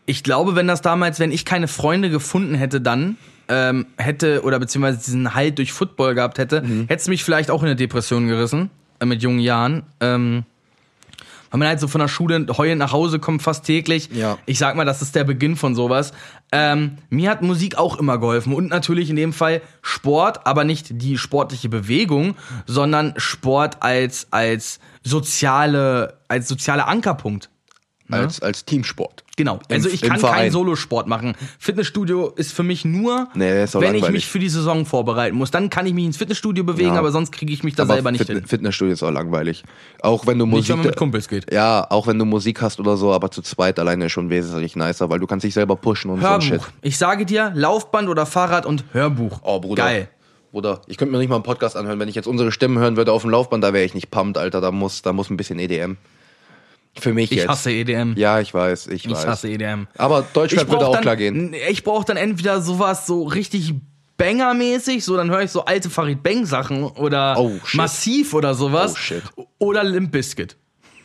Ich 0.08 0.22
glaube, 0.22 0.56
wenn 0.56 0.66
das 0.66 0.80
damals, 0.80 1.20
wenn 1.20 1.32
ich 1.32 1.44
keine 1.44 1.68
Freunde 1.68 2.08
gefunden 2.08 2.54
hätte, 2.54 2.80
dann 2.80 3.18
ähm, 3.48 3.84
hätte 3.98 4.42
oder 4.42 4.58
beziehungsweise 4.58 5.04
diesen 5.04 5.34
Halt 5.34 5.58
durch 5.58 5.70
Football 5.70 6.14
gehabt 6.14 6.38
hätte, 6.38 6.62
hätte 6.62 6.94
es 6.94 7.08
mich 7.08 7.22
vielleicht 7.22 7.50
auch 7.50 7.60
in 7.60 7.66
eine 7.66 7.76
Depression 7.76 8.26
gerissen 8.26 8.70
äh, 9.00 9.04
mit 9.04 9.22
jungen 9.22 9.38
Jahren. 9.38 9.82
Ähm, 10.00 10.44
weil 11.50 11.58
man 11.58 11.68
halt 11.68 11.80
so 11.80 11.88
von 11.88 12.00
der 12.00 12.08
Schule 12.08 12.46
heulend 12.56 12.78
nach 12.78 12.92
Hause 12.92 13.18
kommt 13.18 13.42
fast 13.42 13.66
täglich. 13.66 14.08
Ja. 14.10 14.38
Ich 14.46 14.58
sag 14.58 14.76
mal, 14.76 14.86
das 14.86 15.02
ist 15.02 15.14
der 15.14 15.24
Beginn 15.24 15.56
von 15.56 15.74
sowas. 15.74 16.14
Ähm, 16.52 16.96
mir 17.10 17.30
hat 17.30 17.42
Musik 17.42 17.76
auch 17.76 17.98
immer 17.98 18.16
geholfen 18.16 18.54
und 18.54 18.70
natürlich 18.70 19.10
in 19.10 19.16
dem 19.16 19.34
Fall 19.34 19.60
Sport, 19.82 20.46
aber 20.46 20.64
nicht 20.64 21.02
die 21.02 21.18
sportliche 21.18 21.68
Bewegung, 21.68 22.34
sondern 22.66 23.12
Sport 23.18 23.82
als 23.82 24.28
als 24.30 24.80
soziale 25.02 26.18
als 26.28 26.48
sozialer 26.48 26.88
Ankerpunkt. 26.88 27.50
Als, 28.10 28.40
als 28.40 28.64
Teamsport. 28.64 29.22
Genau. 29.38 29.60
Also 29.70 29.88
ich 29.88 30.02
kann 30.02 30.20
keinen 30.20 30.50
Solosport 30.50 31.06
machen. 31.06 31.34
Fitnessstudio 31.60 32.30
ist 32.34 32.52
für 32.52 32.64
mich 32.64 32.84
nur, 32.84 33.28
Nee, 33.34 33.44
wenn 33.52 33.64
ich 33.64 33.72
langweilig. 33.74 34.10
mich 34.10 34.26
für 34.26 34.40
die 34.40 34.48
Saison 34.48 34.84
vorbereiten 34.84 35.36
muss. 35.36 35.52
Dann 35.52 35.70
kann 35.70 35.86
ich 35.86 35.94
mich 35.94 36.06
ins 36.06 36.16
Fitnessstudio 36.16 36.64
bewegen, 36.64 36.94
Ja. 36.94 36.98
aber 36.98 37.12
sonst 37.12 37.30
kriege 37.30 37.52
ich 37.52 37.62
mich 37.62 37.76
da 37.76 37.84
Aber 37.84 37.94
selber 37.94 38.10
nicht 38.10 38.26
Fit 38.26 38.36
hin. 38.36 38.44
Fitnessstudio 38.44 38.92
ist 38.94 39.02
auch 39.04 39.12
langweilig. 39.12 39.62
Auch 40.02 40.26
wenn 40.26 40.40
du 40.40 40.44
Nicht, 40.46 40.54
Musik. 40.56 40.68
wenn 40.70 40.78
man 40.78 40.86
mit 40.88 40.96
Kumpels 40.96 41.28
geht. 41.28 41.52
ja, 41.52 41.86
auch 41.88 42.08
wenn 42.08 42.18
du 42.18 42.24
Musik 42.24 42.60
hast 42.60 42.80
oder 42.80 42.96
so, 42.96 43.12
aber 43.12 43.30
zu 43.30 43.40
zweit 43.42 43.78
alleine 43.78 44.06
ist 44.06 44.12
schon 44.12 44.28
wesentlich 44.28 44.74
nicer, 44.74 45.08
weil 45.08 45.20
du 45.20 45.28
kannst 45.28 45.44
dich 45.44 45.54
selber 45.54 45.76
pushen 45.76 46.10
und 46.10 46.20
so 46.20 46.26
ein 46.26 46.40
Shit. 46.42 46.50
Hörbuch. 46.54 46.66
Ich 46.82 46.98
sage 46.98 47.24
dir, 47.24 47.52
Laufband 47.54 48.08
oder 48.08 48.26
Fahrrad 48.26 48.66
und 48.66 48.82
Hörbuch. 48.92 49.38
Oh, 49.44 49.60
Bruder. 49.60 49.84
Geil. 49.84 50.08
Bruder, 50.50 50.80
ich 50.88 50.96
könnte 50.96 51.12
mir 51.12 51.18
nicht 51.18 51.28
mal 51.28 51.36
einen 51.36 51.44
Podcast 51.44 51.76
anhören. 51.76 52.00
Wenn 52.00 52.08
ich 52.08 52.14
jetzt 52.16 52.26
unsere 52.26 52.50
Stimmen 52.50 52.78
hören 52.78 52.96
würde 52.96 53.12
auf 53.12 53.22
dem 53.22 53.30
Laufband, 53.30 53.62
da 53.62 53.72
wäre 53.72 53.84
ich 53.84 53.94
nicht 53.94 54.10
pumped, 54.10 54.36
Alter. 54.38 54.60
Da 54.60 54.72
muss, 54.72 55.02
da 55.02 55.12
muss 55.12 55.30
ein 55.30 55.36
bisschen 55.36 55.58
EDM. 55.60 55.96
Für 57.00 57.14
mich 57.14 57.30
Ich 57.32 57.38
jetzt. 57.38 57.48
hasse 57.48 57.70
EDM. 57.70 58.14
Ja, 58.16 58.40
ich 58.40 58.52
weiß, 58.52 58.88
ich, 58.88 59.04
Ich 59.06 59.10
weiß. 59.10 59.26
hasse 59.26 59.48
EDM. 59.48 59.86
Aber 59.96 60.24
Deutschland 60.32 60.68
würde 60.70 60.86
auch 60.86 60.92
dann, 60.94 61.02
klar 61.02 61.16
gehen. 61.16 61.54
Ich 61.70 61.84
brauche 61.84 62.04
dann 62.04 62.16
entweder 62.16 62.60
sowas 62.60 63.06
so 63.06 63.22
richtig 63.24 63.74
Banger-mäßig, 64.16 65.04
so 65.04 65.16
dann 65.16 65.30
höre 65.30 65.42
ich 65.42 65.50
so 65.52 65.64
alte 65.64 65.90
Farid 65.90 66.22
Bang 66.24 66.44
Sachen 66.44 66.82
oder 66.84 67.36
Oh. 67.38 67.52
Massiv 67.74 68.34
oder 68.34 68.54
sowas. 68.54 68.92
Oh, 68.94 68.98
shit. 68.98 69.22
Oder 69.58 69.84
Limp 69.84 70.10
Bizkit. 70.10 70.56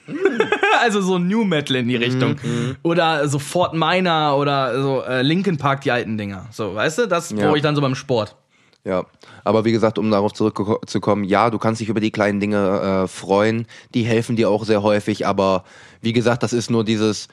also 0.81 0.99
so 1.01 1.17
New 1.17 1.43
Metal 1.45 1.77
in 1.77 1.87
die 1.87 1.95
Richtung. 1.95 2.35
Mhm, 2.43 2.75
Oder 2.83 3.27
so 3.29 3.39
Fort 3.39 3.73
Minor 3.73 4.37
oder 4.37 4.81
so 4.81 5.01
äh, 5.03 5.21
Linkin 5.21 5.57
Park, 5.57 5.81
die 5.81 5.91
alten 5.91 6.17
Dinger. 6.17 6.47
So, 6.51 6.75
weißt 6.75 6.97
du, 6.97 7.07
das 7.07 7.29
Ja. 7.29 7.37
brauche 7.45 7.55
ich 7.57 7.63
dann 7.63 7.75
so 7.75 7.81
beim 7.81 7.95
Sport. 7.95 8.35
Ja, 8.85 9.05
aber 9.45 9.63
wie 9.63 9.71
gesagt, 9.71 9.97
um 9.97 10.11
darauf 10.11 10.33
zurückzukommen, 10.33 11.23
ja, 11.23 11.49
du 11.49 11.57
kannst 11.57 11.79
dich 11.79 11.87
über 11.87 12.01
die 12.01 12.11
kleinen 12.11 12.41
Dinge 12.41 13.03
äh, 13.03 13.07
freuen, 13.07 13.65
die 13.93 14.03
helfen 14.03 14.35
dir 14.35 14.49
auch 14.49 14.65
sehr 14.65 14.83
häufig, 14.83 15.25
aber 15.25 15.63
wie 16.01 16.11
gesagt, 16.11 16.43
das 16.43 16.51
ist 16.51 16.69
nur 16.69 16.83
dieses, 16.83 17.29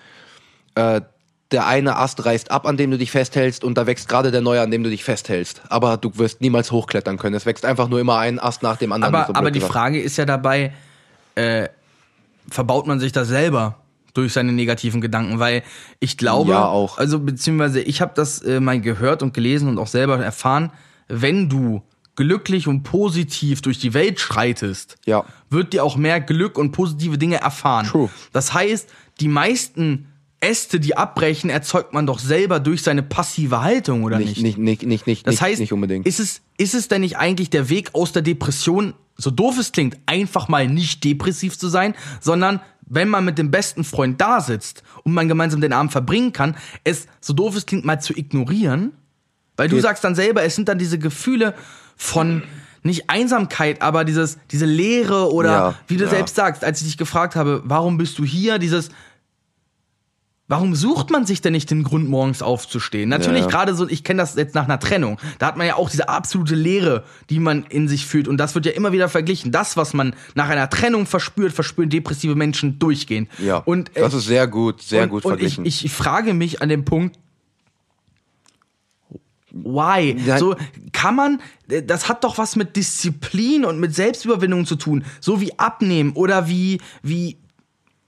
äh, 0.76 1.00
der 1.50 1.66
eine 1.66 1.96
Ast 1.96 2.24
reißt 2.24 2.52
ab, 2.52 2.66
an 2.66 2.76
dem 2.76 2.92
du 2.92 2.98
dich 2.98 3.10
festhältst 3.10 3.64
und 3.64 3.76
da 3.76 3.86
wächst 3.86 4.08
gerade 4.08 4.30
der 4.30 4.40
neue, 4.40 4.60
an 4.60 4.70
dem 4.70 4.84
du 4.84 4.90
dich 4.90 5.02
festhältst. 5.02 5.62
Aber 5.68 5.96
du 5.96 6.16
wirst 6.16 6.40
niemals 6.40 6.70
hochklettern 6.70 7.18
können. 7.18 7.34
Es 7.34 7.46
wächst 7.46 7.64
einfach 7.64 7.88
nur 7.88 7.98
immer 7.98 8.18
ein 8.18 8.38
Ast 8.38 8.62
nach 8.62 8.76
dem 8.76 8.92
anderen. 8.92 9.12
Aber, 9.12 9.26
so 9.26 9.34
aber 9.34 9.50
die 9.50 9.58
gesagt. 9.58 9.72
Frage 9.72 10.00
ist 10.00 10.16
ja 10.16 10.26
dabei, 10.26 10.72
äh, 11.34 11.68
verbaut 12.48 12.86
man 12.86 13.00
sich 13.00 13.10
das 13.10 13.26
selber 13.26 13.76
durch 14.14 14.32
seine 14.32 14.52
negativen 14.52 15.00
Gedanken? 15.00 15.40
Weil 15.40 15.64
ich 15.98 16.16
glaube, 16.16 16.52
Ja, 16.52 16.66
auch. 16.66 16.98
also 16.98 17.18
beziehungsweise 17.18 17.80
ich 17.80 18.00
habe 18.00 18.12
das 18.14 18.40
äh, 18.42 18.60
mal 18.60 18.80
gehört 18.80 19.24
und 19.24 19.34
gelesen 19.34 19.68
und 19.68 19.78
auch 19.78 19.88
selber 19.88 20.22
erfahren, 20.22 20.70
wenn 21.10 21.48
du 21.48 21.82
glücklich 22.16 22.66
und 22.68 22.82
positiv 22.82 23.62
durch 23.62 23.78
die 23.78 23.94
Welt 23.94 24.20
schreitest, 24.20 24.96
Ja. 25.06 25.24
wird 25.48 25.72
dir 25.72 25.84
auch 25.84 25.96
mehr 25.96 26.20
Glück 26.20 26.58
und 26.58 26.72
positive 26.72 27.18
Dinge 27.18 27.36
erfahren. 27.40 27.86
True. 27.86 28.10
Das 28.32 28.52
heißt, 28.52 28.88
die 29.20 29.28
meisten 29.28 30.06
Äste, 30.40 30.80
die 30.80 30.96
abbrechen, 30.96 31.50
erzeugt 31.50 31.92
man 31.92 32.06
doch 32.06 32.18
selber 32.18 32.60
durch 32.60 32.82
seine 32.82 33.02
passive 33.02 33.60
Haltung, 33.62 34.04
oder 34.04 34.18
nicht, 34.18 34.40
nicht, 34.40 34.58
nicht, 34.58 34.84
nicht, 34.84 35.06
nicht, 35.06 35.26
das 35.26 35.34
nicht, 35.34 35.42
heißt, 35.42 35.60
nicht 35.60 35.72
unbedingt. 35.72 36.06
Ist, 36.06 36.18
es, 36.18 36.40
ist 36.56 36.74
es 36.74 36.88
denn 36.88 37.02
nicht 37.02 37.18
eigentlich 37.18 37.50
der 37.50 37.68
Weg 37.68 37.90
aus 37.94 38.12
der 38.12 38.22
Depression, 38.22 38.94
so 39.16 39.30
doof 39.30 39.58
es 39.58 39.72
klingt, 39.72 39.98
einfach 40.06 40.48
mal 40.48 40.66
nicht 40.66 41.04
depressiv 41.04 41.58
zu 41.58 41.68
sein, 41.68 41.94
sondern 42.20 42.60
wenn 42.86 43.08
man 43.08 43.24
mit 43.24 43.38
dem 43.38 43.50
besten 43.50 43.84
Freund 43.84 44.20
da 44.20 44.40
sitzt 44.40 44.82
und 45.04 45.12
man 45.12 45.28
gemeinsam 45.28 45.60
den 45.60 45.72
Abend 45.72 45.92
verbringen 45.92 46.32
kann, 46.32 46.56
es, 46.84 47.06
so 47.20 47.32
doof 47.34 47.54
es 47.54 47.66
klingt, 47.66 47.84
mal 47.84 48.00
zu 48.00 48.16
ignorieren? 48.16 48.92
Weil 49.60 49.68
du 49.68 49.80
sagst 49.80 50.02
dann 50.04 50.14
selber, 50.14 50.42
es 50.42 50.54
sind 50.56 50.68
dann 50.68 50.78
diese 50.78 50.98
Gefühle 50.98 51.54
von 51.96 52.42
nicht 52.82 53.10
Einsamkeit, 53.10 53.82
aber 53.82 54.04
dieses, 54.04 54.38
diese 54.50 54.64
Leere 54.64 55.32
oder 55.32 55.50
Ja, 55.50 55.74
wie 55.86 55.98
du 55.98 56.04
ja. 56.04 56.10
selbst 56.10 56.34
sagst, 56.34 56.64
als 56.64 56.80
ich 56.80 56.86
dich 56.86 56.96
gefragt 56.96 57.36
habe, 57.36 57.62
warum 57.64 57.98
bist 57.98 58.18
du 58.18 58.24
hier, 58.24 58.58
dieses, 58.58 58.88
Warum 60.50 60.74
sucht 60.74 61.10
man 61.10 61.26
sich 61.26 61.40
denn 61.40 61.52
nicht 61.52 61.70
den 61.70 61.84
Grund, 61.84 62.08
morgens 62.08 62.42
aufzustehen? 62.42 63.08
Natürlich, 63.08 63.42
Ja, 63.42 63.44
ja. 63.44 63.50
gerade 63.52 63.72
so, 63.76 63.88
ich 63.88 64.02
kenne 64.02 64.20
das 64.20 64.34
jetzt 64.34 64.56
nach 64.56 64.64
einer 64.64 64.80
Trennung. 64.80 65.16
Da 65.38 65.46
hat 65.46 65.56
man 65.56 65.64
ja 65.64 65.76
auch 65.76 65.88
diese 65.88 66.08
absolute 66.08 66.56
Leere, 66.56 67.04
die 67.30 67.38
man 67.38 67.62
in 67.68 67.86
sich 67.86 68.04
fühlt. 68.04 68.26
Und 68.26 68.36
das 68.38 68.56
wird 68.56 68.66
ja 68.66 68.72
immer 68.72 68.90
wieder 68.90 69.08
verglichen. 69.08 69.52
Das, 69.52 69.76
was 69.76 69.94
man 69.94 70.12
nach 70.34 70.48
einer 70.48 70.68
Trennung 70.68 71.06
verspürt, 71.06 71.52
verspüren 71.52 71.88
depressive 71.88 72.34
Menschen 72.34 72.80
durchgehend. 72.80 73.28
ja, 73.38 73.58
Und, 73.58 73.96
äh, 73.96 74.00
das 74.00 74.12
ist 74.12 74.24
sehr 74.24 74.48
gut, 74.48 74.82
sehr 74.82 75.04
und, 75.04 75.10
gut 75.10 75.24
und 75.24 75.30
verglichen. 75.30 75.64
ich, 75.64 75.84
ich 75.84 75.92
frage 75.92 76.34
mich 76.34 76.60
an 76.60 76.68
dem 76.68 76.84
Punkt, 76.84 77.16
why? 79.52 80.16
Ja. 80.24 80.38
So, 80.38 80.56
kann 80.92 81.16
man, 81.16 81.40
äh, 81.68 81.82
das 81.82 82.08
hat 82.08 82.24
doch 82.24 82.38
was 82.38 82.56
mit 82.56 82.76
Disziplin 82.76 83.64
und 83.64 83.78
mit 83.80 83.94
Selbstüberwindung 83.94 84.66
zu 84.66 84.76
tun. 84.76 85.04
So 85.20 85.40
wie 85.40 85.58
abnehmen 85.58 86.12
oder 86.12 86.48
wie, 86.48 86.80
wie, 87.02 87.38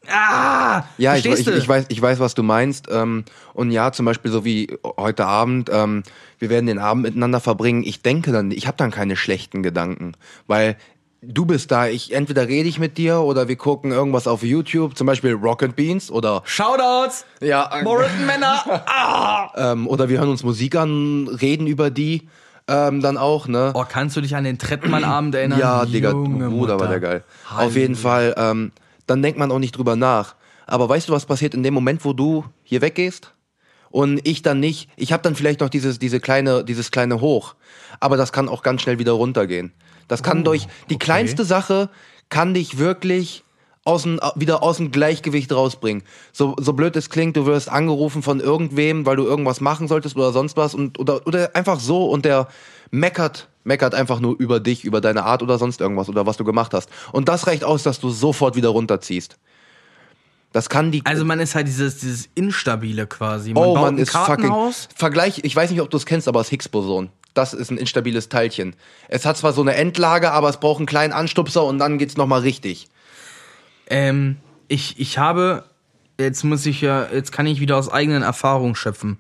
ah, 0.09 0.85
Ja, 0.99 1.17
ich, 1.17 1.27
ich, 1.27 1.45
du? 1.45 1.53
ich, 1.53 1.69
weiß, 1.69 1.87
ich 1.89 2.01
weiß, 2.01 2.19
was 2.21 2.35
du 2.35 2.43
meinst. 2.43 2.89
Ähm, 2.91 3.25
und 3.55 3.71
ja, 3.71 3.93
zum 3.93 4.07
Beispiel 4.07 4.31
so 4.31 4.45
wie 4.45 4.77
heute 4.97 5.27
Abend, 5.27 5.71
ähm, 5.73 6.03
wir 6.39 6.51
werden 6.51 6.67
den 6.67 6.79
Abend 6.79 7.05
miteinander 7.05 7.41
verbringen. 7.41 7.83
Ich 7.85 8.03
denke 8.03 8.33
dann, 8.33 8.51
ich 8.51 8.67
habe 8.67 8.77
dann 8.77 8.91
keine 8.91 9.17
schlechten 9.17 9.63
Gedanken, 9.63 10.13
weil 10.47 10.77
du 11.23 11.47
bist 11.47 11.71
da. 11.71 11.87
Ich 11.87 12.13
entweder 12.13 12.49
rede 12.49 12.69
ich 12.69 12.79
mit 12.79 12.99
dir 12.99 13.21
oder 13.21 13.49
wir 13.49 13.57
gucken 13.57 13.93
irgendwas 13.93 14.27
auf 14.27 14.43
YouTube, 14.43 14.97
zum 14.97 15.07
Beispiel 15.07 15.33
Rocket 15.33 15.75
Beans 15.77 16.11
oder 16.11 16.43
Shoutouts! 16.45 17.25
ja, 17.41 17.71
Morriton 17.83 18.27
Männer! 18.27 18.83
Ah! 18.87 19.51
ähm, 19.73 19.87
oder 19.87 20.09
wir 20.09 20.19
hören 20.19 20.29
uns 20.29 20.43
Musik 20.43 20.77
an, 20.77 21.29
reden 21.29 21.67
über 21.67 21.91
die. 21.91 22.29
ähm, 22.69 23.01
dann 23.01 23.17
auch, 23.17 23.49
ne? 23.49 23.73
Oh, 23.75 23.85
kannst 23.89 24.17
du 24.17 24.21
dich 24.21 24.37
an 24.37 24.45
den 24.45 24.59
Trettmann-Abend 24.59 25.35
erinnern? 25.35 25.59
Ja, 25.59 25.85
Digga, 25.85 26.11
Junge 26.11 26.49
Bruder, 26.49 26.79
war 26.79 26.87
Mutter. 26.87 26.89
der 26.89 27.01
geil. 27.01 27.25
Auf 27.57 27.75
jeden 27.77 27.97
Fall, 27.97 28.35
ähm, 28.37 28.73
dann 29.07 29.23
denkt 29.23 29.39
man 29.39 29.51
auch 29.51 29.59
nicht 29.59 29.77
drüber 29.77 29.97
nach. 29.97 30.35
Aber 30.67 30.89
weißt 30.89 31.09
du, 31.09 31.13
was 31.13 31.27
passiert 31.27 31.55
in 31.55 31.63
dem 31.63 31.75
Moment, 31.75 32.05
wo 32.05 32.13
du 32.13 32.45
hier 32.63 32.81
weggehst? 32.81 33.33
Und 33.91 34.27
ich 34.27 34.43
dann 34.43 34.59
nicht, 34.61 34.89
ich 34.97 35.13
habe 35.13 35.23
dann 35.23 35.35
vielleicht 35.35 35.61
noch 35.61 35.69
dieses, 35.69 35.99
diese 35.99 36.19
kleine, 36.19 36.65
dieses 36.65 36.91
kleine 36.91 37.21
Hoch. 37.21 37.57
Aber 38.01 38.17
das 38.17 38.33
kann 38.33 38.49
auch 38.49 38.63
ganz 38.63 38.81
schnell 38.81 38.99
wieder 38.99 39.13
runtergehen. 39.13 39.73
Das 40.09 40.23
kann 40.23 40.45
durch, 40.45 40.67
die 40.91 40.99
kleinste 40.99 41.45
Sache 41.45 41.89
kann 42.29 42.55
dich 42.55 42.79
wirklich 42.79 43.45
aus 43.85 44.05
dem, 44.05 44.21
wieder 44.37 44.63
aus 44.63 44.77
dem 44.77 44.91
Gleichgewicht 44.91 45.53
rausbringen. 45.53 46.03
So, 46.33 46.55
so 46.59 46.73
blöd 46.73 46.95
es 46.97 47.11
klingt, 47.11 47.37
du 47.37 47.47
wirst 47.47 47.69
angerufen 47.69 48.23
von 48.23 48.41
irgendwem, 48.41 49.07
weil 49.07 49.17
du 49.17 49.25
irgendwas 49.25 49.61
machen 49.61 49.89
solltest 49.89 50.17
oder 50.17 50.33
sonst 50.33 50.57
was 50.57 50.75
und, 50.75 50.99
oder, 50.99 51.27
oder 51.27 51.55
einfach 51.55 51.81
so 51.81 52.07
und 52.07 52.25
der 52.25 52.49
meckert, 52.91 53.49
meckert 53.65 53.95
einfach 53.95 54.21
nur 54.21 54.39
über 54.39 54.61
dich, 54.61 54.85
über 54.85 55.01
deine 55.01 55.25
Art 55.25 55.43
oder 55.43 55.59
sonst 55.59 55.81
irgendwas 55.81 56.09
oder 56.09 56.27
was 56.27 56.37
du 56.37 56.45
gemacht 56.45 56.75
hast. 56.75 56.91
Und 57.11 57.29
das 57.29 57.47
reicht 57.47 57.65
aus, 57.65 57.83
dass 57.83 57.99
du 57.99 58.11
sofort 58.11 58.55
wieder 58.55 58.69
runterziehst. 58.69 59.37
Das 60.53 60.69
kann 60.69 60.93
die. 60.93 61.03
Also 61.05 61.25
man 61.25 61.41
ist 61.41 61.55
halt 61.55 61.67
dieses, 61.67 61.99
dieses 61.99 62.29
Instabile 62.35 63.07
quasi. 63.07 63.55
Man 63.55 63.65
oh, 63.65 63.75
man 63.75 63.99
ist 63.99 64.11
fucking. 64.11 64.53
Vergleich, 64.95 65.41
ich 65.45 65.57
weiß 65.57 65.71
nicht, 65.71 65.81
ob 65.81 65.91
du 65.91 65.97
es 65.97 66.07
kennst, 66.07 66.29
aber 66.29 66.41
das 66.41 66.51
Higgs-Boson. 66.51 67.09
Das 67.35 67.55
ist 67.55 67.71
ein 67.71 67.79
instabiles 67.79 68.29
Teilchen. 68.29 68.77
Es 69.09 69.25
hat 69.25 69.37
zwar 69.37 69.53
so 69.53 69.63
eine 69.63 69.75
Endlage, 69.75 70.33
aber 70.33 70.49
es 70.49 70.59
braucht 70.59 70.79
einen 70.79 70.87
kleinen 70.87 71.13
Anstupser 71.13 71.65
und 71.65 71.79
dann 71.79 71.99
geht's 71.99 72.17
nochmal 72.17 72.41
richtig. 72.41 72.89
Ähm, 73.89 74.37
ich, 74.69 74.99
ich 74.99 75.19
habe, 75.19 75.65
jetzt 76.19 76.45
muss 76.45 76.67
ich 76.67 76.81
ja, 76.81 77.09
jetzt 77.13 77.33
kann 77.33 77.47
ich 77.47 77.61
wieder 77.61 77.77
aus 77.77 77.91
eigenen 77.91 78.23
Erfahrungen 78.23 78.75
schöpfen. 78.75 79.19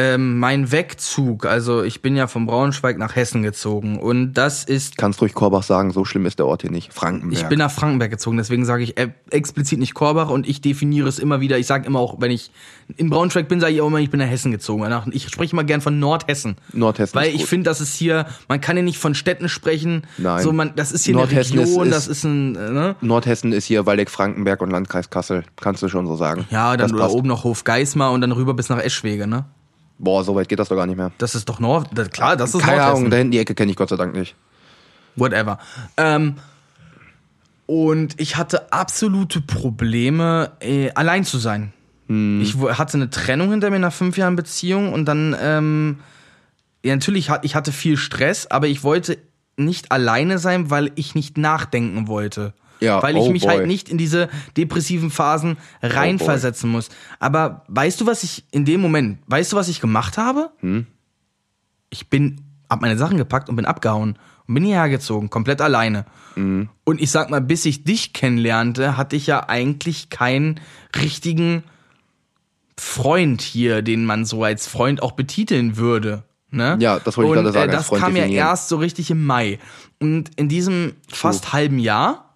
Ähm, 0.00 0.38
mein 0.38 0.70
Wegzug, 0.70 1.44
also 1.44 1.82
ich 1.82 2.02
bin 2.02 2.14
ja 2.14 2.28
von 2.28 2.46
Braunschweig 2.46 2.98
nach 2.98 3.16
Hessen 3.16 3.42
gezogen 3.42 3.98
und 3.98 4.34
das 4.34 4.62
ist 4.62 4.96
Kannst 4.96 5.20
ruhig 5.20 5.34
Korbach 5.34 5.64
sagen, 5.64 5.90
so 5.90 6.04
schlimm 6.04 6.24
ist 6.24 6.38
der 6.38 6.46
Ort 6.46 6.62
hier 6.62 6.70
nicht. 6.70 6.92
Frankenberg. 6.94 7.42
Ich 7.42 7.48
bin 7.48 7.58
nach 7.58 7.72
Frankenberg 7.72 8.12
gezogen, 8.12 8.36
deswegen 8.36 8.64
sage 8.64 8.84
ich 8.84 8.96
äh, 8.96 9.08
explizit 9.30 9.80
nicht 9.80 9.94
Korbach 9.94 10.30
und 10.30 10.48
ich 10.48 10.60
definiere 10.60 11.08
es 11.08 11.18
immer 11.18 11.40
wieder. 11.40 11.58
Ich 11.58 11.66
sage 11.66 11.84
immer 11.84 11.98
auch, 11.98 12.20
wenn 12.20 12.30
ich 12.30 12.52
in 12.96 13.10
Braunschweig 13.10 13.48
bin, 13.48 13.58
sage 13.58 13.72
ich 13.74 13.80
auch 13.80 13.88
immer, 13.88 13.98
ich 13.98 14.10
bin 14.10 14.20
nach 14.20 14.28
Hessen 14.28 14.52
gezogen. 14.52 14.86
Ich 15.10 15.28
spreche 15.28 15.52
immer 15.52 15.64
gern 15.64 15.80
von 15.80 15.98
Nordhessen. 15.98 16.56
Nordhessen 16.72 17.16
Weil 17.16 17.34
ich 17.34 17.46
finde, 17.46 17.64
das 17.68 17.80
ist 17.80 17.96
hier, 17.96 18.26
man 18.46 18.60
kann 18.60 18.76
ja 18.76 18.84
nicht 18.84 18.98
von 18.98 19.16
Städten 19.16 19.48
sprechen. 19.48 20.02
Nein. 20.16 20.44
So, 20.44 20.52
man, 20.52 20.74
das 20.76 20.92
ist 20.92 21.06
hier 21.06 21.14
Nordhessen 21.16 21.58
eine 21.58 21.66
Region, 21.68 21.86
ist- 21.88 21.94
das 21.94 22.06
ist 22.06 22.22
ein, 22.22 22.54
äh, 22.54 22.70
ne? 22.70 22.96
Nordhessen 23.00 23.52
ist 23.52 23.64
hier 23.64 23.84
Waldeck, 23.84 24.10
Frankenberg 24.10 24.62
und 24.62 24.70
Landkreis 24.70 25.10
Kassel. 25.10 25.42
Kannst 25.56 25.82
du 25.82 25.88
schon 25.88 26.06
so 26.06 26.14
sagen. 26.14 26.46
Ja, 26.50 26.76
dann 26.76 26.94
passt. 26.94 27.14
oben 27.16 27.26
noch 27.26 27.42
Hofgeismar 27.42 28.12
und 28.12 28.20
dann 28.20 28.30
rüber 28.30 28.54
bis 28.54 28.68
nach 28.68 28.78
Eschwege, 28.78 29.26
ne? 29.26 29.46
Boah, 29.98 30.22
so 30.24 30.34
weit 30.36 30.48
geht 30.48 30.58
das 30.60 30.68
doch 30.68 30.76
gar 30.76 30.86
nicht 30.86 30.96
mehr. 30.96 31.10
Das 31.18 31.34
ist 31.34 31.48
doch 31.48 31.58
Nord, 31.60 31.88
das, 31.92 32.10
klar, 32.10 32.36
das 32.36 32.54
ist 32.54 32.62
Keine. 32.62 32.82
Ahnung, 32.84 33.10
da 33.10 33.16
hinten 33.16 33.32
die 33.32 33.38
Ecke 33.38 33.54
kenne 33.54 33.70
ich 33.72 33.76
Gott 33.76 33.88
sei 33.88 33.96
Dank 33.96 34.14
nicht. 34.14 34.34
whatever. 35.16 35.58
Ähm, 35.96 36.36
und 37.66 38.18
ich 38.20 38.36
hatte 38.36 38.72
absolute 38.72 39.40
Probleme, 39.40 40.52
äh, 40.60 40.90
allein 40.92 41.24
zu 41.24 41.38
sein. 41.38 41.72
Ich 42.10 42.58
wo- 42.58 42.70
hatte 42.72 42.96
eine 42.96 43.10
Trennung 43.10 43.50
hinter 43.50 43.68
mir 43.68 43.78
nach 43.78 43.92
fünf 43.92 44.16
Jahren 44.16 44.34
Beziehung 44.34 44.94
und 44.94 45.04
dann, 45.04 45.36
ähm, 45.38 45.98
ja, 46.82 46.94
natürlich, 46.94 47.30
ich 47.42 47.54
hatte 47.54 47.70
viel 47.70 47.98
Stress, 47.98 48.46
aber 48.46 48.66
ich 48.66 48.82
wollte 48.82 49.18
nicht 49.58 49.92
alleine 49.92 50.38
sein, 50.38 50.70
weil 50.70 50.90
ich 50.94 51.14
nicht 51.14 51.36
nachdenken 51.36 52.08
wollte. 52.08 52.54
Ja, 52.80 53.02
weil 53.02 53.16
ich 53.16 53.22
oh 53.22 53.30
mich 53.30 53.42
boy. 53.42 53.50
halt 53.50 53.66
nicht 53.66 53.88
in 53.88 53.98
diese 53.98 54.28
depressiven 54.56 55.10
Phasen 55.10 55.56
reinversetzen 55.82 56.70
muss. 56.70 56.88
Aber 57.18 57.64
weißt 57.68 58.00
du, 58.00 58.06
was 58.06 58.22
ich 58.22 58.44
in 58.50 58.64
dem 58.64 58.80
Moment, 58.80 59.18
weißt 59.26 59.52
du, 59.52 59.56
was 59.56 59.68
ich 59.68 59.80
gemacht 59.80 60.16
habe? 60.18 60.50
ich 61.90 62.08
bin, 62.08 62.40
hab 62.68 62.80
meine 62.82 62.98
Sachen 62.98 63.16
gepackt 63.16 63.48
und 63.48 63.56
bin 63.56 63.64
abgehauen 63.64 64.18
und 64.46 64.54
bin 64.54 64.64
hierher 64.64 64.88
gezogen, 64.88 65.30
komplett 65.30 65.60
alleine. 65.60 66.04
Und 66.36 67.00
ich 67.00 67.10
sag 67.10 67.30
mal, 67.30 67.40
bis 67.40 67.64
ich 67.64 67.82
dich 67.82 68.12
kennenlernte, 68.12 68.96
hatte 68.96 69.16
ich 69.16 69.26
ja 69.26 69.48
eigentlich 69.48 70.08
keinen 70.08 70.60
richtigen 70.94 71.64
Freund 72.76 73.42
hier, 73.42 73.82
den 73.82 74.04
man 74.04 74.24
so 74.24 74.44
als 74.44 74.68
Freund 74.68 75.02
auch 75.02 75.12
betiteln 75.12 75.76
würde. 75.76 76.22
Ne? 76.50 76.76
Ja, 76.80 77.00
das 77.00 77.16
wollte 77.16 77.32
ich 77.32 77.36
Und, 77.38 77.42
gerade 77.44 77.52
sagen, 77.52 77.72
Äh, 77.72 77.74
das 77.74 77.90
kam 77.90 78.14
ja 78.14 78.24
erst 78.24 78.68
so 78.68 78.76
richtig 78.76 79.10
im 79.10 79.26
Mai. 79.26 79.58
Und 79.98 80.30
in 80.36 80.48
diesem 80.48 80.92
fast 81.08 81.52
halben 81.52 81.80
Jahr 81.80 82.27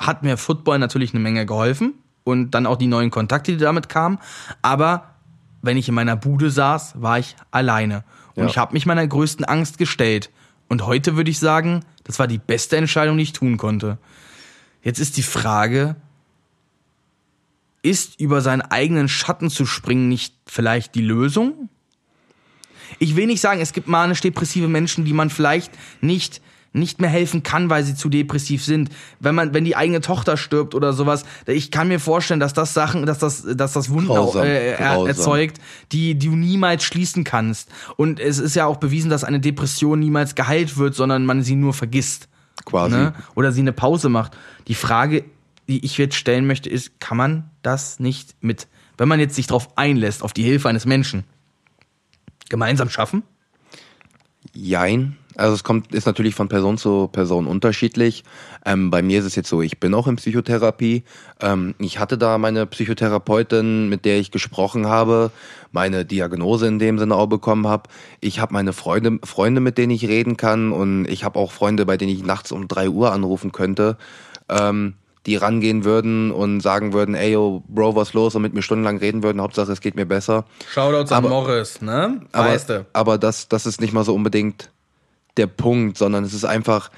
hat 0.00 0.22
mir 0.22 0.36
Football 0.36 0.78
natürlich 0.78 1.12
eine 1.12 1.20
Menge 1.20 1.46
geholfen 1.46 1.94
und 2.24 2.52
dann 2.52 2.66
auch 2.66 2.76
die 2.76 2.86
neuen 2.86 3.10
Kontakte, 3.10 3.52
die 3.52 3.58
damit 3.58 3.88
kamen. 3.88 4.18
Aber 4.62 5.14
wenn 5.62 5.76
ich 5.76 5.88
in 5.88 5.94
meiner 5.94 6.16
Bude 6.16 6.50
saß, 6.50 7.00
war 7.00 7.18
ich 7.18 7.36
alleine. 7.50 8.02
Und 8.34 8.44
Ja. 8.44 8.48
ich 8.48 8.58
habe 8.58 8.72
mich 8.72 8.86
meiner 8.86 9.06
größten 9.06 9.44
Angst 9.44 9.76
gestellt. 9.78 10.30
Und 10.68 10.86
heute 10.86 11.16
würde 11.16 11.30
ich 11.30 11.38
sagen, 11.38 11.84
das 12.04 12.18
war 12.18 12.26
die 12.26 12.38
beste 12.38 12.76
Entscheidung, 12.76 13.18
die 13.18 13.24
ich 13.24 13.32
tun 13.32 13.58
konnte. 13.58 13.98
Jetzt 14.82 15.00
ist 15.00 15.18
die 15.18 15.22
Frage, 15.22 15.96
ist 17.82 18.18
über 18.20 18.40
seinen 18.40 18.62
eigenen 18.62 19.08
Schatten 19.08 19.50
zu 19.50 19.66
springen 19.66 20.08
nicht 20.08 20.34
vielleicht 20.46 20.94
die 20.94 21.02
Lösung? 21.02 21.68
Ich 22.98 23.16
will 23.16 23.26
nicht 23.26 23.40
sagen, 23.40 23.60
es 23.60 23.72
gibt 23.72 23.88
manisch-depressive 23.88 24.68
Menschen, 24.68 25.04
die 25.04 25.12
man 25.12 25.28
vielleicht 25.30 25.72
nicht 26.00 26.40
nicht 26.72 27.00
mehr 27.00 27.10
helfen 27.10 27.42
kann, 27.42 27.68
weil 27.68 27.84
sie 27.84 27.94
zu 27.94 28.08
depressiv 28.08 28.64
sind. 28.64 28.90
Wenn 29.18 29.34
man, 29.34 29.54
wenn 29.54 29.64
die 29.64 29.76
eigene 29.76 30.00
Tochter 30.00 30.36
stirbt 30.36 30.74
oder 30.74 30.92
sowas, 30.92 31.24
ich 31.46 31.70
kann 31.70 31.88
mir 31.88 31.98
vorstellen, 31.98 32.40
dass 32.40 32.52
das 32.52 32.74
Sachen, 32.74 33.06
dass 33.06 33.18
das, 33.18 33.44
dass 33.56 33.72
das 33.72 33.90
Wunden 33.90 34.10
auch, 34.10 34.32
Grausam, 34.32 34.44
äh, 34.44 34.70
er, 34.72 34.76
grausam. 34.76 35.06
erzeugt, 35.08 35.58
die, 35.90 36.14
die 36.14 36.28
du 36.28 36.36
niemals 36.36 36.84
schließen 36.84 37.24
kannst. 37.24 37.70
Und 37.96 38.20
es 38.20 38.38
ist 38.38 38.54
ja 38.54 38.66
auch 38.66 38.76
bewiesen, 38.76 39.10
dass 39.10 39.24
eine 39.24 39.40
Depression 39.40 39.98
niemals 39.98 40.34
geheilt 40.34 40.76
wird, 40.76 40.94
sondern 40.94 41.26
man 41.26 41.42
sie 41.42 41.56
nur 41.56 41.74
vergisst. 41.74 42.28
Quasi. 42.64 42.96
Ne? 42.96 43.14
Oder 43.34 43.52
sie 43.52 43.60
eine 43.60 43.72
Pause 43.72 44.08
macht. 44.08 44.36
Die 44.68 44.74
Frage, 44.74 45.24
die 45.68 45.84
ich 45.84 45.98
jetzt 45.98 46.14
stellen 46.14 46.46
möchte, 46.46 46.68
ist, 46.68 47.00
kann 47.00 47.16
man 47.16 47.50
das 47.62 47.98
nicht 47.98 48.36
mit, 48.40 48.68
wenn 48.96 49.08
man 49.08 49.18
jetzt 49.18 49.34
sich 49.34 49.46
darauf 49.46 49.76
einlässt, 49.76 50.22
auf 50.22 50.32
die 50.32 50.42
Hilfe 50.42 50.68
eines 50.68 50.84
Menschen, 50.84 51.24
gemeinsam 52.48 52.90
schaffen? 52.90 53.22
Jein. 54.52 55.16
Also 55.36 55.54
es 55.54 55.64
kommt, 55.64 55.94
ist 55.94 56.06
natürlich 56.06 56.34
von 56.34 56.48
Person 56.48 56.76
zu 56.76 57.08
Person 57.08 57.46
unterschiedlich. 57.46 58.24
Ähm, 58.66 58.90
bei 58.90 59.00
mir 59.00 59.20
ist 59.20 59.24
es 59.24 59.36
jetzt 59.36 59.48
so, 59.48 59.62
ich 59.62 59.78
bin 59.78 59.94
auch 59.94 60.06
in 60.06 60.16
Psychotherapie. 60.16 61.04
Ähm, 61.40 61.74
ich 61.78 61.98
hatte 61.98 62.18
da 62.18 62.36
meine 62.36 62.66
Psychotherapeutin, 62.66 63.88
mit 63.88 64.04
der 64.04 64.18
ich 64.18 64.32
gesprochen 64.32 64.86
habe, 64.86 65.30
meine 65.70 66.04
Diagnose 66.04 66.66
in 66.66 66.78
dem 66.78 66.98
Sinne 66.98 67.14
auch 67.14 67.28
bekommen 67.28 67.68
habe. 67.68 67.88
Ich 68.20 68.40
habe 68.40 68.52
meine 68.52 68.72
Freunde, 68.72 69.18
Freunde, 69.24 69.60
mit 69.60 69.78
denen 69.78 69.92
ich 69.92 70.08
reden 70.08 70.36
kann 70.36 70.72
und 70.72 71.06
ich 71.06 71.24
habe 71.24 71.38
auch 71.38 71.52
Freunde, 71.52 71.86
bei 71.86 71.96
denen 71.96 72.12
ich 72.12 72.24
nachts 72.24 72.50
um 72.50 72.66
drei 72.66 72.88
Uhr 72.88 73.12
anrufen 73.12 73.52
könnte. 73.52 73.96
Ähm, 74.48 74.94
die 75.26 75.36
rangehen 75.36 75.84
würden 75.84 76.30
und 76.30 76.60
sagen 76.60 76.92
würden, 76.92 77.14
ey 77.14 77.32
yo, 77.32 77.62
Bro, 77.68 77.94
was 77.94 78.14
los? 78.14 78.34
Und 78.34 78.42
mit 78.42 78.54
mir 78.54 78.62
stundenlang 78.62 78.96
reden 78.98 79.22
würden, 79.22 79.40
Hauptsache 79.40 79.70
es 79.70 79.80
geht 79.80 79.94
mir 79.94 80.06
besser. 80.06 80.46
Shoutouts 80.72 81.12
Aber- 81.12 81.26
an 81.28 81.32
Morris, 81.32 81.82
ne? 81.82 82.22
Aber, 82.32 82.56
aber 82.94 83.18
das, 83.18 83.48
das 83.48 83.66
ist 83.66 83.80
nicht 83.80 83.92
mal 83.92 84.04
so 84.04 84.14
unbedingt 84.14 84.70
der 85.36 85.46
Punkt, 85.46 85.98
sondern 85.98 86.24
es 86.24 86.32
ist 86.34 86.44
einfach, 86.44 86.90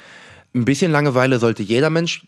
ein 0.54 0.64
bisschen 0.64 0.92
Langeweile 0.92 1.38
sollte 1.38 1.62
jeder 1.62 1.90
Mensch 1.90 2.26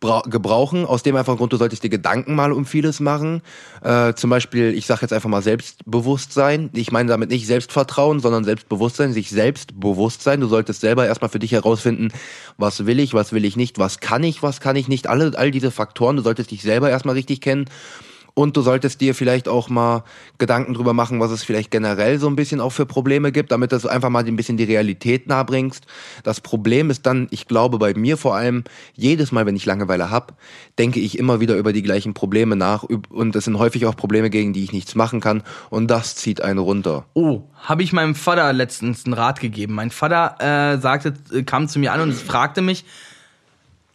gebrauchen, 0.00 0.84
aus 0.84 1.02
dem 1.02 1.16
einfachen 1.16 1.38
Grund, 1.38 1.52
du 1.52 1.56
solltest 1.56 1.82
dir 1.82 1.88
Gedanken 1.88 2.34
mal 2.34 2.52
um 2.52 2.66
vieles 2.66 3.00
machen. 3.00 3.42
Äh, 3.82 4.14
zum 4.14 4.30
Beispiel, 4.30 4.72
ich 4.74 4.86
sage 4.86 5.00
jetzt 5.02 5.12
einfach 5.12 5.28
mal 5.28 5.42
Selbstbewusstsein. 5.42 6.70
Ich 6.72 6.92
meine 6.92 7.08
damit 7.08 7.30
nicht 7.30 7.46
Selbstvertrauen, 7.46 8.20
sondern 8.20 8.44
Selbstbewusstsein, 8.44 9.12
sich 9.12 9.30
selbstbewusst 9.30 10.22
sein. 10.22 10.40
Du 10.40 10.46
solltest 10.46 10.80
selber 10.80 11.06
erstmal 11.06 11.30
für 11.30 11.40
dich 11.40 11.52
herausfinden, 11.52 12.08
was 12.56 12.86
will 12.86 13.00
ich, 13.00 13.12
was 13.14 13.32
will 13.32 13.44
ich 13.44 13.56
nicht, 13.56 13.78
was 13.78 13.98
kann 13.98 14.22
ich, 14.22 14.42
was 14.42 14.60
kann 14.60 14.76
ich 14.76 14.88
nicht. 14.88 15.08
Alle, 15.08 15.32
all 15.36 15.50
diese 15.50 15.70
Faktoren, 15.70 16.16
du 16.16 16.22
solltest 16.22 16.52
dich 16.52 16.62
selber 16.62 16.90
erstmal 16.90 17.16
richtig 17.16 17.40
kennen. 17.40 17.66
Und 18.38 18.56
du 18.56 18.60
solltest 18.60 19.00
dir 19.00 19.16
vielleicht 19.16 19.48
auch 19.48 19.68
mal 19.68 20.04
Gedanken 20.38 20.72
drüber 20.72 20.92
machen, 20.92 21.18
was 21.18 21.32
es 21.32 21.42
vielleicht 21.42 21.72
generell 21.72 22.20
so 22.20 22.28
ein 22.28 22.36
bisschen 22.36 22.60
auch 22.60 22.70
für 22.70 22.86
Probleme 22.86 23.32
gibt, 23.32 23.50
damit 23.50 23.72
du 23.72 23.88
einfach 23.88 24.10
mal 24.10 24.24
ein 24.24 24.36
bisschen 24.36 24.56
die 24.56 24.62
Realität 24.62 25.26
nahe 25.26 25.44
bringst. 25.44 25.88
Das 26.22 26.40
Problem 26.40 26.88
ist 26.88 27.04
dann, 27.04 27.26
ich 27.32 27.48
glaube 27.48 27.80
bei 27.80 27.94
mir 27.94 28.16
vor 28.16 28.36
allem, 28.36 28.62
jedes 28.94 29.32
Mal, 29.32 29.44
wenn 29.44 29.56
ich 29.56 29.66
Langeweile 29.66 30.12
hab, 30.12 30.38
denke 30.78 31.00
ich 31.00 31.18
immer 31.18 31.40
wieder 31.40 31.56
über 31.56 31.72
die 31.72 31.82
gleichen 31.82 32.14
Probleme 32.14 32.54
nach. 32.54 32.84
Und 32.84 33.34
es 33.34 33.44
sind 33.44 33.58
häufig 33.58 33.86
auch 33.86 33.96
Probleme, 33.96 34.30
gegen 34.30 34.52
die 34.52 34.62
ich 34.62 34.70
nichts 34.70 34.94
machen 34.94 35.18
kann. 35.18 35.42
Und 35.68 35.88
das 35.88 36.14
zieht 36.14 36.40
einen 36.40 36.60
runter. 36.60 37.06
Oh, 37.14 37.42
habe 37.56 37.82
ich 37.82 37.92
meinem 37.92 38.14
Vater 38.14 38.52
letztens 38.52 39.04
einen 39.04 39.14
Rat 39.14 39.40
gegeben. 39.40 39.74
Mein 39.74 39.90
Vater 39.90 40.36
äh, 40.38 40.78
sagte, 40.78 41.14
äh, 41.32 41.42
kam 41.42 41.66
zu 41.66 41.80
mir 41.80 41.92
an 41.92 42.02
und 42.02 42.14
fragte 42.14 42.62
mich, 42.62 42.84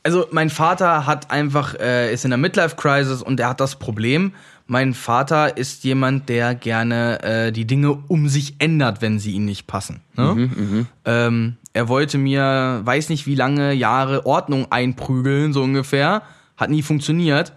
also 0.04 0.26
mein 0.32 0.50
Vater 0.50 1.06
hat 1.06 1.32
einfach, 1.32 1.76
äh, 1.76 2.14
ist 2.14 2.26
in 2.26 2.32
der 2.32 2.38
Midlife-Crisis 2.38 3.22
und 3.22 3.40
er 3.40 3.50
hat 3.50 3.60
das 3.60 3.78
Problem, 3.78 4.34
mein 4.68 4.94
Vater 4.94 5.58
ist 5.58 5.84
jemand, 5.84 6.30
der 6.30 6.56
gerne 6.56 7.22
äh, 7.22 7.52
die 7.52 7.66
Dinge 7.66 7.92
um 8.08 8.30
sich 8.30 8.56
ändert, 8.60 9.02
wenn 9.02 9.20
sie 9.20 9.32
ihm 9.32 9.46
nicht 9.46 9.68
passen. 9.68 10.02
Ne? 10.16 10.86
ähm, 11.06 11.58
er 11.74 11.88
wollte 11.88 12.18
mir, 12.18 12.82
weiß 12.84 13.10
nicht 13.10 13.26
wie 13.26 13.36
lange 13.36 13.74
Jahre 13.74 14.26
Ordnung 14.26 14.72
einprügeln, 14.72 15.54
so 15.54 15.64
ungefähr. 15.64 16.22
Hat 16.56 16.70
nie 16.70 16.84
funktioniert. 16.84 17.54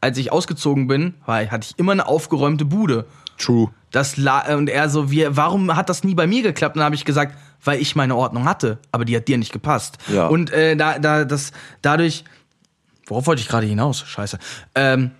als 0.00 0.16
ich 0.16 0.32
ausgezogen 0.32 0.86
bin, 0.86 1.14
war, 1.26 1.46
hatte 1.50 1.68
ich 1.70 1.78
immer 1.78 1.92
eine 1.92 2.06
aufgeräumte 2.06 2.64
Bude. 2.64 3.04
True. 3.38 3.70
Das 3.90 4.16
la 4.16 4.54
und 4.56 4.68
er 4.68 4.88
so, 4.88 5.10
wie, 5.10 5.26
warum 5.28 5.74
hat 5.76 5.88
das 5.88 6.04
nie 6.04 6.14
bei 6.14 6.26
mir 6.26 6.42
geklappt? 6.42 6.76
Und 6.76 6.80
dann 6.80 6.86
habe 6.86 6.94
ich 6.94 7.04
gesagt, 7.04 7.36
weil 7.64 7.80
ich 7.80 7.96
meine 7.96 8.16
Ordnung 8.16 8.44
hatte, 8.44 8.78
aber 8.92 9.04
die 9.04 9.16
hat 9.16 9.28
dir 9.28 9.38
nicht 9.38 9.52
gepasst. 9.52 9.98
Ja. 10.12 10.26
Und 10.26 10.52
äh, 10.52 10.76
da, 10.76 10.98
da, 10.98 11.24
das, 11.24 11.52
dadurch, 11.82 12.24
worauf 13.06 13.26
wollte 13.26 13.42
ich 13.42 13.48
gerade 13.48 13.66
hinaus? 13.66 14.00
Scheiße. 14.06 14.38
Ähm, 14.74 15.10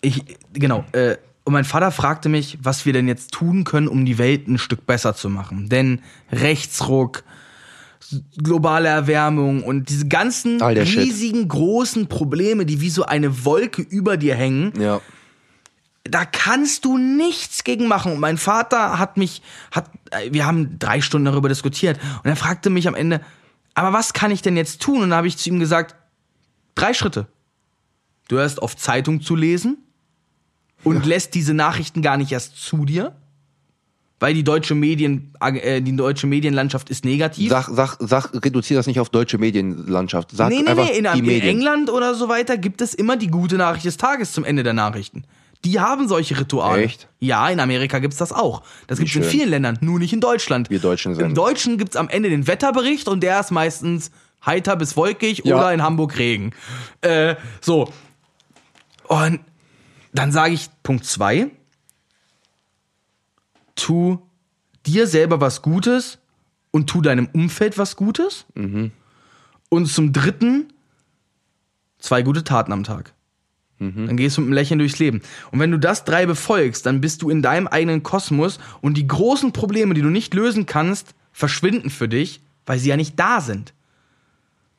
ich, 0.00 0.24
genau, 0.52 0.84
äh, 0.92 1.16
und 1.44 1.52
mein 1.54 1.64
Vater 1.64 1.90
fragte 1.90 2.28
mich, 2.28 2.58
was 2.62 2.86
wir 2.86 2.92
denn 2.92 3.08
jetzt 3.08 3.32
tun 3.32 3.64
können, 3.64 3.88
um 3.88 4.04
die 4.04 4.18
Welt 4.18 4.46
ein 4.46 4.58
Stück 4.58 4.86
besser 4.86 5.14
zu 5.14 5.28
machen. 5.28 5.68
Denn 5.68 6.00
Rechtsruck, 6.30 7.24
globale 8.42 8.88
Erwärmung 8.88 9.62
und 9.62 9.88
diese 9.88 10.06
ganzen 10.08 10.58
der 10.58 10.84
Shit. 10.86 11.00
riesigen, 11.00 11.48
großen 11.48 12.08
Probleme, 12.08 12.66
die 12.66 12.80
wie 12.80 12.90
so 12.90 13.04
eine 13.04 13.44
Wolke 13.44 13.82
über 13.82 14.16
dir 14.16 14.34
hängen, 14.34 14.72
Ja. 14.80 15.00
Da 16.10 16.24
kannst 16.24 16.84
du 16.84 16.98
nichts 16.98 17.64
gegen 17.64 17.86
machen. 17.88 18.12
Und 18.12 18.20
mein 18.20 18.38
Vater 18.38 18.98
hat 18.98 19.16
mich, 19.16 19.42
hat, 19.70 19.90
äh, 20.10 20.32
wir 20.32 20.46
haben 20.46 20.78
drei 20.78 21.00
Stunden 21.00 21.26
darüber 21.26 21.48
diskutiert 21.48 21.98
und 22.22 22.28
er 22.28 22.36
fragte 22.36 22.70
mich 22.70 22.88
am 22.88 22.94
Ende, 22.94 23.20
aber 23.74 23.92
was 23.92 24.12
kann 24.12 24.30
ich 24.30 24.42
denn 24.42 24.56
jetzt 24.56 24.82
tun? 24.82 24.96
Und 24.96 25.10
dann 25.10 25.16
habe 25.16 25.28
ich 25.28 25.36
zu 25.36 25.48
ihm 25.48 25.60
gesagt, 25.60 25.94
drei 26.74 26.92
Schritte. 26.92 27.26
Du 28.28 28.36
hörst 28.36 28.62
auf 28.62 28.76
Zeitung 28.76 29.22
zu 29.22 29.34
lesen 29.34 29.78
und 30.84 31.04
lässt 31.04 31.34
diese 31.34 31.54
Nachrichten 31.54 32.02
gar 32.02 32.16
nicht 32.16 32.32
erst 32.32 32.56
zu 32.56 32.84
dir, 32.84 33.14
weil 34.18 34.34
die 34.34 34.44
deutsche 34.44 34.74
Medien, 34.74 35.32
äh, 35.40 35.80
die 35.80 35.96
deutsche 35.96 36.26
Medienlandschaft 36.26 36.90
ist 36.90 37.04
negativ. 37.04 37.50
Sag, 37.50 37.68
sag, 37.68 37.96
sag, 38.00 38.32
reduzier 38.44 38.76
das 38.76 38.86
nicht 38.86 39.00
auf 39.00 39.08
deutsche 39.08 39.38
Medienlandschaft. 39.38 40.30
Sag 40.32 40.50
nee, 40.50 40.62
nee, 40.62 40.68
einfach 40.68 40.84
nee, 40.84 40.98
in, 40.98 41.04
die 41.04 41.18
in 41.18 41.26
Medien. 41.26 41.56
England 41.56 41.90
oder 41.90 42.14
so 42.14 42.28
weiter 42.28 42.56
gibt 42.56 42.80
es 42.82 42.94
immer 42.94 43.16
die 43.16 43.28
gute 43.28 43.56
Nachricht 43.56 43.86
des 43.86 43.96
Tages 43.96 44.32
zum 44.32 44.44
Ende 44.44 44.62
der 44.62 44.74
Nachrichten. 44.74 45.24
Die 45.64 45.78
haben 45.78 46.08
solche 46.08 46.38
Rituale. 46.40 46.82
Echt? 46.84 47.08
Ja, 47.18 47.48
in 47.50 47.60
Amerika 47.60 47.98
gibt's 47.98 48.16
das 48.16 48.32
auch. 48.32 48.62
Das 48.86 48.98
gibt's 48.98 49.14
in 49.14 49.22
schön. 49.22 49.30
vielen 49.30 49.50
Ländern, 49.50 49.78
nur 49.82 49.98
nicht 49.98 50.12
in 50.12 50.20
Deutschland. 50.20 50.70
Wir 50.70 50.78
Deutschen 50.80 51.14
sind- 51.14 51.24
Im 51.24 51.34
Deutschen 51.34 51.76
gibt's 51.76 51.96
am 51.96 52.08
Ende 52.08 52.30
den 52.30 52.46
Wetterbericht 52.46 53.08
und 53.08 53.20
der 53.20 53.40
ist 53.40 53.50
meistens 53.50 54.10
heiter 54.44 54.76
bis 54.76 54.96
wolkig 54.96 55.42
Ja. 55.44 55.56
oder 55.56 55.72
in 55.74 55.82
Hamburg 55.82 56.16
Regen. 56.16 56.52
Äh, 57.02 57.36
so. 57.60 57.92
Und 59.08 59.40
dann 60.14 60.32
sage 60.32 60.54
ich 60.54 60.70
Punkt 60.82 61.04
zwei: 61.04 61.50
Tu 63.74 64.18
dir 64.86 65.06
selber 65.06 65.40
was 65.40 65.62
Gutes 65.62 66.18
und 66.70 66.88
tu 66.88 67.00
deinem 67.02 67.28
Umfeld 67.32 67.78
was 67.78 67.96
Gutes. 67.96 68.46
Und 68.54 69.86
zum 69.86 70.12
dritten, 70.12 70.72
zwei 71.98 72.22
gute 72.22 72.44
Taten 72.44 72.72
am 72.72 72.84
Tag. 72.84 73.12
Dann 73.80 74.16
gehst 74.16 74.36
du 74.36 74.42
mit 74.42 74.48
einem 74.48 74.54
Lächeln 74.54 74.78
durchs 74.78 74.98
Leben. 74.98 75.22
Und 75.50 75.58
wenn 75.58 75.70
du 75.70 75.78
das 75.78 76.04
drei 76.04 76.26
befolgst, 76.26 76.84
dann 76.84 77.00
bist 77.00 77.22
du 77.22 77.30
in 77.30 77.40
deinem 77.40 77.66
eigenen 77.66 78.02
Kosmos 78.02 78.58
und 78.82 78.96
die 78.96 79.06
großen 79.06 79.52
Probleme, 79.52 79.94
die 79.94 80.02
du 80.02 80.10
nicht 80.10 80.34
lösen 80.34 80.66
kannst, 80.66 81.14
verschwinden 81.32 81.90
für 81.90 82.08
dich, 82.08 82.40
weil 82.66 82.78
sie 82.78 82.90
ja 82.90 82.96
nicht 82.96 83.18
da 83.18 83.40
sind. 83.40 83.72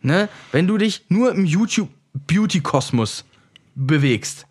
Ne? 0.02 0.30
Wenn 0.52 0.68
du 0.68 0.78
dich 0.78 1.06
nur 1.10 1.32
im 1.32 1.45
YouTube-Beauty-Kosmos 1.45 3.26
bewegst, 3.76 4.45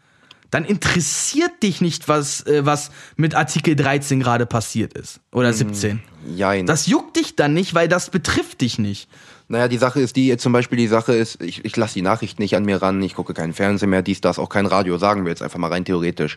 dann 0.51 0.65
interessiert 0.65 1.63
dich 1.63 1.81
nicht, 1.81 2.09
was, 2.09 2.45
äh, 2.47 2.67
was 2.67 2.91
mit 3.17 3.35
Artikel 3.35 3.77
13 3.77 4.21
gerade 4.21 4.47
passiert 4.47 4.95
ist. 4.95 5.21
Oder 5.33 5.53
17. 5.53 6.03
Jein. 6.37 6.67
Das 6.67 6.87
juckt 6.87 7.17
dich 7.17 7.37
dann 7.37 7.55
nicht, 7.55 7.75
weil 7.75 7.89
das 7.89 8.11
betrifft 8.11 8.61
dich 8.61 8.79
nicht. 8.79 9.09
Naja, 9.51 9.67
die 9.67 9.79
Sache 9.79 10.01
ist 10.01 10.15
die, 10.15 10.37
zum 10.37 10.53
Beispiel 10.53 10.79
die 10.79 10.87
Sache 10.87 11.13
ist, 11.13 11.43
ich, 11.43 11.65
ich 11.65 11.77
lasse 11.77 11.95
die 11.95 12.03
Nachrichten 12.03 12.41
nicht 12.41 12.55
an 12.55 12.65
mir 12.65 12.81
ran, 12.81 13.03
ich 13.03 13.17
gucke 13.17 13.35
keinen 13.35 13.53
Fernsehen 13.53 13.91
mehr, 13.91 14.01
dies, 14.01 14.21
das, 14.21 14.39
auch 14.39 14.49
kein 14.49 14.65
Radio, 14.65 14.97
sagen 14.97 15.25
wir 15.25 15.31
jetzt 15.31 15.43
einfach 15.43 15.59
mal 15.59 15.73
rein 15.73 15.85
theoretisch. 15.85 16.37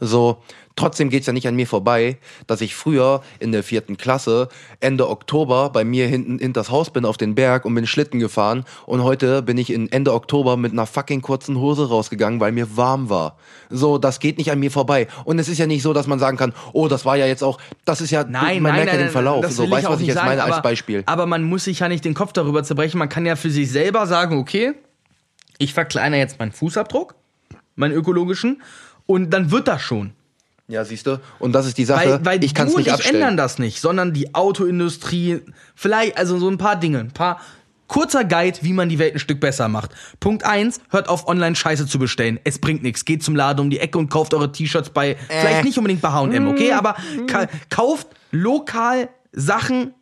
So, 0.00 0.38
trotzdem 0.76 1.10
geht's 1.10 1.26
ja 1.26 1.32
nicht 1.32 1.46
an 1.46 1.54
mir 1.54 1.66
vorbei, 1.66 2.18
dass 2.46 2.60
ich 2.60 2.74
früher 2.74 3.22
in 3.38 3.52
der 3.52 3.62
vierten 3.62 3.96
Klasse 3.96 4.48
Ende 4.80 5.08
Oktober 5.08 5.70
bei 5.70 5.84
mir 5.84 6.06
hinten 6.06 6.38
in 6.38 6.52
das 6.52 6.70
Haus 6.70 6.90
bin 6.90 7.04
auf 7.04 7.16
den 7.16 7.34
Berg 7.34 7.64
und 7.64 7.74
bin 7.74 7.86
Schlitten 7.86 8.18
gefahren 8.18 8.64
und 8.86 9.04
heute 9.04 9.42
bin 9.42 9.58
ich 9.58 9.70
in 9.70 9.92
Ende 9.92 10.14
Oktober 10.14 10.56
mit 10.56 10.72
einer 10.72 10.86
fucking 10.86 11.20
kurzen 11.20 11.58
Hose 11.58 11.88
rausgegangen, 11.88 12.40
weil 12.40 12.52
mir 12.52 12.76
warm 12.76 13.10
war. 13.10 13.36
So, 13.68 13.98
das 13.98 14.20
geht 14.20 14.38
nicht 14.38 14.50
an 14.50 14.58
mir 14.58 14.70
vorbei. 14.70 15.06
Und 15.24 15.38
es 15.38 15.48
ist 15.48 15.58
ja 15.58 15.66
nicht 15.66 15.82
so, 15.82 15.92
dass 15.92 16.06
man 16.06 16.18
sagen 16.18 16.36
kann, 16.36 16.54
oh, 16.72 16.88
das 16.88 17.04
war 17.04 17.16
ja 17.16 17.26
jetzt 17.26 17.44
auch, 17.44 17.58
das 17.84 18.00
ist 18.00 18.10
ja, 18.10 18.24
Nein, 18.24 18.62
man 18.62 18.72
nein, 18.72 18.80
merkt 18.80 18.86
nein, 18.86 19.00
ja 19.00 19.06
den 19.06 19.12
Verlauf. 19.12 19.46
So, 19.50 19.70
weißt 19.70 19.86
du, 19.86 19.90
was 19.90 20.00
ich 20.00 20.06
jetzt 20.06 20.16
meine 20.16 20.36
sagen, 20.36 20.40
als 20.40 20.54
aber, 20.54 20.62
Beispiel? 20.62 21.02
Aber 21.06 21.26
man 21.26 21.42
muss 21.42 21.64
sich 21.64 21.80
ja 21.80 21.88
nicht 21.88 22.04
den 22.04 22.14
Kopf 22.14 22.32
darüber 22.32 22.64
zerbrechen. 22.64 22.98
Man 22.98 23.08
kann 23.08 23.26
ja 23.26 23.36
für 23.36 23.50
sich 23.50 23.70
selber 23.70 24.06
sagen, 24.06 24.38
okay, 24.38 24.74
ich 25.58 25.74
verkleinere 25.74 26.20
jetzt 26.20 26.38
meinen 26.38 26.52
Fußabdruck, 26.52 27.14
meinen 27.76 27.92
ökologischen, 27.92 28.62
und 29.10 29.30
dann 29.30 29.50
wird 29.50 29.66
das 29.68 29.82
schon. 29.82 30.12
Ja, 30.68 30.84
siehst 30.84 31.06
du? 31.06 31.20
Und 31.40 31.52
das 31.52 31.66
ist 31.66 31.78
die 31.78 31.84
Sache, 31.84 32.08
Weil, 32.08 32.24
weil 32.24 32.44
ich 32.44 32.54
kann 32.54 32.68
es 32.68 32.76
nicht 32.76 32.86
ich 32.86 32.92
abstellen. 32.92 33.16
ändern 33.16 33.36
das 33.36 33.58
nicht, 33.58 33.80
sondern 33.80 34.12
die 34.12 34.34
Autoindustrie, 34.36 35.40
vielleicht, 35.74 36.16
also 36.16 36.38
so 36.38 36.48
ein 36.48 36.58
paar 36.58 36.76
Dinge, 36.76 37.00
ein 37.00 37.10
paar 37.10 37.40
kurzer 37.88 38.24
Guide, 38.24 38.58
wie 38.62 38.72
man 38.72 38.88
die 38.88 39.00
Welt 39.00 39.14
ein 39.14 39.18
Stück 39.18 39.40
besser 39.40 39.66
macht. 39.66 39.90
Punkt 40.20 40.44
eins: 40.44 40.80
hört 40.90 41.08
auf, 41.08 41.26
online 41.26 41.56
Scheiße 41.56 41.86
zu 41.88 41.98
bestellen. 41.98 42.38
Es 42.44 42.60
bringt 42.60 42.84
nichts. 42.84 43.04
Geht 43.04 43.24
zum 43.24 43.34
Laden 43.34 43.58
um 43.60 43.68
die 43.70 43.80
Ecke 43.80 43.98
und 43.98 44.10
kauft 44.10 44.32
eure 44.32 44.52
T-Shirts 44.52 44.90
bei, 44.90 45.16
vielleicht 45.28 45.64
nicht 45.64 45.76
unbedingt 45.76 46.02
bei 46.02 46.10
H&M, 46.12 46.46
okay, 46.46 46.72
aber 46.72 46.94
ka 47.26 47.48
kauft 47.68 48.06
lokal 48.30 49.08
Sachen, 49.32 49.92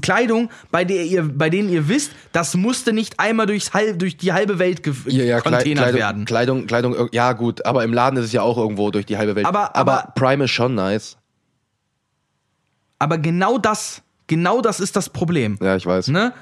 Kleidung, 0.00 0.50
bei 0.70 0.84
der 0.84 1.04
ihr, 1.04 1.22
bei 1.22 1.50
denen 1.50 1.68
ihr 1.68 1.88
wisst, 1.88 2.12
das 2.32 2.54
musste 2.56 2.92
nicht 2.92 3.18
einmal 3.20 3.46
durchs 3.46 3.72
halb, 3.74 3.98
durch 3.98 4.16
die 4.16 4.32
halbe 4.32 4.58
Welt 4.58 4.82
ge 4.82 4.94
ja, 5.06 5.24
ja, 5.24 5.40
Kleidung, 5.40 5.76
werden. 5.94 6.24
Kleidung, 6.24 6.66
Kleidung, 6.66 7.08
ja 7.12 7.32
gut, 7.32 7.64
aber 7.66 7.84
im 7.84 7.92
Laden 7.92 8.18
ist 8.18 8.26
es 8.26 8.32
ja 8.32 8.42
auch 8.42 8.56
irgendwo 8.58 8.90
durch 8.90 9.06
die 9.06 9.16
halbe 9.18 9.34
Welt. 9.34 9.46
Aber- 9.46 9.74
aber, 9.76 9.92
aber- 10.04 10.12
Prime 10.14 10.44
ist 10.44 10.50
schon 10.50 10.74
nice. 10.74 11.16
Aber 12.98 13.18
genau 13.18 13.58
das, 13.58 14.02
genau 14.26 14.60
das 14.60 14.78
ist 14.80 14.94
das 14.96 15.08
Problem. 15.10 15.58
Ja, 15.60 15.76
ich 15.76 15.84
weiß. 15.86 16.08
ne? 16.08 16.32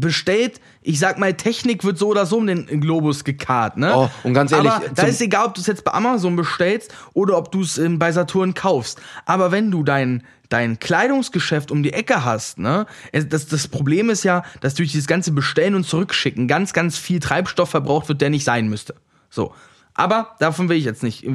Bestellt, 0.00 0.60
ich 0.82 0.98
sag 0.98 1.18
mal, 1.18 1.34
Technik 1.34 1.84
wird 1.84 1.98
so 1.98 2.08
oder 2.08 2.26
so 2.26 2.38
um 2.38 2.46
den 2.46 2.66
Globus 2.80 3.24
gekarrt, 3.24 3.76
ne? 3.76 3.92
Oh, 3.94 4.10
und 4.24 4.34
ganz 4.34 4.52
ehrlich, 4.52 4.70
Aber 4.70 4.88
da 4.88 5.02
ist 5.04 5.20
egal, 5.20 5.46
ob 5.46 5.54
du 5.54 5.60
es 5.60 5.66
jetzt 5.66 5.84
bei 5.84 5.92
Amazon 5.92 6.36
bestellst 6.36 6.94
oder 7.14 7.36
ob 7.36 7.52
du 7.52 7.62
es 7.62 7.78
ähm, 7.78 7.98
bei 7.98 8.12
Saturn 8.12 8.54
kaufst. 8.54 9.00
Aber 9.26 9.52
wenn 9.52 9.70
du 9.70 9.82
dein, 9.82 10.24
dein 10.48 10.78
Kleidungsgeschäft 10.78 11.70
um 11.70 11.82
die 11.82 11.92
Ecke 11.92 12.24
hast, 12.24 12.58
ne? 12.58 12.86
Das, 13.12 13.46
das 13.46 13.68
Problem 13.68 14.10
ist 14.10 14.24
ja, 14.24 14.42
dass 14.60 14.74
durch 14.74 14.92
dieses 14.92 15.06
ganze 15.06 15.32
Bestellen 15.32 15.74
und 15.74 15.84
Zurückschicken 15.84 16.48
ganz, 16.48 16.72
ganz 16.72 16.98
viel 16.98 17.20
Treibstoff 17.20 17.70
verbraucht 17.70 18.08
wird, 18.08 18.20
der 18.20 18.30
nicht 18.30 18.44
sein 18.44 18.68
müsste. 18.68 18.94
So. 19.30 19.54
Aber 19.94 20.36
davon 20.38 20.68
will 20.68 20.76
ich 20.76 20.84
jetzt 20.84 21.02
nicht. 21.02 21.26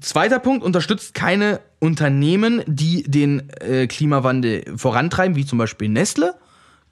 Zweiter 0.00 0.38
Punkt, 0.38 0.64
unterstützt 0.64 1.14
keine 1.14 1.60
Unternehmen, 1.78 2.62
die 2.66 3.02
den 3.02 3.50
äh, 3.60 3.86
Klimawandel 3.86 4.64
vorantreiben, 4.76 5.36
wie 5.36 5.46
zum 5.46 5.58
Beispiel 5.58 5.88
Nestle. 5.88 6.34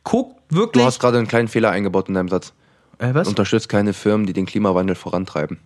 Guckt 0.04 0.40
wirklich. 0.54 0.82
Du 0.82 0.86
hast 0.86 1.00
gerade 1.00 1.18
einen 1.18 1.26
kleinen 1.28 1.48
Fehler 1.48 1.70
eingebaut 1.70 2.08
in 2.08 2.14
deinem 2.14 2.28
Satz. 2.28 2.52
äh, 2.98 3.12
was? 3.14 3.26
Unterstützt 3.26 3.68
keine 3.68 3.92
Firmen, 3.92 4.26
die 4.26 4.32
den 4.32 4.46
Klimawandel 4.46 4.94
vorantreiben. 4.94 5.58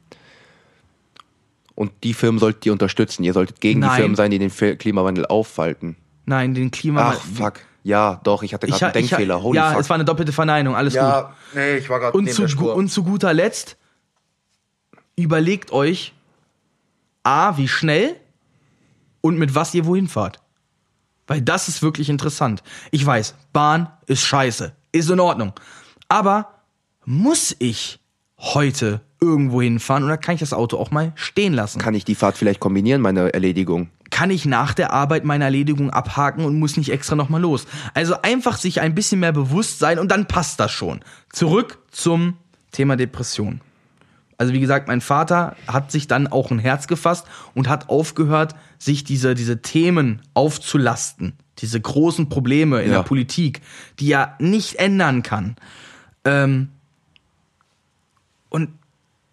Und 1.74 1.92
die 2.02 2.14
Firmen 2.14 2.38
solltet 2.40 2.66
ihr 2.66 2.72
unterstützen. 2.72 3.22
Ihr 3.24 3.32
solltet 3.32 3.60
gegen 3.60 3.80
Nein. 3.80 3.90
die 3.90 3.96
Firmen 3.96 4.16
sein, 4.16 4.30
die 4.30 4.38
den 4.38 4.50
Klimawandel 4.50 5.26
aufhalten. 5.26 5.96
Nein, 6.26 6.54
den 6.54 6.70
Ach, 6.72 6.78
Klimawandel. 6.78 7.20
fuck. 7.34 7.54
Ja, 7.84 8.20
doch, 8.24 8.42
ich 8.42 8.52
hatte 8.52 8.66
gerade 8.66 8.86
einen 8.86 8.92
Denkfehler. 8.94 9.42
Holy 9.42 9.56
ja, 9.56 9.70
fuck. 9.72 9.80
es 9.80 9.88
war 9.88 9.94
eine 9.94 10.04
doppelte 10.04 10.32
Verneinung, 10.32 10.74
alles 10.74 10.92
gut. 10.94 11.02
ja, 11.02 11.32
nee, 11.54 11.76
ich 11.76 11.88
war 11.88 12.00
gerade 12.00 12.18
Und 12.18 12.30
zu, 12.30 12.44
und 12.72 12.88
zu 12.88 13.04
guter 13.04 13.32
Letzt, 13.32 13.76
überlegt 15.16 15.72
euch, 15.72 16.12
A, 17.22 17.56
wie 17.56 17.68
schnell 17.68 18.16
und 19.20 19.38
mit 19.38 19.54
was 19.54 19.72
ihr 19.74 19.86
wohin 19.86 20.08
fahrt. 20.08 20.40
Weil 21.28 21.40
das 21.40 21.68
ist 21.68 21.82
wirklich 21.82 22.08
interessant. 22.08 22.64
Ich 22.90 23.06
weiß, 23.06 23.36
Bahn 23.52 23.88
ist 24.06 24.24
scheiße, 24.24 24.74
ist 24.90 25.10
in 25.10 25.20
Ordnung. 25.20 25.52
Aber 26.08 26.54
muss 27.04 27.54
ich 27.60 28.00
heute 28.38 29.00
irgendwo 29.20 29.62
hinfahren 29.62 30.04
oder 30.04 30.16
kann 30.16 30.34
ich 30.34 30.40
das 30.40 30.52
Auto 30.52 30.78
auch 30.78 30.90
mal 30.90 31.12
stehen 31.14 31.54
lassen? 31.54 31.80
Kann 31.80 31.94
ich 31.94 32.04
die 32.04 32.14
Fahrt 32.16 32.36
vielleicht 32.36 32.60
kombinieren, 32.60 33.00
meine 33.00 33.32
Erledigung? 33.32 33.90
kann 34.10 34.30
ich 34.30 34.46
nach 34.46 34.74
der 34.74 34.92
Arbeit 34.92 35.24
meine 35.24 35.44
Erledigung 35.44 35.90
abhaken 35.90 36.44
und 36.44 36.58
muss 36.58 36.76
nicht 36.76 36.90
extra 36.90 37.14
nochmal 37.14 37.40
los. 37.40 37.66
Also 37.94 38.20
einfach 38.22 38.56
sich 38.56 38.80
ein 38.80 38.94
bisschen 38.94 39.20
mehr 39.20 39.32
bewusst 39.32 39.78
sein 39.78 39.98
und 39.98 40.10
dann 40.10 40.26
passt 40.26 40.60
das 40.60 40.72
schon. 40.72 41.00
Zurück 41.30 41.78
zum 41.90 42.34
Thema 42.72 42.96
Depression. 42.96 43.60
Also 44.38 44.52
wie 44.52 44.60
gesagt, 44.60 44.86
mein 44.88 45.00
Vater 45.00 45.56
hat 45.66 45.90
sich 45.90 46.06
dann 46.06 46.28
auch 46.28 46.50
ein 46.52 46.60
Herz 46.60 46.86
gefasst 46.86 47.26
und 47.54 47.68
hat 47.68 47.88
aufgehört, 47.88 48.54
sich 48.78 49.02
diese, 49.04 49.34
diese 49.34 49.60
Themen 49.62 50.22
aufzulasten. 50.34 51.32
Diese 51.58 51.80
großen 51.80 52.28
Probleme 52.28 52.80
in 52.82 52.90
Ja. 52.92 52.98
der 52.98 53.02
Politik, 53.02 53.60
die 53.98 54.12
er 54.12 54.36
nicht 54.38 54.76
ändern 54.76 55.24
kann. 55.24 55.56
Ähm, 56.24 56.68
und 58.48 58.70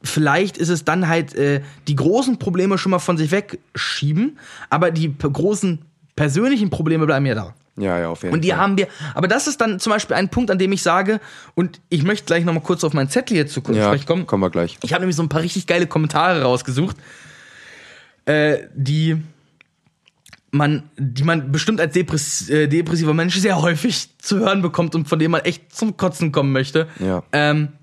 vielleicht 0.02 0.58
ist 0.58 0.70
es 0.70 0.84
dann 0.86 1.08
halt 1.08 1.36
äh, 1.36 1.62
die 1.88 1.96
großen 1.96 2.40
Probleme 2.40 2.80
schon 2.80 2.90
mal 2.90 3.00
von 3.00 3.18
sich 3.18 3.30
wegschieben, 3.30 4.40
aber 4.72 4.90
die 4.90 5.16
großen 5.18 5.84
persönlichen 6.16 6.72
Probleme 6.72 7.06
bleiben 7.06 7.28
ja 7.28 7.36
da. 7.36 7.54
Ja, 7.78 8.00
ja, 8.00 8.10
auf 8.10 8.24
jeden 8.24 8.34
Und 8.34 8.42
die 8.42 8.50
Fall. 8.50 8.58
haben 8.58 8.78
wir, 8.78 8.88
aber 9.14 9.28
das 9.28 9.48
ist 9.48 9.60
dann 9.60 9.80
zum 9.80 9.92
Beispiel 9.92 10.16
ein 10.16 10.30
Punkt, 10.30 10.50
an 10.50 10.58
dem 10.58 10.72
ich 10.72 10.82
sage, 10.82 11.20
und 11.56 11.82
ich 11.90 12.04
möchte 12.04 12.26
gleich 12.26 12.46
nochmal 12.46 12.64
kurz 12.64 12.84
auf 12.86 12.94
meinen 12.94 13.10
Zettel 13.10 13.36
hier 13.36 13.48
zu 13.48 13.62
kurz 13.62 13.78
ja, 13.78 13.88
sprechen 13.88 14.06
kommen. 14.06 14.28
kommen 14.28 14.44
wir 14.44 14.50
gleich. 14.50 14.78
Ich 14.82 14.94
habe 14.94 15.02
nämlich 15.02 15.18
so 15.18 15.24
ein 15.24 15.30
paar 15.30 15.42
richtig 15.42 15.68
geile 15.68 15.86
Kommentare 15.86 16.44
rausgesucht, 16.44 16.96
äh, 18.26 18.60
die 18.74 19.22
man, 20.52 20.84
die 20.98 21.24
man 21.24 21.52
bestimmt 21.52 21.82
als 21.82 21.94
depress 21.94 22.50
äh, 22.50 22.68
depressiver 22.68 23.14
Mensch 23.14 23.36
sehr 23.38 23.62
häufig 23.62 24.18
zu 24.20 24.40
hören 24.40 24.62
bekommt 24.62 24.96
und 24.96 25.10
von 25.10 25.20
denen 25.20 25.32
man 25.32 25.42
echt 25.42 25.76
zum 25.76 25.98
Kotzen 25.98 26.32
kommen 26.32 26.54
möchte. 26.54 26.88
Ja. 27.00 27.24
Ähm, 27.34 27.74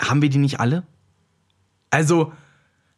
haben 0.00 0.22
wir 0.22 0.28
die 0.28 0.38
nicht 0.38 0.60
alle? 0.60 0.84
Also, 1.90 2.32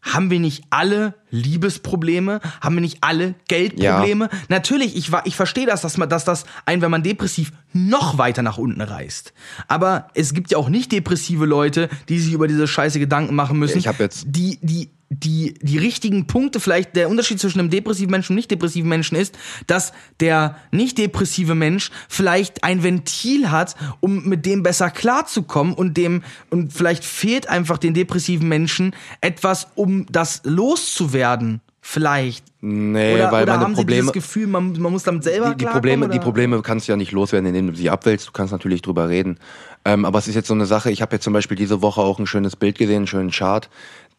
haben 0.02 0.30
wir 0.30 0.40
nicht 0.40 0.64
alle 0.70 1.14
Liebesprobleme? 1.30 2.40
Haben 2.60 2.74
wir 2.76 2.80
nicht 2.80 2.98
alle 3.02 3.34
Geldprobleme? 3.48 4.28
Natürlich, 4.48 4.96
ich, 4.96 5.10
ich 5.24 5.36
verstehe 5.36 5.66
das, 5.66 5.82
dass, 5.82 5.96
man, 5.98 6.08
dass 6.08 6.24
das 6.24 6.44
einen, 6.64 6.82
wenn 6.82 6.90
man 6.90 7.02
depressiv, 7.02 7.52
noch 7.72 8.18
weiter 8.18 8.42
nach 8.42 8.58
unten 8.58 8.80
reißt. 8.80 9.32
Aber 9.68 10.08
es 10.14 10.32
gibt 10.34 10.50
ja 10.50 10.58
auch 10.58 10.68
nicht 10.68 10.90
depressive 10.92 11.44
Leute, 11.46 11.88
die 12.08 12.18
sich 12.18 12.32
über 12.32 12.48
diese 12.48 12.66
scheiße 12.66 12.98
Gedanken 12.98 13.34
machen 13.34 13.58
müssen. 13.58 13.78
Ich 13.78 13.86
hab 13.88 14.00
jetzt- 14.00 14.24
Die, 14.28 14.58
die, 14.62 14.90
die, 15.10 15.54
die 15.60 15.76
richtigen 15.76 16.28
Punkte, 16.28 16.60
vielleicht 16.60 16.94
der 16.94 17.10
Unterschied 17.10 17.40
zwischen 17.40 17.58
einem 17.58 17.68
depressiven 17.68 18.12
Menschen 18.12 18.32
und 18.32 18.36
nicht 18.36 18.50
depressiven 18.50 18.88
Menschen 18.88 19.16
ist, 19.16 19.36
dass 19.66 19.92
der 20.20 20.56
nicht 20.70 20.98
depressive 20.98 21.56
Mensch 21.56 21.90
vielleicht 22.08 22.62
ein 22.62 22.84
Ventil 22.84 23.50
hat, 23.50 23.74
um 23.98 24.28
mit 24.28 24.46
dem 24.46 24.62
besser 24.62 24.88
klarzukommen 24.90 25.74
und 25.74 25.96
dem, 25.96 26.22
und 26.50 26.72
vielleicht 26.72 27.04
fehlt 27.04 27.48
einfach 27.48 27.78
den 27.78 27.92
depressiven 27.92 28.48
Menschen 28.48 28.94
etwas, 29.20 29.66
um 29.74 30.06
das 30.10 30.42
loszuwerden. 30.44 31.60
Vielleicht. 31.82 32.44
Nee, 32.60 33.14
Oder, 33.14 33.32
weil 33.32 33.42
oder 33.44 33.52
meine 33.52 33.64
haben 33.64 33.74
sie 33.74 33.80
Probleme. 33.80 34.00
dieses 34.02 34.12
Gefühl, 34.12 34.46
man, 34.46 34.78
man 34.78 34.92
muss 34.92 35.02
damit 35.02 35.24
selber 35.24 35.54
die, 35.54 35.64
die, 35.64 35.64
Probleme, 35.64 36.06
die 36.08 36.16
oder? 36.16 36.24
Probleme 36.24 36.62
kannst 36.62 36.86
du 36.86 36.92
ja 36.92 36.96
nicht 36.96 37.10
loswerden, 37.10 37.48
indem 37.48 37.68
du 37.68 37.74
sie 37.74 37.90
abwälzt. 37.90 38.28
Du 38.28 38.32
kannst 38.32 38.52
natürlich 38.52 38.82
drüber 38.82 39.08
reden. 39.08 39.38
Ähm, 39.84 40.04
aber 40.04 40.18
es 40.18 40.28
ist 40.28 40.34
jetzt 40.34 40.48
so 40.48 40.54
eine 40.54 40.66
Sache. 40.66 40.90
Ich 40.90 41.00
habe 41.02 41.16
jetzt 41.16 41.24
zum 41.24 41.32
Beispiel 41.32 41.56
diese 41.56 41.80
Woche 41.80 42.02
auch 42.02 42.18
ein 42.18 42.26
schönes 42.26 42.54
Bild 42.54 42.76
gesehen, 42.76 42.98
einen 42.98 43.06
schönen 43.06 43.30
Chart, 43.30 43.70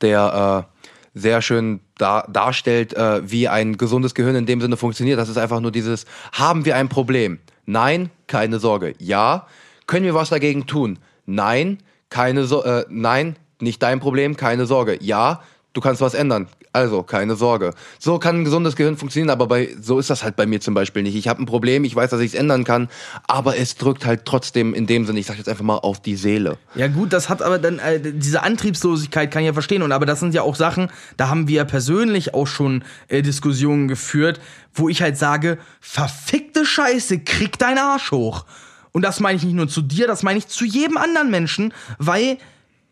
der 0.01 0.65
äh, 0.67 0.70
sehr 1.13 1.41
schön 1.41 1.81
dar 1.97 2.27
darstellt, 2.31 2.93
äh, 2.93 3.29
wie 3.29 3.47
ein 3.47 3.77
gesundes 3.77 4.15
Gehirn 4.15 4.35
in 4.35 4.45
dem 4.45 4.61
Sinne 4.61 4.77
funktioniert. 4.77 5.19
Das 5.19 5.29
ist 5.29 5.37
einfach 5.37 5.59
nur 5.59 5.71
dieses, 5.71 6.05
haben 6.31 6.65
wir 6.65 6.75
ein 6.75 6.89
Problem? 6.89 7.39
Nein, 7.65 8.09
keine 8.27 8.59
Sorge. 8.59 8.95
Ja. 8.99 9.47
Können 9.87 10.05
wir 10.05 10.13
was 10.13 10.29
dagegen 10.29 10.67
tun? 10.67 10.99
Nein, 11.25 11.79
keine 12.09 12.45
so 12.45 12.63
äh, 12.63 12.85
nein, 12.89 13.35
nicht 13.59 13.81
dein 13.83 13.99
Problem, 13.99 14.37
keine 14.37 14.65
Sorge. 14.65 14.97
Ja, 15.01 15.41
du 15.73 15.81
kannst 15.81 16.01
was 16.01 16.13
ändern. 16.13 16.47
Also, 16.73 17.03
keine 17.03 17.35
Sorge. 17.35 17.73
So 17.99 18.17
kann 18.17 18.37
ein 18.37 18.45
gesundes 18.45 18.77
Gehirn 18.77 18.95
funktionieren, 18.95 19.29
aber 19.29 19.47
bei, 19.47 19.75
so 19.81 19.99
ist 19.99 20.09
das 20.09 20.23
halt 20.23 20.37
bei 20.37 20.45
mir 20.45 20.61
zum 20.61 20.73
Beispiel 20.73 21.03
nicht. 21.03 21.15
Ich 21.15 21.27
habe 21.27 21.41
ein 21.41 21.45
Problem, 21.45 21.83
ich 21.83 21.93
weiß, 21.93 22.11
dass 22.11 22.21
ich 22.21 22.33
es 22.33 22.33
ändern 22.33 22.63
kann, 22.63 22.87
aber 23.27 23.57
es 23.57 23.75
drückt 23.75 24.05
halt 24.05 24.23
trotzdem 24.23 24.73
in 24.73 24.87
dem 24.87 25.05
Sinne, 25.05 25.19
ich 25.19 25.25
sag 25.25 25.37
jetzt 25.37 25.49
einfach 25.49 25.65
mal, 25.65 25.77
auf 25.77 26.01
die 26.01 26.15
Seele. 26.15 26.57
Ja 26.75 26.87
gut, 26.87 27.11
das 27.11 27.27
hat 27.27 27.41
aber 27.41 27.59
dann 27.59 27.79
äh, 27.79 27.99
diese 27.99 28.43
Antriebslosigkeit 28.43 29.31
kann 29.31 29.41
ich 29.41 29.47
ja 29.47 29.53
verstehen 29.53 29.81
und 29.81 29.91
aber 29.91 30.05
das 30.05 30.21
sind 30.21 30.33
ja 30.33 30.43
auch 30.43 30.55
Sachen, 30.55 30.89
da 31.17 31.27
haben 31.27 31.49
wir 31.49 31.65
persönlich 31.65 32.33
auch 32.33 32.47
schon 32.47 32.85
äh, 33.09 33.21
Diskussionen 33.21 33.89
geführt, 33.89 34.39
wo 34.73 34.87
ich 34.87 35.01
halt 35.01 35.17
sage, 35.17 35.57
verfickte 35.81 36.65
Scheiße, 36.65 37.19
krieg 37.19 37.59
deinen 37.59 37.79
Arsch 37.79 38.11
hoch. 38.11 38.45
Und 38.93 39.03
das 39.03 39.19
meine 39.19 39.37
ich 39.37 39.43
nicht 39.43 39.55
nur 39.55 39.67
zu 39.67 39.81
dir, 39.81 40.07
das 40.07 40.23
meine 40.23 40.39
ich 40.39 40.47
zu 40.47 40.63
jedem 40.63 40.97
anderen 40.97 41.29
Menschen, 41.29 41.73
weil 41.97 42.37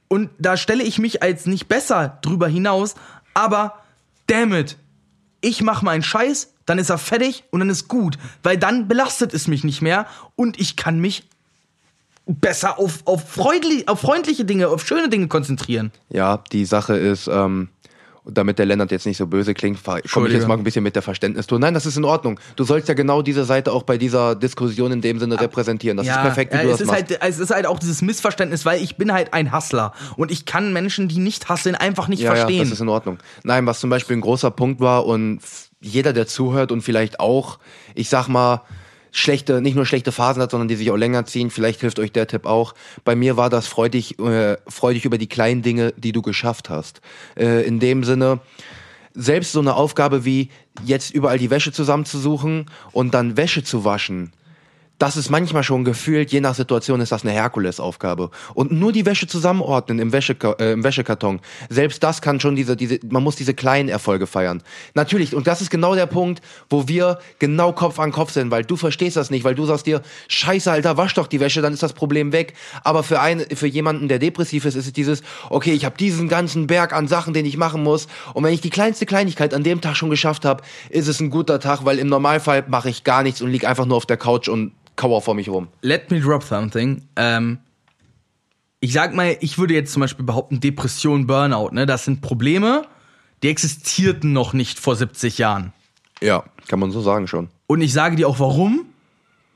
und 0.10 0.32
da 0.40 0.58
stelle 0.58 0.84
ich 0.84 0.98
mich 0.98 1.22
als 1.22 1.46
nicht 1.46 1.68
besser 1.68 2.18
drüber 2.24 2.48
hinaus, 2.48 2.96
aber 3.40 3.80
damn 4.28 4.54
it, 4.54 4.78
ich 5.42 5.62
mache 5.62 5.86
meinen 5.86 6.04
Scheiß, 6.04 6.54
dann 6.66 6.78
ist 6.78 6.90
er 6.90 6.98
fertig 6.98 7.46
und 7.52 7.62
dann 7.62 7.70
ist 7.70 7.88
gut, 7.88 8.18
weil 8.44 8.58
dann 8.58 8.88
belastet 8.88 9.34
es 9.34 9.48
mich 9.48 9.64
nicht 9.64 9.82
mehr 9.82 10.06
und 10.36 10.60
ich 10.60 10.76
kann 10.76 11.00
mich 11.00 11.24
besser 12.28 12.78
auf, 12.78 13.00
auf, 13.06 13.28
freundli 13.28 13.86
auf 13.88 14.02
freundliche 14.02 14.46
Dinge, 14.46 14.68
auf 14.68 14.86
schöne 14.86 15.10
Dinge 15.10 15.28
konzentrieren. 15.28 15.92
Ja, 16.10 16.44
die 16.52 16.66
Sache 16.66 16.96
ist, 16.96 17.28
ähm, 17.28 17.70
damit 18.32 18.60
der 18.60 18.66
Lennart 18.66 18.92
jetzt 18.92 19.06
nicht 19.06 19.18
so 19.18 19.28
böse 19.28 19.54
klingt, 19.54 19.80
komme 19.84 20.28
ich 20.28 20.34
jetzt 20.34 20.48
mal 20.48 20.58
ein 20.58 20.64
bisschen 20.64 20.84
mit 20.84 20.96
der 20.96 21.02
Verständnistour. 21.02 21.60
Nein, 21.60 21.74
das 21.74 21.86
ist 21.86 21.98
in 21.98 22.06
Ordnung. 22.06 22.40
Du 22.56 22.64
sollst 22.64 22.88
ja 22.88 22.94
genau 22.94 23.22
diese 23.22 23.46
Seite 23.46 23.72
auch 23.72 23.84
bei 23.84 23.98
dieser 23.98 24.36
Diskussion 24.36 24.92
in 24.92 25.02
dem 25.02 25.20
Sinne 25.20 25.40
repräsentieren. 25.40 25.98
Das 25.98 26.08
ist 26.08 26.14
perfekt, 26.14 26.54
wie 26.54 26.58
ja, 26.58 26.64
du 26.64 26.70
es 26.70 26.74
das 26.74 26.82
ist 26.82 26.88
machst. 26.88 27.10
halt, 27.10 27.20
es 27.22 27.40
ist 27.40 27.52
halt 27.52 27.66
auch 27.66 27.80
dieses 27.80 28.02
Missverständnis, 28.02 28.66
weil 28.66 28.82
ich 28.82 28.98
bin 28.98 29.14
halt 29.14 29.34
ein 29.34 29.54
Hustler 29.54 29.94
und 30.18 30.32
ich 30.32 30.46
kann 30.46 30.74
Menschen, 30.74 31.08
die 31.08 31.20
nicht 31.20 31.50
hustlen, 31.50 31.76
einfach 31.76 32.08
nicht 32.08 32.22
ja, 32.22 32.34
verstehen. 32.34 32.58
Ja, 32.58 32.64
das 32.64 32.74
ist 32.74 32.82
in 32.82 32.90
Ordnung. 32.90 33.20
Nein, 33.44 33.66
was 33.66 33.80
zum 33.80 33.90
Beispiel 33.90 34.18
ein 34.18 34.22
großer 34.22 34.52
Punkt 34.52 34.80
war 34.80 35.06
und 35.06 35.40
jeder, 35.82 36.14
der 36.14 36.28
zuhört 36.28 36.72
und 36.72 36.82
vielleicht 36.82 37.20
auch, 37.20 37.60
ich 37.96 38.10
sag 38.10 38.28
mal, 38.28 38.62
schlechte, 39.12 39.62
nicht 39.62 39.76
nur 39.76 39.86
schlechte 39.86 40.12
Phasen 40.12 40.41
hat, 40.41 40.51
sondern 40.51 40.68
die 40.68 40.76
sich 40.76 40.91
auch 40.91 40.97
länger 40.97 41.26
ziehen, 41.26 41.49
vielleicht 41.49 41.82
hilft 41.82 41.99
euch 41.99 42.12
der 42.12 42.28
Tipp 42.28 42.45
auch. 42.45 42.74
Bei 43.03 43.16
mir 43.16 43.38
war 43.38 43.49
das 43.49 43.68
freu 43.68 43.89
dich, 43.89 44.20
äh, 44.20 44.57
freu 44.68 44.93
dich 44.93 45.05
über 45.05 45.18
die 45.18 45.28
kleinen 45.28 45.62
Dinge, 45.62 45.93
die 45.97 46.12
du 46.12 46.22
geschafft 46.22 46.70
hast. 46.70 47.01
Äh, 47.36 47.66
in 47.66 47.80
dem 47.80 48.03
Sinne, 48.03 48.39
selbst 49.14 49.51
so 49.51 49.60
eine 49.60 49.76
Aufgabe 49.76 50.26
wie 50.26 50.49
jetzt 50.86 51.14
überall 51.14 51.38
die 51.38 51.49
Wäsche 51.49 51.72
zusammenzusuchen 51.72 52.68
und 52.91 53.14
dann 53.14 53.38
Wäsche 53.38 53.64
zu 53.64 53.84
waschen, 53.84 54.32
das 55.00 55.16
ist 55.16 55.30
manchmal 55.30 55.64
schon 55.64 55.86
gefühlt, 55.86 56.32
je 56.32 56.41
nach 56.41 56.54
Situation 56.54 57.00
ist 57.00 57.12
das 57.12 57.24
eine 57.24 57.32
Herkulesaufgabe. 57.32 58.30
Und 58.54 58.72
nur 58.72 58.91
die 58.91 59.06
Wäsche 59.06 59.28
zusammenordnen 59.28 59.97
im, 59.97 60.12
Wäscheka 60.12 60.58
äh, 60.60 60.74
im 60.74 60.84
Wäschekarton, 60.84 61.39
selbst 61.70 62.04
das 62.04 62.22
kann 62.22 62.39
schon 62.39 62.56
diese, 62.56 62.76
diese, 62.76 63.00
man 63.10 63.24
muss 63.24 63.38
diese 63.38 63.54
kleinen 63.54 63.88
Erfolge 63.88 64.28
feiern. 64.28 64.62
Natürlich, 64.93 65.34
und 65.34 65.47
das 65.47 65.62
ist 65.62 65.72
genau 65.72 65.95
der 65.95 66.06
Punkt, 66.06 66.41
wo 66.70 66.88
wir 66.89 67.20
genau 67.39 67.72
Kopf 67.72 67.97
an 67.97 68.12
Kopf 68.12 68.32
sind, 68.32 68.52
weil 68.52 68.66
du 68.66 68.76
verstehst 68.76 69.16
das 69.16 69.32
nicht, 69.32 69.45
weil 69.45 69.56
du 69.56 69.66
sagst 69.66 69.86
dir, 69.86 70.02
scheiße, 70.28 70.70
Alter, 70.70 70.97
wasch 70.97 71.14
doch 71.14 71.28
die 71.28 71.39
Wäsche, 71.39 71.62
dann 71.62 71.74
ist 71.74 71.82
das 71.82 71.93
Problem 71.93 72.34
weg. 72.34 72.54
Aber 72.84 73.02
für, 73.04 73.22
einen, 73.22 73.45
für 73.56 73.68
jemanden, 73.68 74.10
der 74.10 74.20
depressiv 74.20 74.66
ist, 74.66 74.76
ist 74.76 74.86
es 74.86 74.93
dieses, 74.93 75.24
okay, 75.50 75.72
ich 75.72 75.86
habe 75.86 75.97
diesen 75.97 76.28
ganzen 76.28 76.68
Berg 76.68 76.91
an 76.91 77.08
Sachen, 77.08 77.34
den 77.34 77.45
ich 77.45 77.56
machen 77.56 77.84
muss. 77.84 78.08
Und 78.34 78.43
wenn 78.43 78.54
ich 78.54 78.62
die 78.62 78.70
kleinste 78.70 79.06
Kleinigkeit 79.06 79.54
an 79.54 79.64
dem 79.64 79.80
Tag 79.80 79.95
schon 79.95 80.10
geschafft 80.10 80.43
habe, 80.43 80.62
ist 80.89 81.08
es 81.08 81.22
ein 81.22 81.30
guter 81.30 81.62
Tag, 81.62 81.86
weil 81.86 82.00
im 82.00 82.08
Normalfall 82.08 82.66
mache 82.68 82.89
ich 82.89 83.06
gar 83.06 83.24
nichts 83.24 83.41
und 83.41 83.50
lieg 83.50 83.66
einfach 83.66 83.86
nur 83.86 83.95
auf 83.95 84.06
der 84.06 84.18
Couch 84.18 84.50
und 84.50 84.74
kauer 85.00 85.22
vor 85.22 85.34
mich 85.34 85.50
rum. 85.50 85.70
Let 85.82 86.12
me 86.12 86.20
drop 86.20 86.43
something. 86.43 87.08
Ähm, 87.16 87.60
ich 88.82 88.93
sag 88.93 89.16
mal, 89.16 89.38
ich 89.39 89.58
würde 89.58 89.74
jetzt 89.74 89.93
zum 89.93 90.02
Beispiel 90.02 90.26
behaupten, 90.26 90.60
Depression, 90.60 91.26
Burnout, 91.26 91.70
ne, 91.72 91.86
das 91.86 92.06
sind 92.06 92.22
Probleme, 92.22 92.86
die 93.41 93.47
existierten 93.47 94.34
noch 94.34 94.54
nicht 94.54 94.78
vor 94.78 94.97
70 94.97 95.38
Jahren. 95.38 95.74
Ja, 96.22 96.43
kann 96.68 96.80
man 96.80 96.91
so 96.91 97.02
sagen 97.02 97.28
schon. 97.28 97.47
Und 97.66 97.82
ich 97.82 97.93
sage 97.93 98.18
dir 98.18 98.28
auch 98.28 98.39
warum. 98.39 98.86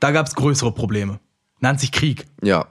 Da 0.00 0.10
gab 0.10 0.26
es 0.26 0.34
größere 0.34 0.72
Probleme. 0.72 1.20
Nannt 1.60 1.80
sich 1.80 1.92
Krieg. 1.92 2.26
Ja. 2.42 2.66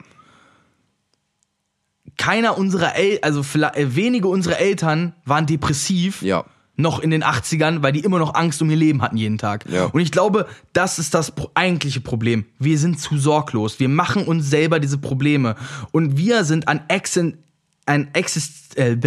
Keiner 2.18 2.58
unserer 2.58 2.96
El 2.96 3.20
also 3.22 3.44
vielleicht, 3.44 3.76
äh, 3.76 3.96
wenige 3.96 4.28
unserer 4.28 4.60
Eltern 4.60 5.14
waren 5.26 5.46
depressiv. 5.46 6.22
Ja. 6.22 6.46
Noch 6.84 7.00
in 7.00 7.12
den 7.12 7.24
80ern, 7.24 7.82
weil 7.82 7.94
die 7.94 8.02
immer 8.02 8.20
noch 8.20 8.36
Angst 8.36 8.62
um 8.62 8.70
ihr 8.70 8.76
Leben 8.76 9.02
hatten 9.02 9.16
jeden 9.16 9.38
Tag. 9.38 9.64
Ja. 9.70 9.86
Und 9.86 10.02
ich 10.02 10.12
glaube, 10.12 10.48
das 10.74 11.00
ist 11.00 11.14
das 11.14 11.32
eigentliche 11.54 12.02
Problem. 12.02 12.44
Wir 12.60 12.78
sind 12.78 13.00
zu 13.00 13.18
sorglos. 13.18 13.80
Wir 13.80 13.88
machen 13.88 14.26
uns 14.26 14.50
selber 14.50 14.82
diese 14.82 14.98
Probleme. 14.98 15.56
Und 15.94 16.18
wir 16.18 16.44
sind 16.44 16.68
an 16.68 16.82
Exen, 16.90 17.38
an 17.86 18.10
Exist, 18.12 18.78
äh, 18.78 18.98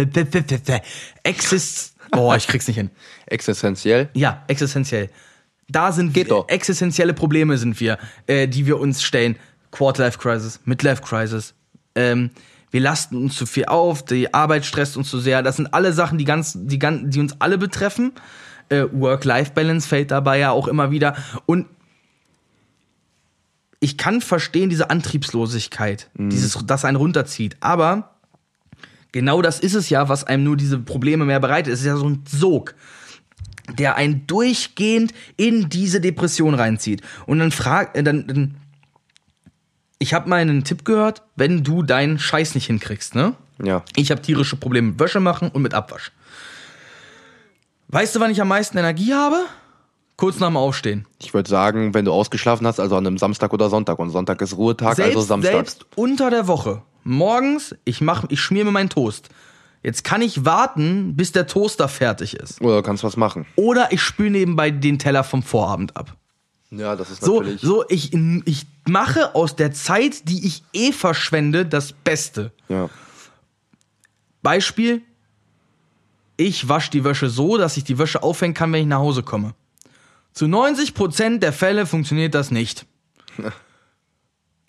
Exist, 1.21 1.93
boah, 2.11 2.35
ich 2.35 2.47
krieg's 2.47 2.67
nicht 2.67 2.77
hin. 2.77 2.89
Existenziell. 3.27 4.09
Ja, 4.15 4.43
existenziell. 4.47 5.11
Da 5.69 5.91
sind 5.91 6.15
Geht 6.15 6.31
doch. 6.31 6.49
existenzielle 6.49 7.13
Probleme 7.13 7.59
sind 7.59 7.79
wir, 7.79 7.99
äh, 8.25 8.47
die 8.47 8.65
wir 8.65 8.79
uns 8.79 9.03
stellen. 9.03 9.35
Quarterlife 9.69 10.17
Crisis, 10.17 10.61
Midlife 10.65 11.03
Crisis. 11.03 11.53
Ähm, 11.93 12.31
wir 12.71 12.81
lasten 12.81 13.15
uns 13.15 13.35
zu 13.35 13.45
viel 13.45 13.65
auf, 13.65 14.03
die 14.03 14.33
Arbeit 14.33 14.65
stresst 14.65 14.97
uns 14.97 15.09
zu 15.09 15.19
sehr. 15.19 15.41
Das 15.41 15.55
sind 15.55 15.73
alle 15.73 15.93
Sachen, 15.93 16.17
die 16.17 16.25
ganz, 16.25 16.53
die 16.55 16.79
die 16.79 17.19
uns 17.19 17.39
alle 17.39 17.57
betreffen. 17.57 18.11
Äh, 18.69 18.85
Work-Life-Balance 18.91 19.87
fällt 19.87 20.11
dabei 20.11 20.39
ja 20.39 20.51
auch 20.51 20.67
immer 20.67 20.91
wieder. 20.91 21.15
Und 21.45 21.67
ich 23.79 23.97
kann 23.97 24.21
verstehen 24.21 24.69
diese 24.69 24.89
Antriebslosigkeit, 24.89 26.09
dieses, 26.15 26.57
das 26.65 26.83
einen 26.83 26.97
runterzieht. 26.97 27.57
Aber 27.59 28.15
genau 29.11 29.41
das 29.41 29.59
ist 29.59 29.75
es 29.75 29.89
ja, 29.89 30.09
was 30.09 30.23
einem 30.23 30.43
nur 30.43 30.57
diese 30.57 30.79
Probleme 30.79 31.25
mehr 31.25 31.39
bereitet. 31.39 31.73
Es 31.73 31.81
ist 31.81 31.85
ja 31.85 31.95
so 31.95 32.09
ein 32.09 32.23
Sog 32.27 32.75
der 33.73 33.95
einen 33.95 34.25
durchgehend 34.27 35.13
in 35.35 35.69
diese 35.69 35.99
Depression 35.99 36.53
reinzieht. 36.53 37.01
Und 37.25 37.39
dann 37.39 37.51
frag, 37.51 37.97
äh, 37.97 38.03
dann, 38.03 38.27
dann 38.27 38.55
ich 39.99 40.13
habe 40.13 40.29
mal 40.29 40.37
einen 40.37 40.63
Tipp 40.63 40.85
gehört, 40.85 41.23
wenn 41.35 41.63
du 41.63 41.83
deinen 41.83 42.19
Scheiß 42.19 42.55
nicht 42.55 42.67
hinkriegst, 42.67 43.15
ne? 43.15 43.33
Ja. 43.63 43.83
Ich 43.95 44.11
habe 44.11 44.21
tierische 44.21 44.55
Probleme 44.55 44.89
mit 44.91 44.99
Wäsche 44.99 45.19
machen 45.19 45.49
und 45.49 45.61
mit 45.61 45.73
Abwasch. 45.73 46.11
Weißt 47.87 48.15
du, 48.15 48.19
wann 48.19 48.31
ich 48.31 48.41
am 48.41 48.49
meisten 48.49 48.77
Energie 48.77 49.13
habe? 49.13 49.37
Kurz 50.17 50.39
nach 50.39 50.47
dem 50.47 50.57
Aufstehen. 50.57 51.05
Ich 51.21 51.33
würde 51.33 51.49
sagen, 51.49 51.93
wenn 51.93 52.03
du 52.05 52.11
ausgeschlafen 52.11 52.65
hast, 52.67 52.79
also 52.79 52.95
an 52.97 53.05
einem 53.05 53.17
Samstag 53.17 53.53
oder 53.53 53.69
Sonntag. 53.69 53.99
Und 53.99 54.09
Sonntag 54.09 54.41
ist 54.41 54.57
Ruhetag, 54.57 54.95
Selbst, 54.95 55.15
also 55.15 55.27
Samstag. 55.27 55.51
selbst 55.53 55.85
unter 55.95 56.29
der 56.29 56.47
Woche. 56.47 56.81
Morgens, 57.03 57.75
ich 57.85 58.01
mach, 58.01 58.25
ich 58.29 58.41
schmier 58.41 58.65
mir 58.65 58.71
meinen 58.71 58.89
Toast. 58.89 59.29
Jetzt 59.83 60.03
kann 60.03 60.21
ich 60.21 60.43
warten, 60.43 61.15
bis 61.15 61.31
der 61.31 61.47
Toaster 61.47 61.87
fertig 61.87 62.35
ist. 62.35 62.61
Oder 62.61 62.81
kannst 62.83 63.03
was 63.03 63.15
machen. 63.15 63.45
Oder 63.55 63.91
ich 63.91 64.01
spüle 64.01 64.31
nebenbei 64.31 64.71
den 64.71 64.99
Teller 64.99 65.23
vom 65.23 65.43
Vorabend 65.43 65.95
ab. 65.95 66.16
Ja, 66.69 66.95
das 66.95 67.09
ist 67.09 67.23
So, 67.23 67.39
natürlich. 67.39 67.61
so 67.61 67.85
ich, 67.87 68.13
ich 68.13 68.65
mache 68.85 69.35
aus 69.35 69.55
der 69.55 69.71
Zeit, 69.71 70.27
die 70.29 70.45
ich 70.45 70.63
eh 70.73 70.91
verschwende, 70.91 71.65
das 71.65 71.93
Beste. 71.93 72.51
Ja. 72.67 72.89
Beispiel, 74.43 75.01
ich 76.35 76.67
wasche 76.69 76.91
die 76.91 77.03
Wäsche 77.03 77.29
so, 77.29 77.57
dass 77.57 77.77
ich 77.77 77.83
die 77.83 77.97
Wäsche 77.97 78.21
aufhängen 78.21 78.53
kann, 78.53 78.71
wenn 78.73 78.81
ich 78.81 78.87
nach 78.87 78.99
Hause 78.99 79.23
komme. 79.23 79.53
Zu 80.33 80.45
90% 80.45 81.39
der 81.39 81.53
Fälle 81.53 81.85
funktioniert 81.85 82.35
das 82.35 82.51
nicht. 82.51 82.85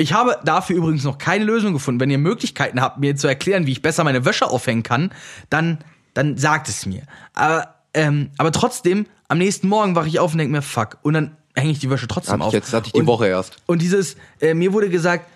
Ich 0.01 0.13
habe 0.13 0.39
dafür 0.45 0.77
übrigens 0.77 1.03
noch 1.03 1.19
keine 1.19 1.45
Lösung 1.45 1.73
gefunden. 1.73 1.99
Wenn 1.99 2.09
ihr 2.09 2.19
Möglichkeiten 2.19 2.81
habt, 2.81 3.01
mir 3.01 3.17
zu 3.17 3.27
erklären, 3.27 3.67
wie 3.67 3.73
ich 3.73 3.83
besser 3.83 4.05
meine 4.05 4.25
Wäsche 4.25 4.47
aufhängen 4.47 4.85
kann, 4.85 5.13
dann, 5.51 5.79
dann 6.15 6.39
sagt 6.39 6.69
es 6.69 6.87
mir. 6.87 7.03
Aber, 7.35 7.75
ähm, 7.95 8.31
aber 8.39 8.53
trotzdem, 8.53 9.07
am 9.27 9.39
nächsten 9.39 9.67
Morgen 9.67 9.97
wache 9.97 10.07
ich 10.07 10.21
auf 10.21 10.31
und 10.31 10.39
denke 10.39 10.53
mir, 10.53 10.63
fuck. 10.63 10.99
Und 11.03 11.15
dann 11.15 11.37
hänge 11.59 11.73
ich 11.73 11.79
die 11.79 11.91
Wäsche 11.91 12.09
trotzdem 12.09 12.43
auf. 12.43 12.53
jetzt, 12.53 12.73
hatte 12.73 12.87
ich 12.87 12.93
die 12.93 13.01
und, 13.01 13.07
Woche 13.07 13.27
erst. 13.27 13.57
und 13.67 13.83
dieses, 13.83 14.17
äh, 14.41 14.55
mir 14.55 14.73
wurde 14.73 14.89
gesagt, 14.91 15.27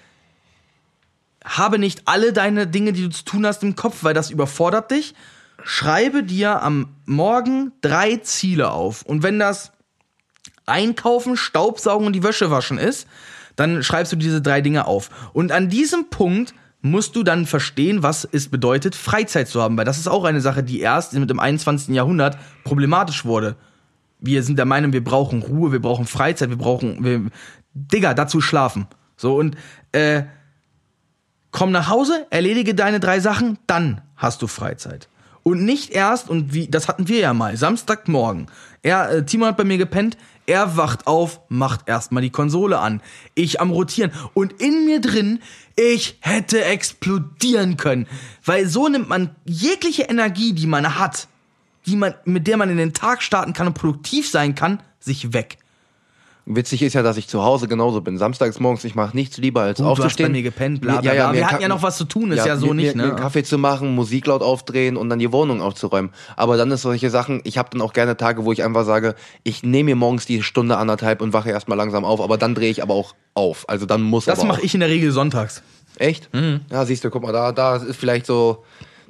habe 1.44 1.78
nicht 1.78 2.02
alle 2.04 2.32
deine 2.32 2.66
Dinge, 2.66 2.92
die 2.92 3.02
du 3.02 3.10
zu 3.10 3.24
tun 3.24 3.46
hast, 3.46 3.62
im 3.62 3.76
Kopf, 3.76 3.98
weil 4.02 4.14
das 4.14 4.30
überfordert 4.30 4.90
dich. 4.90 5.14
Schreibe 5.64 6.22
dir 6.22 6.62
am 6.62 6.88
Morgen 7.04 7.72
drei 7.80 8.16
Ziele 8.16 8.70
auf. 8.70 9.02
Und 9.02 9.22
wenn 9.22 9.38
das 9.38 9.72
Einkaufen, 10.66 11.36
Staubsaugen 11.36 12.06
und 12.06 12.12
die 12.14 12.22
Wäsche 12.22 12.50
waschen 12.50 12.78
ist, 12.78 13.06
dann 13.56 13.82
schreibst 13.82 14.12
du 14.12 14.16
diese 14.16 14.40
drei 14.40 14.60
Dinge 14.60 14.86
auf. 14.86 15.10
Und 15.32 15.52
an 15.52 15.68
diesem 15.68 16.08
Punkt 16.08 16.54
musst 16.80 17.14
du 17.14 17.22
dann 17.22 17.46
verstehen, 17.46 18.02
was 18.02 18.28
es 18.30 18.48
bedeutet, 18.48 18.94
Freizeit 18.94 19.48
zu 19.48 19.62
haben. 19.62 19.76
Weil 19.76 19.84
das 19.84 19.98
ist 19.98 20.08
auch 20.08 20.24
eine 20.24 20.40
Sache, 20.40 20.62
die 20.62 20.80
erst 20.80 21.12
mit 21.12 21.30
dem 21.30 21.38
21. 21.38 21.94
Jahrhundert 21.94 22.38
problematisch 22.64 23.24
wurde. 23.24 23.56
Wir 24.22 24.42
sind 24.42 24.56
der 24.56 24.64
Meinung, 24.64 24.92
wir 24.92 25.04
brauchen 25.04 25.42
Ruhe, 25.42 25.72
wir 25.72 25.80
brauchen 25.80 26.06
Freizeit, 26.06 26.48
wir 26.48 26.56
brauchen, 26.56 27.04
wir, 27.04 27.30
Digga, 27.74 28.14
dazu 28.14 28.40
schlafen. 28.40 28.86
So, 29.16 29.36
und, 29.36 29.56
äh, 29.92 30.22
komm 31.50 31.70
nach 31.70 31.88
Hause, 31.88 32.26
erledige 32.30 32.74
deine 32.74 33.00
drei 33.00 33.20
Sachen, 33.20 33.58
dann 33.66 34.00
hast 34.16 34.40
du 34.42 34.46
Freizeit. 34.46 35.08
Und 35.42 35.64
nicht 35.64 35.90
erst, 35.90 36.30
und 36.30 36.54
wie, 36.54 36.68
das 36.68 36.88
hatten 36.88 37.08
wir 37.08 37.18
ja 37.18 37.34
mal, 37.34 37.56
Samstagmorgen. 37.56 38.46
Er, 38.82 39.10
äh, 39.10 39.26
Timo 39.26 39.46
hat 39.46 39.56
bei 39.56 39.64
mir 39.64 39.78
gepennt, 39.78 40.16
er 40.46 40.76
wacht 40.76 41.06
auf, 41.06 41.40
macht 41.48 41.88
erstmal 41.88 42.22
die 42.22 42.30
Konsole 42.30 42.78
an. 42.78 43.00
Ich 43.34 43.60
am 43.60 43.70
Rotieren. 43.70 44.12
Und 44.34 44.60
in 44.60 44.86
mir 44.86 45.00
drin, 45.00 45.40
ich 45.76 46.18
hätte 46.20 46.64
explodieren 46.64 47.76
können. 47.76 48.06
Weil 48.44 48.66
so 48.66 48.88
nimmt 48.88 49.08
man 49.08 49.36
jegliche 49.44 50.04
Energie, 50.04 50.52
die 50.52 50.66
man 50.66 50.98
hat, 50.98 51.28
die 51.86 51.96
man, 51.96 52.14
mit 52.24 52.46
der 52.46 52.56
man 52.56 52.70
in 52.70 52.76
den 52.76 52.92
Tag 52.94 53.22
starten 53.22 53.52
kann 53.52 53.66
und 53.66 53.74
produktiv 53.74 54.30
sein 54.30 54.54
kann, 54.54 54.80
sich 55.00 55.32
weg. 55.32 55.58
Witzig 56.44 56.82
ist 56.82 56.94
ja, 56.94 57.02
dass 57.04 57.16
ich 57.18 57.28
zu 57.28 57.44
Hause 57.44 57.68
genauso 57.68 58.00
bin. 58.00 58.18
Samstags 58.18 58.58
morgens, 58.58 58.82
ich 58.82 58.96
mache 58.96 59.14
nichts 59.16 59.36
lieber 59.38 59.60
als 59.62 59.78
Gut, 59.78 59.86
du 59.86 59.90
hast 59.90 59.98
aufzustehen. 60.00 60.32
bei 60.32 60.38
mir 60.38 60.42
gepennt, 60.42 60.80
bla, 60.80 61.00
bla, 61.00 61.12
Ja, 61.12 61.14
ja, 61.16 61.22
bla. 61.26 61.32
mir 61.32 61.38
Wir 61.38 61.46
hatten 61.46 61.54
Ka- 61.58 61.62
ja 61.62 61.68
noch 61.68 61.82
was 61.84 61.96
zu 61.96 62.04
tun, 62.04 62.32
ist 62.32 62.44
ja 62.44 62.56
so 62.56 62.66
mir, 62.68 62.74
nicht, 62.74 62.96
ne? 62.96 63.02
Mir 63.04 63.08
einen 63.10 63.16
Kaffee 63.20 63.44
zu 63.44 63.58
machen, 63.58 63.94
Musik 63.94 64.26
laut 64.26 64.42
aufdrehen 64.42 64.96
und 64.96 65.08
dann 65.08 65.20
die 65.20 65.30
Wohnung 65.30 65.62
aufzuräumen. 65.62 66.10
Aber 66.36 66.56
dann 66.56 66.72
ist 66.72 66.82
solche 66.82 67.10
Sachen, 67.10 67.42
ich 67.44 67.58
habe 67.58 67.70
dann 67.70 67.80
auch 67.80 67.92
gerne 67.92 68.16
Tage, 68.16 68.44
wo 68.44 68.50
ich 68.50 68.64
einfach 68.64 68.84
sage, 68.84 69.14
ich 69.44 69.62
nehme 69.62 69.90
mir 69.90 69.96
morgens 69.96 70.26
die 70.26 70.42
Stunde 70.42 70.78
anderthalb 70.78 71.22
und 71.22 71.32
wache 71.32 71.48
erstmal 71.50 71.78
langsam 71.78 72.04
auf, 72.04 72.20
aber 72.20 72.38
dann 72.38 72.56
drehe 72.56 72.70
ich 72.72 72.82
aber 72.82 72.94
auch 72.94 73.14
auf. 73.34 73.68
Also 73.68 73.86
dann 73.86 74.02
muss 74.02 74.24
Das 74.24 74.42
mache 74.42 74.62
ich 74.62 74.74
in 74.74 74.80
der 74.80 74.88
Regel 74.88 75.12
sonntags. 75.12 75.62
Echt? 75.96 76.28
Ja, 76.70 76.84
siehst 76.84 77.04
du, 77.04 77.10
guck 77.10 77.22
mal, 77.22 77.32
da, 77.32 77.52
da 77.52 77.76
ist 77.76 77.96
vielleicht 77.96 78.26
so 78.26 78.64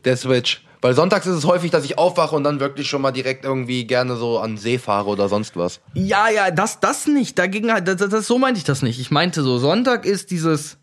der 0.05 0.19
Switch. 0.19 0.63
Weil 0.83 0.95
sonntags 0.95 1.27
ist 1.27 1.37
es 1.37 1.47
häufig, 1.47 1.71
dass 1.71 1.85
ich 1.85 1.97
aufwache 1.97 2.35
und 2.35 2.43
dann 2.43 2.59
wirklich 2.59 2.89
schon 2.89 3.01
mal 3.03 3.13
direkt 3.13 3.45
irgendwie 3.45 3.87
gerne 3.87 4.17
so 4.17 4.41
an 4.41 4.59
See 4.59 4.79
fahre 4.79 5.09
oder 5.09 5.29
sonst 5.29 5.57
was. 5.57 5.81
Ja, 5.95 6.29
ja, 6.29 6.51
das, 6.51 6.81
das 6.81 7.07
nicht. 7.07 7.39
Dagegen, 7.39 7.69
das, 7.85 7.97
das, 7.97 8.27
so 8.27 8.37
meinte 8.37 8.59
ich 8.59 8.65
das 8.65 8.83
nicht. 8.83 8.99
Ich 8.99 9.13
meinte 9.13 9.43
so, 9.43 9.59
Sonntag 9.59 10.05
ist 10.05 10.33
dieses 10.33 10.79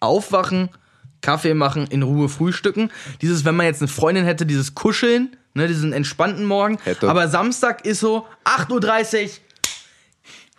Aufwachen, 0.00 0.70
Kaffee 1.20 1.54
machen, 1.54 1.86
in 1.86 2.02
Ruhe 2.02 2.28
frühstücken. 2.28 2.90
Dieses, 3.22 3.44
wenn 3.44 3.54
man 3.54 3.66
jetzt 3.66 3.80
eine 3.80 3.88
Freundin 3.88 4.24
hätte, 4.24 4.46
dieses 4.46 4.74
Kuscheln, 4.74 5.36
ne, 5.54 5.68
diesen 5.68 5.92
entspannten 5.92 6.44
Morgen. 6.44 6.78
Hätte. 6.82 7.08
Aber 7.08 7.28
Samstag 7.28 7.86
ist 7.86 8.00
so 8.00 8.26
8.30 8.44 9.22
Uhr. 9.24 9.30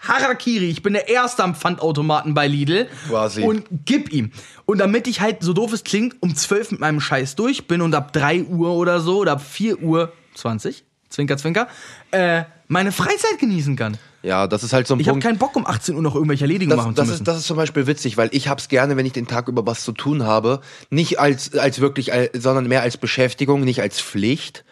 Harakiri, 0.07 0.69
ich 0.69 0.81
bin 0.83 0.93
der 0.93 1.09
Erste 1.09 1.43
am 1.43 1.55
Pfandautomaten 1.55 2.33
bei 2.33 2.47
Lidl 2.47 2.87
Quasi. 3.07 3.43
und 3.43 3.65
gib 3.85 4.11
ihm. 4.11 4.31
Und 4.65 4.79
damit 4.79 5.07
ich 5.07 5.21
halt, 5.21 5.43
so 5.43 5.53
doof 5.53 5.73
es 5.73 5.83
klingt, 5.83 6.15
um 6.21 6.35
12 6.35 6.71
mit 6.71 6.79
meinem 6.81 6.99
Scheiß 6.99 7.35
durch 7.35 7.67
bin 7.67 7.81
und 7.81 7.93
ab 7.95 8.13
3 8.13 8.43
Uhr 8.43 8.71
oder 8.71 8.99
so 8.99 9.19
oder 9.19 9.33
ab 9.33 9.41
4 9.41 9.81
Uhr 9.81 10.11
20, 10.35 10.83
Zwinker, 11.09 11.37
Zwinker, 11.37 11.67
äh, 12.11 12.43
meine 12.67 12.91
Freizeit 12.91 13.39
genießen 13.39 13.75
kann. 13.75 13.97
Ja, 14.23 14.47
das 14.47 14.63
ist 14.63 14.73
halt 14.73 14.87
so 14.87 14.93
ein 14.95 14.99
Ich 14.99 15.07
habe 15.07 15.13
Punkt. 15.13 15.25
keinen 15.25 15.37
Bock, 15.37 15.55
um 15.55 15.65
18 15.65 15.95
Uhr 15.95 16.01
noch 16.01 16.15
irgendwelche 16.15 16.43
Erledigungen 16.43 16.75
das, 16.75 16.85
machen 16.85 16.95
das, 16.95 17.05
zu 17.05 17.11
müssen. 17.11 17.21
ist, 17.23 17.27
das 17.27 17.37
ist 17.37 17.47
zum 17.47 17.55
Beispiel 17.55 17.87
witzig, 17.87 18.17
weil 18.17 18.29
ich 18.33 18.49
hab's 18.49 18.67
gerne, 18.67 18.97
wenn 18.97 19.05
ich 19.05 19.13
den 19.13 19.27
Tag 19.27 19.47
über 19.47 19.65
was 19.65 19.83
zu 19.83 19.93
tun 19.93 20.23
habe. 20.23 20.59
Nicht 20.89 21.19
als, 21.19 21.53
als 21.57 21.79
wirklich, 21.79 22.11
als, 22.11 22.31
sondern 22.33 22.67
mehr 22.67 22.81
als 22.81 22.97
Beschäftigung, 22.97 23.61
nicht 23.61 23.81
als 23.81 24.01
Pflicht. 24.01 24.65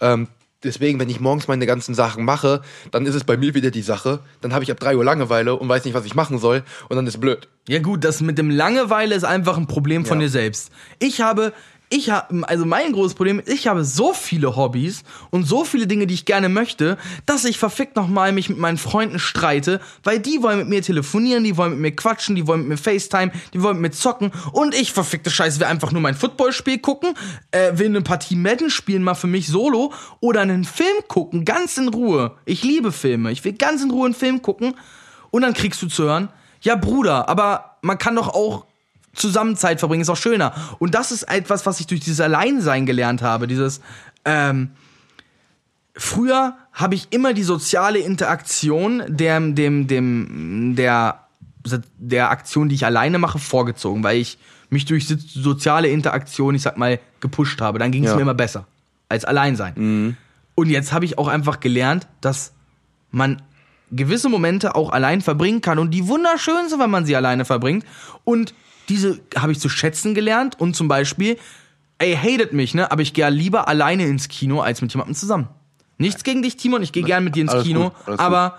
Ähm, 0.00 0.28
deswegen, 0.64 0.98
wenn 1.00 1.08
ich 1.08 1.20
morgens 1.20 1.48
meine 1.48 1.66
ganzen 1.66 1.94
Sachen 1.94 2.24
mache, 2.24 2.62
dann 2.90 3.06
ist 3.06 3.14
es 3.14 3.24
bei 3.24 3.36
mir 3.36 3.54
wieder 3.54 3.70
die 3.70 3.82
Sache. 3.82 4.20
Dann 4.40 4.52
habe 4.52 4.64
ich 4.64 4.70
ab 4.70 4.80
3 4.80 4.96
Uhr 4.96 5.04
Langeweile 5.04 5.56
und 5.56 5.68
weiß 5.68 5.84
nicht, 5.84 5.94
was 5.94 6.04
ich 6.04 6.14
machen 6.14 6.38
soll. 6.38 6.62
Und 6.88 6.96
dann 6.96 7.06
ist 7.06 7.20
blöd. 7.20 7.48
ja 7.68 7.78
gut, 7.80 8.04
das 8.04 8.20
mit 8.20 8.38
dem 8.38 8.50
Langeweile 8.50 9.14
ist 9.14 9.24
einfach 9.24 9.56
ein 9.56 9.66
Problem 9.66 10.04
von 10.04 10.18
Ja. 10.20 10.26
dir 10.26 10.30
selbst. 10.30 10.70
Ich 10.98 11.20
habe, 11.20 11.52
ich 11.92 12.08
habe, 12.08 12.48
also 12.48 12.64
mein 12.64 12.92
großes 12.92 13.14
Problem 13.14 13.38
ist, 13.38 13.48
ich 13.50 13.66
habe 13.66 13.84
so 13.84 14.14
viele 14.14 14.56
Hobbys 14.56 15.04
und 15.30 15.44
so 15.44 15.64
viele 15.64 15.86
Dinge, 15.86 16.06
die 16.06 16.14
ich 16.14 16.24
gerne 16.24 16.48
möchte, 16.48 16.96
dass 17.26 17.44
ich 17.44 17.58
verfickt 17.58 17.96
nochmal 17.96 18.32
mich 18.32 18.48
mit 18.48 18.56
meinen 18.56 18.78
Freunden 18.78 19.18
streite, 19.18 19.78
weil 20.02 20.18
die 20.18 20.42
wollen 20.42 20.58
mit 20.58 20.68
mir 20.68 20.80
telefonieren, 20.80 21.44
die 21.44 21.56
wollen 21.58 21.72
mit 21.72 21.80
mir 21.80 21.94
quatschen, 21.94 22.34
die 22.34 22.46
wollen 22.46 22.60
mit 22.60 22.68
mir 22.70 22.76
FaceTime, 22.78 23.30
die 23.52 23.62
wollen 23.62 23.78
mit 23.78 23.92
mir 23.92 23.96
zocken 23.96 24.32
und 24.52 24.74
ich 24.74 24.92
verfickte 24.92 25.30
Scheiße 25.30 25.60
will 25.60 25.66
einfach 25.66 25.92
nur 25.92 26.00
mein 26.00 26.14
Footballspiel 26.14 26.78
gucken, 26.78 27.14
äh, 27.50 27.76
will 27.76 27.86
eine 27.86 28.00
Partie 28.00 28.36
Madden 28.36 28.70
spielen, 28.70 29.02
mal 29.02 29.14
für 29.14 29.26
mich 29.26 29.48
solo 29.48 29.92
oder 30.20 30.40
einen 30.40 30.64
Film 30.64 30.96
gucken, 31.08 31.44
ganz 31.44 31.76
in 31.76 31.88
Ruhe. 31.88 32.36
Ich 32.46 32.62
liebe 32.62 32.90
Filme, 32.90 33.32
ich 33.32 33.44
will 33.44 33.52
ganz 33.52 33.82
in 33.82 33.90
Ruhe 33.90 34.06
einen 34.06 34.14
Film 34.14 34.40
gucken 34.40 34.74
und 35.30 35.42
dann 35.42 35.52
kriegst 35.52 35.82
du 35.82 35.88
zu 35.88 36.04
hören, 36.04 36.30
ja 36.62 36.74
Bruder, 36.74 37.28
aber 37.28 37.76
man 37.82 37.98
kann 37.98 38.16
doch 38.16 38.28
auch 38.28 38.64
zusammen 39.14 39.56
Zeit 39.56 39.78
verbringen, 39.78 40.02
ist 40.02 40.08
auch 40.08 40.16
schöner. 40.16 40.54
Und 40.78 40.94
das 40.94 41.12
ist 41.12 41.24
etwas, 41.24 41.66
was 41.66 41.80
ich 41.80 41.86
durch 41.86 42.00
dieses 42.00 42.20
Alleinsein 42.20 42.86
gelernt 42.86 43.22
habe, 43.22 43.46
dieses, 43.46 43.80
ähm, 44.24 44.70
früher 45.94 46.56
habe 46.72 46.94
ich 46.94 47.08
immer 47.10 47.34
die 47.34 47.42
soziale 47.42 47.98
Interaktion 47.98 49.02
dem, 49.08 49.54
dem, 49.54 49.86
dem, 49.86 50.74
der, 50.76 51.26
der 51.98 52.30
Aktion, 52.30 52.68
die 52.68 52.74
ich 52.74 52.86
alleine 52.86 53.18
mache, 53.18 53.38
vorgezogen, 53.38 54.02
weil 54.02 54.16
ich 54.18 54.38
mich 54.70 54.86
durch 54.86 55.06
so- 55.06 55.16
soziale 55.18 55.88
Interaktion, 55.88 56.54
ich 56.54 56.62
sag 56.62 56.78
mal, 56.78 56.98
gepusht 57.20 57.60
habe. 57.60 57.78
Dann 57.78 57.92
ging 57.92 58.04
es 58.04 58.10
Ja. 58.10 58.16
mir 58.16 58.22
immer 58.22 58.34
besser 58.34 58.66
als 59.10 59.24
Alleinsein. 59.26 60.16
Und 60.54 60.68
jetzt 60.70 60.92
habe 60.92 61.04
ich 61.04 61.18
auch 61.18 61.28
einfach 61.28 61.60
gelernt, 61.60 62.06
dass 62.22 62.52
man 63.10 63.42
gewisse 63.90 64.30
Momente 64.30 64.74
auch 64.74 64.90
allein 64.90 65.20
verbringen 65.20 65.60
kann 65.60 65.78
und 65.78 65.90
die 65.90 66.08
wunderschön 66.08 66.68
sind, 66.70 66.80
wenn 66.80 66.88
man 66.90 67.04
sie 67.04 67.14
alleine 67.14 67.44
verbringt. 67.44 67.84
Und 68.24 68.54
diese 68.88 69.20
habe 69.36 69.52
ich 69.52 69.60
zu 69.60 69.68
schätzen 69.68 70.14
gelernt 70.14 70.58
und 70.60 70.74
zum 70.74 70.88
Beispiel, 70.88 71.38
ey, 71.98 72.16
hatet 72.16 72.52
mich, 72.52 72.74
ne? 72.74 72.90
Aber 72.90 73.02
ich 73.02 73.14
gehe 73.14 73.28
lieber 73.30 73.68
alleine 73.68 74.06
ins 74.06 74.28
Kino 74.28 74.60
als 74.60 74.82
mit 74.82 74.92
jemandem 74.92 75.14
zusammen. 75.14 75.48
Nichts 75.98 76.24
gegen 76.24 76.42
dich, 76.42 76.56
Timon, 76.56 76.82
ich 76.82 76.92
gehe 76.92 77.04
gern 77.04 77.22
mit 77.22 77.36
dir 77.36 77.42
ins 77.42 77.52
Alles 77.52 77.64
Kino, 77.64 77.92
gut, 78.06 78.18
aber 78.18 78.58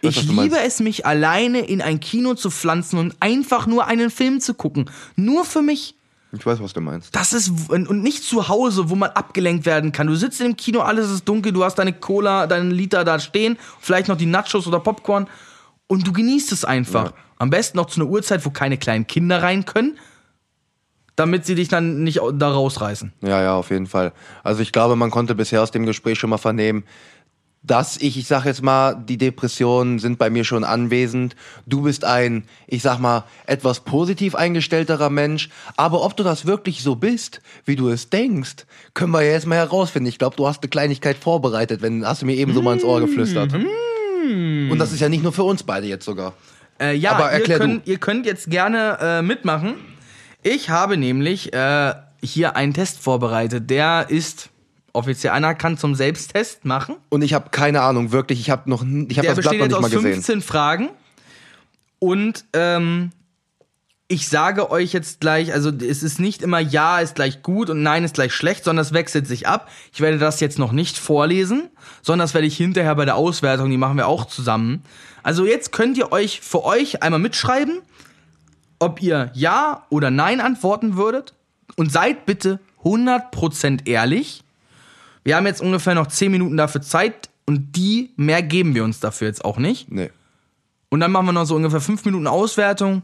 ich 0.00 0.22
liebe 0.24 0.56
meinst. 0.56 0.66
es, 0.66 0.80
mich 0.80 1.06
alleine 1.06 1.60
in 1.60 1.80
ein 1.80 2.00
Kino 2.00 2.34
zu 2.34 2.50
pflanzen 2.50 2.98
und 2.98 3.14
einfach 3.20 3.66
nur 3.66 3.86
einen 3.86 4.10
Film 4.10 4.40
zu 4.40 4.54
gucken. 4.54 4.90
Nur 5.16 5.44
für 5.44 5.62
mich. 5.62 5.94
Ich 6.32 6.44
weiß, 6.44 6.60
was 6.60 6.72
du 6.72 6.80
meinst. 6.80 7.14
Das 7.14 7.32
ist 7.32 7.52
und 7.68 7.86
und 7.86 8.02
nicht 8.02 8.24
zu 8.24 8.48
Hause, 8.48 8.90
wo 8.90 8.96
man 8.96 9.10
abgelenkt 9.10 9.66
werden 9.66 9.92
kann. 9.92 10.08
Du 10.08 10.16
sitzt 10.16 10.40
im 10.40 10.56
Kino, 10.56 10.80
alles 10.80 11.10
ist 11.10 11.28
dunkel, 11.28 11.52
du 11.52 11.62
hast 11.62 11.76
deine 11.76 11.92
Cola, 11.92 12.48
deinen 12.48 12.72
Liter 12.72 13.04
da 13.04 13.20
stehen, 13.20 13.56
vielleicht 13.80 14.08
noch 14.08 14.16
die 14.16 14.26
Nachos 14.26 14.66
oder 14.66 14.80
Popcorn 14.80 15.28
und 15.86 16.06
du 16.06 16.12
genießt 16.12 16.50
es 16.50 16.64
einfach. 16.64 17.06
Ja. 17.06 17.16
Am 17.38 17.50
besten 17.50 17.76
noch 17.76 17.86
zu 17.86 18.00
einer 18.00 18.10
Uhrzeit, 18.10 18.44
wo 18.44 18.50
keine 18.50 18.78
kleinen 18.78 19.06
Kinder 19.06 19.42
rein 19.42 19.64
können, 19.64 19.98
damit 21.16 21.46
sie 21.46 21.54
dich 21.54 21.68
dann 21.68 22.02
nicht 22.02 22.20
da 22.34 22.50
rausreißen. 22.50 23.12
Ja, 23.22 23.42
ja, 23.42 23.54
auf 23.54 23.70
jeden 23.70 23.86
Fall. 23.86 24.12
Also 24.42 24.62
ich 24.62 24.72
glaube, 24.72 24.96
man 24.96 25.10
konnte 25.10 25.34
bisher 25.34 25.62
aus 25.62 25.70
dem 25.70 25.86
Gespräch 25.86 26.18
schon 26.18 26.30
mal 26.30 26.38
vernehmen, 26.38 26.84
dass 27.64 27.96
ich, 27.96 28.18
ich 28.18 28.26
sag 28.26 28.44
jetzt 28.44 28.62
mal, 28.62 28.94
die 28.94 29.16
Depressionen 29.16 29.98
sind 29.98 30.18
bei 30.18 30.28
mir 30.28 30.44
schon 30.44 30.64
anwesend. 30.64 31.34
Du 31.66 31.82
bist 31.82 32.04
ein, 32.04 32.44
ich 32.66 32.82
sag 32.82 32.98
mal, 32.98 33.24
etwas 33.46 33.80
positiv 33.80 34.34
eingestellterer 34.34 35.08
Mensch. 35.08 35.48
Aber 35.76 36.04
ob 36.04 36.14
du 36.14 36.22
das 36.22 36.44
wirklich 36.44 36.82
so 36.82 36.94
bist, 36.94 37.40
wie 37.64 37.74
du 37.74 37.88
es 37.88 38.10
denkst, 38.10 38.66
können 38.92 39.12
wir 39.12 39.22
ja 39.22 39.32
jetzt 39.32 39.46
mal 39.46 39.56
herausfinden. 39.56 40.08
Ich 40.08 40.18
glaube, 40.18 40.36
du 40.36 40.46
hast 40.46 40.62
eine 40.62 40.68
Kleinigkeit 40.68 41.16
vorbereitet, 41.16 41.80
wenn 41.80 42.06
hast 42.06 42.20
du 42.20 42.26
mir 42.26 42.36
eben 42.36 42.52
so 42.52 42.60
mal 42.60 42.74
ins 42.74 42.84
Ohr 42.84 43.00
geflüstert. 43.00 43.54
Und 43.54 44.76
das 44.78 44.92
ist 44.92 45.00
ja 45.00 45.08
nicht 45.08 45.22
nur 45.22 45.32
für 45.32 45.44
uns 45.44 45.62
beide 45.62 45.86
jetzt 45.86 46.04
sogar. 46.04 46.34
Äh, 46.80 46.96
ja, 46.96 47.12
Aber 47.12 47.38
ihr, 47.38 47.58
könnt, 47.58 47.86
ihr 47.86 47.98
könnt 47.98 48.26
jetzt 48.26 48.50
gerne 48.50 48.98
äh, 49.00 49.22
mitmachen. 49.22 49.74
Ich 50.42 50.70
habe 50.70 50.96
nämlich, 50.96 51.52
äh, 51.52 51.94
hier 52.24 52.56
einen 52.56 52.74
Test 52.74 52.98
vorbereitet. 52.98 53.70
Der 53.70 54.06
ist 54.08 54.50
offiziell 54.92 55.32
anerkannt 55.32 55.80
zum 55.80 55.94
Selbsttest 55.94 56.64
machen. 56.64 56.96
Und 57.08 57.22
ich 57.22 57.34
habe 57.34 57.50
keine 57.50 57.82
Ahnung, 57.82 58.12
wirklich. 58.12 58.40
Ich 58.40 58.50
habe 58.50 58.68
noch, 58.70 58.82
ich 58.82 58.88
habe 58.88 59.26
Der 59.26 59.34
das 59.34 59.36
Blatt 59.36 59.36
besteht 59.36 59.60
noch 59.60 59.66
nicht 59.66 59.76
aus 59.76 59.82
mal 59.82 59.90
gesehen. 59.90 60.14
15 60.14 60.42
Fragen. 60.42 60.90
Und 61.98 62.44
ähm, 62.52 63.10
ich 64.08 64.28
sage 64.28 64.70
euch 64.70 64.92
jetzt 64.92 65.20
gleich, 65.20 65.52
also 65.52 65.70
es 65.70 66.02
ist 66.02 66.20
nicht 66.20 66.42
immer 66.42 66.60
Ja 66.60 67.00
ist 67.00 67.14
gleich 67.14 67.42
gut 67.42 67.70
und 67.70 67.82
Nein 67.82 68.04
ist 68.04 68.14
gleich 68.14 68.34
schlecht, 68.34 68.64
sondern 68.64 68.84
es 68.84 68.92
wechselt 68.92 69.26
sich 69.26 69.48
ab. 69.48 69.70
Ich 69.92 70.00
werde 70.00 70.18
das 70.18 70.40
jetzt 70.40 70.58
noch 70.58 70.72
nicht 70.72 70.98
vorlesen, 70.98 71.70
sondern 72.02 72.24
das 72.24 72.34
werde 72.34 72.46
ich 72.46 72.56
hinterher 72.56 72.94
bei 72.94 73.06
der 73.06 73.16
Auswertung, 73.16 73.70
die 73.70 73.78
machen 73.78 73.96
wir 73.96 74.06
auch 74.06 74.26
zusammen. 74.26 74.82
Also 75.24 75.44
jetzt 75.46 75.72
könnt 75.72 75.98
ihr 75.98 76.12
euch 76.12 76.40
für 76.40 76.64
euch 76.64 77.02
einmal 77.02 77.18
mitschreiben, 77.18 77.80
ob 78.78 79.02
ihr 79.02 79.32
Ja 79.34 79.86
oder 79.88 80.10
Nein 80.10 80.40
antworten 80.40 80.96
würdet. 80.96 81.34
Und 81.76 81.90
seid 81.90 82.26
bitte 82.26 82.60
100% 82.84 83.88
ehrlich. 83.88 84.44
Wir 85.24 85.36
haben 85.36 85.46
jetzt 85.46 85.62
ungefähr 85.62 85.94
noch 85.94 86.06
10 86.06 86.30
Minuten 86.30 86.56
dafür 86.56 86.82
Zeit 86.82 87.30
und 87.46 87.74
die, 87.74 88.12
mehr 88.16 88.42
geben 88.42 88.74
wir 88.74 88.84
uns 88.84 89.00
dafür 89.00 89.26
jetzt 89.26 89.44
auch 89.44 89.56
nicht. 89.56 89.90
Nee. 89.90 90.10
Und 90.90 91.00
dann 91.00 91.10
machen 91.10 91.26
wir 91.26 91.32
noch 91.32 91.46
so 91.46 91.56
ungefähr 91.56 91.80
5 91.80 92.04
Minuten 92.04 92.26
Auswertung. 92.26 93.02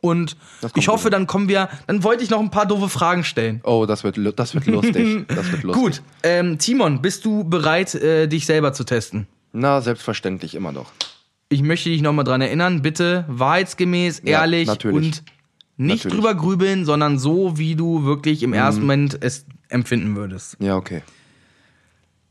Und 0.00 0.36
ich 0.74 0.88
hoffe, 0.88 1.04
gut. 1.04 1.12
dann 1.12 1.26
kommen 1.26 1.48
wir, 1.48 1.68
dann 1.86 2.02
wollte 2.02 2.24
ich 2.24 2.30
noch 2.30 2.40
ein 2.40 2.50
paar 2.50 2.66
doofe 2.66 2.88
Fragen 2.88 3.22
stellen. 3.22 3.60
Oh, 3.64 3.86
das 3.86 4.02
wird, 4.02 4.18
das 4.38 4.54
wird 4.54 4.66
lustig. 4.66 5.24
Das 5.28 5.52
wird 5.52 5.62
lustig. 5.62 5.82
Gut, 5.82 6.02
ähm, 6.22 6.58
Timon, 6.58 7.00
bist 7.00 7.24
du 7.24 7.44
bereit, 7.44 7.94
äh, 7.94 8.26
dich 8.26 8.46
selber 8.46 8.72
zu 8.72 8.84
testen? 8.84 9.26
Na, 9.52 9.80
selbstverständlich, 9.80 10.54
immer 10.54 10.72
noch. 10.72 10.90
Ich 11.52 11.62
möchte 11.62 11.88
dich 11.90 12.00
nochmal 12.00 12.24
dran 12.24 12.40
erinnern, 12.40 12.80
bitte 12.80 13.24
wahrheitsgemäß, 13.28 14.22
Ja, 14.24 14.40
ehrlich 14.42 14.68
natürlich. 14.68 14.96
und 14.96 15.24
nicht 15.76 16.04
Natürlich. 16.04 16.04
Mhm. 16.04 16.08
drüber 16.10 16.34
grübeln, 16.36 16.84
sondern 16.84 17.18
so, 17.18 17.58
wie 17.58 17.74
du 17.74 18.04
wirklich 18.04 18.44
im 18.44 18.52
ersten 18.52 18.82
Moment 18.82 19.18
es 19.20 19.46
empfinden 19.68 20.14
würdest. 20.14 20.56
Ja, 20.60 20.76
okay. 20.76 21.02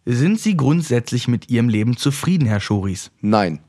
Sind 0.06 0.40
Sie 0.40 0.56
grundsätzlich 0.56 1.28
mit 1.28 1.50
Ihrem 1.50 1.68
Leben 1.68 1.98
zufrieden, 1.98 2.48
Herr 2.48 2.62
Schoris? 2.62 3.12
Nein. 3.22 3.60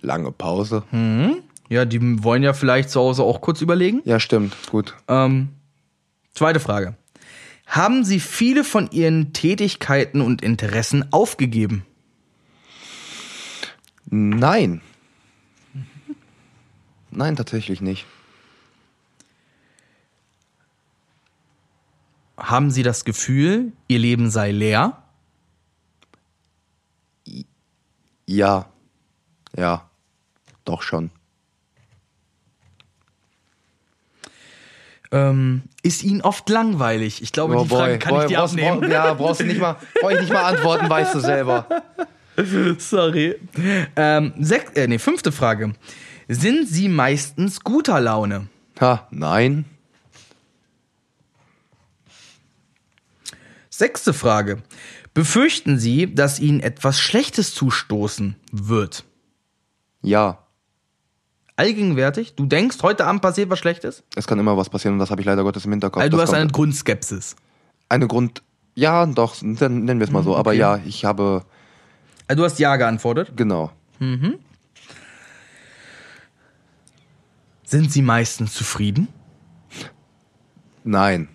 Lange 0.00 0.32
Pause. 0.32 0.82
Ja, 1.68 1.84
die 1.84 2.24
wollen 2.24 2.42
ja 2.42 2.52
vielleicht 2.54 2.90
zu 2.90 3.00
Hause 3.00 3.22
auch 3.22 3.40
kurz 3.40 3.60
überlegen. 3.60 4.02
Ja, 4.04 4.18
stimmt. 4.18 4.56
Gut. 4.70 4.94
Ähm, 5.08 5.50
zweite 6.34 6.58
Frage. 6.60 6.96
Haben 7.72 8.04
Sie 8.04 8.20
viele 8.20 8.64
von 8.64 8.90
Ihren 8.90 9.32
Tätigkeiten 9.32 10.20
und 10.20 10.42
Interessen 10.42 11.10
aufgegeben? 11.10 11.86
Nein. 14.04 14.82
Nein, 17.10 17.34
tatsächlich 17.34 17.80
nicht. 17.80 18.04
Haben 22.36 22.70
Sie 22.70 22.82
das 22.82 23.06
Gefühl, 23.06 23.72
Ihr 23.88 24.00
Leben 24.00 24.30
sei 24.30 24.50
leer? 24.50 25.02
Ja. 28.26 28.70
Ja. 29.56 29.88
Doch 30.66 30.82
schon. 30.82 31.10
Ähm, 35.12 35.62
ist 35.82 36.02
Ihnen 36.02 36.22
oft 36.22 36.48
langweilig? 36.48 37.22
Ich 37.22 37.32
glaube, 37.32 37.56
die 37.62 37.68
Frage 37.68 37.98
kann 37.98 38.22
ich 38.22 38.26
dir 38.28 38.38
brauchst, 38.38 38.54
abnehmen. 38.54 38.80
brauch- 38.80 38.88
ja, 38.90 39.12
brauchst 39.14 39.40
du 39.40 39.44
nicht 39.44 39.60
mal, 39.60 39.76
brauch 40.00 40.10
ich 40.10 40.20
nicht 40.20 40.32
mal 40.32 40.42
antworten, 40.44 40.88
weißt 40.88 41.14
du 41.14 41.20
selber. 41.20 41.66
Sorry. 42.78 43.34
Ähm, 43.94 44.32
sech, 44.40 44.62
äh, 44.74 44.86
nee, 44.88 44.98
fünfte 44.98 45.30
Frage. 45.30 45.74
Sind 46.28 46.66
Sie 46.66 46.88
meistens 46.88 47.60
guter 47.60 48.00
Laune? 48.00 48.46
Ha, 48.80 49.06
nein. 49.10 49.66
Sechste 53.68 54.12
Frage. 54.14 54.62
Befürchten 55.14 55.78
Sie, 55.78 56.14
dass 56.14 56.40
Ihnen 56.40 56.60
etwas 56.60 57.00
Schlechtes 57.00 57.54
zustoßen 57.54 58.36
wird? 58.50 59.04
Ja. 60.02 60.41
Allgegenwärtig? 61.62 62.34
Du 62.34 62.46
denkst, 62.46 62.78
heute 62.82 63.06
Abend 63.06 63.22
passiert 63.22 63.48
was 63.50 63.58
Schlechtes? 63.60 64.02
Es 64.16 64.26
kann 64.26 64.38
immer 64.38 64.56
was 64.56 64.68
passieren 64.68 64.94
und 64.94 64.98
das 64.98 65.10
habe 65.12 65.20
ich 65.20 65.26
leider 65.26 65.44
Gottes 65.44 65.64
im 65.64 65.70
Hinterkopf. 65.70 66.02
Also 66.02 66.10
du 66.10 66.16
Das 66.16 66.30
hast 66.30 66.34
eine 66.36 66.50
Grundskepsis. 66.50 67.36
eine 67.88 68.08
Grund. 68.08 68.42
Ja, 68.74 69.06
doch, 69.06 69.36
dann 69.40 69.84
nennen 69.84 70.00
wir 70.00 70.06
es 70.06 70.10
mal 70.10 70.24
so. 70.24 70.36
Aber 70.36 70.50
okay. 70.50 70.58
ja, 70.58 70.80
ich 70.84 71.04
habe. 71.04 71.44
Also 72.26 72.42
du 72.42 72.44
hast 72.44 72.58
Ja 72.58 72.76
geantwortet. 72.76 73.32
Genau. 73.36 73.70
Sind 77.64 77.92
Sie 77.92 78.02
meistens 78.02 78.54
zufrieden? 78.54 79.08
Nein. 80.84 81.28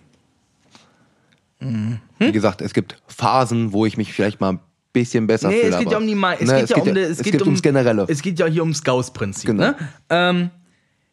Wie 1.60 2.32
gesagt, 2.32 2.60
es 2.60 2.74
gibt 2.74 3.00
Phasen, 3.06 3.72
wo 3.72 3.86
ich 3.86 3.96
mich 3.96 4.12
vielleicht 4.12 4.40
mal 4.40 4.52
ein 4.52 4.60
bisschen 5.02 5.26
besser 5.26 5.48
Nee, 5.48 5.60
fühle. 5.60 5.70
es 5.72 5.78
geht 5.78 5.86
aber- 5.88 5.92
ja 5.92 5.98
um 5.98 6.06
die 6.06 6.14
Ma 6.14 6.32
es 6.34 6.40
Ne, 6.48 6.60
geht 6.60 6.70
ja 6.70 6.76
um 6.82 6.94
de- 6.94 7.04
es 7.04 7.10
es 7.18 7.22
geht 7.22 7.40
um 7.42 7.48
ums 7.48 7.62
Generelle. 7.62 8.04
Es 8.08 8.22
geht 8.22 8.38
ja 8.38 8.46
hier 8.46 8.62
ums 8.62 8.82
Gauss-Prinzip, 8.82 9.46
Genau. 9.46 9.62
ne? 9.68 9.76
Ähm, 10.10 10.50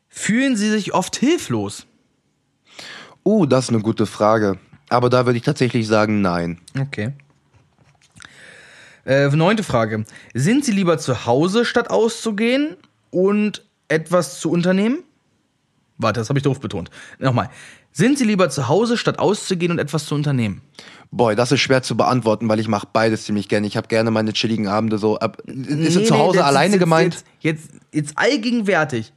fühlen 0.07 0.55
Sie 0.55 0.69
sich 0.69 0.93
oft 0.93 1.15
hilflos? 1.15 1.85
Uh, 3.23 3.45
das 3.45 3.65
ist 3.65 3.69
eine 3.69 3.81
gute 3.81 4.05
Frage. 4.05 4.57
Aber 4.89 5.09
da 5.09 5.25
würde 5.25 5.37
ich 5.37 5.43
tatsächlich 5.43 5.87
sagen, 5.87 6.21
nein. 6.21 6.59
Okay. 6.79 7.13
Äh, 9.05 9.27
neunte 9.29 9.63
Frage. 9.63 10.05
Sind 10.33 10.65
Sie 10.65 10.71
lieber 10.71 10.97
zu 10.97 11.25
Hause, 11.25 11.63
statt 11.65 11.89
auszugehen 11.89 12.75
und 13.11 13.63
etwas 13.87 14.39
zu 14.39 14.49
unternehmen? 14.49 15.03
Warte, 15.97 16.19
das 16.19 16.29
habe 16.29 16.39
ich 16.39 16.43
doof 16.43 16.59
betont. 16.59 16.89
Nochmal. 17.19 17.49
Sind 17.97 18.17
Sie 18.17 18.25
lieber 18.25 18.49
zu 18.49 18.67
Hause, 18.67 18.97
statt 18.97 19.19
auszugehen 19.19 19.71
und 19.71 19.79
etwas 19.79 20.05
zu 20.05 20.15
unternehmen? 20.15 20.61
Boy, 21.11 21.33
das 21.37 21.53
ist 21.53 21.61
schwer 21.61 21.81
zu 21.81 21.95
beantworten, 21.95 22.49
weil 22.49 22.59
ich 22.59 22.67
mache 22.67 22.85
beides 22.91 23.23
ziemlich 23.23 23.47
gerne. 23.47 23.67
Ich 23.67 23.77
habe 23.77 23.87
gerne 23.87 24.11
meine 24.11 24.33
chilligen 24.33 24.67
Abende 24.67 24.97
so. 24.97 25.17
Ab, 25.17 25.41
ist 25.45 25.55
Nee, 25.55 25.87
es 25.87 25.93
zu 25.93 25.99
nee, 26.01 26.09
Hause 26.19 26.39
das 26.39 26.43
ist 26.45 26.49
alleine 26.49 26.73
jetzt, 26.73 26.79
gemeint? 26.81 27.13
Jetzt, 27.13 27.25
jetzt, 27.39 27.69
jetzt 27.93 28.17
allgegenwärtig. 28.17 29.13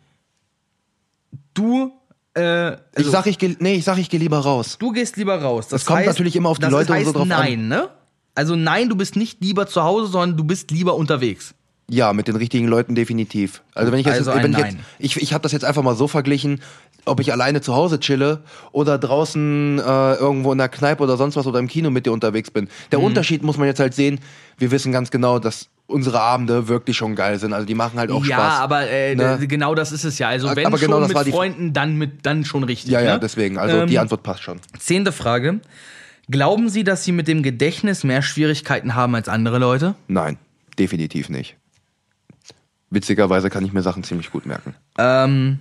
Du, 1.55 1.91
äh, 2.37 2.75
ich 2.75 2.79
also, 2.99 3.11
sag, 3.11 3.27
ich 3.27 3.39
geh, 3.39 3.57
nee, 3.59 3.75
ich 3.75 3.85
sag, 3.85 3.99
ich 3.99 4.09
gehe 4.11 4.21
lieber 4.21 4.39
raus. 4.39 4.77
du 4.79 4.93
gehst 4.93 5.17
lieber 5.17 5.43
raus. 5.43 5.67
Das 5.67 5.81
Es 5.83 5.87
kommt 5.87 5.99
heißt, 5.99 6.09
natürlich 6.11 6.37
immer 6.37 6.51
auf 6.51 6.59
die 6.59 6.63
das 6.63 6.71
Leute 6.71 6.93
und 6.93 6.99
heißt 6.99 7.07
so 7.07 7.13
drauf 7.15 7.23
an. 7.23 7.29
nein, 7.29 7.67
ne? 7.67 7.89
Also 8.37 8.55
nein, 8.55 8.89
du 8.89 8.95
bist 8.95 9.17
nicht 9.17 9.43
lieber 9.43 9.67
zu 9.67 9.83
Hause, 9.83 10.07
sondern 10.07 10.37
du 10.37 10.45
bist 10.45 10.71
lieber 10.71 10.95
unterwegs. 10.95 11.53
Ja, 11.91 12.13
mit 12.13 12.29
den 12.29 12.37
richtigen 12.37 12.69
Leuten 12.69 12.95
definitiv. 12.95 13.63
Also 13.75 13.91
wenn 13.91 13.99
ich 13.99 14.05
jetzt, 14.07 14.29
Also 14.29 14.35
wenn 14.35 14.53
ich, 14.53 14.59
Nein. 14.59 14.77
jetzt 14.99 15.17
ich, 15.17 15.23
ich 15.23 15.33
habe 15.33 15.41
das 15.43 15.53
jetzt 15.53 15.65
einfach 15.65 15.83
mal 15.83 15.97
so 15.97 16.07
verglichen, 16.07 16.61
ob 17.05 17.21
ich 17.21 17.33
alleine 17.33 17.61
zu 17.61 17.75
Hause 17.75 18.01
chille 18.01 18.43
oder 18.73 18.99
draußen 18.99 19.79
äh, 19.79 20.15
irgendwo 20.15 20.53
in 20.53 20.59
der 20.59 20.69
Kneipe 20.69 21.03
oder 21.03 21.17
sonst 21.17 21.37
was 21.37 21.47
oder 21.47 21.59
im 21.59 21.69
Kino 21.69 21.91
mit 21.91 22.05
dir 22.07 22.13
unterwegs 22.13 22.51
bin. 22.51 22.65
Mhm. 22.65 22.69
Der 22.93 23.01
Unterschied 23.01 23.43
muss 23.43 23.57
man 23.57 23.67
jetzt 23.67 23.81
halt 23.81 23.95
sehen. 23.95 24.21
Wir 24.59 24.71
wissen 24.71 24.93
ganz 24.93 25.11
genau, 25.11 25.39
dass 25.39 25.69
unsere 25.87 26.21
Abende 26.21 26.69
wirklich 26.69 26.97
schon 26.99 27.15
geil 27.15 27.39
sind. 27.39 27.55
Also 27.55 27.65
die 27.67 27.75
machen 27.75 27.99
halt 27.99 28.11
auch 28.11 28.23
ja, 28.27 28.37
Spaß. 28.37 28.61
aber 28.61 28.91
äh, 28.91 29.15
Ne? 29.15 29.39
genau 29.49 29.75
das 29.75 29.91
ist 29.91 30.05
es 30.05 30.19
ja. 30.19 30.29
Also 30.29 30.55
wenn 30.55 30.67
Aber 30.67 30.77
schon 30.77 30.89
genau 30.89 31.01
das 31.01 31.15
mit 31.15 31.27
die- 31.27 31.31
Freunden, 31.33 31.73
dann 31.73 31.97
mit 31.97 32.27
dann 32.27 32.45
schon 32.45 32.63
richtig. 32.65 32.91
ja, 32.93 33.01
ja, 33.01 33.15
ne? 33.15 33.21
deswegen. 33.21 33.57
Also 33.57 33.87
die 33.87 33.95
Ähm, 33.95 34.01
Antwort 34.03 34.23
passt 34.23 34.43
schon. 34.43 34.61
Zehnte 34.79 35.13
Frage. 35.13 35.61
Glauben 36.31 36.69
Sie, 36.69 36.85
dass 36.85 37.05
Sie 37.05 37.13
mit 37.13 37.27
dem 37.27 37.43
Gedächtnis 37.43 38.05
mehr 38.05 38.21
Schwierigkeiten 38.21 38.95
haben 38.95 39.15
als 39.15 39.31
andere 39.31 39.59
Leute? 39.59 39.95
Nein, 40.09 40.37
definitiv 40.79 41.31
nicht. 41.31 41.57
Witzigerweise 42.91 43.49
kann 43.49 43.65
ich 43.65 43.73
mir 43.73 43.81
Sachen 43.83 44.03
ziemlich 44.05 44.31
gut 44.31 44.45
merken. 44.45 44.75
Ähm. 44.99 45.61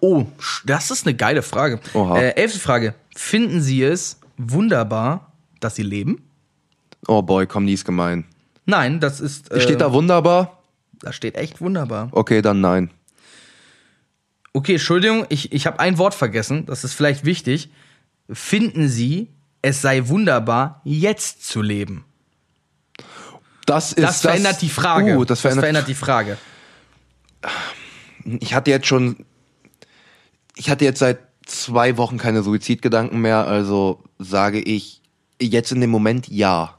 Oh, 0.00 0.26
das 0.64 0.90
ist 0.90 1.06
eine 1.06 1.14
geile 1.14 1.42
Frage. 1.42 1.80
Oha. 1.94 2.18
Äh, 2.18 2.30
elfte 2.30 2.58
Frage. 2.58 2.94
Finden 3.14 3.60
Sie 3.60 3.82
es 3.82 4.18
wunderbar, 4.36 5.32
dass 5.60 5.74
Sie 5.74 5.82
leben? 5.82 6.22
Oh 7.06 7.22
boy, 7.22 7.46
komm, 7.46 7.66
die 7.66 7.74
ist 7.74 7.84
gemein. 7.84 8.24
Nein, 8.66 9.00
das 9.00 9.20
ist. 9.20 9.50
Äh, 9.50 9.60
Steht 9.60 9.80
da 9.80 9.92
wunderbar? 9.92 10.62
Da 11.00 11.12
steht 11.12 11.36
echt 11.36 11.60
wunderbar. 11.60 12.08
Okay, 12.12 12.42
dann 12.42 12.60
nein. 12.60 12.90
Okay, 14.52 14.72
Entschuldigung, 14.72 15.26
ich, 15.28 15.52
ich 15.52 15.66
habe 15.66 15.80
ein 15.80 15.98
Wort 15.98 16.14
vergessen. 16.14 16.66
Das 16.66 16.84
ist 16.84 16.94
vielleicht 16.94 17.24
wichtig. 17.24 17.70
Finden 18.30 18.88
Sie, 18.88 19.28
es 19.62 19.80
sei 19.80 20.08
wunderbar, 20.08 20.80
jetzt 20.84 21.46
zu 21.46 21.62
leben? 21.62 22.04
Das 23.66 23.92
ist 23.92 24.02
Das 24.02 24.20
verändert 24.22 24.62
die 24.62 24.68
Frage. 24.68 25.16
Uh, 25.16 25.24
das 25.24 25.40
verändert, 25.40 25.86
die 25.86 25.94
Frage. 25.94 26.36
Ich 28.40 28.54
hatte 28.54 28.70
jetzt 28.70 28.86
schon, 28.86 29.24
ich 30.60 30.68
hatte 30.68 30.84
jetzt 30.84 30.98
seit 30.98 31.20
zwei 31.46 31.96
Wochen 31.96 32.18
keine 32.18 32.42
Suizidgedanken 32.42 33.18
mehr, 33.18 33.46
also 33.46 34.04
sage 34.18 34.60
ich 34.60 35.00
jetzt 35.40 35.72
in 35.72 35.80
dem 35.80 35.88
Moment 35.88 36.28
ja. 36.28 36.78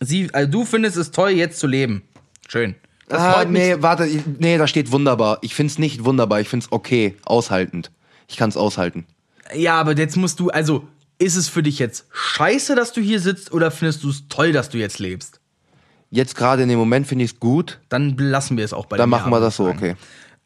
Sie, 0.00 0.28
also 0.32 0.50
du 0.50 0.64
findest 0.64 0.96
es 0.96 1.12
toll, 1.12 1.30
jetzt 1.30 1.60
zu 1.60 1.68
leben. 1.68 2.02
Schön. 2.48 2.74
Das 3.08 3.20
ah, 3.20 3.44
nee, 3.44 3.76
warte, 3.78 4.08
nee, 4.40 4.58
da 4.58 4.66
steht 4.66 4.90
wunderbar. 4.90 5.38
Ich 5.42 5.54
find's 5.54 5.78
nicht 5.78 6.04
wunderbar, 6.04 6.40
ich 6.40 6.48
find's 6.48 6.72
okay, 6.72 7.16
aushaltend. 7.24 7.92
Ich 8.26 8.36
kann's 8.36 8.56
aushalten. 8.56 9.06
Ja, 9.54 9.78
aber 9.80 9.96
jetzt 9.96 10.16
musst 10.16 10.40
du, 10.40 10.50
also, 10.50 10.88
ist 11.18 11.36
es 11.36 11.48
für 11.48 11.62
dich 11.62 11.78
jetzt 11.78 12.06
scheiße, 12.12 12.74
dass 12.74 12.92
du 12.92 13.00
hier 13.00 13.20
sitzt 13.20 13.52
oder 13.52 13.70
findest 13.70 14.02
du 14.02 14.10
es 14.10 14.26
toll, 14.28 14.50
dass 14.50 14.70
du 14.70 14.78
jetzt 14.78 14.98
lebst? 14.98 15.40
Jetzt 16.10 16.34
gerade 16.34 16.64
in 16.64 16.68
dem 16.68 16.78
Moment 16.80 17.06
finde 17.06 17.24
ich 17.24 17.32
es 17.32 17.40
gut. 17.40 17.78
Dann 17.90 18.16
lassen 18.16 18.56
wir 18.56 18.64
es 18.64 18.72
auch 18.72 18.86
bei 18.86 18.96
Dann 18.96 19.06
dem 19.06 19.10
machen 19.10 19.30
wir 19.30 19.38
das 19.38 19.54
so, 19.54 19.66
okay. 19.66 19.94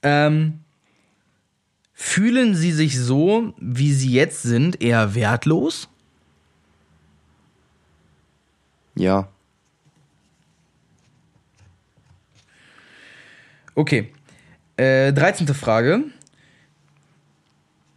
Ähm, 0.03 0.64
fühlen 1.95 2.55
Sie 2.55 2.73
sich 2.73 2.99
so, 2.99 3.55
wie 3.59 3.93
Sie 3.93 4.13
jetzt 4.13 4.43
sind, 4.43 4.83
eher 4.83 5.15
wertlos? 5.15 5.89
Ja. 8.95 9.29
Okay. 13.75 14.13
Äh, 14.77 15.13
13. 15.13 15.49
Frage. 15.55 16.05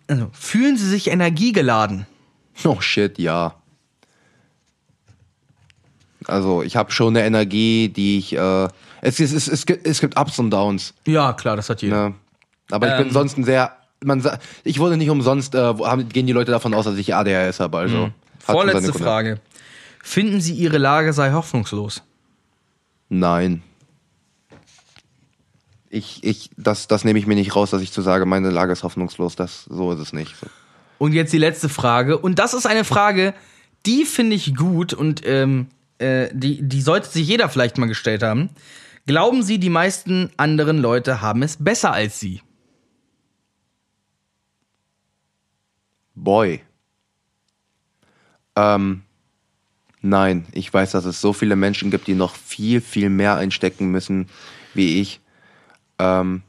Also, 0.08 0.30
fühlen 0.32 0.78
Sie 0.78 0.88
sich 0.89 1.08
energiegeladen? 1.08 2.08
Oh 2.64 2.80
shit, 2.82 3.20
ja. 3.20 3.56
Also 6.26 6.62
ich 6.62 6.76
habe 6.76 6.91
schon 6.91 7.16
eine 7.16 7.26
Energie, 7.26 7.89
die 7.89 8.18
ich. 8.20 8.34
Äh, 8.36 8.68
es, 9.02 9.20
es, 9.20 9.32
es, 9.48 9.48
es, 9.48 10.02
gibt, 10.02 10.20
Ups 10.20 10.39
und 10.39 10.52
Downs. 10.52 10.93
Ja, 11.06 11.34
klar, 11.34 11.56
das 11.56 11.70
hat 11.70 11.82
jeder. 11.82 12.10
Ne? 12.10 12.16
Aber 12.72 12.88
ich 12.88 12.93
Ähm. 12.93 13.04
bin 13.06 13.14
sonst 13.14 13.38
ein 13.38 13.43
sehr. 13.43 13.76
Man, 14.04 14.24
ich 14.64 14.80
wurde 14.80 14.98
nicht 14.98 15.10
umsonst, 15.10 15.56
äh, 15.56 15.58
haben, 15.58 16.10
gehen 16.10 16.28
die 16.28 16.34
Leute 16.34 16.52
davon 16.52 16.74
aus, 16.74 16.86
dass 16.86 16.98
ich 16.98 17.16
ADHS 17.16 17.60
habe. 17.60 17.78
Also 17.78 18.12
seine 18.45 18.60
Vorletzte. 18.60 18.93
Frage. 18.93 19.39
Finden 20.04 20.39
Sie 20.39 20.54
Ihre 20.54 20.78
Lage 20.78 21.14
sei 21.14 21.32
hoffnungslos? 21.32 22.04
Nein. 23.10 23.64
Ich, 25.89 26.24
ich, 26.24 26.50
das, 26.58 26.88
das 26.88 27.04
nehme 27.04 27.20
ich 27.20 27.28
mir 27.28 27.36
nicht 27.36 27.56
raus, 27.56 27.72
dass 27.72 27.82
ich 27.82 27.91
zu 27.91 28.02
sage, 28.02 28.26
meine 28.26 28.50
Lage 28.50 28.72
ist 28.72 28.84
hoffnungslos. 28.84 29.36
Das, 29.36 29.66
so 29.66 29.91
ist 29.91 30.00
es 30.00 30.14
nicht. 30.14 30.36
So. 30.38 30.48
Und 30.98 31.14
jetzt 31.14 31.34
die 31.34 31.38
letzte 31.38 31.70
Frage. 31.70 32.18
Und 32.18 32.39
das 32.39 32.54
ist 32.54 32.66
eine 32.66 32.84
Frage, 32.84 33.34
die 33.86 34.06
finde 34.06 34.36
ich 34.36 34.56
gut 34.56 34.93
und 34.93 35.26
ähm, 35.26 35.68
äh, 36.00 36.30
die, 36.34 36.62
die 36.62 36.82
sollte 36.82 37.10
sich 37.10 37.28
jeder 37.28 37.50
vielleicht 37.50 37.78
mal 37.78 37.88
gestellt 37.88 38.24
haben. 38.24 38.50
Glauben 39.06 39.43
Sie, 39.43 39.60
die 39.60 39.70
meisten 39.70 40.32
anderen 40.38 40.80
Leute 40.80 41.22
haben 41.22 41.41
es 41.43 41.58
besser 41.58 41.93
als 41.93 42.20
Sie? 42.20 42.41
Boy. 46.18 46.61
Ähm, 48.55 49.03
nein, 50.01 50.45
ich 50.51 50.74
weiß, 50.74 50.91
dass 50.91 51.05
es 51.05 51.22
so 51.22 51.32
viele 51.34 51.55
Menschen 51.55 51.91
gibt, 51.91 52.07
die 52.07 52.15
noch 52.15 52.36
viel, 52.36 52.82
viel 52.82 53.09
mehr 53.09 53.36
einstecken 53.36 53.91
müssen, 53.91 54.28
wie 54.74 54.99
ich, 55.01 55.20
ähm, 55.99 56.41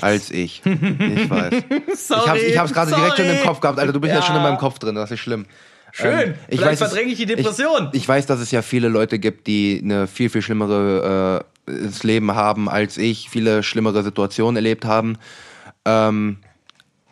als 0.00 0.30
ich. 0.30 0.62
Ich 0.64 1.30
weiß. 1.30 1.54
Sorry, 1.94 2.20
ich 2.24 2.28
hab's, 2.28 2.42
ich 2.42 2.58
hab's 2.58 2.72
gerade 2.72 2.92
direkt 2.94 3.16
schon 3.18 3.26
im. 3.26 3.42
Kopf 3.42 3.60
gehabt, 3.60 3.78
Alter. 3.78 3.92
Du 3.92 4.00
bist 4.00 4.12
ja, 4.14 4.20
Ja. 4.20 4.26
schon 4.26 4.36
in 4.36 4.42
meinem 4.42 4.58
Kopf 4.58 4.78
drin, 4.78 4.94
das 4.94 5.10
ist 5.10 5.20
schlimm. 5.20 5.44
Schön. 5.92 6.34
Vielleicht 6.48 6.72
es- 6.72 6.78
verdränge 6.78 7.12
ich 7.12 7.18
die 7.18 7.26
Depression. 7.26 7.90
Ich, 7.92 8.02
ich 8.02 8.08
weiß, 8.08 8.26
dass 8.26 8.40
es 8.40 8.50
ja 8.50 8.62
viele 8.62 8.88
Leute 8.88 9.18
gibt, 9.18 9.46
die 9.46 9.80
eine 9.82 10.06
viel, 10.06 10.28
viel 10.30 10.42
schlimmere 10.42 11.44
äh, 11.68 11.82
das 11.86 12.02
Leben 12.02 12.34
haben 12.34 12.68
als 12.68 12.96
ich, 12.96 13.28
viele 13.30 13.62
schlimmere 13.62 14.02
Situationen 14.02 14.56
erlebt 14.56 14.84
haben. 14.84 15.18
Ähm, 15.84 16.38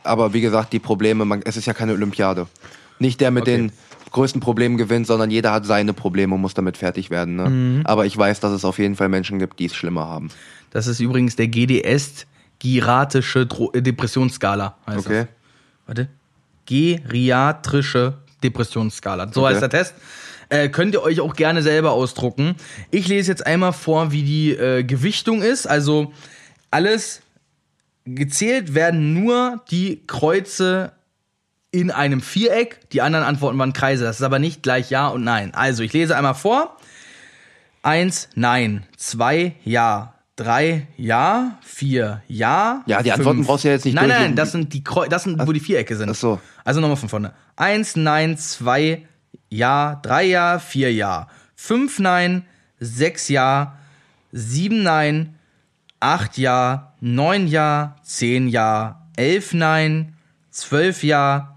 aber 0.04 0.32
wie 0.32 0.40
gesagt, 0.40 0.72
die 0.72 0.78
Probleme, 0.78 1.24
man, 1.24 1.42
es 1.44 1.56
ist 1.56 1.66
ja 1.66 1.72
keine 1.74 1.92
Olympiade. 1.92 2.46
Nicht 2.98 3.20
der 3.20 3.30
mit 3.30 3.42
Okay. 3.42 3.56
den 3.56 3.72
größten 4.12 4.40
Problemen 4.40 4.76
gewinnt, 4.76 5.06
sondern 5.08 5.30
jeder 5.30 5.50
hat 5.52 5.66
seine 5.66 5.92
Probleme 5.92 6.34
und 6.36 6.40
muss 6.40 6.54
damit 6.54 6.76
fertig 6.76 7.10
werden. 7.10 7.34
Ne? 7.36 7.50
Mhm. 7.50 7.80
Aber 7.84 8.06
ich 8.06 8.16
weiß, 8.16 8.38
dass 8.40 8.52
es 8.52 8.64
auf 8.64 8.78
jeden 8.78 8.94
Fall 8.94 9.08
Menschen 9.08 9.38
gibt, 9.40 9.58
die 9.58 9.66
es 9.66 9.74
schlimmer 9.74 10.06
haben. 10.06 10.28
Das 10.70 10.86
ist 10.86 11.00
übrigens 11.00 11.34
der 11.36 11.48
GDS, 11.48 12.26
geriatrische 12.60 13.46
Dro 13.46 13.72
äh, 13.72 13.82
Depressionsskala. 13.82 14.76
Heißt 14.86 14.98
Okay? 15.06 15.20
Das. 15.22 15.28
Warte. 15.86 16.08
Geriatrische 16.66 18.14
Depressionsskala. 18.42 19.30
So 19.32 19.42
Okay. 19.44 19.52
heißt 19.52 19.62
der 19.62 19.70
Test. 19.70 19.94
Äh, 20.48 20.68
könnt 20.68 20.94
ihr 20.94 21.02
euch 21.02 21.20
auch 21.20 21.34
gerne 21.34 21.62
selber 21.62 21.92
ausdrucken. 21.92 22.54
Ich 22.90 23.08
lese 23.08 23.30
jetzt 23.32 23.46
einmal 23.46 23.72
vor, 23.72 24.12
wie 24.12 24.22
die 24.22 24.50
äh, 24.52 24.84
Gewichtung 24.84 25.42
ist. 25.42 25.66
Also 25.66 26.12
alles 26.70 27.22
gezählt 28.04 28.74
werden 28.74 29.14
nur 29.14 29.62
die 29.70 30.02
Kreuze 30.06 30.92
in 31.70 31.90
einem 31.90 32.20
Viereck. 32.20 32.88
Die 32.90 33.02
anderen 33.02 33.24
Antworten 33.24 33.58
waren 33.58 33.72
Kreise. 33.72 34.04
Das 34.04 34.16
ist 34.16 34.22
aber 34.22 34.38
nicht 34.38 34.62
gleich 34.62 34.90
Ja 34.90 35.08
und 35.08 35.24
Nein. 35.24 35.54
Also 35.54 35.82
ich 35.82 35.92
lese 35.92 36.16
einmal 36.16 36.34
vor. 36.34 36.76
Eins, 37.82 38.28
Nein. 38.34 38.84
Zwei, 38.96 39.54
Ja. 39.64 40.14
Drei, 40.36 40.88
Ja. 40.96 41.58
Vier, 41.62 42.22
Ja. 42.26 42.82
Ja, 42.86 43.02
die 43.02 43.12
Antworten 43.12 43.38
Fünf. 43.38 43.46
brauchst 43.46 43.64
du 43.64 43.68
ja 43.68 43.74
jetzt 43.74 43.84
nicht 43.84 43.94
Nein, 43.94 44.08
nein, 44.08 44.16
durchlesen. 44.18 44.36
das 44.36 44.52
sind 44.52 44.72
die 44.72 44.82
Kreu 44.82 45.06
das 45.08 45.22
sind, 45.24 45.46
wo 45.46 45.52
die 45.52 45.60
Vierecke 45.60 45.94
sind. 45.96 46.10
Ach 46.10 46.14
so. 46.14 46.40
Also 46.64 46.80
nochmal 46.80 46.96
von 46.96 47.08
vorne. 47.08 47.32
Eins, 47.56 47.94
Nein. 47.96 48.36
Zwei, 48.36 49.06
Ja. 49.48 50.00
Drei, 50.02 50.24
Ja. 50.24 50.58
Vier, 50.58 50.92
Ja. 50.92 51.28
Fünf, 51.54 51.98
Nein. 52.00 52.44
Sechs, 52.80 53.28
Ja. 53.28 53.78
Sieben, 54.32 54.82
Nein. 54.82 55.36
acht 56.00 56.36
Ja, 56.36 56.93
neun 57.04 57.46
Ja, 57.46 57.96
zehn 58.02 58.48
Ja, 58.48 59.02
elf 59.16 59.52
Nein, 59.52 60.14
zwölf 60.50 61.04
Ja, 61.04 61.54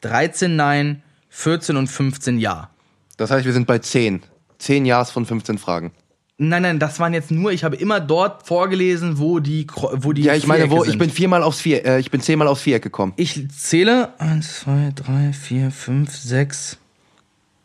13 0.00 0.56
Nein, 0.56 1.02
14 1.30 1.76
und 1.76 1.86
15 1.86 2.38
Ja. 2.38 2.70
Das 3.16 3.30
heißt, 3.30 3.46
wir 3.46 3.52
sind 3.52 3.66
bei 3.66 3.78
10. 3.78 4.22
10 4.58 4.86
Ja's 4.86 5.12
von 5.12 5.24
15 5.24 5.58
Fragen. 5.58 5.92
Nein, 6.36 6.62
nein, 6.62 6.78
das 6.78 7.00
waren 7.00 7.14
jetzt 7.14 7.30
nur, 7.30 7.52
ich 7.52 7.64
habe 7.64 7.76
immer 7.76 8.00
dort 8.00 8.46
vorgelesen, 8.46 9.18
wo 9.18 9.38
die, 9.40 9.66
wo 9.74 10.12
die 10.12 10.22
Ja, 10.22 10.34
ich 10.34 10.46
meine, 10.46 10.64
wo, 10.64 10.76
Vierecke 10.76 10.84
ich 10.86 10.90
sind. 10.92 10.98
bin 10.98 11.10
viermal 11.10 11.42
aufs 11.42 11.60
Vier, 11.60 11.84
äh, 11.84 12.00
ich 12.00 12.10
bin 12.10 12.20
zehnmal 12.20 12.46
aufs 12.48 12.62
Viereck 12.62 12.82
gekommen. 12.82 13.12
Ich 13.16 13.48
zähle 13.50 14.12
1, 14.18 14.60
2, 14.60 14.92
3, 14.94 15.32
4, 15.32 15.70
5, 15.70 16.16
6, 16.16 16.78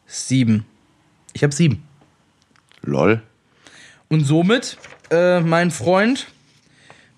7. 0.08 0.66
Ich 1.34 1.44
habe 1.44 1.54
7. 1.54 1.84
Lol. 2.82 3.22
Und 4.08 4.22
somit, 4.22 4.78
äh, 5.12 5.40
mein 5.40 5.70
Freund, 5.72 6.28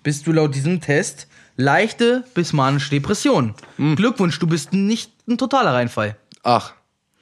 bist 0.06 0.24
du 0.28 0.32
laut 0.32 0.54
diesem 0.54 0.80
Test 0.80 1.26
leichte 1.56 2.22
bis 2.32 2.52
manische 2.52 2.90
Depression. 2.90 3.54
Hm. 3.76 3.96
Glückwunsch, 3.96 4.38
du 4.38 4.46
bist 4.46 4.72
nicht 4.72 5.10
ein 5.26 5.36
totaler 5.36 5.74
Reinfall. 5.74 6.14
Ach, 6.44 6.74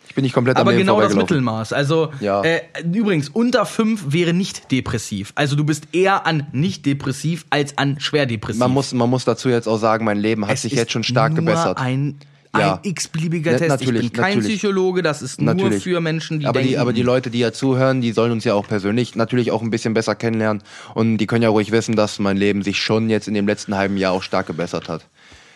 ich 0.07 0.14
bin 0.14 0.22
nicht 0.22 0.35
komplett 0.35 0.59
Aber 0.59 0.74
genau 0.74 1.01
das. 1.01 1.14
Mittelmaß. 1.14 1.72
Also, 1.72 2.12
Ja. 2.20 2.43
äh, 2.43 2.61
übrigens, 2.93 3.30
unter 3.30 3.64
5 3.64 4.12
wäre 4.12 4.35
nicht 4.35 4.70
depressiv. 4.70 5.32
Also, 5.35 5.57
du 5.57 5.64
bist 5.64 5.89
eher 5.93 6.26
an 6.26 6.47
nicht 6.53 6.85
depressiv 6.85 7.47
als 7.49 7.78
an 7.78 8.01
schwer 8.01 8.26
depressiv. 8.26 8.61
Man 8.61 8.70
muss, 8.72 8.93
man 8.93 9.09
muss 9.09 9.24
dazu 9.24 9.49
jetzt 9.49 9.66
auch 9.66 9.78
sagen, 9.78 10.05
mein 10.05 10.18
Leben 10.18 10.45
hat 10.47 10.53
Es 10.53 10.61
sich 10.62 10.74
jetzt 10.74 10.93
schon 10.93 11.05
stark 11.05 11.32
nur 11.32 11.41
gebessert. 11.47 11.78
Ein, 11.78 12.18
Ja. 12.59 12.75
ein 12.75 12.81
x-beliebiger 12.83 13.57
Test. 13.57 13.69
natürlich, 13.69 14.07
ich 14.07 14.13
bin 14.13 14.23
kein 14.23 14.39
natürlich. 14.39 14.59
Psychologe, 14.59 15.03
das 15.03 15.23
ist 15.23 15.41
nur 15.41 15.55
Natürlich. 15.55 15.83
für 15.83 16.01
Menschen, 16.01 16.41
die 16.41 16.47
aber 16.47 16.61
denken. 16.61 16.69
die, 16.69 16.79
aber 16.79 16.93
die 16.93 17.03
Leute, 17.03 17.31
die 17.31 17.39
ja 17.41 17.53
zuhören, 17.53 18.01
die 18.01 18.13
sollen 18.13 18.33
uns 18.33 18.45
ja 18.45 18.55
auch 18.55 18.67
persönlich 18.69 19.17
natürlich 19.17 19.51
auch 19.51 19.63
ein 19.63 19.71
bisschen 19.71 19.95
besser 19.95 20.15
kennenlernen. 20.15 20.63
Und 20.95 21.19
die 21.19 21.27
können 21.27 21.43
ja 21.43 21.49
ruhig 21.49 21.73
wissen, 21.73 21.97
dass 21.97 22.19
mein 22.19 22.37
Leben 22.37 22.63
sich 22.63 22.79
schon 22.79 23.11
jetzt 23.11 23.29
in 23.29 23.35
dem 23.35 23.47
letzten 23.47 23.77
halben 23.77 23.97
Jahr 23.97 24.13
auch 24.13 24.23
stark 24.23 24.47
gebessert 24.47 24.89
hat. 24.89 25.07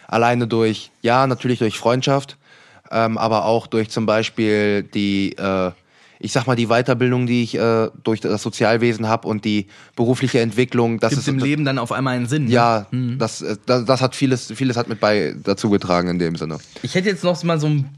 Alleine 0.07 0.47
durch, 0.47 0.91
ja, 1.03 1.27
natürlich 1.27 1.59
durch 1.59 1.79
Freundschaft, 1.79 2.37
ähm, 2.91 3.19
aber 3.19 3.45
auch 3.45 3.67
durch 3.67 3.91
zum 3.91 4.07
Beispiel 4.07 4.83
die, 4.83 5.33
äh, 5.37 5.71
ich 6.21 6.33
sag 6.33 6.47
mal, 6.47 6.57
die 6.57 6.67
Weiterbildung, 6.67 7.27
die 7.27 7.43
ich 7.43 7.55
äh, 7.57 7.89
durch 8.03 8.21
das 8.21 8.43
Sozialwesen 8.43 9.09
habe 9.09 9.29
und 9.29 9.45
die 9.45 9.67
berufliche 9.97 10.41
Entwicklung. 10.41 10.99
Das 10.99 11.11
gibt 11.11 11.23
ist 11.23 11.29
im 11.29 11.39
Leben 11.39 11.65
dann 11.65 11.79
auf 11.79 11.93
einmal 11.93 12.17
einen 12.17 12.27
Sinn. 12.27 12.47
ne? 12.47 12.51
Ja, 12.51 12.87
das, 12.91 13.43
äh, 13.43 13.57
das, 13.67 13.85
das 13.85 14.01
hat 14.01 14.17
vieles, 14.17 14.53
vieles 14.53 14.77
hat 14.77 14.89
mit 14.89 15.01
bei 15.01 15.35
dazu 15.43 15.71
getragen 15.71 16.09
in 16.09 16.19
dem 16.19 16.37
Sinne. 16.37 16.59
Ich 16.83 16.95
hätte 16.95 17.09
jetzt 17.09 17.25
noch 17.25 17.43
mal 17.45 17.61
so 17.61 17.69
ein. 17.69 17.91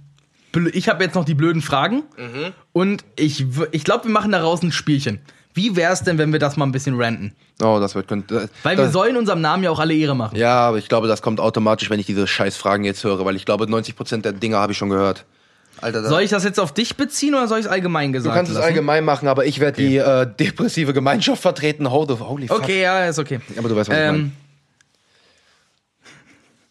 Ich 0.72 0.88
habe 0.88 1.04
jetzt 1.04 1.14
noch 1.14 1.24
die 1.24 1.34
blöden 1.34 1.62
Fragen. 1.62 2.02
Mhm. 2.18 2.52
Und 2.72 3.04
ich, 3.16 3.46
ich 3.70 3.84
glaube, 3.84 4.04
wir 4.04 4.10
machen 4.10 4.32
daraus 4.32 4.62
ein 4.62 4.72
Spielchen. 4.72 5.20
Wie 5.54 5.76
wäre 5.76 5.92
es 5.92 6.02
denn, 6.02 6.18
wenn 6.18 6.32
wir 6.32 6.38
das 6.38 6.56
mal 6.56 6.64
ein 6.64 6.72
bisschen 6.72 7.00
ranten? 7.00 7.32
Oh, 7.62 7.78
das 7.80 7.94
wird 7.94 8.08
könnte. 8.08 8.48
Weil 8.62 8.76
das, 8.76 8.86
wir 8.86 8.90
sollen 8.90 9.16
unserem 9.16 9.40
Namen 9.40 9.64
ja 9.64 9.70
auch 9.70 9.78
alle 9.78 9.94
Ehre 9.94 10.14
machen. 10.14 10.36
Ja, 10.36 10.60
aber 10.60 10.78
ich 10.78 10.88
glaube, 10.88 11.08
das 11.08 11.22
kommt 11.22 11.40
automatisch, 11.40 11.90
wenn 11.90 12.00
ich 12.00 12.06
diese 12.06 12.26
scheiß 12.26 12.56
Fragen 12.56 12.84
jetzt 12.84 13.02
höre, 13.04 13.24
weil 13.24 13.36
ich 13.36 13.44
glaube, 13.44 13.64
90% 13.64 14.22
der 14.22 14.32
Dinge 14.32 14.56
habe 14.56 14.72
ich 14.72 14.78
schon 14.78 14.90
gehört. 14.90 15.24
Alter, 15.80 16.08
Soll 16.08 16.22
ich 16.22 16.30
das 16.30 16.44
jetzt 16.44 16.60
auf 16.60 16.72
dich 16.74 16.96
beziehen 16.96 17.34
oder 17.34 17.48
soll 17.48 17.58
ich 17.58 17.66
es 17.66 17.70
allgemein 17.70 18.12
du 18.12 18.18
gesagt 18.18 18.34
kannst 18.36 18.50
es 18.50 18.56
lassen? 18.56 18.68
allgemein 18.68 19.04
machen, 19.04 19.28
aber 19.28 19.46
ich 19.46 19.60
werde 19.60 19.82
die 19.82 19.96
äh, 19.96 20.26
depressive 20.26 20.92
Gemeinschaft 20.92 21.40
vertreten. 21.42 21.90
Holy, 21.90 22.48
fuck. 22.48 22.58
Okay, 22.58 22.82
ja, 22.82 23.06
ist 23.06 23.18
okay. 23.18 23.40
Aber 23.56 23.68
du 23.68 23.76
weißt, 23.76 23.88
was 23.90 23.96
ich 23.96 24.02
Ähm, 24.02 24.32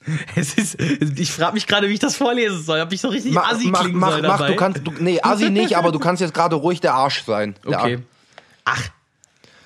es 0.36 0.54
ist, 0.56 0.78
ich 0.80 1.32
frage 1.32 1.54
mich 1.54 1.68
gerade, 1.68 1.90
wie 1.90 1.94
ich 1.94 2.00
das 2.00 2.16
vorlesen 2.16 2.62
soll. 2.64 2.82
Ob 2.82 2.92
ich 2.92 3.02
so 3.02 3.10
richtig 3.10 3.34
Mach, 3.34 3.52
assi 3.52 3.68
mach, 3.68 3.82
klingen 3.82 4.00
mach, 4.00 4.12
soll 4.12 4.22
mach, 4.22 4.38
dabei? 4.38 4.48
du 4.52 4.56
kannst, 4.56 4.82
du, 4.88 4.94
nee, 5.00 5.20
Assi 5.22 5.50
nicht, 5.50 5.76
aber 5.78 5.92
du 5.92 6.00
kannst 6.00 6.22
jetzt 6.22 6.34
gerade 6.34 6.56
ruhig 6.56 6.82
der 6.82 6.94
Arsch 6.94 7.24
sein. 7.26 7.56
Der 7.68 7.80
Okay. 7.80 8.00
Ach, 8.66 8.90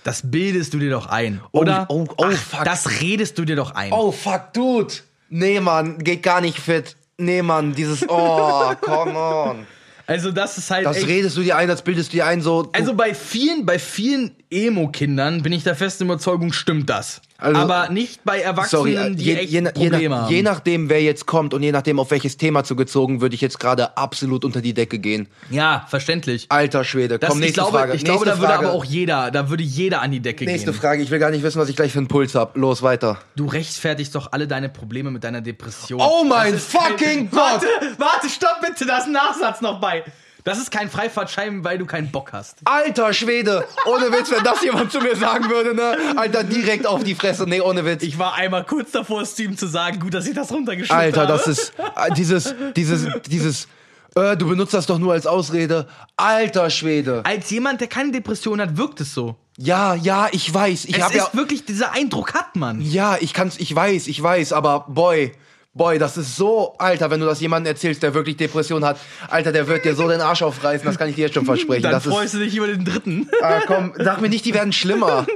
das 0.03 0.21
bildest 0.29 0.73
du 0.73 0.79
dir 0.79 0.89
doch 0.89 1.07
ein, 1.07 1.41
oder? 1.51 1.85
oh, 1.89 2.05
oh, 2.17 2.25
Ach, 2.25 2.31
fuck. 2.31 2.65
Das 2.65 3.01
redest 3.01 3.37
du 3.37 3.45
dir 3.45 3.55
doch 3.55 3.71
ein. 3.71 3.91
Oh, 3.91 4.11
fuck, 4.11 4.53
dude. 4.53 4.93
Nee, 5.29 5.59
Mann, 5.59 5.97
geht 5.99 6.23
gar 6.23 6.41
nicht 6.41 6.59
fit. 6.59 6.95
Nee, 7.17 7.41
Mann, 7.41 7.73
dieses, 7.73 8.07
oh, 8.07 8.73
come 8.81 9.17
on. 9.17 9.67
Also 10.05 10.31
das 10.31 10.57
ist 10.57 10.69
halt 10.69 10.85
Das 10.85 10.97
echt, 10.97 11.07
redest 11.07 11.37
du 11.37 11.41
dir 11.41 11.55
ein, 11.55 11.67
das 11.67 11.81
bildest 11.81 12.11
du 12.11 12.17
dir 12.17 12.25
ein, 12.25 12.41
so. 12.41 12.69
Also 12.73 12.93
bei 12.93 13.13
vielen, 13.13 13.65
bei 13.65 13.79
vielen 13.79 14.35
Emo-Kindern 14.49 15.41
bin 15.43 15.53
ich 15.53 15.63
der 15.63 15.75
festen 15.75 16.03
Überzeugung, 16.05 16.51
stimmt 16.51 16.89
das. 16.89 17.21
Also- 17.43 17.59
aber 17.61 17.89
nicht 17.89 18.23
bei 18.23 18.39
Erwachsenen, 18.39 18.93
Sorry, 18.95 19.15
die 19.15 19.23
je, 19.23 19.35
echt 19.35 19.51
je, 19.51 19.59
je, 19.61 19.71
Probleme 19.71 20.09
nach, 20.15 20.21
haben. 20.23 20.33
je 20.33 20.41
nachdem, 20.43 20.89
wer 20.89 21.01
jetzt 21.01 21.25
kommt 21.25 21.53
und 21.53 21.61
je 21.61 21.71
nachdem, 21.71 21.99
auf 21.99 22.09
welches 22.11 22.37
Thema 22.37 22.63
zugezogen, 22.63 23.21
würde 23.21 23.35
ich 23.35 23.41
jetzt 23.41 23.59
gerade 23.59 23.97
absolut 23.97 24.45
unter 24.45 24.61
die 24.61 24.73
Decke 24.73 24.97
gehen. 24.99 25.27
ja, 25.49 25.85
verständlich. 25.89 26.45
Alter 26.49 26.83
Schwede, 26.83 27.19
Das, 27.19 27.29
komm, 27.29 27.39
ich 27.39 27.45
nächste 27.47 27.61
glaube, 27.61 27.77
Frage. 27.77 27.93
ich 27.95 28.03
glaube 28.03 28.25
nächste 28.25 28.35
da 28.37 28.41
würde 28.41 28.53
Frage. 28.53 28.67
aber 28.69 28.75
auch 28.77 28.85
jeder, 28.85 29.29
da 29.31 29.49
würde 29.49 29.63
jeder 29.63 30.01
an 30.01 30.11
die 30.11 30.19
Decke 30.21 30.45
Nächste 30.45 30.71
gehen. 30.71 30.79
Frage, 30.79 31.03
ich 31.03 31.11
will 31.11 31.19
gar 31.19 31.31
nicht 31.31 31.43
wissen, 31.43 31.59
was 31.59 31.69
ich 31.69 31.75
gleich 31.75 31.91
für 31.91 31.99
einen 31.99 32.07
Puls 32.07 32.33
habe. 32.35 32.57
Los, 32.59 32.81
weiter. 32.81 33.19
Du 33.35 33.45
rechtfertigst 33.45 34.15
doch 34.15 34.31
alle 34.31 34.47
deine 34.47 34.69
Probleme 34.69 35.11
mit 35.11 35.23
deiner 35.23 35.41
Depression. 35.41 35.99
Oh 36.01 36.23
mein 36.23 36.57
fucking 36.57 37.29
Gott! 37.29 37.39
Warte, 37.41 37.65
warte, 37.97 38.29
stopp 38.29 38.61
bitte, 38.61 38.85
da 38.85 38.99
ist 38.99 39.05
ein 39.07 39.11
Nachsatz 39.11 39.59
noch 39.61 39.79
bei. 39.81 40.03
Das 40.43 40.57
ist 40.57 40.71
kein 40.71 40.89
Freifahrtschein, 40.89 41.63
weil 41.63 41.77
du 41.77 41.85
keinen 41.85 42.11
Bock 42.11 42.33
hast. 42.33 42.57
Alter 42.65 43.13
Schwede, 43.13 43.65
ohne 43.85 44.11
Witz, 44.11 44.29
wenn 44.29 44.43
das 44.43 44.61
jemand 44.63 44.91
zu 44.91 44.99
mir 44.99 45.15
sagen 45.15 45.49
würde, 45.49 45.73
ne? 45.73 45.95
Alter, 46.17 46.43
direkt 46.43 46.85
auf 46.85 47.03
die 47.03 47.15
Fresse. 47.15 47.45
Nee, 47.47 47.61
ohne 47.61 47.85
Witz. 47.85 48.03
Ich 48.03 48.19
war 48.19 48.33
einmal 48.33 48.65
kurz 48.65 48.91
davor, 48.91 49.21
es 49.21 49.35
zu 49.35 49.43
ihm 49.43 49.57
zu 49.57 49.67
sagen, 49.67 49.99
gut, 49.99 50.13
dass 50.13 50.27
ich 50.27 50.35
das 50.35 50.51
runtergeschluckt 50.51 50.99
Alter, 50.99 51.21
habe. 51.21 51.33
das 51.33 51.47
ist 51.47 51.73
äh, 51.77 52.13
dieses, 52.13 52.53
dieses, 52.75 53.07
dieses, 53.27 53.67
äh, 54.15 54.35
du 54.35 54.49
benutzt 54.49 54.73
das 54.73 54.85
doch 54.85 54.99
nur 54.99 55.13
als 55.13 55.25
Ausrede. 55.25 55.87
Alter 56.17 56.69
Schwede. 56.69 57.21
Als 57.25 57.49
jemand, 57.49 57.79
der 57.79 57.87
keine 57.87 58.11
Depression 58.11 58.59
hat, 58.59 58.75
wirkt 58.75 58.99
es 58.99 59.13
so. 59.13 59.37
Ja, 59.57 59.95
ja, 59.95 60.27
ich 60.31 60.53
weiß. 60.53 60.85
Ich 60.85 60.97
Es 60.97 61.05
ist 61.07 61.15
ja, 61.15 61.29
wirklich, 61.33 61.63
dieser 61.63 61.93
Eindruck 61.93 62.33
hat 62.33 62.55
man. 62.55 62.81
ja, 62.81 63.17
ich 63.19 63.33
kann's, 63.33 63.57
ich 63.59 63.73
weiß, 63.73 64.07
ich 64.07 64.21
weiß, 64.21 64.51
aber 64.51 64.85
boy. 64.89 65.31
Boy, 65.75 65.97
das 65.97 66.17
ist 66.17 66.35
so, 66.35 66.75
Alter, 66.77 67.09
wenn 67.09 67.19
du 67.19 67.25
das 67.25 67.41
jemandem 67.41 67.71
erzählst, 67.73 68.03
der 68.03 68.13
wirklich 68.13 68.37
Depression 68.37 68.85
hat, 68.85 68.97
Alter, 69.27 69.51
der 69.51 69.67
wird 69.67 69.83
dir 69.85 69.95
so 69.95 70.07
den 70.07 70.21
Arsch 70.21 70.43
aufreißen, 70.43 70.85
das 70.85 70.99
kann 70.99 71.09
ich 71.09 71.15
dir 71.15 71.23
jetzt 71.23 71.33
schon 71.33 71.45
versprechen. 71.45 71.81
Dann 71.81 71.91
das 71.93 72.05
ist, 72.05 72.13
freust 72.13 72.35
du 72.35 72.39
dich 72.39 72.55
über 72.55 72.67
den 72.67 72.85
dritten. 72.85 73.27
ah, 73.41 73.59
komm, 73.65 73.91
sag 73.97 74.21
mir 74.21 74.29
nicht, 74.29 74.45
die 74.45 74.53
werden 74.53 74.71
schlimmer. 74.73 75.25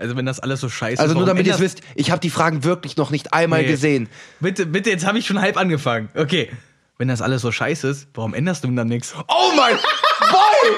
Also 0.00 0.14
wenn 0.14 0.26
das 0.26 0.38
alles 0.38 0.60
so 0.60 0.68
scheiße 0.68 1.02
Also 1.02 1.10
ist. 1.10 1.14
nur 1.16 1.26
warum 1.26 1.38
damit 1.38 1.48
ihr 1.48 1.54
es 1.54 1.60
wisst, 1.60 1.80
ich 1.96 2.12
habe 2.12 2.20
die 2.20 2.30
Fragen 2.30 2.62
wirklich 2.62 2.96
noch 2.96 3.10
nicht 3.10 3.32
einmal 3.34 3.62
Nee. 3.62 3.66
gesehen. 3.66 4.08
Bitte, 4.38 4.64
bitte, 4.64 4.90
jetzt 4.90 5.04
habe 5.04 5.18
ich 5.18 5.26
schon 5.26 5.40
halb 5.40 5.56
angefangen. 5.56 6.08
Okay. 6.14 6.52
Wenn 6.98 7.08
das 7.08 7.20
alles 7.20 7.42
so 7.42 7.50
scheiße 7.50 7.88
ist, 7.88 8.06
warum 8.14 8.32
änderst 8.32 8.62
du 8.62 8.68
denn 8.68 8.76
dann 8.76 8.86
nichts? 8.86 9.12
Oh 9.26 9.50
mein 9.56 9.74
Boy! 10.30 10.70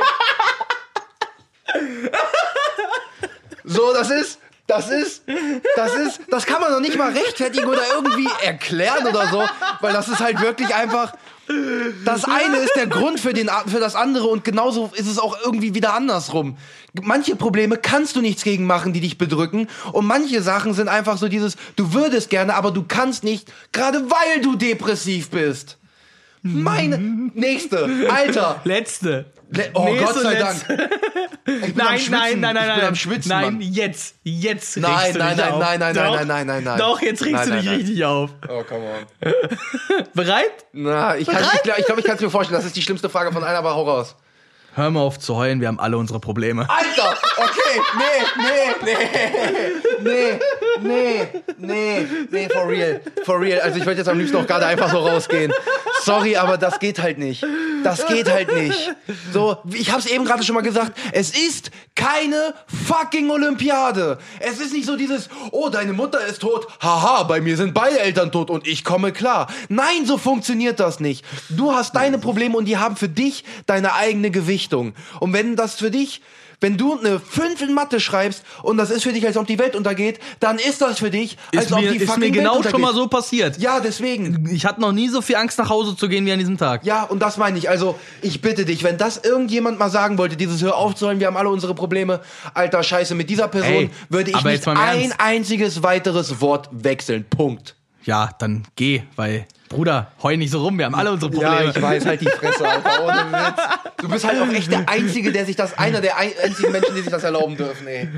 So, 3.65 3.93
das 3.93 4.11
ist, 4.11 4.40
das 4.71 4.91
ist, 4.91 5.23
das 5.77 5.95
ist, 5.95 6.21
das 6.29 6.47
kann 6.47 6.61
man 6.61 6.73
noch 6.73 6.81
nicht 6.81 6.97
mal 6.97 7.13
rechtfertigen 7.13 7.67
oder 7.67 7.83
irgendwie 7.95 8.29
erklären 8.45 9.07
oder 9.07 9.29
so, 9.29 9.45
weil 9.81 9.93
das 9.93 10.09
ist 10.09 10.21
halt 10.21 10.41
wirklich 10.41 10.75
einfach. 10.75 11.13
Das 12.05 12.25
eine 12.27 12.59
ist 12.59 12.77
der 12.77 12.87
Grund 12.87 13.19
für, 13.19 13.33
den, 13.33 13.51
für 13.67 13.81
das 13.81 13.97
andere 13.97 14.29
und 14.29 14.45
genauso 14.45 14.93
ist 14.95 15.09
es 15.09 15.19
auch 15.19 15.37
irgendwie 15.45 15.75
wieder 15.75 15.95
andersrum. 15.95 16.57
Manche 17.03 17.35
Probleme 17.35 17.77
kannst 17.77 18.15
du 18.15 18.21
nichts 18.21 18.45
gegen 18.45 18.67
machen, 18.67 18.93
die 18.93 19.01
dich 19.01 19.19
bedrücken 19.19 19.67
und 19.93 20.07
manche 20.07 20.43
Sachen 20.43 20.75
sind 20.75 20.87
einfach 20.87 21.19
so 21.19 21.27
dieses, 21.27 21.57
du 21.75 21.93
würdest 21.93 22.31
gerne, 22.31 22.55
aber 22.55 22.71
du 22.71 22.85
kannst 22.87 23.25
nicht, 23.25 23.53
gerade 23.73 24.09
weil 24.09 24.43
du 24.43 24.55
depressiv 24.55 25.31
bist. 25.31 25.77
Meine 26.43 26.99
nächste, 26.99 28.09
Alter. 28.09 28.61
Letzte. 28.63 29.27
Oh 29.75 29.85
Nächste 29.85 30.05
Gott 30.05 30.23
sei. 30.23 30.35
Dank. 30.37 30.57
Ich 31.47 31.75
bin 31.75 31.77
Nein, 31.77 31.87
am 31.89 31.99
Schwitzen. 31.99 32.11
nein, 32.13 32.41
nein, 32.41 32.55
nein, 32.55 32.63
ich 32.63 32.69
nein. 32.69 32.79
bin 32.79 32.89
am 32.89 32.95
Schwitzen, 32.95 33.29
nein, 33.31 33.45
Mann. 33.55 33.61
jetzt, 33.61 34.15
jetzt 34.23 34.77
regst 34.77 34.77
Nein, 34.77 35.13
du 35.13 35.19
nein, 35.19 35.29
dich 35.37 35.45
nein, 35.45 35.53
auf. 35.53 35.59
nein, 35.61 35.81
nein, 35.81 35.95
Doch, 35.95 36.15
nein, 36.15 36.27
nein, 36.29 36.47
nein, 36.47 36.65
nein. 36.65 36.79
Doch, 36.79 37.03
jetzt 37.03 37.23
regst 37.25 37.33
Nein, 37.35 37.45
du 37.49 37.51
nein, 37.55 37.61
dich 37.63 37.69
nein. 37.71 37.79
richtig 37.79 38.05
auf. 38.05 38.31
Oh, 38.49 38.63
come 38.63 38.85
on. 38.87 39.33
Bereit? 40.15 40.53
Na, 40.73 41.17
ich, 41.17 41.27
kann, 41.27 41.43
ich 41.43 41.63
glaube, 41.63 41.81
ich, 41.81 41.87
glaub, 41.87 41.99
ich 41.99 42.05
kann 42.05 42.15
es 42.17 42.21
mir 42.21 42.31
vorstellen. 42.31 42.59
Das 42.59 42.67
ist 42.67 42.77
die 42.77 42.83
schlimmste 42.83 43.09
Frage 43.09 43.33
von 43.33 43.43
allen, 43.43 43.57
aber 43.57 43.75
hau 43.75 43.83
raus. 43.83 44.15
Hör 44.75 44.91
mal 44.91 45.01
auf 45.01 45.19
zu 45.19 45.35
heulen, 45.35 45.61
wir 45.61 45.67
haben 45.67 45.81
alle 45.81 45.99
unsere 45.99 46.21
Probleme. 46.21 46.69
Alter, 46.69 47.17
okay, 47.37 47.81
nee, 47.99 48.85
nee, 48.85 48.95
nee, 50.01 50.41
nee, 50.81 50.81
nee, 50.81 51.29
nee, 51.59 52.07
nee, 52.31 52.49
for 52.49 52.69
real, 52.69 53.01
for 53.25 53.41
real. 53.41 53.61
Also 53.61 53.79
ich 53.79 53.87
würde 53.87 53.99
jetzt 53.99 54.09
am 54.09 54.19
liebsten 54.19 54.37
auch 54.37 54.47
gerade 54.47 54.67
einfach 54.67 54.91
so 54.91 54.99
rausgehen. 54.99 55.53
Sorry, 56.03 56.37
aber 56.37 56.57
das 56.57 56.79
geht 56.79 57.03
halt 57.03 57.19
nicht. 57.19 57.45
Das 57.83 58.07
geht 58.07 58.31
halt 58.31 58.55
nicht. 58.55 58.95
So, 59.33 59.59
ich 59.73 59.93
hab's 59.93 60.07
eben 60.07 60.25
gerade 60.25 60.43
schon 60.45 60.55
mal 60.55 60.63
gesagt, 60.63 60.93
es 61.13 61.31
ist 61.31 61.71
keine 61.95 62.55
fucking 62.87 63.29
Olympiade. 63.31 64.19
Es 64.39 64.61
ist 64.61 64.73
nicht 64.73 64.87
so 64.87 64.97
dieses, 64.97 65.29
oh, 65.51 65.69
deine 65.69 65.93
Mutter 65.93 66.25
ist 66.25 66.41
tot, 66.41 66.67
haha, 66.81 67.25
bei 67.25 67.41
mir 67.41 67.57
sind 67.57 67.75
beide 67.75 67.99
Eltern 68.01 68.33
tot 68.33 68.51
und 68.51 68.67
ich 68.67 68.85
komme 68.85 69.13
klar. 69.13 69.49
Nein, 69.69 70.07
so 70.07 70.17
funktioniert 70.17 70.81
das 70.81 71.01
nicht. 71.01 71.25
Du 71.49 71.75
hast 71.75 71.95
deine 71.97 72.19
Probleme 72.19 72.57
und 72.57 72.67
die 72.67 72.79
haben 72.79 72.97
für 72.97 73.09
dich 73.09 73.45
deine 73.67 73.95
eigene 73.95 74.31
Gewichtung. 74.61 74.95
Und 75.21 75.33
wenn 75.33 75.57
das 75.57 75.75
für 75.77 75.91
dich 75.91 76.21
wenn 76.63 76.77
du 76.77 76.99
eine 76.99 77.19
5 77.19 77.63
in 77.63 77.73
Mathe 77.73 78.01
schreibst 78.01 78.45
und 78.63 78.77
das 78.77 78.91
ist 78.91 79.03
für 79.03 79.15
dich, 79.15 79.27
als 79.27 79.39
ob 79.39 79.47
die 79.47 79.59
Welt 79.59 79.75
untergeht, 79.75 80.21
dann 80.41 80.59
ist 80.59 80.83
das 80.83 80.99
für 80.99 81.11
dich, 81.11 81.39
als 81.57 81.65
Ist 81.65 81.73
ob 81.73 81.81
mir, 81.81 81.93
die 81.93 81.97
ist 81.97 82.07
fucking 82.07 82.21
mir 82.21 82.31
genau 82.31 82.63
schon 82.63 82.83
mal 82.83 82.93
so 82.93 83.07
passiert. 83.07 83.57
Ja, 83.57 83.81
deswegen. 83.81 84.47
Ich 84.53 84.67
hatte 84.67 84.79
noch 84.79 84.93
nie 84.93 85.09
so 85.09 85.23
viel 85.23 85.37
Angst, 85.37 85.57
nach 85.59 85.71
Hause 85.71 85.97
zu 85.97 86.07
gehen 86.07 86.27
wie 86.27 86.33
an 86.33 86.39
diesem 86.39 86.59
Tag. 86.59 86.85
Ja, 86.85 87.05
und 87.05 87.21
das 87.21 87.39
meine 87.39 87.57
ich. 87.57 87.71
Also, 87.71 87.99
ich 88.21 88.43
bitte 88.43 88.67
dich, 88.67 88.85
wenn 88.85 88.99
das 88.99 89.17
irgendjemand 89.17 89.79
mal 89.79 89.89
sagen 89.89 90.19
wollte, 90.19 90.37
dieses 90.37 90.61
Hör 90.61 90.77
auf 90.77 90.95
zu 90.95 91.07
heulen, 91.07 91.19
wir 91.19 91.29
haben 91.29 91.39
alle 91.39 91.49
unsere 91.49 91.75
Probleme, 91.75 92.21
alter 92.53 92.83
Scheiße, 92.83 93.15
mit 93.15 93.31
dieser 93.31 93.49
Person 93.49 93.73
Ey, 93.73 93.91
würde 94.11 94.31
ich 94.31 94.45
nicht 94.45 94.69
ein 94.69 95.15
einziges 95.17 95.83
weiteres 95.83 96.43
Wort 96.43 96.69
wechseln. 96.73 97.25
Punkt. 97.25 97.75
Ja, 98.05 98.29
dann 98.39 98.65
geh, 98.77 99.05
weil, 99.17 99.47
Bruder, 99.71 100.11
heul 100.21 100.37
nicht 100.37 100.51
so 100.51 100.63
rum, 100.65 100.77
wir 100.79 100.85
haben 100.87 100.97
alle 100.97 101.13
unsere 101.13 101.31
Probleme. 101.31 101.73
weiß, 101.75 102.05
halt 102.05 102.21
die 102.21 102.27
Fresse, 102.27 102.69
Alter, 102.69 103.05
ohne 103.05 103.33
Witz. 103.33 103.63
Du 103.99 104.09
bist 104.09 104.27
halt 104.27 104.43
auch 104.43 104.53
echt 104.53 104.71
der 104.71 104.89
Einzige, 104.89 105.31
der 105.31 105.47
sich 105.47 105.55
das, 105.55 105.79
einer 105.79 106.01
der 106.01 106.17
ein, 106.19 106.33
einzigen 106.43 106.73
Menschen, 106.73 106.93
die 106.97 107.03
sich 107.03 107.11
das 107.11 107.23
erlauben 107.23 107.57
dürfen, 107.57 107.87
ey. 107.87 108.09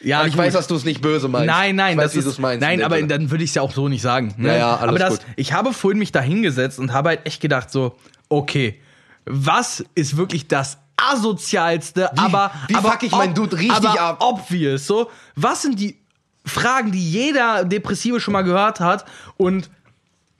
Ja, 0.00 0.20
Und 0.20 0.28
ich 0.28 0.34
gut. 0.34 0.44
weiß, 0.44 0.52
dass 0.52 0.68
du 0.68 0.76
es 0.76 0.84
nicht 0.84 1.00
böse 1.02 1.26
meinst. 1.26 1.48
Nein, 1.48 1.74
nein, 1.74 1.92
ich 1.94 1.98
weiß, 1.98 2.04
das 2.04 2.14
wie 2.14 2.18
ist, 2.20 2.24
du 2.26 2.30
es 2.30 2.38
meinst. 2.38 2.60
nein, 2.60 2.84
aber 2.84 3.02
dann 3.02 3.32
würde 3.32 3.42
ich 3.42 3.50
es 3.50 3.56
ja 3.56 3.62
auch 3.62 3.72
so 3.72 3.88
nicht 3.88 4.00
sagen. 4.02 4.32
Ne? 4.36 4.48
Ja, 4.48 4.56
ja, 4.56 4.76
alles 4.76 4.88
aber 4.90 4.98
das, 5.00 5.18
gut. 5.18 5.26
ich 5.34 5.52
habe 5.52 5.72
vorhin 5.72 5.98
mich 5.98 6.12
da 6.12 6.20
hingesetzt 6.20 6.78
und 6.78 6.92
habe 6.92 7.08
halt 7.08 7.26
echt 7.26 7.40
gedacht 7.40 7.70
so, 7.72 7.96
okay, 8.28 8.80
was 9.24 9.84
ist 9.96 10.16
wirklich 10.16 10.46
das 10.46 10.78
asozialste, 10.96 12.16
aber 12.16 12.52
wie 12.68 12.76
aber 12.76 12.92
fuck 12.92 13.02
ich 13.02 13.10
meinen 13.12 13.34
Dude 13.34 13.58
richtig 13.58 13.76
aber 13.76 14.00
ab? 14.00 14.16
obvious, 14.22 14.86
so, 14.86 15.10
was 15.34 15.62
sind 15.62 15.80
die 15.80 15.98
Fragen, 16.44 16.92
die 16.92 17.10
jeder 17.10 17.64
Depressive 17.64 18.20
schon 18.20 18.32
mal 18.32 18.42
gehört 18.42 18.78
hat 18.78 19.04
und 19.36 19.68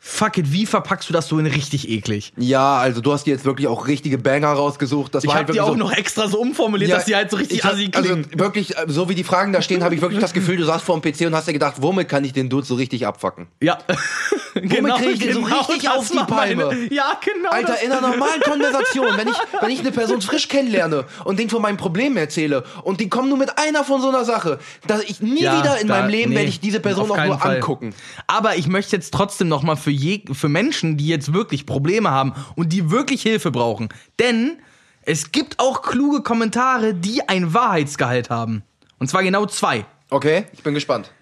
fuck 0.09 0.39
it, 0.39 0.53
wie 0.53 0.67
verpackst 0.67 1.09
du 1.09 1.13
das 1.13 1.27
so 1.29 1.39
in 1.39 1.47
richtig 1.47 1.89
eklig? 1.89 2.33
Ja, 2.37 2.77
also 2.79 3.01
du 3.01 3.13
hast 3.13 3.25
dir 3.25 3.33
jetzt 3.33 3.45
wirklich 3.45 3.67
auch 3.67 3.89
richtige 3.89 4.19
Banger 4.19 4.49
rausgesucht. 4.53 5.15
Das 5.15 5.25
Ich 5.25 5.29
war 5.29 5.35
habe 5.37 5.47
halt 5.49 5.55
die 5.57 5.61
auch 5.61 5.69
so, 5.69 5.75
noch 5.75 5.93
extra 5.93 6.29
so 6.29 6.39
umformuliert, 6.39 6.93
dass 6.93 7.05
die 7.07 7.17
halt 7.17 7.31
so 7.31 7.37
richtig 7.37 7.59
ich 7.59 7.65
hab- 7.65 7.73
assi 7.73 7.89
klingen. 7.89 8.25
Also 8.31 8.39
wirklich, 8.39 8.77
äh, 8.77 8.85
so 8.87 9.09
wie 9.09 9.15
die 9.17 9.25
Fragen 9.25 9.53
da 9.53 9.61
stehen, 9.63 9.83
habe 9.83 9.95
ich 9.97 10.01
wirklich 10.01 10.21
das 10.21 10.33
Gefühl, 10.33 10.57
du 10.59 10.65
saßt 10.65 10.85
vor 10.85 10.99
dem 10.99 11.03
PC 11.13 11.27
und 11.27 11.35
hast 11.35 11.49
dir 11.49 11.53
gedacht, 11.53 11.75
womit 11.79 12.09
kann 12.09 12.25
ich 12.25 12.33
den 12.33 12.49
Dude 12.49 12.65
so 12.67 12.77
richtig 12.77 13.07
abfacken? 13.07 13.49
ja. 13.61 13.79
genau, 14.55 14.97
krieg 14.97 15.15
ich 15.15 15.19
den 15.19 15.35
so 15.35 15.41
richtig 15.43 15.91
auf 15.91 16.09
die 16.11 16.17
Palme? 16.19 16.89
ja, 16.91 17.19
genau. 17.23 17.51
Alter, 17.51 17.83
in 17.83 17.93
einer 17.93 18.01
normalen 18.09 18.41
Konversation, 18.41 19.09
wenn 19.17 19.29
ich, 19.29 19.37
wenn 19.61 19.71
ich 19.71 19.81
eine 19.81 19.93
Person 19.93 20.23
frisch 20.23 20.49
kennenlerne 20.49 21.05
und 21.25 21.39
denen 21.39 21.51
von 21.51 21.61
meinen 21.61 21.77
Problemen 21.77 22.17
erzähle 22.17 22.65
und 22.83 23.01
die 23.01 23.09
kommen 23.11 23.29
nur 23.29 23.37
mit 23.39 23.59
einer 23.59 23.85
von 23.85 24.01
so 24.01 24.09
einer 24.09 24.25
Sache, 24.25 24.59
dass 24.87 25.03
ich 25.03 25.21
nie 25.21 25.43
Ja, 25.43 25.59
wieder 25.63 25.79
in 25.81 25.89
da- 25.89 26.01
meinem 26.01 26.09
Leben 26.11 26.31
nee, 26.31 26.37
werde 26.37 26.49
ich 26.49 26.61
diese 26.61 26.81
Person 26.81 27.11
auch 27.11 27.23
nur 27.25 27.39
Fall. 27.39 27.57
angucken. 27.57 27.95
Aber 28.27 28.57
ich 28.57 28.67
möchte 28.67 28.97
jetzt 28.97 29.13
trotzdem 29.13 29.49
noch 29.49 29.63
mal 29.63 29.77
für, 29.77 29.91
je, 29.97 30.23
für 30.33 30.49
Menschen, 30.49 30.97
die 30.97 31.07
jetzt 31.07 31.33
wirklich 31.33 31.67
Probleme 31.67 32.11
haben 32.11 32.33
und 32.55 32.73
die 32.73 32.91
wirklich 32.91 33.23
Hilfe 33.23 33.51
brauchen. 33.51 33.89
Denn 34.19 34.59
es 35.03 35.33
gibt 35.33 35.59
auch 35.59 35.83
kluge 35.83 36.23
Kommentare, 36.23 36.95
die 36.95 37.29
ein 37.29 37.55
Wahrheitsgehalt 37.55 38.31
haben. 38.31 38.63
Und 38.99 39.09
zwar 39.09 39.23
genau 39.23 39.47
zwei. 39.47 39.85
Okay, 40.11 40.47
ich 40.53 40.63
bin 40.63 40.75
gespannt. 40.75 41.13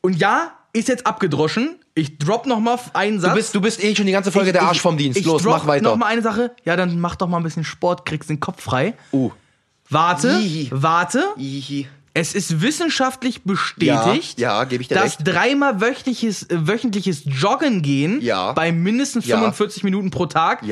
Und 0.00 0.16
ja, 0.16 0.52
ist 0.72 0.88
jetzt 0.88 1.06
abgedroschen. 1.06 1.76
Ich 1.94 2.18
drop 2.18 2.46
noch 2.46 2.60
mal 2.60 2.78
einen 2.92 3.18
Satz. 3.20 3.30
Du 3.30 3.36
bist, 3.36 3.54
du 3.54 3.60
bist 3.60 3.82
eh 3.82 3.96
schon 3.96 4.06
die 4.06 4.12
ganze 4.12 4.30
Folge 4.30 4.50
ich, 4.50 4.52
der 4.52 4.62
Arsch 4.62 4.76
ich- 4.76 4.82
vom 4.82 4.96
Dienst. 4.96 5.24
Los, 5.24 5.42
mach 5.44 5.66
weiter. 5.66 5.82
noch 5.84 5.96
mal 5.96 6.06
eine 6.06 6.22
Sache. 6.22 6.54
Ja, 6.64 6.76
dann 6.76 7.00
mach 7.00 7.16
doch 7.16 7.26
mal 7.28 7.38
ein 7.38 7.42
bisschen 7.42 7.64
Sport, 7.64 8.04
kriegst 8.04 8.28
den 8.28 8.40
Kopf 8.40 8.62
frei. 8.62 8.94
Uh. 9.12 9.30
Warte, 9.88 10.40
Ih. 10.42 10.68
warte. 10.72 11.24
Ihi. 11.36 11.86
Es 12.18 12.34
ist 12.34 12.62
wissenschaftlich 12.62 13.42
bestätigt, 13.42 14.38
Ja, 14.40 14.60
ja, 14.60 14.64
gebe 14.64 14.80
ich 14.80 14.88
dir 14.88 14.94
dass 14.94 15.18
recht. 15.18 15.18
dreimal 15.24 15.82
wöchentliches, 15.82 16.44
äh, 16.44 16.66
wöchentliches 16.66 17.24
Joggen 17.26 17.82
gehen 17.82 18.22
Ja. 18.22 18.52
bei 18.52 18.72
mindestens 18.72 19.26
Ja. 19.26 19.36
45 19.36 19.84
Minuten 19.84 20.10
pro 20.10 20.24
Tag 20.24 20.62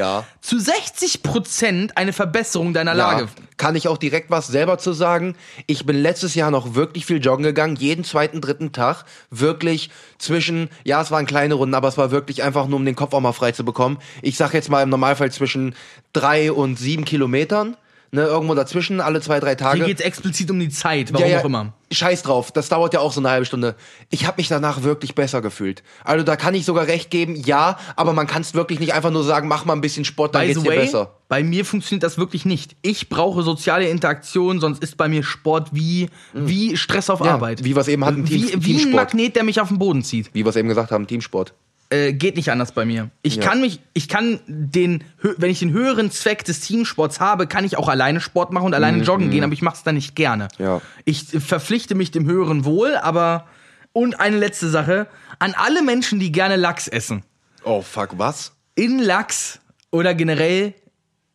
zu 0.40 0.58
60 0.58 1.22
Prozent 1.22 1.98
eine 1.98 2.14
Verbesserung 2.14 2.72
deiner 2.72 2.94
Lage. 2.94 3.28
kann 3.58 3.76
ich 3.76 3.88
auch 3.88 3.98
direkt 3.98 4.30
was 4.30 4.46
selber 4.48 4.78
zu 4.78 4.94
sagen. 4.94 5.36
Ich 5.66 5.84
bin 5.84 5.96
letztes 5.96 6.34
Jahr 6.34 6.50
noch 6.50 6.74
wirklich 6.74 7.04
viel 7.04 7.22
joggen 7.22 7.44
gegangen, 7.44 7.76
jeden 7.76 8.04
zweiten, 8.04 8.40
dritten 8.40 8.72
Tag. 8.72 9.04
Wirklich 9.30 9.90
zwischen, 10.18 10.70
ja, 10.82 11.02
es 11.02 11.10
waren 11.10 11.26
kleine 11.26 11.54
Runden, 11.54 11.74
aber 11.74 11.88
es 11.88 11.98
war 11.98 12.10
wirklich 12.10 12.42
einfach 12.42 12.66
nur, 12.68 12.78
um 12.78 12.86
den 12.86 12.96
Kopf 12.96 13.12
auch 13.12 13.20
mal 13.20 13.32
frei 13.32 13.52
zu 13.52 13.64
bekommen. 13.66 13.98
Ich 14.22 14.38
sag 14.38 14.54
jetzt 14.54 14.70
mal 14.70 14.82
im 14.82 14.88
Normalfall 14.88 15.30
zwischen 15.30 15.74
drei 16.14 16.50
und 16.52 16.78
sieben 16.78 17.04
Kilometern. 17.04 17.76
Ne, 18.14 18.22
irgendwo 18.22 18.54
dazwischen, 18.54 19.00
alle 19.00 19.20
zwei, 19.20 19.40
drei 19.40 19.54
Tage. 19.56 19.78
Hier 19.78 19.86
geht 19.86 20.00
es 20.00 20.04
explizit 20.06 20.50
um 20.50 20.58
die 20.60 20.68
Zeit, 20.68 21.12
warum 21.12 21.32
auch 21.34 21.44
immer. 21.44 21.72
Scheiß 21.92 22.22
drauf, 22.22 22.50
das 22.50 22.68
dauert 22.68 22.94
ja 22.94 23.00
auch 23.00 23.12
so 23.12 23.20
eine 23.20 23.30
halbe 23.30 23.44
Stunde. 23.46 23.74
Ich 24.10 24.26
habe 24.26 24.38
mich 24.38 24.48
danach 24.48 24.82
wirklich 24.82 25.14
besser 25.14 25.42
gefühlt. 25.42 25.82
Also 26.02 26.24
da 26.24 26.34
kann 26.36 26.54
ich 26.54 26.64
sogar 26.64 26.86
recht 26.86 27.10
geben, 27.10 27.36
ja, 27.36 27.78
aber 27.94 28.12
man 28.12 28.26
kann 28.26 28.42
es 28.42 28.54
wirklich 28.54 28.80
nicht 28.80 28.94
einfach 28.94 29.10
nur 29.10 29.22
sagen, 29.22 29.46
mach 29.48 29.64
mal 29.64 29.74
ein 29.74 29.80
bisschen 29.80 30.04
Sport, 30.04 30.34
dann 30.34 30.42
By 30.42 30.46
geht's 30.48 30.60
the 30.60 30.64
dir 30.64 30.70
way, 30.70 30.78
besser. 30.78 31.14
bei 31.28 31.44
mir 31.44 31.64
funktioniert 31.64 32.02
das 32.02 32.16
wirklich 32.18 32.44
nicht. 32.44 32.74
Ich 32.82 33.08
brauche 33.08 33.42
soziale 33.42 33.88
Interaktion, 33.88 34.58
sonst 34.60 34.82
ist 34.82 34.96
bei 34.96 35.08
mir 35.08 35.22
Sport 35.22 35.68
wie, 35.72 36.08
wie 36.32 36.76
Stress 36.76 37.10
auf. 37.10 37.20
Ja, 37.20 37.34
Arbeit. 37.34 37.62
wie 37.64 37.76
wir 37.76 37.80
es 37.80 37.88
eben 37.88 38.04
hatten, 38.04 38.24
Team- 38.24 38.42
wie, 38.42 38.48
wie 38.48 38.54
ein 38.54 38.60
Teamsport. 38.60 38.94
Magnet, 38.94 39.36
der 39.36 39.44
mich 39.44 39.60
auf 39.60 39.68
den 39.68 39.78
Boden 39.78 40.02
zieht. 40.02 40.30
Wie 40.32 40.44
wir 40.44 40.50
es 40.50 40.56
eben 40.56 40.68
gesagt 40.68 40.90
haben, 40.90 41.06
Teamsport. 41.06 41.52
Äh, 41.94 42.12
geht 42.12 42.36
nicht 42.36 42.50
anders 42.50 42.72
bei 42.72 42.84
mir. 42.84 43.10
Ich 43.22 43.36
Ja. 43.36 43.42
kann 43.42 43.60
mich, 43.60 43.78
ich 43.92 44.08
kann 44.08 44.40
den, 44.46 45.04
wenn 45.20 45.50
ich 45.50 45.58
den 45.60 45.70
höheren 45.72 46.10
Zweck 46.10 46.44
des 46.44 46.60
Teamsports 46.60 47.20
habe, 47.20 47.46
kann 47.46 47.64
ich 47.64 47.76
auch 47.76 47.88
alleine 47.88 48.20
Sport 48.20 48.52
machen 48.52 48.66
und 48.66 48.74
alleine 48.74 49.02
joggen 49.02 49.30
gehen, 49.30 49.44
aber 49.44 49.52
ich 49.52 49.62
mache 49.62 49.76
es 49.76 49.82
dann 49.82 49.94
nicht 49.94 50.16
gerne. 50.16 50.48
Mhm, 50.58 50.64
Ja. 50.64 50.80
Ich 51.04 51.24
verpflichte 51.24 51.94
mich 51.94 52.10
dem 52.10 52.26
höheren 52.26 52.64
Wohl, 52.64 52.96
aber 52.96 53.46
und 53.92 54.18
eine 54.18 54.38
letzte 54.38 54.68
Sache 54.70 55.06
an 55.38 55.54
alle 55.56 55.82
Menschen, 55.82 56.18
die 56.18 56.32
gerne 56.32 56.56
Lachs 56.56 56.88
essen. 56.88 57.22
Oh 57.64 57.80
fuck, 57.82 58.10
was? 58.18 58.52
In 58.74 58.98
Lachs 58.98 59.60
oder 59.90 60.14
generell 60.14 60.74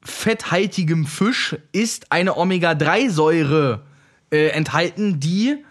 fetthaltigem 0.03 1.05
Fisch 1.05 1.55
ist 1.72 2.12
eine 2.12 2.36
Omega-3-Säure 2.38 3.84
äh, 4.32 4.47
enthalten, 4.49 5.20
die 5.20 5.64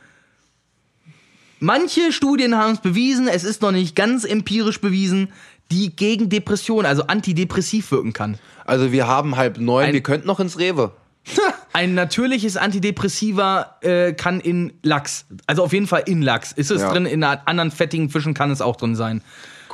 manche 1.61 2.13
Studien 2.13 2.57
haben 2.57 2.73
es 2.75 2.81
bewiesen, 2.81 3.29
es 3.29 3.45
ist 3.45 3.63
noch 3.63 3.73
nicht 3.73 3.95
ganz 3.97 4.25
empirisch 4.25 4.81
bewiesen, 4.81 5.29
die 5.71 5.95
gegen 5.95 6.29
Depression, 6.31 6.87
also 6.87 7.03
antidepressiv 7.07 7.91
wirken 7.91 8.13
kann. 8.13 8.39
Also 8.65 8.91
wir 8.93 9.07
haben 9.07 9.37
halb 9.37 9.59
neun, 9.59 9.87
Ein- 9.87 9.93
wir 9.93 10.03
könnten 10.03 10.27
noch 10.27 10.41
ins 10.41 10.59
Rewe. 10.59 10.93
Ein 11.75 11.95
natürliches 11.95 12.57
Antidepressiva 12.57 13.77
äh, 13.83 14.15
kann 14.15 14.41
in 14.41 14.73
Lachs, 14.83 15.27
also 15.47 15.63
auf 15.65 15.73
jeden 15.75 15.87
Fall 15.87 16.05
in 16.07 16.23
Lachs. 16.23 16.53
Ist 16.53 16.71
es 16.71 16.81
Ja. 16.81 16.91
drin, 16.91 17.05
in 17.07 17.23
anderen 17.23 17.71
fettigen 17.71 18.09
Fischen 18.09 18.33
kann 18.35 18.51
es 18.51 18.61
auch 18.63 18.77
drin 18.77 18.97
sein. 18.97 19.23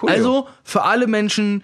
Cool. 0.03 0.11
Also 0.11 0.49
für 0.65 0.83
alle 0.83 1.07
Menschen, 1.07 1.63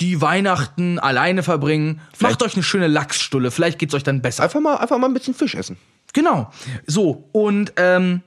die 0.00 0.20
Weihnachten 0.22 0.98
alleine 0.98 1.42
verbringen, 1.42 2.00
macht 2.20 2.42
euch 2.42 2.54
eine 2.54 2.62
schöne 2.62 2.86
Lachsstulle. 2.86 3.50
Vielleicht 3.50 3.78
geht's 3.78 3.94
euch 3.94 4.02
dann 4.02 4.22
besser. 4.22 4.42
Einfach 4.44 4.60
mal, 4.60 4.76
einfach 4.76 4.98
mal 4.98 5.06
ein 5.08 5.14
bisschen 5.14 5.34
Fisch 5.34 5.54
essen. 5.54 5.76
Genau. 6.14 6.50
So, 6.86 7.28
und 7.32 7.74
ähm, 7.76 8.22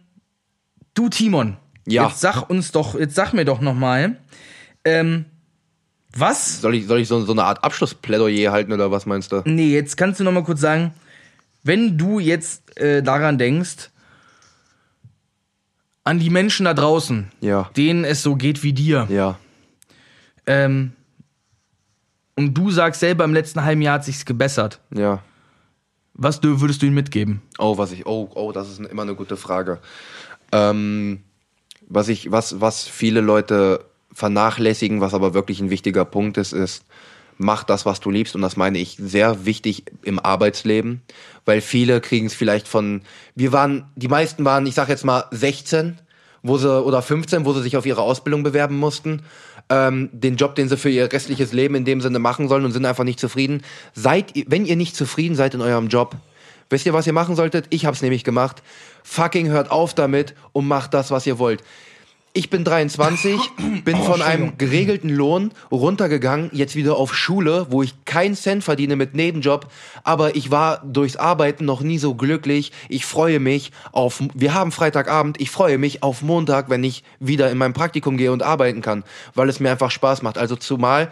du, 1.00 1.10
Timon, 1.10 1.58
Ja. 1.88 2.08
jetzt 2.08 2.20
sag 2.22 2.50
uns 2.50 2.72
doch, 2.72 2.94
jetzt 2.96 3.16
sag 3.16 3.34
mir 3.34 3.46
doch 3.46 3.62
nochmal, 3.62 4.18
ähm, 4.86 5.26
was? 6.16 6.62
Soll 6.62 6.76
ich, 6.76 6.88
soll 6.88 7.00
ich 7.00 7.08
so, 7.08 7.22
so 7.24 7.32
eine 7.32 7.44
Art 7.44 7.64
Abschlussplädoyer 7.64 8.52
halten 8.52 8.74
oder 8.74 8.92
was 8.92 9.06
meinst 9.06 9.32
du? 9.32 9.42
Nee, 9.46 9.74
jetzt 9.74 9.96
kannst 9.98 10.20
du 10.20 10.24
nochmal 10.24 10.44
kurz 10.44 10.60
sagen, 10.62 10.94
wenn 11.64 11.98
du 11.98 12.20
jetzt 12.20 12.78
äh, 12.80 13.02
daran 13.04 13.38
denkst, 13.38 13.90
an 16.04 16.20
die 16.20 16.30
Menschen 16.30 16.66
da 16.66 16.74
draußen, 16.74 17.32
Ja. 17.42 17.70
denen 17.78 18.04
es 18.06 18.24
so 18.24 18.36
geht 18.36 18.64
wie 18.64 18.74
dir, 18.74 19.08
Ja. 19.10 19.38
ähm, 20.48 20.94
und 22.36 22.54
du 22.56 22.72
sagst 22.72 23.02
selber, 23.02 23.26
im 23.26 23.34
letzten 23.34 23.64
halben 23.64 23.82
Jahr 23.82 23.96
hat 23.96 24.06
sich's 24.06 24.26
gebessert, 24.26 24.80
Ja. 24.96 25.22
was 26.14 26.42
würdest 26.42 26.82
du 26.82 26.86
ihnen 26.88 26.96
mitgeben? 26.96 27.42
Oh, 27.60 27.78
was 27.78 27.92
ich, 27.92 28.06
oh, 28.08 28.30
oh, 28.34 28.52
das 28.52 28.70
ist 28.70 28.80
immer 28.80 29.04
eine 29.04 29.14
gute 29.16 29.38
Frage. 29.38 29.80
Ähm, 30.52 31.22
was 31.88 32.08
ich, 32.08 32.32
was, 32.32 32.62
was 32.62 32.88
viele 32.88 33.22
Leute 33.22 33.86
vernachlässigen, 34.14 35.02
was 35.02 35.14
aber 35.14 35.34
wirklich 35.34 35.60
ein 35.60 35.70
wichtiger 35.70 36.06
Punkt 36.06 36.38
ist, 36.38 36.54
ist, 36.54 36.84
mach 37.38 37.64
das, 37.64 37.86
was 37.86 38.00
du 38.00 38.12
liebst. 38.12 38.36
Und 38.36 38.42
das 38.42 38.58
meine 38.58 38.78
ich 38.78 38.98
sehr 39.00 39.46
wichtig 39.46 39.86
im 40.04 40.20
Arbeitsleben, 40.20 41.02
weil 41.46 41.62
viele 41.62 42.02
kriegen 42.02 42.28
es 42.28 42.36
vielleicht 42.36 42.68
von, 42.68 43.02
wir 43.36 43.52
waren, 43.52 43.86
die 43.96 44.08
meisten 44.08 44.46
waren, 44.46 44.68
ich 44.68 44.76
sag 44.76 44.90
jetzt 44.90 45.06
mal 45.06 45.26
16, 45.32 46.00
wo 46.44 46.58
sie, 46.58 46.84
oder 46.84 47.02
15, 47.02 47.46
wo 47.46 47.54
sie 47.54 47.64
sich 47.64 47.78
auf 47.78 47.86
ihre 47.86 48.02
Ausbildung 48.02 48.44
bewerben 48.44 48.78
mussten, 48.78 49.24
ähm, 49.70 50.10
den 50.12 50.36
Job, 50.36 50.56
den 50.56 50.70
sie 50.70 50.78
für 50.78 50.90
ihr 50.90 51.12
restliches 51.12 51.54
Leben 51.54 51.76
in 51.76 51.86
dem 51.86 52.02
Sinne 52.02 52.20
machen 52.20 52.48
sollen 52.48 52.66
und 52.66 52.72
sind 52.72 52.86
einfach 52.86 53.04
nicht 53.04 53.20
zufrieden. 53.20 53.62
Seid, 53.94 54.34
wenn 54.48 54.66
ihr 54.66 54.76
nicht 54.76 54.96
zufrieden 54.96 55.36
seid 55.36 55.54
in 55.54 55.62
eurem 55.62 55.88
Job, 55.88 56.16
wisst 56.70 56.86
ihr, 56.86 56.94
was 56.94 57.08
ihr 57.08 57.14
machen 57.14 57.36
solltet? 57.36 57.68
Ich 57.70 57.86
hab's 57.86 58.02
nämlich 58.02 58.24
gemacht. 58.24 58.62
Fucking 59.04 59.48
hört 59.48 59.72
auf 59.72 59.94
damit 59.94 60.36
und 60.52 60.68
macht 60.68 60.94
das, 60.94 61.12
was 61.12 61.26
ihr 61.26 61.40
wollt. 61.40 61.64
Ich 62.32 62.52
bin 62.52 62.64
23, 62.64 63.40
bin 63.86 63.98
von 63.98 64.22
einem 64.22 64.58
geregelten 64.58 65.10
Lohn 65.10 65.52
runtergegangen, 65.72 66.52
jetzt 66.54 66.76
wieder 66.76 66.96
auf 66.96 67.16
Schule, 67.16 67.68
wo 67.72 67.82
ich 67.82 68.06
keinen 68.06 68.36
Cent 68.36 68.64
verdiene 68.64 68.96
mit 68.96 69.16
Nebenjob, 69.16 69.68
aber 70.04 70.36
ich 70.36 70.52
war 70.52 70.84
durchs 70.86 71.16
Arbeiten 71.16 71.66
noch 71.66 71.82
nie 71.82 71.98
so 71.98 72.14
glücklich. 72.14 72.72
Ich 72.88 73.06
freue 73.06 73.40
mich 73.40 73.72
auf, 73.92 74.22
wir 74.36 74.54
haben 74.54 74.72
Freitagabend, 74.72 75.42
ich 75.42 75.50
freue 75.50 75.80
mich 75.80 76.04
auf 76.04 76.22
Montag, 76.22 76.70
wenn 76.70 76.84
ich 76.84 77.04
wieder 77.20 77.50
in 77.50 77.58
mein 77.58 77.74
Praktikum 77.74 78.16
gehe 78.16 78.32
und 78.32 78.44
arbeiten 78.44 78.82
kann, 78.82 79.04
weil 79.34 79.50
es 79.50 79.60
mir 79.60 79.72
einfach 79.72 79.90
Spaß 79.90 80.22
macht. 80.22 80.38
Also 80.38 80.56
zumal 80.56 81.10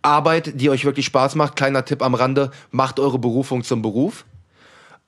Arbeit, 0.00 0.58
die 0.60 0.70
euch 0.70 0.86
wirklich 0.86 1.06
Spaß 1.06 1.34
macht, 1.34 1.56
kleiner 1.56 1.84
Tipp 1.84 2.00
am 2.00 2.14
Rande, 2.14 2.50
macht 2.70 2.98
eure 2.98 3.18
Berufung 3.18 3.62
zum 3.62 3.82
Beruf 3.82 4.24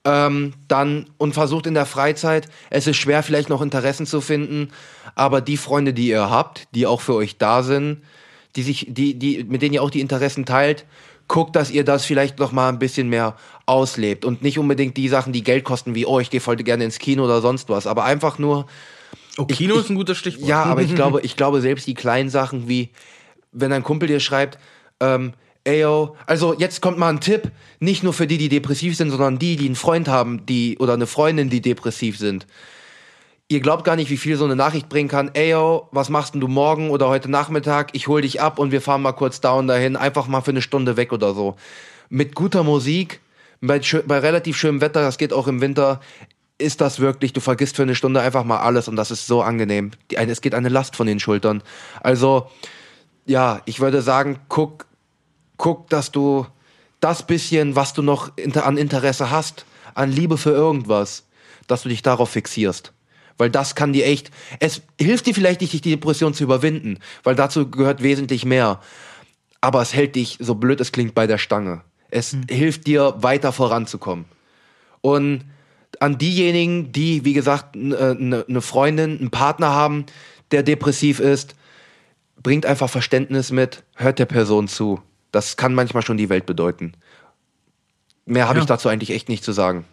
ähm, 0.05 0.55
dann 0.69 1.11
und 1.19 1.35
versucht 1.35 1.67
in 1.67 1.75
der 1.75 1.87
Freizeit, 1.87 2.49
es 2.71 2.87
ist 2.87 2.97
schwer 2.97 3.23
vielleicht 3.23 3.49
noch 3.49 3.63
Interessen 3.63 4.07
zu 4.07 4.21
finden, 4.21 4.71
aber 5.15 5.41
die 5.41 5.57
Freunde, 5.57 5.93
die 5.93 6.09
ihr 6.09 6.31
habt, 6.31 6.69
die 6.75 6.87
auch 6.87 7.01
für 7.01 7.15
euch 7.15 7.39
da 7.39 7.63
sind, 7.63 8.03
die 8.57 8.63
sich, 8.63 8.87
die, 8.89 9.19
die, 9.19 9.45
mit 9.45 9.63
denen 9.63 9.75
ihr 9.75 9.83
auch 9.83 9.91
die 9.91 10.01
Interessen 10.01 10.45
teilt, 10.47 10.87
guckt, 11.27 11.57
dass 11.57 11.71
ihr 11.71 11.85
das 11.85 12.07
vielleicht 12.07 12.39
noch 12.39 12.53
mal 12.53 12.71
ein 12.71 12.79
bisschen 12.79 13.09
mehr 13.09 13.37
auslebt 13.67 14.25
und 14.25 14.43
nicht 14.43 14.59
unbedingt 14.59 14.97
die 14.97 15.09
Sachen, 15.09 15.33
die 15.33 15.45
Geld 15.45 15.65
kosten, 15.65 15.95
wie 15.95 16.07
oh, 16.07 16.21
ich 16.21 16.31
gehe 16.31 16.41
heute 16.45 16.65
gerne 16.65 16.85
ins 16.85 16.99
Kino 16.99 17.25
oder 17.25 17.41
sonst 17.41 17.69
was, 17.69 17.87
aber 17.87 18.05
einfach 18.05 18.39
nur 18.39 18.67
Oh, 19.39 19.45
Kino 19.45 19.77
ist 19.77 19.89
ein 19.89 19.95
gutes 19.95 20.19
Stichwort. 20.19 20.49
ja, 20.49 20.65
aber 20.65 20.83
ich 20.83 20.95
glaube, 20.97 21.21
ich 21.21 21.37
glaube 21.37 21.61
selbst 21.61 21.87
die 21.87 21.95
kleinen 21.95 22.29
Sachen 22.29 22.69
wie, 22.69 22.91
wenn 23.53 23.73
ein 23.73 23.85
Kumpel 23.85 24.09
dir 24.09 24.19
schreibt, 24.19 24.59
ähm, 25.01 25.33
ey 25.65 25.81
yo, 25.81 26.17
also 26.27 26.55
jetzt 26.55 26.81
kommt 26.81 26.99
mal 26.99 27.11
ein 27.11 27.21
Tipp, 27.21 27.51
nicht 27.81 28.03
nur 28.03 28.13
für 28.13 28.27
die, 28.27 28.39
die 28.39 28.49
depressiv 28.49 28.97
sind, 28.97 29.11
sondern 29.11 29.39
die, 29.39 29.57
die 29.57 29.67
einen 29.67 29.77
Freund 29.77 30.09
haben, 30.09 30.47
die 30.47 30.79
oder 30.79 30.95
eine 30.95 31.07
Freundin, 31.07 31.51
die 31.51 31.61
depressiv 31.61 32.19
sind. 32.19 32.47
Ihr 33.51 33.61
glaubt 33.61 33.85
gar 33.85 33.97
nicht, 33.97 34.11
wie 34.11 34.19
viel 34.19 34.37
so 34.37 34.45
eine 34.45 34.57
Nachricht 34.57 34.91
bringen 34.91 35.09
kann. 35.09 35.31
Ey 35.33 35.51
yo, 35.51 35.89
was 35.91 36.11
machst 36.11 36.35
denn 36.35 36.41
du 36.41 36.49
morgen 36.49 36.91
oder 36.91 37.09
heute 37.09 37.31
Nachmittag? 37.31 37.91
Ich 37.95 38.07
hol 38.07 38.21
dich 38.21 38.43
ab 38.43 38.59
und 38.59 38.73
wir 38.73 38.83
fahren 38.83 39.01
mal 39.01 39.13
kurz 39.13 39.41
down 39.41 39.67
dahin, 39.67 39.97
einfach 39.97 40.27
mal 40.27 40.43
für 40.43 40.51
eine 40.51 40.63
Stunde 40.63 40.97
weg 40.97 41.13
oder 41.13 41.33
so. 41.33 41.57
Mit 42.11 42.35
guter 42.35 42.63
Musik, 42.63 43.21
bei, 43.61 43.81
bei 44.07 44.19
relativ 44.19 44.57
schönem 44.57 44.81
Wetter, 44.81 45.01
das 45.01 45.17
geht 45.17 45.33
auch 45.33 45.49
im 45.49 45.61
Winter, 45.63 46.01
ist 46.59 46.81
das 46.81 47.01
wirklich, 47.01 47.33
du 47.33 47.41
vergisst 47.41 47.77
für 47.77 47.83
eine 47.83 47.95
Stunde 47.95 48.21
einfach 48.21 48.45
mal 48.45 48.59
alles 48.59 48.89
und 48.89 48.97
das 48.97 49.11
ist 49.11 49.27
so 49.27 49.43
angenehm. 49.43 49.93
Die, 50.11 50.17
es 50.17 50.41
geht 50.41 50.55
eine 50.55 50.69
Last 50.69 50.97
von 50.97 51.07
den 51.07 51.21
Schultern. 51.21 51.63
Also, 52.03 52.51
ja, 53.27 53.63
ich 53.65 53.81
würde 53.81 54.03
sagen, 54.03 54.41
guck, 54.49 54.88
guck, 55.59 55.91
dass 55.91 56.11
du 56.11 56.47
das 57.01 57.27
bisschen, 57.27 57.77
was 57.77 57.93
du 57.93 58.03
noch 58.03 58.33
an 58.55 58.79
Interesse 58.79 59.31
hast, 59.31 59.67
an 59.95 60.11
Liebe 60.11 60.39
für 60.39 60.51
irgendwas, 60.51 61.25
dass 61.67 61.83
du 61.83 61.89
dich 61.89 62.03
darauf 62.03 62.31
fixierst. 62.31 62.93
Weil 63.37 63.51
das 63.51 63.75
kann 63.77 63.93
dir 63.93 64.07
echt, 64.07 64.31
es 64.59 64.83
hilft 65.01 65.27
dir 65.27 65.35
vielleicht 65.35 65.61
nicht, 65.61 65.73
die 65.73 65.91
Depression 65.91 66.35
zu 66.35 66.43
überwinden, 66.43 66.99
weil 67.23 67.37
dazu 67.37 67.71
gehört 67.71 68.03
wesentlich 68.03 68.45
mehr. 68.45 68.81
Aber 69.61 69.81
es 69.83 69.95
hält 69.95 70.17
dich, 70.17 70.39
so 70.41 70.55
blöd 70.55 70.81
es 70.81 70.93
klingt, 70.93 71.15
bei 71.15 71.27
der 71.27 71.39
Stange. 71.39 71.83
Es 72.11 72.37
hilft 72.49 72.87
dir, 72.87 73.15
weiter 73.19 73.53
voranzukommen. 73.53 74.25
Und 75.03 75.45
an 76.01 76.19
diejenigen, 76.19 76.91
die, 76.93 77.25
wie 77.25 77.33
gesagt, 77.33 77.77
eine 77.77 78.45
ne 78.47 78.61
Freundin, 78.61 79.19
einen 79.19 79.31
Partner 79.31 79.71
haben, 79.71 80.07
der 80.51 80.63
depressiv 80.63 81.21
ist, 81.21 81.55
bringt 82.43 82.67
einfach 82.67 82.91
Verständnis 82.91 83.51
mit, 83.51 83.85
hört 83.97 84.19
der 84.19 84.27
Person 84.27 84.69
zu. 84.69 85.01
Das 85.33 85.57
kann 85.57 85.75
manchmal 85.75 86.03
schon 86.03 86.17
die 86.17 86.29
Welt 86.29 86.47
bedeuten. 86.47 86.93
Mehr 88.27 88.49
habe 88.49 88.59
Ja. 88.59 88.63
ich 88.63 88.69
dazu 88.69 88.89
eigentlich 88.89 89.11
echt 89.11 89.29
nicht 89.29 89.45
zu 89.45 89.53
sagen. 89.53 89.85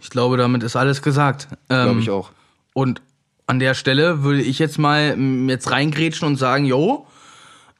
Ich 0.00 0.10
glaube, 0.10 0.36
damit 0.36 0.62
ist 0.62 0.76
alles 0.76 1.02
gesagt. 1.02 1.48
Ähm, 1.68 1.84
Glaube 1.84 2.00
ich 2.00 2.10
auch. 2.10 2.30
Und 2.72 3.02
an 3.46 3.58
der 3.58 3.74
Stelle 3.74 4.22
würde 4.22 4.42
ich 4.42 4.58
jetzt 4.58 4.78
mal 4.78 5.18
jetzt 5.48 5.70
reingrätschen 5.70 6.26
und 6.28 6.36
sagen, 6.36 6.64
jo, 6.66 7.06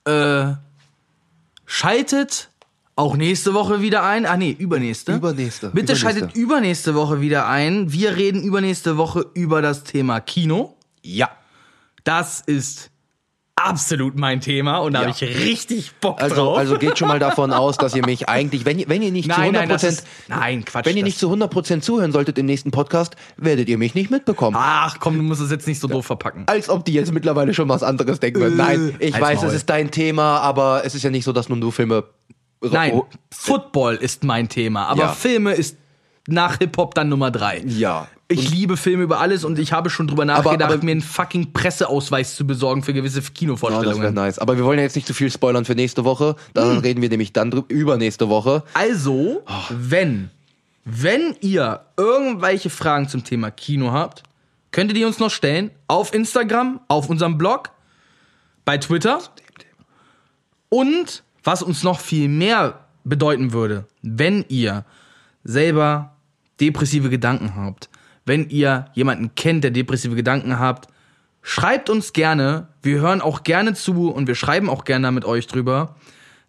äh, 0.04 0.52
schaltet 1.66 2.48
auch 2.96 3.16
nächste 3.16 3.54
Woche 3.54 3.80
wieder 3.80 4.02
ein. 4.02 4.26
Ah 4.26 4.36
nee, 4.36 4.50
übernächste. 4.58 5.12
Übernächste, 5.14 5.68
Bitte 5.70 5.92
übernächste. 5.92 5.96
schaltet 5.96 6.36
übernächste 6.36 6.94
Woche 6.94 7.20
wieder 7.20 7.46
ein. 7.46 7.92
Wir 7.92 8.16
reden 8.16 8.42
übernächste 8.42 8.96
Woche 8.96 9.26
über 9.34 9.62
das 9.62 9.84
Thema 9.84 10.20
Kino. 10.20 10.76
Ja. 11.02 11.30
Das 12.04 12.40
ist 12.40 12.90
absolut 13.64 14.16
mein 14.16 14.40
Thema 14.40 14.78
und 14.78 14.92
da 14.94 15.02
Ja. 15.02 15.08
habe 15.08 15.16
ich 15.20 15.44
richtig 15.44 15.92
Bock 16.00 16.20
Also, 16.22 16.34
drauf. 16.36 16.58
also 16.58 16.78
geht 16.78 16.98
schon 16.98 17.08
mal 17.08 17.18
davon 17.18 17.52
aus, 17.52 17.76
dass 17.76 17.94
ihr 17.94 18.04
mich 18.06 18.28
eigentlich, 18.28 18.64
wenn 18.64 18.78
ihr, 18.78 18.88
wenn 18.88 19.02
ihr 19.02 19.10
nicht 19.12 19.30
zu 19.32 19.38
nein, 19.38 19.54
100%, 19.54 19.66
nein, 19.68 19.70
ist, 19.92 20.06
nein, 20.28 20.64
Quatsch. 20.64 20.86
wenn 20.86 20.96
ihr 20.96 21.02
nicht 21.04 21.18
zu 21.18 21.30
100% 21.30 21.80
zuhören 21.80 22.12
solltet 22.12 22.38
im 22.38 22.46
nächsten 22.46 22.70
Podcast, 22.70 23.16
werdet 23.36 23.68
ihr 23.68 23.78
mich 23.78 23.94
nicht 23.94 24.10
mitbekommen. 24.10 24.56
Ach 24.58 24.96
komm, 25.00 25.16
du 25.16 25.22
musst 25.22 25.40
es 25.40 25.50
jetzt 25.50 25.66
nicht 25.66 25.80
so 25.80 25.88
doof 25.88 26.06
verpacken. 26.06 26.44
Als 26.46 26.68
ob 26.68 26.84
die 26.84 26.92
jetzt 26.92 27.12
mittlerweile 27.12 27.52
schon 27.54 27.68
was 27.68 27.82
anderes 27.82 28.20
denken 28.20 28.40
würden. 28.40 28.56
Nein, 28.56 28.94
ich 28.98 29.14
Halt's 29.14 29.26
weiß, 29.26 29.38
Maul. 29.40 29.48
es 29.48 29.54
ist 29.54 29.70
dein 29.70 29.90
Thema, 29.90 30.38
aber 30.40 30.82
es 30.84 30.94
ist 30.94 31.02
ja 31.02 31.10
nicht 31.10 31.24
so, 31.24 31.32
dass 31.32 31.48
nur 31.48 31.58
du 31.58 31.70
Filme 31.70 32.04
Nein, 32.60 33.02
Football 33.32 33.94
ist 33.96 34.24
mein 34.24 34.48
Thema, 34.48 34.86
aber 34.86 35.02
Ja. 35.02 35.08
Filme 35.12 35.52
ist 35.54 35.76
nach 36.30 36.58
Hip-Hop 36.58 36.94
dann 36.94 37.08
Nummer 37.08 37.30
drei. 37.30 37.62
Ja. 37.66 38.06
Ich 38.30 38.50
liebe 38.50 38.76
Filme 38.76 39.04
über 39.04 39.20
alles 39.20 39.42
und 39.44 39.58
ich 39.58 39.72
habe 39.72 39.88
schon 39.88 40.06
drüber 40.06 40.24
Aber- 40.24 40.42
nachgedacht, 40.44 40.72
aber- 40.74 40.84
mir 40.84 40.90
einen 40.92 41.00
fucking 41.00 41.54
Presseausweis 41.54 42.36
zu 42.36 42.46
besorgen 42.46 42.82
für 42.82 42.92
gewisse 42.92 43.16
Ja, 43.16 43.20
das 43.22 43.28
wäre 43.30 43.34
Kinovorstellungen. 43.38 44.14
nice. 44.14 44.38
Aber 44.38 44.56
wir 44.58 44.64
wollen 44.64 44.78
ja 44.78 44.84
jetzt 44.84 44.96
nicht 44.96 45.06
zu 45.06 45.14
viel 45.14 45.30
spoilern 45.30 45.64
für 45.64 45.74
nächste 45.74 46.04
Woche. 46.04 46.36
Dann 46.52 46.72
Hm. 46.76 46.78
reden 46.80 47.00
wir 47.02 47.08
nämlich 47.08 47.32
dann 47.32 47.50
drüber, 47.50 47.66
übernächste 47.70 48.28
Woche. 48.28 48.62
Also, 48.74 49.42
Oh. 49.46 49.52
wenn, 49.70 50.30
wenn 50.84 51.34
ihr 51.40 51.80
irgendwelche 51.96 52.68
Fragen 52.68 53.08
zum 53.08 53.24
Thema 53.24 53.50
Kino 53.50 53.92
habt, 53.92 54.22
könnt 54.72 54.90
ihr 54.90 54.94
die 54.94 55.04
uns 55.06 55.18
noch 55.18 55.30
stellen. 55.30 55.70
Auf 55.86 56.12
Instagram, 56.12 56.80
auf 56.88 57.08
unserem 57.08 57.38
Blog, 57.38 57.70
bei 58.66 58.76
Twitter. 58.76 59.20
Und 60.68 61.22
was 61.44 61.62
uns 61.62 61.82
noch 61.82 62.00
viel 62.00 62.28
mehr 62.28 62.80
bedeuten 63.04 63.52
würde, 63.54 63.86
wenn 64.02 64.44
ihr 64.48 64.84
selber 65.44 66.12
depressive 66.60 67.10
Gedanken 67.10 67.54
habt, 67.56 67.88
wenn 68.24 68.48
ihr 68.50 68.86
jemanden 68.94 69.34
kennt, 69.34 69.64
der 69.64 69.70
depressive 69.70 70.14
Gedanken 70.14 70.58
habt, 70.58 70.88
schreibt 71.42 71.88
uns 71.88 72.12
gerne. 72.12 72.68
Wir 72.82 73.00
hören 73.00 73.20
auch 73.20 73.42
gerne 73.42 73.74
zu 73.74 74.10
und 74.10 74.26
wir 74.26 74.34
schreiben 74.34 74.68
auch 74.68 74.84
gerne 74.84 75.10
mit 75.12 75.24
euch 75.24 75.46
drüber. 75.46 75.94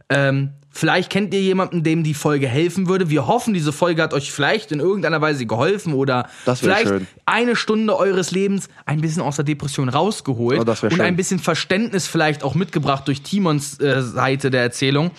Ähm, 0.09 0.51
vielleicht 0.71 1.09
kennt 1.11 1.33
ihr 1.33 1.41
jemanden, 1.41 1.83
dem 1.83 2.03
die 2.03 2.13
Folge 2.13 2.47
helfen 2.47 2.87
würde. 2.89 3.09
Wir 3.09 3.27
hoffen, 3.27 3.53
diese 3.53 3.71
Folge 3.71 4.01
hat 4.01 4.13
euch 4.13 4.31
vielleicht 4.31 4.71
in 4.71 4.79
irgendeiner 4.79 5.21
Weise 5.21 5.45
geholfen 5.45 5.93
oder 5.93 6.27
vielleicht 6.55 6.87
schön. 6.87 7.07
eine 7.25 7.55
Stunde 7.55 7.95
eures 7.97 8.31
Lebens 8.31 8.69
ein 8.85 9.01
bisschen 9.01 9.21
aus 9.21 9.35
der 9.37 9.45
Depression 9.45 9.87
rausgeholt 9.89 10.59
Oh, 10.59 10.69
und 10.69 10.77
schön. 10.77 11.01
ein 11.01 11.15
bisschen 11.15 11.39
Verständnis 11.39 12.07
vielleicht 12.07 12.43
auch 12.43 12.55
mitgebracht 12.55 13.07
durch 13.07 13.21
Timons 13.21 13.79
äh, 13.79 14.01
Seite 14.01 14.49
der 14.49 14.61
Erzählung. 14.63 15.11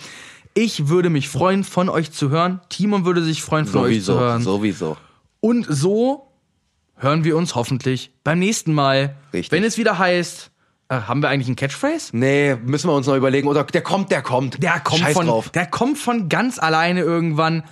Ich 0.53 0.87
würde 0.89 1.09
mich 1.09 1.29
freuen, 1.29 1.63
von 1.63 1.89
euch 1.89 2.11
zu 2.11 2.29
hören. 2.29 2.59
Timon 2.69 3.05
würde 3.05 3.23
sich 3.23 3.41
freuen, 3.41 3.65
von 3.65 3.81
euch 3.81 3.99
zu 3.99 4.05
Sowieso, 4.13 4.19
hören. 4.19 4.41
sowieso. 4.41 4.97
Und 5.39 5.65
so 5.69 6.27
hören 6.97 7.23
wir 7.23 7.37
uns 7.37 7.55
hoffentlich 7.55 8.11
beim 8.23 8.39
nächsten 8.39 8.73
Mal. 8.73 9.15
Richtig. 9.33 9.51
Wenn 9.51 9.63
es 9.63 9.77
wieder 9.77 9.97
heißt, 9.97 10.51
äh, 10.89 10.95
haben 10.95 11.21
wir 11.21 11.29
eigentlich 11.29 11.47
einen 11.47 11.55
Catchphrase? 11.55 12.15
Nee, 12.15 12.55
müssen 12.55 12.89
wir 12.89 12.93
uns 12.93 13.07
noch 13.07 13.15
überlegen. 13.15 13.47
Oder 13.47 13.63
der 13.63 13.81
kommt, 13.81 14.11
der 14.11 14.21
kommt. 14.21 14.61
Der 14.61 14.79
kommt, 14.81 14.99
Scheiß 14.99 15.13
von, 15.13 15.27
drauf. 15.27 15.49
der 15.49 15.65
kommt 15.67 15.97
von 15.97 16.27
ganz 16.29 16.59
alleine 16.59 17.01
irgendwann. 17.01 17.63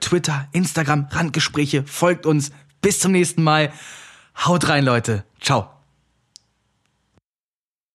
Twitter, 0.00 0.48
Instagram, 0.52 1.06
Randgespräche, 1.10 1.84
folgt 1.86 2.26
uns. 2.26 2.50
Bis 2.82 2.98
zum 3.00 3.12
nächsten 3.12 3.42
Mal. 3.42 3.72
Haut 4.44 4.68
rein, 4.68 4.84
Leute. 4.84 5.24
Ciao. 5.40 5.70